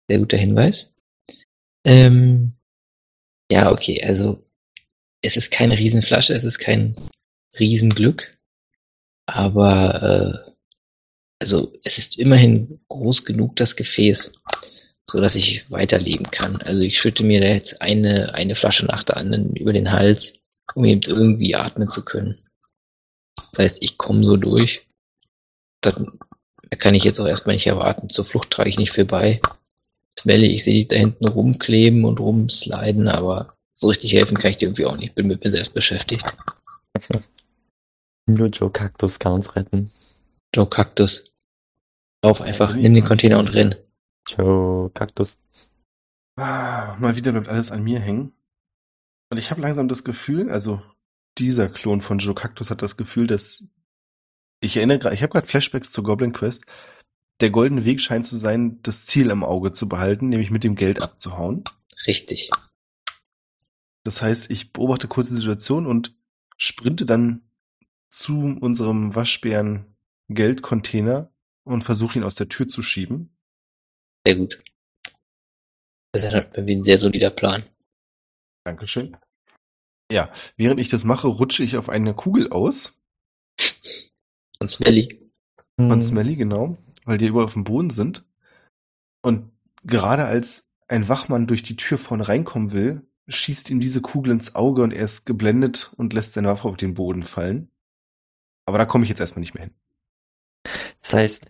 Sehr 0.07 0.19
guter 0.19 0.37
Hinweis. 0.37 0.91
Ähm, 1.85 2.53
ja, 3.51 3.71
okay. 3.71 4.01
Also, 4.03 4.43
es 5.21 5.37
ist 5.37 5.51
keine 5.51 5.77
Riesenflasche, 5.77 6.33
es 6.33 6.43
ist 6.43 6.59
kein 6.59 6.95
Riesenglück. 7.59 8.37
Aber, 9.27 10.45
äh, 10.47 10.51
also, 11.39 11.73
es 11.83 11.97
ist 11.97 12.17
immerhin 12.17 12.79
groß 12.89 13.25
genug, 13.25 13.55
das 13.55 13.75
Gefäß, 13.75 14.33
so 15.09 15.21
dass 15.21 15.35
ich 15.35 15.69
weiterleben 15.69 16.31
kann. 16.31 16.57
Also, 16.57 16.81
ich 16.81 16.99
schütte 16.99 17.23
mir 17.23 17.41
da 17.41 17.47
jetzt 17.47 17.81
eine, 17.81 18.33
eine 18.33 18.55
Flasche 18.55 18.85
nach 18.85 19.03
der 19.03 19.17
anderen 19.17 19.55
über 19.55 19.73
den 19.73 19.91
Hals, 19.91 20.39
um 20.73 20.85
eben 20.85 21.01
irgendwie 21.01 21.55
atmen 21.55 21.91
zu 21.91 22.03
können. 22.03 22.39
Das 23.35 23.59
heißt, 23.59 23.83
ich 23.83 23.97
komme 23.97 24.23
so 24.23 24.37
durch. 24.37 24.87
Dann 25.81 26.19
da 26.71 26.77
kann 26.77 26.95
ich 26.95 27.03
jetzt 27.03 27.19
auch 27.19 27.27
erstmal 27.27 27.55
nicht 27.55 27.67
erwarten. 27.67 28.09
Zur 28.09 28.25
Flucht 28.25 28.49
trage 28.49 28.69
ich 28.69 28.77
nicht 28.77 28.93
viel 28.93 29.05
bei. 29.05 29.41
Smelly, 30.17 30.47
ich 30.47 30.63
sehe 30.63 30.73
dich 30.73 30.87
da 30.87 30.95
hinten 30.95 31.27
rumkleben 31.27 32.05
und 32.05 32.19
rumsliden, 32.19 33.07
aber 33.07 33.55
so 33.73 33.89
richtig 33.89 34.13
helfen 34.13 34.37
kann 34.37 34.51
ich 34.51 34.57
dir 34.57 34.67
irgendwie 34.67 34.85
auch 34.85 34.95
nicht. 34.95 35.13
Bin 35.15 35.27
mit 35.27 35.43
mir 35.43 35.51
selbst 35.51 35.73
beschäftigt. 35.73 36.25
Nur 38.25 38.47
Joe 38.47 38.71
Cactus 38.71 39.19
kann 39.19 39.33
uns 39.33 39.55
retten. 39.55 39.91
Joe 40.55 40.67
Kaktus. 40.67 41.31
Lauf 42.23 42.39
einfach, 42.39 42.73
nimm 42.73 42.93
ich 42.93 42.99
den 42.99 43.05
Container 43.05 43.39
und 43.39 43.53
renn. 43.53 43.75
Joe 44.27 44.89
Cactus. 44.91 45.39
Ah, 46.37 46.95
mal 46.99 47.15
wieder 47.15 47.33
bleibt 47.33 47.49
alles 47.49 47.71
an 47.71 47.83
mir 47.83 47.99
hängen. 47.99 48.31
Und 49.29 49.37
ich 49.37 49.51
habe 49.51 49.61
langsam 49.61 49.87
das 49.87 50.03
Gefühl, 50.03 50.49
also 50.49 50.81
dieser 51.41 51.69
Klon 51.69 52.01
von 52.01 52.19
Joe 52.19 52.35
Cactus 52.35 52.69
hat 52.69 52.81
das 52.81 52.97
Gefühl, 52.97 53.27
dass 53.27 53.63
ich 54.61 54.77
erinnere 54.77 54.99
gerade, 54.99 55.15
ich 55.15 55.23
habe 55.23 55.33
gerade 55.33 55.47
Flashbacks 55.47 55.91
zur 55.91 56.03
Goblin 56.03 56.33
Quest. 56.33 56.65
Der 57.41 57.49
goldene 57.49 57.83
Weg 57.83 57.99
scheint 57.99 58.27
zu 58.27 58.37
sein, 58.37 58.79
das 58.83 59.07
Ziel 59.07 59.31
im 59.31 59.43
Auge 59.43 59.71
zu 59.71 59.89
behalten, 59.89 60.29
nämlich 60.29 60.51
mit 60.51 60.63
dem 60.63 60.75
Geld 60.75 61.01
abzuhauen. 61.01 61.63
Richtig. 62.05 62.51
Das 64.03 64.21
heißt, 64.21 64.51
ich 64.51 64.71
beobachte 64.71 65.07
kurz 65.07 65.29
die 65.29 65.35
Situation 65.35 65.87
und 65.87 66.15
sprinte 66.57 67.07
dann 67.07 67.41
zu 68.09 68.57
unserem 68.61 69.15
Waschbären 69.15 69.95
Geldcontainer 70.29 71.31
und 71.63 71.83
versuche 71.83 72.19
ihn 72.19 72.23
aus 72.23 72.35
der 72.35 72.49
Tür 72.49 72.67
zu 72.67 72.83
schieben. 72.83 73.35
Sehr 74.25 74.35
gut. 74.35 74.61
Das 76.11 76.23
ist 76.23 76.31
irgendwie 76.31 76.75
ein 76.75 76.83
sehr 76.83 76.99
solider 76.99 77.31
Plan. 77.31 77.63
Dankeschön. 78.63 79.17
Ja, 80.11 80.29
während 80.57 80.79
ich 80.79 80.89
das 80.89 81.03
mache, 81.05 81.27
rutsche 81.27 81.63
ich 81.63 81.77
auf 81.77 81.87
eine 81.87 82.13
Kugel 82.13 82.51
aus. 82.51 83.01
Und 84.59 84.69
Smelly. 84.69 85.31
von 85.77 85.91
Hm, 85.91 86.01
Smelly, 86.01 86.35
genau, 86.35 86.77
weil 87.05 87.17
die 87.17 87.27
überall 87.27 87.45
auf 87.45 87.53
dem 87.53 87.63
Boden 87.63 87.89
sind. 87.89 88.25
Und 89.21 89.51
gerade 89.83 90.25
als 90.25 90.67
ein 90.89 91.07
Wachmann 91.07 91.47
durch 91.47 91.63
die 91.63 91.77
Tür 91.77 91.97
vorne 91.97 92.27
reinkommen 92.27 92.73
will, 92.73 93.07
schießt 93.29 93.69
ihm 93.69 93.79
diese 93.79 94.01
Kugel 94.01 94.33
ins 94.33 94.55
Auge 94.55 94.83
und 94.83 94.91
er 94.91 95.05
ist 95.05 95.25
geblendet 95.25 95.93
und 95.95 96.13
lässt 96.13 96.33
seine 96.33 96.49
Waffe 96.49 96.67
auf 96.67 96.75
den 96.75 96.93
Boden 96.93 97.23
fallen. 97.23 97.71
Aber 98.65 98.77
da 98.77 98.85
komme 98.85 99.05
ich 99.05 99.09
jetzt 99.09 99.21
erstmal 99.21 99.41
nicht 99.41 99.53
mehr 99.53 99.63
hin. 99.63 99.73
Das 101.01 101.13
heißt, 101.13 101.45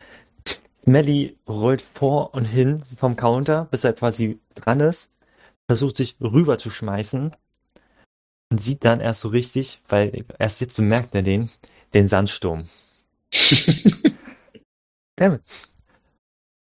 Smelly 0.83 1.37
rollt 1.47 1.81
vor 1.81 2.33
und 2.35 2.45
hin 2.45 2.83
vom 2.95 3.15
Counter, 3.15 3.65
bis 3.65 3.83
er 3.83 3.93
quasi 3.93 4.39
dran 4.53 4.79
ist, 4.79 5.13
versucht 5.67 5.95
sich 5.95 6.17
rüber 6.21 6.57
zu 6.57 6.69
schmeißen 6.69 7.31
und 8.51 8.59
sieht 8.61 8.83
dann 8.83 8.99
erst 8.99 9.21
so 9.21 9.29
richtig, 9.29 9.79
weil 9.87 10.25
erst 10.37 10.61
jetzt 10.61 10.75
bemerkt 10.75 11.15
er 11.15 11.23
den, 11.23 11.49
den 11.93 12.05
Sandsturm. 12.05 12.67
Damit. 15.15 15.41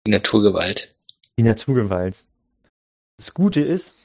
Die 0.05 0.11
Naturgewalt. 0.11 0.95
Die 1.37 1.43
Naturgewalt. 1.43 2.23
Das 3.17 3.33
Gute 3.33 3.61
ist, 3.61 3.95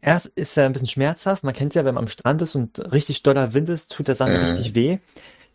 erst 0.00 0.26
ist 0.26 0.56
er 0.56 0.66
ein 0.66 0.72
bisschen 0.72 0.88
schmerzhaft. 0.88 1.44
Man 1.44 1.54
kennt 1.54 1.74
ja, 1.74 1.84
wenn 1.84 1.94
man 1.94 2.04
am 2.04 2.08
Strand 2.08 2.40
ist 2.42 2.54
und 2.54 2.92
richtig 2.92 3.22
doller 3.22 3.52
Wind 3.52 3.68
ist, 3.68 3.92
tut 3.92 4.08
der 4.08 4.14
Sand 4.14 4.34
Mhm. 4.34 4.40
richtig 4.40 4.74
weh. 4.74 4.98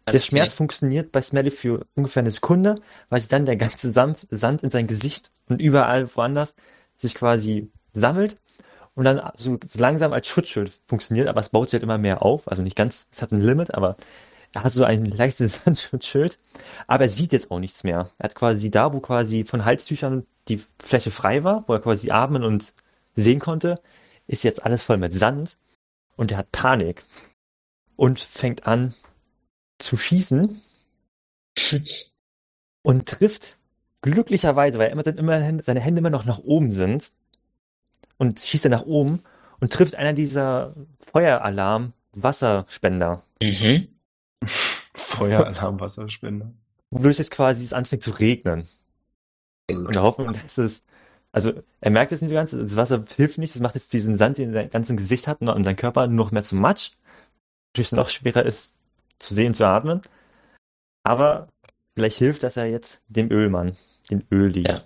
Der 0.08 0.20
Schmerz 0.20 0.50
klar. 0.52 0.58
funktioniert 0.58 1.12
bei 1.12 1.24
Smelly 1.24 1.50
für 1.50 1.88
ungefähr 1.96 2.22
eine 2.22 2.30
Sekunde, 2.30 2.80
weil 3.10 3.20
sich 3.20 3.30
dann 3.30 3.46
der 3.46 3.56
ganze 3.56 3.92
Sand 3.92 4.62
in 4.62 4.70
sein 4.70 4.86
Gesicht 4.86 5.32
und 5.50 5.60
überall 5.60 6.08
woanders 6.16 6.56
sich 6.96 7.16
quasi 7.16 7.72
sammelt 7.94 8.38
und 8.96 9.04
dann 9.04 9.22
so 9.36 9.60
langsam 9.74 10.14
als 10.14 10.28
Schutzschild 10.28 10.72
funktioniert, 10.88 11.28
aber 11.28 11.42
es 11.42 11.50
baut 11.50 11.68
sich 11.68 11.74
halt 11.74 11.84
immer 11.84 11.98
mehr 11.98 12.24
auf. 12.24 12.48
Also 12.48 12.64
nicht 12.64 12.78
ganz, 12.78 13.08
es 13.12 13.22
hat 13.22 13.32
ein 13.32 13.42
Limit, 13.42 13.74
aber 13.74 13.98
er 14.54 14.64
hat 14.64 14.72
so 14.72 14.84
ein 14.86 15.06
leichtes 15.06 15.62
Sandschutzschild, 15.64 16.40
aber 16.88 17.04
er 17.04 17.10
sieht 17.10 17.34
jetzt 17.34 17.52
auch 17.52 17.60
nichts 17.60 17.84
mehr. 17.84 18.10
Er 18.18 18.24
hat 18.24 18.36
quasi 18.36 18.72
da, 18.72 18.94
wo 18.94 19.02
quasi 19.02 19.44
von 19.44 19.66
Halstüchern 19.66 20.26
die 20.48 20.62
Fläche 20.82 21.12
frei 21.12 21.44
war, 21.44 21.66
wo 21.68 21.74
er 21.74 21.82
quasi 21.82 22.12
atmen 22.12 22.44
und 22.44 22.74
sehen 23.14 23.40
konnte, 23.40 23.82
ist 24.28 24.44
jetzt 24.44 24.64
alles 24.64 24.82
voll 24.82 24.98
mit 24.98 25.14
Sand 25.14 25.58
und 26.16 26.32
er 26.32 26.38
hat 26.38 26.52
Panik 26.52 27.04
und 27.98 28.20
fängt 28.20 28.66
an 28.66 28.94
zu 29.78 29.98
schießen 29.98 30.62
und 32.82 33.06
trifft 33.08 33.58
glücklicherweise, 34.02 34.78
weil 34.78 34.88
er 34.88 34.94
immer 34.94 35.04
dann 35.04 35.18
immer 35.18 35.64
seine 35.64 35.82
Hände 35.82 36.00
immer 36.00 36.10
noch 36.10 36.26
nach 36.26 36.40
oben 36.40 36.72
sind 36.72 37.12
und 38.18 38.40
schießt 38.40 38.66
er 38.66 38.72
nach 38.72 38.86
oben 38.86 39.22
und 39.60 39.74
trifft 39.74 39.96
einer 39.96 40.14
dieser 40.14 40.76
Feueralarm-Wasserspender. 41.12 43.24
Mhm. 43.42 43.88
Feueralarm, 44.94 45.80
Wasserspender. 45.80 46.52
Wodurch 46.92 47.20
es 47.20 47.32
quasi 47.32 47.64
es 47.64 47.74
anfängt 47.74 48.04
zu 48.04 48.12
regnen. 48.12 48.68
In 49.68 49.86
der 49.86 50.04
Hoffnung, 50.04 50.34
dass 50.34 50.58
es, 50.58 50.84
also 51.32 51.54
er 51.82 51.92
merkt 51.92 52.12
es 52.12 52.22
nicht 52.22 52.30
so 52.30 52.36
ganz, 52.36 52.52
das 52.52 52.76
Wasser 52.76 53.04
hilft 53.16 53.38
nicht, 53.38 53.56
es 53.56 53.62
macht 53.62 53.76
jetzt 53.76 53.94
diesen 53.94 54.18
Sand, 54.18 54.38
den 54.38 54.44
er 54.44 54.50
in 54.50 54.54
seinem 54.54 54.70
ganzen 54.70 54.98
Gesicht 54.98 55.28
hat 55.28 55.42
und 55.42 55.66
sein 55.66 55.76
Körper 55.76 56.08
nur 56.08 56.26
noch 56.26 56.32
mehr 56.32 56.44
zu 56.44 56.56
Matsch. 56.56 56.92
Wodurch 57.74 57.88
es 57.88 57.92
noch 57.92 58.10
schwerer 58.10 58.44
ist, 58.44 58.76
zu 59.20 59.34
sehen, 59.34 59.54
zu 59.54 59.68
atmen. 59.68 60.02
Aber 61.04 61.50
vielleicht 61.94 62.18
hilft 62.18 62.44
das 62.44 62.56
ja 62.56 62.66
jetzt 62.66 63.02
dem 63.08 63.32
Ölmann, 63.32 63.76
dem 64.10 64.24
Öli. 64.32 64.64
Ja. 64.68 64.82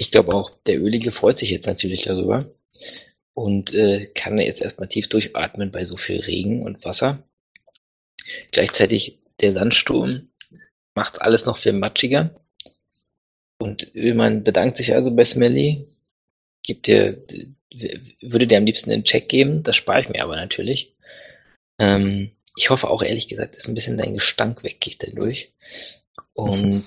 Ich 0.00 0.12
glaube 0.12 0.32
auch, 0.32 0.52
der 0.66 0.80
Ölige 0.80 1.10
freut 1.10 1.38
sich 1.38 1.50
jetzt 1.50 1.66
natürlich 1.66 2.02
darüber 2.02 2.48
und 3.34 3.74
äh, 3.74 4.06
kann 4.14 4.38
jetzt 4.38 4.62
erstmal 4.62 4.88
tief 4.88 5.08
durchatmen 5.08 5.72
bei 5.72 5.84
so 5.84 5.96
viel 5.96 6.20
Regen 6.20 6.62
und 6.62 6.84
Wasser. 6.84 7.24
Gleichzeitig 8.52 9.18
der 9.40 9.50
Sandsturm 9.50 10.28
macht 10.94 11.20
alles 11.20 11.46
noch 11.46 11.58
viel 11.58 11.72
matschiger. 11.72 12.40
Und 13.58 13.92
Ölmann 13.94 14.44
bedankt 14.44 14.76
sich 14.76 14.94
also 14.94 15.14
bei 15.14 15.24
Smelly, 15.24 15.84
gibt 16.62 16.86
dir, 16.86 17.24
würde 18.20 18.46
dir 18.46 18.58
am 18.58 18.66
liebsten 18.66 18.92
einen 18.92 19.04
Check 19.04 19.28
geben, 19.28 19.64
das 19.64 19.74
spare 19.74 20.00
ich 20.00 20.08
mir 20.08 20.22
aber 20.22 20.36
natürlich. 20.36 20.94
Ähm, 21.80 22.30
ich 22.56 22.70
hoffe 22.70 22.88
auch 22.88 23.02
ehrlich 23.02 23.26
gesagt, 23.26 23.56
dass 23.56 23.66
ein 23.66 23.74
bisschen 23.74 23.98
dein 23.98 24.14
Gestank 24.14 24.62
weggeht 24.62 25.02
dadurch. 25.02 25.52
Und 26.34 26.84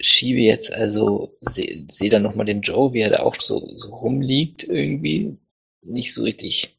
schiebe 0.00 0.40
jetzt 0.40 0.72
also, 0.72 1.36
sehe 1.40 1.86
seh 1.90 2.08
dann 2.08 2.22
nochmal 2.22 2.46
den 2.46 2.62
Joe, 2.62 2.92
wie 2.92 3.00
er 3.00 3.10
da 3.10 3.20
auch 3.20 3.36
so, 3.40 3.72
so 3.76 3.94
rumliegt 3.94 4.64
irgendwie. 4.64 5.38
Nicht 5.82 6.14
so 6.14 6.22
richtig 6.22 6.78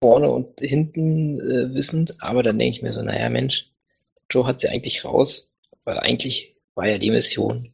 vorne 0.00 0.30
und 0.30 0.60
hinten 0.60 1.40
äh, 1.40 1.74
wissend, 1.74 2.22
aber 2.22 2.42
dann 2.42 2.58
denke 2.58 2.76
ich 2.76 2.82
mir 2.82 2.92
so, 2.92 3.02
naja 3.02 3.30
Mensch, 3.30 3.70
Joe 4.30 4.46
hat 4.46 4.60
sie 4.60 4.68
eigentlich 4.68 5.04
raus, 5.04 5.54
weil 5.84 5.98
eigentlich 5.98 6.56
war 6.74 6.86
ja 6.86 6.98
die 6.98 7.10
Mission, 7.10 7.72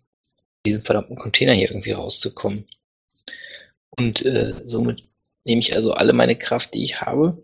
diesen 0.65 0.83
verdammten 0.83 1.17
Container 1.17 1.55
hier 1.55 1.71
irgendwie 1.71 1.93
rauszukommen. 1.93 2.67
Und 3.91 4.25
äh, 4.25 4.55
somit 4.65 5.05
nehme 5.45 5.61
ich 5.61 5.75
also 5.75 5.93
alle 5.93 6.13
meine 6.13 6.37
Kraft, 6.37 6.75
die 6.75 6.85
ich 6.85 7.01
habe, 7.01 7.43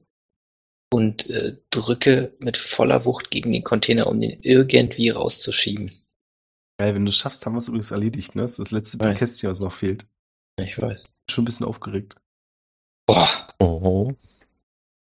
und 0.90 1.28
äh, 1.28 1.56
drücke 1.70 2.32
mit 2.39 2.56
voller 2.56 3.05
Wucht 3.05 3.31
gegen 3.31 3.52
den 3.52 3.62
Container, 3.65 4.06
um 4.06 4.20
den 4.20 4.40
irgendwie 4.43 5.10
rauszuschieben. 5.10 5.93
Geil, 6.81 6.94
wenn 6.94 7.05
du 7.05 7.10
es 7.10 7.16
schaffst, 7.16 7.44
haben 7.44 7.55
wir 7.55 7.59
es 7.59 7.69
übrigens 7.69 7.90
erledigt, 7.90 8.35
ne? 8.35 8.43
Das 8.43 8.52
ist 8.52 8.59
das 8.59 8.70
letzte 8.70 9.01
Weiß. 9.01 9.19
Kästchen, 9.19 9.51
was 9.51 9.60
noch 9.60 9.73
fehlt. 9.73 10.06
Ich 10.60 10.81
weiß. 10.81 11.12
Schon 11.31 11.43
ein 11.43 11.47
bisschen 11.47 11.66
aufgeregt. 11.66 12.16
Boah, 13.06 13.48
Oh. 13.60 14.12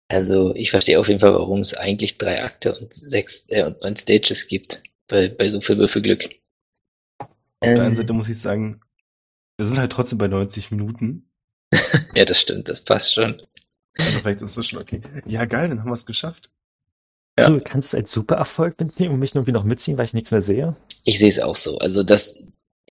also 0.09 0.55
ich 0.55 0.71
verstehe 0.71 0.99
auf 0.99 1.07
jeden 1.07 1.19
Fall, 1.19 1.33
warum 1.33 1.59
es 1.61 1.73
eigentlich 1.73 2.17
drei 2.17 2.43
Akte 2.43 2.77
und 2.77 2.93
sechs 2.93 3.43
äh, 3.49 3.63
und 3.63 3.81
neun 3.81 3.95
Stages 3.95 4.47
gibt 4.47 4.81
bei, 5.07 5.29
bei 5.29 5.49
so 5.49 5.61
viel 5.61 5.77
Würfelglück. 5.77 6.23
Auf 7.19 7.27
der 7.63 7.69
einen 7.81 7.85
Ähm, 7.87 7.95
Seite 7.95 8.13
muss 8.13 8.29
ich 8.29 8.39
sagen, 8.39 8.81
wir 9.57 9.65
sind 9.67 9.77
halt 9.79 9.91
trotzdem 9.91 10.17
bei 10.17 10.27
90 10.27 10.71
Minuten. 10.71 11.29
ja, 12.15 12.25
das 12.25 12.39
stimmt, 12.39 12.69
das 12.69 12.83
passt 12.83 13.13
schon. 13.13 13.41
Also 13.99 14.19
vielleicht 14.19 14.41
ist 14.41 14.57
das 14.57 14.65
schon 14.65 14.81
okay. 14.81 15.01
Ja, 15.25 15.45
geil, 15.45 15.69
dann 15.69 15.79
haben 15.79 15.89
wir 15.89 15.93
es 15.93 16.05
geschafft. 16.05 16.49
Ja. 17.39 17.45
So, 17.45 17.59
kannst 17.63 17.93
du 17.93 17.97
es 17.97 18.01
als 18.01 18.11
Supererfolg 18.11 18.79
mitnehmen 18.79 19.13
und 19.13 19.19
mich 19.19 19.35
irgendwie 19.35 19.51
noch 19.51 19.63
mitziehen, 19.63 19.97
weil 19.97 20.05
ich 20.05 20.13
nichts 20.13 20.31
mehr 20.31 20.41
sehe? 20.41 20.75
Ich 21.03 21.19
sehe 21.19 21.29
es 21.29 21.39
auch 21.39 21.55
so. 21.55 21.77
Also 21.77 22.03
das, 22.03 22.37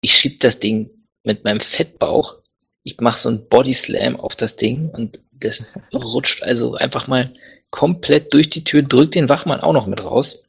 ich 0.02 0.14
schieb 0.14 0.40
das 0.40 0.60
Ding 0.60 0.90
mit 1.24 1.44
meinem 1.44 1.60
Fettbauch. 1.60 2.38
Ich 2.84 3.00
mache 3.00 3.20
so 3.20 3.30
einen 3.30 3.48
Body 3.50 3.74
Slam 3.74 4.16
auf 4.16 4.36
das 4.36 4.56
Ding 4.56 4.90
und 4.90 5.20
das 5.32 5.66
rutscht 5.94 6.44
also 6.44 6.76
einfach 6.76 7.08
mal 7.08 7.34
komplett 7.72 8.34
durch 8.34 8.50
die 8.50 8.64
Tür, 8.64 8.84
drückt 8.84 9.16
den 9.16 9.30
Wachmann 9.30 9.60
auch 9.62 9.74
noch 9.74 9.88
mit 9.88 10.04
raus. 10.04 10.44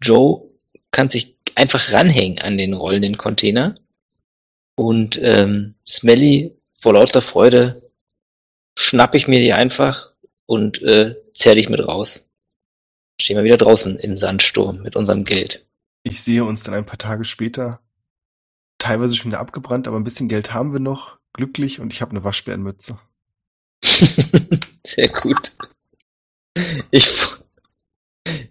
Joe 0.00 0.48
kann 0.92 1.10
sich 1.10 1.36
einfach 1.56 1.92
ranhängen 1.92 2.38
an 2.38 2.56
den 2.56 2.72
rollenden 2.72 3.16
Container 3.16 3.74
und 4.76 5.18
ähm, 5.20 5.74
Smelly 5.86 6.56
vor 6.80 6.94
lauter 6.94 7.22
Freude 7.22 7.83
schnapp 8.74 9.14
ich 9.14 9.28
mir 9.28 9.40
die 9.40 9.52
einfach 9.52 10.12
und 10.46 10.82
äh, 10.82 11.16
zerr 11.34 11.54
dich 11.54 11.68
mit 11.68 11.80
raus. 11.80 12.24
Stehen 13.20 13.36
wir 13.36 13.44
wieder 13.44 13.56
draußen 13.56 13.98
im 13.98 14.18
Sandsturm 14.18 14.82
mit 14.82 14.96
unserem 14.96 15.24
Geld. 15.24 15.64
Ich 16.02 16.22
sehe 16.22 16.44
uns 16.44 16.64
dann 16.64 16.74
ein 16.74 16.86
paar 16.86 16.98
Tage 16.98 17.24
später, 17.24 17.80
teilweise 18.78 19.16
schon 19.16 19.30
wieder 19.30 19.40
abgebrannt, 19.40 19.88
aber 19.88 19.96
ein 19.96 20.04
bisschen 20.04 20.28
Geld 20.28 20.52
haben 20.52 20.72
wir 20.72 20.80
noch, 20.80 21.18
glücklich 21.32 21.80
und 21.80 21.92
ich 21.92 22.02
habe 22.02 22.10
eine 22.10 22.24
Waschbärenmütze. 22.24 22.98
Sehr 24.86 25.08
gut. 25.08 25.52
Ich, 26.90 27.10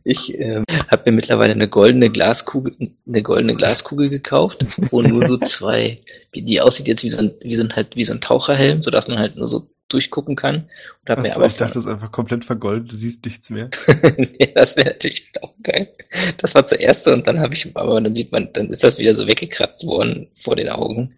ich 0.03 0.39
ähm, 0.39 0.65
habe 0.69 1.11
mir 1.11 1.15
mittlerweile 1.15 1.53
eine 1.53 1.67
goldene 1.67 2.09
Glaskugel, 2.09 2.75
eine 3.07 3.23
goldene 3.23 3.55
Glaskugel 3.55 4.09
gekauft, 4.09 4.65
wo 4.91 5.01
nur 5.01 5.27
so 5.27 5.37
zwei, 5.41 6.01
die 6.33 6.61
aussieht 6.61 6.87
jetzt 6.87 7.03
wie 7.03 7.11
so 7.11 7.19
ein, 7.19 7.33
wie 7.41 7.55
so 7.55 7.63
ein 7.63 7.75
halt 7.75 7.95
wie 7.95 8.03
so 8.03 8.13
ein 8.13 8.21
Taucherhelm, 8.21 8.81
so 8.81 8.91
dass 8.91 9.07
man 9.07 9.19
halt 9.19 9.35
nur 9.35 9.47
so 9.47 9.67
durchgucken 9.93 10.35
kann. 10.35 10.69
Und 11.01 11.09
hab 11.09 11.19
mir 11.19 11.29
Achso, 11.29 11.39
aber 11.39 11.47
ich 11.47 11.55
dachte, 11.55 11.75
das 11.75 11.85
ist 11.85 11.91
einfach 11.91 12.11
komplett 12.11 12.45
vergoldet, 12.45 12.91
du 12.91 12.95
siehst 12.95 13.23
nichts 13.25 13.49
mehr. 13.49 13.69
ja, 13.87 14.47
das 14.55 14.75
wäre 14.75 14.89
natürlich 14.89 15.31
auch 15.41 15.53
geil. 15.61 15.89
Das 16.37 16.55
war 16.55 16.65
zuerst 16.65 17.07
und 17.07 17.27
dann 17.27 17.39
habe 17.39 17.53
ich, 17.53 17.75
aber 17.75 18.01
dann 18.01 18.15
sieht 18.15 18.31
man, 18.31 18.51
dann 18.53 18.69
ist 18.69 18.83
das 18.83 18.97
wieder 18.97 19.13
so 19.13 19.27
weggekratzt 19.27 19.85
worden 19.85 20.27
vor 20.43 20.55
den 20.55 20.69
Augen. 20.69 21.15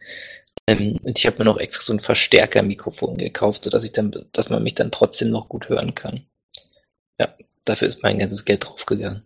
Ähm, 0.67 0.99
und 1.03 1.17
ich 1.17 1.25
habe 1.25 1.37
mir 1.39 1.45
noch 1.45 1.57
extra 1.57 1.85
so 1.85 1.93
ein 1.93 1.99
Verstärker-Mikrofon 1.99 3.17
gekauft, 3.17 3.63
sodass 3.63 3.83
ich 3.83 3.91
dann, 3.91 4.11
dass 4.31 4.49
man 4.49 4.63
mich 4.63 4.75
dann 4.75 4.91
trotzdem 4.91 5.29
noch 5.29 5.47
gut 5.47 5.69
hören 5.69 5.95
kann. 5.95 6.25
Ja, 7.19 7.33
dafür 7.65 7.87
ist 7.87 8.03
mein 8.03 8.19
ganzes 8.19 8.45
Geld 8.45 8.65
draufgegangen. 8.65 9.23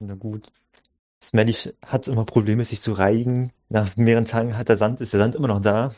Na 0.00 0.14
gut. 0.14 0.44
Smelly 1.22 1.54
hat 1.84 2.06
immer 2.08 2.24
Probleme, 2.24 2.64
sich 2.64 2.80
zu 2.80 2.92
reinigen. 2.92 3.52
Nach 3.68 3.96
mehreren 3.96 4.24
Tagen 4.24 4.56
hat 4.56 4.68
der 4.68 4.76
Sand, 4.76 5.00
ist 5.00 5.12
der 5.12 5.20
Sand 5.20 5.34
immer 5.34 5.48
noch 5.48 5.60
da. 5.60 5.92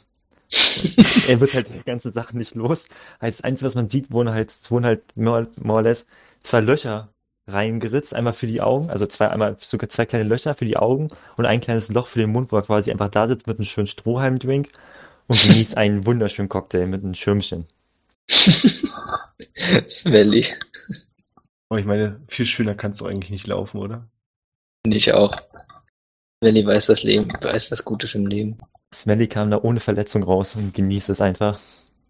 er 1.28 1.40
wird 1.40 1.54
halt 1.54 1.68
die 1.72 1.84
ganzen 1.84 2.12
Sachen 2.12 2.38
nicht 2.38 2.54
los. 2.54 2.86
Heißt, 3.20 3.38
das 3.38 3.44
Einzige, 3.44 3.66
was 3.66 3.74
man 3.74 3.88
sieht, 3.88 4.10
wurden 4.10 4.30
halt, 4.30 4.50
es 4.50 4.70
wurden 4.70 4.84
halt 4.84 5.16
more, 5.16 5.48
more 5.62 5.78
or 5.78 5.82
less 5.82 6.06
zwei 6.42 6.60
Löcher 6.60 7.12
reingeritzt. 7.46 8.14
Einmal 8.14 8.32
für 8.32 8.46
die 8.46 8.60
Augen, 8.60 8.90
also 8.90 9.06
zwei, 9.06 9.28
einmal 9.28 9.56
sogar 9.60 9.88
zwei 9.88 10.06
kleine 10.06 10.28
Löcher 10.28 10.54
für 10.54 10.64
die 10.64 10.76
Augen 10.76 11.10
und 11.36 11.46
ein 11.46 11.60
kleines 11.60 11.90
Loch 11.90 12.08
für 12.08 12.18
den 12.18 12.30
Mund, 12.30 12.52
wo 12.52 12.56
er 12.56 12.62
quasi 12.62 12.90
einfach 12.90 13.08
da 13.08 13.26
sitzt 13.26 13.46
mit 13.46 13.58
einem 13.58 13.66
schönen 13.66 13.86
Strohhalmdrink 13.86 14.68
und 15.28 15.40
genießt 15.42 15.76
einen 15.76 16.06
wunderschönen 16.06 16.48
Cocktail 16.48 16.86
mit 16.86 17.04
einem 17.04 17.14
Schirmchen. 17.14 17.66
Smelly. 19.88 20.46
Aber 21.68 21.78
ich 21.78 21.86
meine, 21.86 22.20
viel 22.28 22.46
schöner 22.46 22.74
kannst 22.74 23.00
du 23.00 23.06
eigentlich 23.06 23.30
nicht 23.30 23.46
laufen, 23.46 23.78
oder? 23.78 24.08
Finde 24.84 24.96
ich 24.96 25.12
auch. 25.12 25.40
Smelly 26.42 26.64
weiß 26.66 26.86
das 26.86 27.02
Leben, 27.02 27.30
weiß 27.40 27.70
was 27.70 27.84
Gutes 27.84 28.14
im 28.14 28.26
Leben. 28.26 28.58
Smelly 28.94 29.28
kam 29.28 29.50
da 29.50 29.58
ohne 29.62 29.78
Verletzung 29.78 30.22
raus 30.22 30.56
und 30.56 30.72
genießt 30.74 31.10
es 31.10 31.20
einfach. 31.20 31.60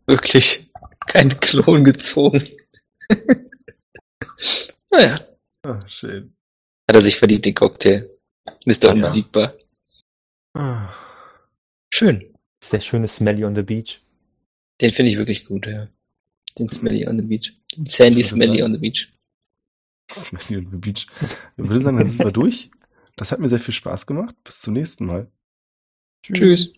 Wirklich. 0.06 0.70
Kein 1.06 1.28
Klon 1.40 1.82
gezogen. 1.84 2.46
naja, 4.90 5.26
Ah, 5.66 5.86
schön. 5.86 6.32
hat 6.88 6.96
er 6.96 7.02
sich 7.02 7.18
verdient, 7.18 7.44
den 7.44 7.54
Cocktail. 7.54 8.08
Mr. 8.64 8.84
Ja. 8.84 8.90
Unbesiegbar. 8.92 9.54
Ah. 10.56 10.88
Schön. 11.92 12.20
Das 12.60 12.66
ist 12.68 12.72
der 12.72 12.80
schöne 12.80 13.08
Smelly 13.08 13.44
on 13.44 13.54
the 13.54 13.62
Beach. 13.62 14.00
Den 14.80 14.92
finde 14.92 15.10
ich 15.10 15.18
wirklich 15.18 15.44
gut, 15.46 15.66
ja. 15.66 15.88
Den 16.58 16.68
Smelly 16.70 17.06
on 17.06 17.18
the 17.18 17.24
Beach. 17.24 17.52
Den 17.76 17.86
Sandy 17.86 18.22
Smelly 18.22 18.58
sagen- 18.58 18.62
on 18.62 18.72
the 18.72 18.78
Beach. 18.78 19.12
Smelly 20.10 20.56
on 20.64 20.70
the 20.70 20.76
Beach. 20.76 21.06
Ich 21.56 21.68
würde 21.68 21.84
sagen, 21.84 21.98
dann 21.98 22.08
sind 22.08 22.18
wir 22.20 22.30
durch. 22.32 22.70
Das 23.20 23.32
hat 23.32 23.38
mir 23.38 23.48
sehr 23.48 23.60
viel 23.60 23.74
Spaß 23.74 24.06
gemacht. 24.06 24.34
Bis 24.44 24.62
zum 24.62 24.72
nächsten 24.72 25.04
Mal. 25.04 25.30
Tschüss. 26.22 26.72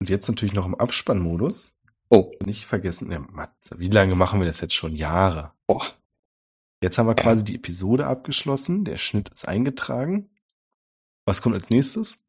Und 0.00 0.10
jetzt 0.10 0.28
natürlich 0.28 0.52
noch 0.52 0.66
im 0.66 0.74
Abspannmodus. 0.74 1.77
Oh, 2.10 2.32
Nicht 2.44 2.64
vergessen, 2.64 3.10
ja, 3.12 3.18
Matze, 3.18 3.78
wie 3.78 3.88
lange 3.88 4.14
machen 4.14 4.40
wir 4.40 4.46
das 4.46 4.60
jetzt 4.60 4.74
schon? 4.74 4.94
Jahre. 4.94 5.52
boah. 5.66 5.92
Jetzt 6.80 6.96
haben 6.96 7.08
wir 7.08 7.14
quasi 7.16 7.44
die 7.44 7.56
Episode 7.56 8.06
abgeschlossen. 8.06 8.84
Der 8.84 8.98
Schnitt 8.98 9.28
ist 9.30 9.48
eingetragen. 9.48 10.30
Was 11.26 11.42
kommt 11.42 11.56
als 11.56 11.70
nächstes? 11.70 12.20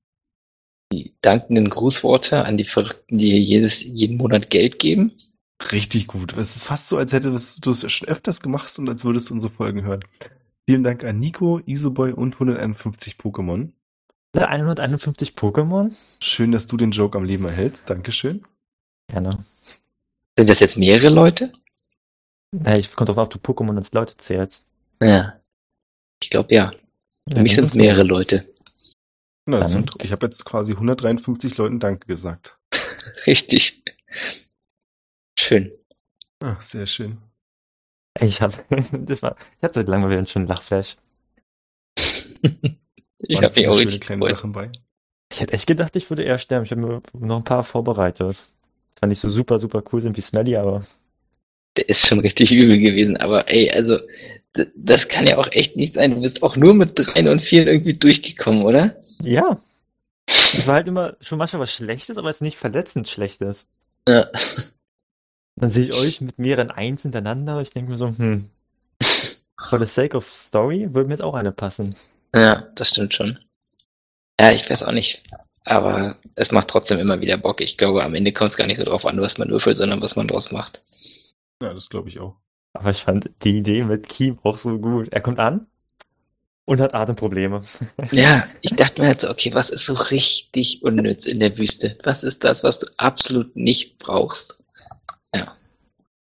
Die 0.92 1.14
dankenden 1.22 1.70
Grußworte 1.70 2.46
an 2.46 2.58
die 2.58 2.66
Verrückten, 2.66 3.20
die 3.20 3.30
hier 3.30 3.40
jedes, 3.40 3.84
jeden 3.84 4.18
Monat 4.18 4.50
Geld 4.50 4.80
geben. 4.80 5.14
Richtig 5.72 6.08
gut. 6.08 6.36
Es 6.36 6.56
ist 6.56 6.64
fast 6.64 6.88
so, 6.88 6.98
als 6.98 7.14
hättest 7.14 7.66
du 7.66 7.70
es 7.70 7.92
schon 7.92 8.08
öfters 8.08 8.42
gemacht 8.42 8.78
und 8.80 8.90
als 8.90 9.04
würdest 9.04 9.30
du 9.30 9.36
unsere 9.36 9.54
Folgen 9.54 9.84
hören. 9.84 10.04
Vielen 10.68 10.84
Dank 10.84 11.04
an 11.04 11.20
Nico, 11.20 11.60
Isoboy 11.66 12.12
und 12.14 12.34
151 12.34 13.18
Pokémon. 13.18 13.72
151 14.34 15.32
Pokémon? 15.32 15.92
Schön, 16.22 16.52
dass 16.52 16.68
du 16.68 16.78
den 16.78 16.92
Joke 16.92 17.18
am 17.18 17.26
Leben 17.26 17.46
erhältst. 17.46 17.90
Dankeschön. 17.90 18.44
Gerne. 19.10 19.32
Sind 20.38 20.50
das 20.50 20.60
jetzt 20.60 20.78
mehrere 20.78 21.10
Leute? 21.10 21.52
Na, 22.52 22.78
ich 22.78 22.92
kommt 22.94 23.10
drauf 23.10 23.18
ob 23.18 23.30
du 23.30 23.38
Pokémon 23.40 23.76
als 23.76 23.92
Leute 23.94 24.16
zählst. 24.18 24.68
Ja. 25.02 25.40
Ich 26.24 26.30
glaube 26.30 26.54
ja. 26.54 26.72
Für 27.30 27.38
Ja, 27.38 27.44
mich 27.44 27.56
sind 27.56 27.66
es 27.66 27.74
mehrere 27.74 28.04
Leute. 28.04 28.48
Na, 29.46 29.68
sind, 29.68 29.92
ich 30.02 30.12
habe 30.12 30.26
jetzt 30.26 30.46
quasi 30.46 30.74
153 30.74 31.58
Leuten 31.58 31.80
Danke 31.80 32.08
gesagt. 32.08 32.58
Richtig. 33.26 33.84
Schön. 35.38 35.72
Ah, 36.42 36.58
sehr 36.62 36.88
schön. 36.88 37.18
Ich 38.20 38.42
hab, 38.42 38.64
das 38.92 39.22
war, 39.24 39.36
ich 39.58 39.64
hatte 39.64 39.80
seit 39.80 39.88
langem 39.88 40.10
wieder 40.10 40.18
einen 40.20 40.28
schönen 40.28 40.48
Lachflash. 40.48 40.98
Ich 43.22 43.38
habe 43.44 43.70
auch 43.70 43.78
richtig 43.78 44.02
kleine. 44.02 44.26
Sachen 44.26 44.54
bei. 44.54 44.72
Ich 45.32 45.42
hätte 45.42 45.54
echt 45.54 45.68
gedacht, 45.68 45.96
ich 45.96 46.10
würde 46.10 46.24
eher 46.24 46.40
sterben. 46.40 46.64
Ich 46.66 46.72
habe 46.72 46.82
mir 46.82 47.02
noch 47.14 47.38
ein 47.38 47.44
paar 47.44 47.64
vorbereitet. 47.64 48.44
Zwar 49.00 49.08
nicht 49.08 49.20
so 49.20 49.30
super, 49.30 49.60
super 49.60 49.82
cool 49.94 50.02
sind 50.02 50.18
wie 50.18 50.22
Smelly, 50.22 50.58
aber 50.58 50.84
Der 51.78 51.88
ist 51.88 52.06
schon 52.06 52.20
richtig 52.20 52.52
übel 52.52 52.78
gewesen, 52.78 53.16
aber 53.16 53.48
ey, 53.48 53.72
also, 53.72 53.98
das 54.76 55.08
kann 55.08 55.26
ja 55.26 55.38
auch 55.38 55.48
echt 55.54 55.78
nicht 55.78 55.94
sein. 55.94 56.12
Du 56.12 56.20
bist 56.22 56.44
auch 56.44 56.58
nur 56.58 56.74
mit 56.74 57.00
dreien 57.00 57.30
und 57.30 57.42
vielen 57.42 57.70
irgendwie 57.70 57.94
durchgekommen, 57.94 58.64
oder? 58.64 58.96
ja. 59.24 59.58
Es 60.28 60.68
war 60.68 60.76
halt 60.76 60.88
immer 60.88 61.16
schon 61.22 61.40
manchmal 61.40 61.62
was 61.62 61.74
Schlechtes, 61.74 62.18
aber 62.18 62.30
es 62.30 62.38
ist 62.38 62.42
nicht 62.42 62.58
verletzend 62.58 63.08
Schlechtes. 63.08 63.68
Ja. 64.08 64.30
Dann 65.56 65.70
sehe 65.70 65.86
ich 65.86 65.94
euch 65.94 66.22
mit 66.22 66.38
mehreren 66.38 66.70
Eins 66.70 67.02
hintereinander. 67.02 67.62
Ich 67.62 67.72
denke 67.72 67.92
mir 67.92 67.98
so, 67.98 68.10
hm, 68.10 68.50
for 69.60 69.80
the 69.80 69.86
sake 69.86 70.16
of 70.16 70.30
story 70.30 70.94
würde 70.94 71.08
mir 71.08 71.16
jetzt 71.16 71.24
auch 71.24 71.34
eine 71.34 71.52
passen. 71.52 71.96
Ja, 72.36 72.68
das 72.76 72.90
stimmt 72.90 73.14
schon. 73.16 73.40
Ja, 74.40 74.52
ich 74.52 74.70
weiß 74.70 74.84
auch 74.84 74.92
nicht. 74.92 75.24
Aber 75.70 76.18
es 76.36 76.52
macht 76.52 76.68
trotzdem 76.68 77.00
immer 77.00 77.22
wieder 77.22 77.38
Bock. 77.38 77.62
Ich 77.62 77.78
glaube, 77.78 78.04
am 78.04 78.16
Ende 78.16 78.34
kommt 78.34 78.50
es 78.52 78.58
gar 78.58 78.68
nicht 78.68 78.78
so 78.78 78.84
drauf 78.84 79.06
an, 79.06 79.22
was 79.22 79.38
man 79.38 79.50
würfelt, 79.50 79.78
sondern 79.78 80.02
was 80.02 80.16
man 80.16 80.28
draus 80.28 80.52
macht. 80.52 80.82
Ja, 81.62 81.74
das 81.74 81.90
glaube 81.90 82.10
ich 82.10 82.20
auch. 82.20 82.36
Aber 82.74 82.90
ich 82.90 82.98
fand 82.98 83.30
die 83.44 83.58
Idee 83.58 83.84
mit 83.84 84.10
Kiem 84.10 84.40
auch 84.44 84.58
so 84.58 84.80
gut. 84.80 85.10
Er 85.12 85.22
kommt 85.22 85.40
an 85.40 85.68
und 86.66 86.82
hat 86.82 86.94
Atemprobleme. 86.94 87.64
Ja, 88.12 88.48
ich 88.62 88.76
dachte 88.76 89.02
mir 89.02 89.08
halt 89.10 89.22
so, 89.22 89.30
okay, 89.30 89.54
was 89.54 89.70
ist 89.70 89.86
so 89.86 89.94
richtig 89.94 90.82
unnütz 90.84 91.26
in 91.26 91.40
der 91.40 91.58
Wüste? 91.58 91.98
Was 92.04 92.24
ist 92.24 92.44
das, 92.44 92.64
was 92.64 92.80
du 92.80 92.88
absolut 92.98 93.56
nicht 93.56 94.00
brauchst? 94.00 94.60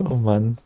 Oh 0.03 0.17
Mann. 0.17 0.59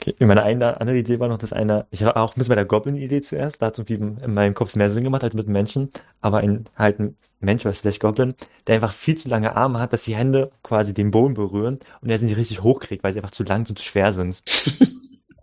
Okay, 0.00 0.14
meine 0.20 0.44
eine 0.44 0.80
andere 0.80 0.96
Idee 0.96 1.18
war 1.18 1.26
noch, 1.26 1.38
dass 1.38 1.52
einer, 1.52 1.88
ich 1.90 2.04
war 2.04 2.16
auch 2.16 2.30
ein 2.30 2.38
bisschen 2.38 2.50
bei 2.50 2.54
der 2.54 2.66
Goblin-Idee 2.66 3.20
zuerst, 3.20 3.60
da 3.60 3.66
hat 3.66 3.78
irgendwie 3.78 3.94
in 3.94 4.32
meinem 4.32 4.54
Kopf 4.54 4.76
mehr 4.76 4.90
Sinn 4.90 5.02
gemacht, 5.02 5.24
halt 5.24 5.34
mit 5.34 5.48
Menschen, 5.48 5.90
aber 6.20 6.38
ein, 6.38 6.66
halt 6.76 7.00
ein 7.00 7.16
Mensch, 7.40 7.64
was 7.64 7.80
slash 7.80 7.98
Goblin, 7.98 8.34
der 8.68 8.76
einfach 8.76 8.92
viel 8.92 9.16
zu 9.16 9.28
lange 9.28 9.56
Arme 9.56 9.80
hat, 9.80 9.92
dass 9.92 10.04
die 10.04 10.14
Hände 10.14 10.52
quasi 10.62 10.94
den 10.94 11.10
Boden 11.10 11.34
berühren 11.34 11.80
und 12.00 12.10
er 12.10 12.18
sie 12.18 12.26
nicht 12.26 12.36
richtig 12.36 12.62
hochkriegt, 12.62 13.02
weil 13.02 13.12
sie 13.12 13.18
einfach 13.18 13.32
zu 13.32 13.42
lang 13.42 13.68
und 13.68 13.76
zu 13.76 13.84
schwer 13.84 14.12
sind. 14.12 14.40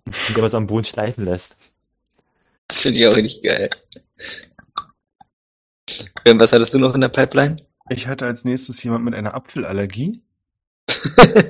und 0.05 0.29
der 0.29 0.37
aber 0.37 0.49
so 0.49 0.55
am 0.55 0.67
Boden 0.67 0.85
schleifen 0.85 1.25
lässt. 1.25 1.57
Das 2.69 2.79
finde 2.79 2.99
ich 2.99 3.07
auch 3.07 3.15
richtig 3.15 3.43
geil. 3.43 3.69
Ähm, 6.23 6.39
Was 6.39 6.53
hattest 6.53 6.73
du 6.73 6.79
noch 6.79 6.95
in 6.95 7.01
der 7.01 7.09
Pipeline? 7.09 7.57
Ich 7.89 8.07
hatte 8.07 8.25
als 8.25 8.45
nächstes 8.45 8.81
jemand 8.83 9.03
mit 9.03 9.15
einer 9.15 9.35
Apfelallergie. 9.35 10.21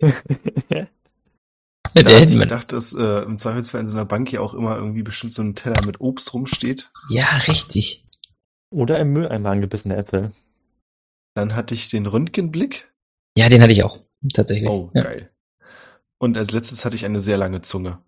Ja, 1.98 2.02
Da 2.02 2.10
hätte 2.10 2.32
ich 2.34 2.38
gedacht, 2.38 2.72
dass 2.72 2.92
äh, 2.92 3.24
im 3.24 3.38
Zweifelsfall 3.38 3.80
in 3.80 3.88
so 3.88 3.96
einer 3.96 4.04
Bank 4.04 4.30
ja 4.30 4.40
auch 4.40 4.52
immer 4.52 4.76
irgendwie 4.76 5.02
bestimmt 5.02 5.32
so 5.32 5.40
ein 5.40 5.54
Teller 5.54 5.84
mit 5.86 5.98
Obst 6.00 6.34
rumsteht. 6.34 6.90
Ja, 7.08 7.38
richtig. 7.48 8.04
Oder 8.70 8.98
im 8.98 9.14
Mülleimer 9.14 9.50
angebissene 9.50 9.96
Äpfel. 9.96 10.32
Dann 11.34 11.56
hatte 11.56 11.72
ich 11.72 11.88
den 11.88 12.04
Röntgenblick. 12.04 12.92
Ja, 13.36 13.48
den 13.48 13.62
hatte 13.62 13.72
ich 13.72 13.82
auch. 13.82 14.00
Tatsächlich. 14.34 14.68
Oh, 14.68 14.90
ja. 14.92 15.02
geil. 15.02 15.30
Und 16.18 16.36
als 16.36 16.50
letztes 16.50 16.84
hatte 16.84 16.96
ich 16.96 17.06
eine 17.06 17.20
sehr 17.20 17.38
lange 17.38 17.62
Zunge. 17.62 17.98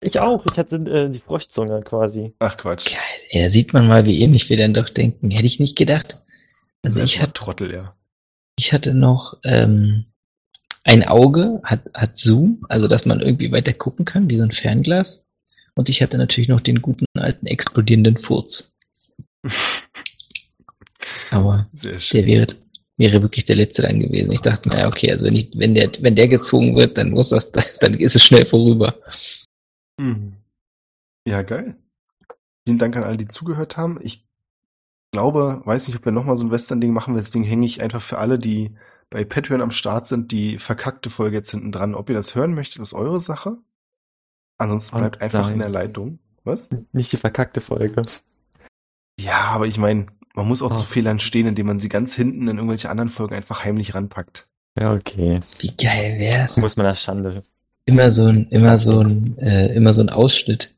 Ich 0.00 0.18
auch, 0.20 0.44
ich 0.46 0.56
hatte 0.56 0.76
äh, 0.76 1.10
die 1.10 1.18
Froschzunge 1.18 1.82
quasi. 1.82 2.34
Ach 2.38 2.56
Quatsch. 2.56 2.92
Geil. 2.92 3.20
Ja, 3.30 3.44
da 3.44 3.50
sieht 3.50 3.72
man 3.72 3.86
mal, 3.86 4.06
wie 4.06 4.20
ähnlich 4.20 4.48
wir 4.48 4.56
dann 4.56 4.74
doch 4.74 4.88
denken. 4.88 5.30
Hätte 5.30 5.46
ich 5.46 5.58
nicht 5.58 5.76
gedacht. 5.76 6.20
Also 6.84 7.00
ich 7.00 7.20
hatte, 7.20 7.32
Trottel, 7.32 7.72
ja. 7.72 7.96
ich 8.56 8.72
hatte 8.72 8.94
noch 8.94 9.38
ähm, 9.44 10.06
ein 10.88 11.04
Auge, 11.04 11.60
hat, 11.64 11.82
hat 11.92 12.16
Zoom, 12.16 12.64
also 12.70 12.88
dass 12.88 13.04
man 13.04 13.20
irgendwie 13.20 13.52
weiter 13.52 13.74
gucken 13.74 14.06
kann, 14.06 14.30
wie 14.30 14.38
so 14.38 14.42
ein 14.42 14.52
Fernglas. 14.52 15.22
Und 15.74 15.90
ich 15.90 16.00
hatte 16.00 16.16
natürlich 16.16 16.48
noch 16.48 16.62
den 16.62 16.80
guten 16.80 17.04
alten 17.14 17.46
explodierenden 17.46 18.16
Furz. 18.16 18.74
Aber 21.30 21.68
der 21.74 22.26
wäre, 22.26 22.46
wäre 22.96 23.20
wirklich 23.20 23.44
der 23.44 23.56
letzte 23.56 23.82
dann 23.82 24.00
gewesen. 24.00 24.32
Ich 24.32 24.40
dachte, 24.40 24.70
naja, 24.70 24.88
okay, 24.88 25.12
also 25.12 25.26
wenn, 25.26 25.36
ich, 25.36 25.50
wenn 25.56 25.74
der, 25.74 25.92
wenn 26.00 26.16
der 26.16 26.26
gezogen 26.26 26.74
wird, 26.74 26.96
dann 26.96 27.10
muss 27.10 27.28
das, 27.28 27.52
dann 27.80 27.92
ist 27.92 28.16
es 28.16 28.24
schnell 28.24 28.46
vorüber. 28.46 28.98
Mhm. 30.00 30.38
Ja, 31.26 31.42
geil. 31.42 31.76
Vielen 32.66 32.78
Dank 32.78 32.96
an 32.96 33.04
alle, 33.04 33.18
die 33.18 33.28
zugehört 33.28 33.76
haben. 33.76 34.00
Ich 34.02 34.26
glaube, 35.12 35.60
weiß 35.66 35.86
nicht, 35.86 35.98
ob 35.98 36.04
wir 36.06 36.12
nochmal 36.12 36.36
so 36.36 36.46
ein 36.46 36.50
Western-Ding 36.50 36.94
machen, 36.94 37.14
deswegen 37.14 37.44
hänge 37.44 37.66
ich 37.66 37.82
einfach 37.82 38.00
für 38.00 38.16
alle, 38.16 38.38
die 38.38 38.74
bei 39.10 39.24
Patreon 39.24 39.62
am 39.62 39.70
Start 39.70 40.06
sind, 40.06 40.32
die 40.32 40.58
verkackte 40.58 41.10
Folge 41.10 41.36
jetzt 41.36 41.50
hinten 41.50 41.72
dran. 41.72 41.94
Ob 41.94 42.08
ihr 42.10 42.14
das 42.16 42.34
hören 42.34 42.54
möchtet, 42.54 42.82
ist 42.82 42.92
eure 42.94 43.20
Sache. 43.20 43.56
Ansonsten 44.58 44.96
Oh 44.96 44.98
bleibt 45.00 45.22
einfach 45.22 45.44
nein. 45.44 45.54
in 45.54 45.58
der 45.60 45.68
Leitung. 45.68 46.18
Was? 46.44 46.68
Nicht 46.92 47.12
die 47.12 47.16
verkackte 47.16 47.60
Folge. 47.60 48.02
Ja, 49.20 49.40
aber 49.46 49.66
ich 49.66 49.78
meine, 49.78 50.06
man 50.34 50.46
muss 50.48 50.62
auch 50.62 50.70
Oh. 50.70 50.74
zu 50.74 50.84
Fehlern 50.84 51.20
stehen, 51.20 51.46
indem 51.46 51.66
man 51.66 51.78
sie 51.78 51.88
ganz 51.88 52.14
hinten 52.14 52.48
in 52.48 52.56
irgendwelche 52.56 52.90
anderen 52.90 53.10
Folgen 53.10 53.34
einfach 53.34 53.64
heimlich 53.64 53.94
ranpackt. 53.94 54.46
Ja, 54.78 54.92
okay. 54.94 55.40
Wie 55.58 55.76
geil 55.76 56.18
wär's? 56.18 56.56
Muss 56.56 56.76
man 56.76 56.86
das 56.86 57.02
Schande. 57.02 57.42
Immer 57.84 58.10
so 58.10 58.26
ein, 58.26 58.48
immer 58.48 58.78
so 58.78 59.00
ein, 59.00 59.36
äh, 59.38 59.74
immer 59.74 59.92
so 59.92 60.02
ein 60.02 60.10
Ausschnitt. 60.10 60.74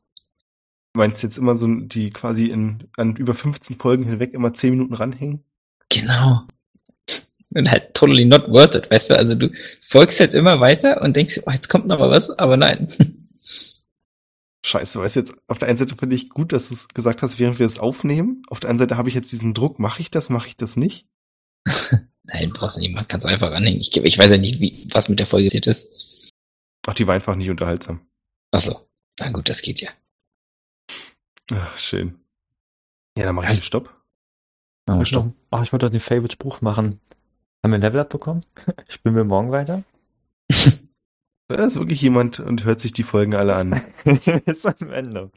Du 0.93 0.99
meinst 0.99 1.23
jetzt 1.23 1.37
immer 1.37 1.55
so, 1.55 1.67
die 1.67 2.09
quasi 2.09 2.45
in, 2.47 2.87
an 2.97 3.15
über 3.15 3.33
15 3.33 3.77
Folgen 3.77 4.03
hinweg 4.03 4.33
immer 4.33 4.53
10 4.53 4.71
Minuten 4.71 4.93
ranhängen? 4.93 5.43
Genau. 5.89 6.41
Und 7.53 7.69
halt 7.69 7.93
totally 7.93 8.25
not 8.25 8.47
worth 8.49 8.75
it, 8.75 8.89
weißt 8.89 9.09
du? 9.09 9.17
Also 9.17 9.35
du 9.35 9.51
folgst 9.81 10.19
halt 10.19 10.33
immer 10.33 10.59
weiter 10.59 11.01
und 11.01 11.15
denkst, 11.15 11.41
oh, 11.45 11.51
jetzt 11.51 11.69
kommt 11.69 11.87
noch 11.87 11.99
mal 11.99 12.09
was, 12.09 12.29
aber 12.29 12.57
nein. 12.57 12.87
Scheiße, 14.65 14.99
weißt 14.99 15.15
du 15.15 15.19
jetzt, 15.21 15.33
auf 15.47 15.57
der 15.57 15.67
einen 15.67 15.77
Seite 15.77 15.95
finde 15.95 16.15
ich 16.15 16.29
gut, 16.29 16.53
dass 16.53 16.69
du 16.69 16.75
es 16.75 16.87
gesagt 16.89 17.23
hast, 17.23 17.39
während 17.39 17.59
wir 17.59 17.65
es 17.65 17.79
aufnehmen. 17.79 18.43
Auf 18.47 18.59
der 18.59 18.69
anderen 18.69 18.89
Seite 18.89 18.97
habe 18.97 19.09
ich 19.09 19.15
jetzt 19.15 19.31
diesen 19.31 19.53
Druck, 19.53 19.79
mache 19.79 20.01
ich 20.01 20.11
das, 20.11 20.29
mache 20.29 20.47
ich 20.47 20.55
das 20.55 20.77
nicht? 20.77 21.07
Nein, 22.23 22.53
brauchst 22.53 22.77
du 22.77 22.81
nicht, 22.81 22.93
man 22.93 23.07
kann 23.07 23.19
es 23.19 23.25
einfach 23.25 23.51
anhängen. 23.51 23.81
Ich, 23.81 23.95
ich 23.97 24.17
weiß 24.17 24.29
ja 24.29 24.37
nicht, 24.37 24.59
wie, 24.61 24.87
was 24.91 25.09
mit 25.09 25.19
der 25.19 25.27
Folge 25.27 25.47
passiert 25.47 25.67
ist. 25.67 26.29
Ach, 26.87 26.93
die 26.93 27.07
war 27.07 27.15
einfach 27.15 27.35
nicht 27.35 27.49
unterhaltsam. 27.49 28.01
Achso. 28.51 28.87
Na 29.19 29.29
gut, 29.31 29.49
das 29.49 29.61
geht 29.61 29.81
ja. 29.81 29.89
Ach, 31.53 31.77
schön. 31.77 32.19
Ja, 33.17 33.25
dann 33.25 33.35
mache 33.35 33.47
ich 33.47 33.59
den 33.59 33.63
Stopp. 33.63 33.93
Oh, 34.87 35.01
Ich 35.01 35.15
ach, 35.15 35.63
ich 35.63 35.73
wollte 35.73 35.85
doch 35.85 35.91
den 35.91 35.99
Favorite-Spruch 35.99 36.61
machen. 36.61 36.99
Haben 37.63 37.71
wir 37.71 37.77
ein 37.77 37.81
Level-Up 37.81 38.09
bekommen? 38.09 38.43
Spielen 38.87 39.15
wir 39.15 39.23
morgen 39.23 39.51
weiter? 39.51 39.83
Da 41.47 41.65
ist 41.65 41.77
wirklich 41.77 42.01
jemand 42.01 42.39
und 42.39 42.63
hört 42.63 42.79
sich 42.79 42.93
die 42.93 43.03
Folgen 43.03 43.35
alle 43.35 43.57
an. 43.57 43.81
Ist 44.45 44.65
am 44.65 44.89
Ende. 44.89 45.31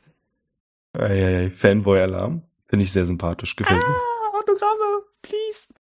Eieiei, 0.93 1.51
Fanboy-Alarm. 1.51 2.43
Finde 2.67 2.85
ich 2.85 2.93
sehr 2.93 3.05
sympathisch, 3.05 3.57
gefällt 3.57 3.83
mir. 3.83 3.95
Ah, 3.95 4.39
Autogramme, 4.39 5.03
please. 5.23 5.75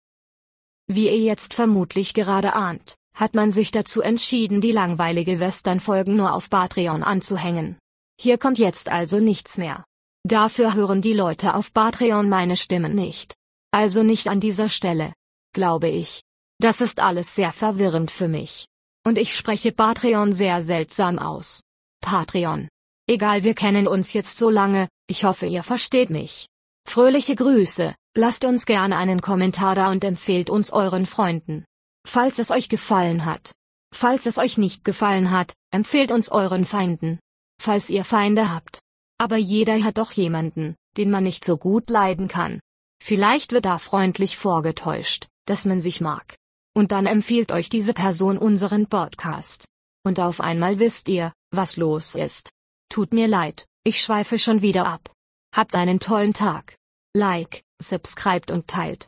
Wie 0.88 1.08
ihr 1.08 1.18
jetzt 1.18 1.54
vermutlich 1.54 2.14
gerade 2.14 2.54
ahnt, 2.54 2.96
hat 3.14 3.36
man 3.36 3.52
sich 3.52 3.72
dazu 3.72 4.02
entschieden, 4.02 4.62
die 4.62 4.72
langweilige 4.72 5.42
Western-Folgen 5.42 6.16
nur 6.16 6.34
auf 6.34 6.50
Patreon 6.50 7.04
anzuhängen. 7.04 7.78
Hier 8.18 8.38
kommt 8.38 8.58
jetzt 8.58 8.90
also 8.90 9.20
nichts 9.20 9.58
mehr. 9.58 9.84
Dafür 10.24 10.76
hören 10.76 11.02
die 11.02 11.14
Leute 11.14 11.56
auf 11.56 11.74
Patreon 11.74 12.30
meine 12.30 12.56
Stimmen 12.56 12.96
nicht. 12.96 13.34
Also 13.72 14.04
nicht 14.04 14.30
an 14.30 14.40
dieser 14.40 14.70
Stelle. 14.70 15.12
Glaube 15.54 15.90
ich. 15.90 16.22
Das 16.62 16.80
ist 16.80 17.00
alles 17.00 17.34
sehr 17.34 17.52
verwirrend 17.52 18.12
für 18.12 18.28
mich. 18.28 18.68
Und 19.04 19.18
ich 19.18 19.36
spreche 19.36 19.72
Patreon 19.72 20.32
sehr 20.32 20.62
seltsam 20.62 21.18
aus. 21.18 21.64
Patreon. 22.02 22.70
Egal, 23.10 23.44
wir 23.44 23.56
kennen 23.56 23.88
uns 23.88 24.14
jetzt 24.14 24.38
so 24.38 24.52
lange, 24.52 24.88
ich 25.08 25.24
hoffe, 25.24 25.48
ihr 25.48 25.64
versteht 25.64 26.12
mich. 26.12 26.46
Fröhliche 26.88 27.34
Grüße, 27.34 27.96
lasst 28.16 28.46
uns 28.46 28.68
gerne 28.68 28.98
einen 28.98 29.22
Kommentar 29.22 29.74
da 29.74 29.90
und 29.90 30.04
empfehlt 30.04 30.52
uns 30.52 30.72
euren 30.72 31.08
Freunden. 31.08 31.66
Falls 32.08 32.38
es 32.38 32.52
euch 32.52 32.70
gefallen 32.70 33.26
hat. 33.26 33.54
Falls 33.92 34.28
es 34.28 34.38
euch 34.38 34.60
nicht 34.60 34.84
gefallen 34.84 35.32
hat, 35.32 35.54
empfehlt 35.72 36.12
uns 36.12 36.30
euren 36.30 36.68
Feinden. 36.68 37.20
Falls 37.60 37.90
ihr 37.90 38.06
Feinde 38.06 38.54
habt. 38.54 38.82
Aber 39.18 39.38
jeder 39.38 39.84
hat 39.84 39.98
doch 39.98 40.12
jemanden, 40.12 40.76
den 40.96 41.10
man 41.10 41.24
nicht 41.24 41.44
so 41.44 41.58
gut 41.58 41.90
leiden 41.90 42.28
kann. 42.28 42.60
Vielleicht 43.04 43.52
wird 43.52 43.66
da 43.66 43.80
freundlich 43.80 44.38
vorgetäuscht, 44.38 45.28
dass 45.48 45.66
man 45.66 45.82
sich 45.82 46.02
mag. 46.02 46.38
Und 46.74 46.92
dann 46.92 47.06
empfiehlt 47.06 47.52
euch 47.52 47.70
diese 47.70 47.94
Person 47.94 48.38
unseren 48.38 48.88
Podcast. 48.88 49.66
Und 50.04 50.20
auf 50.20 50.40
einmal 50.40 50.80
wisst 50.80 51.10
ihr, 51.10 51.34
was 51.52 51.76
los 51.76 52.16
ist. 52.16 52.50
Tut 52.90 53.14
mir 53.14 53.28
leid, 53.28 53.66
ich 53.84 54.02
schweife 54.02 54.40
schon 54.40 54.62
wieder 54.62 54.86
ab. 54.86 55.12
Habt 55.56 55.76
einen 55.76 56.00
tollen 56.00 56.34
Tag. 56.34 56.76
Like, 57.14 57.64
subscribt 57.82 58.52
und 58.52 58.68
teilt. 58.68 59.00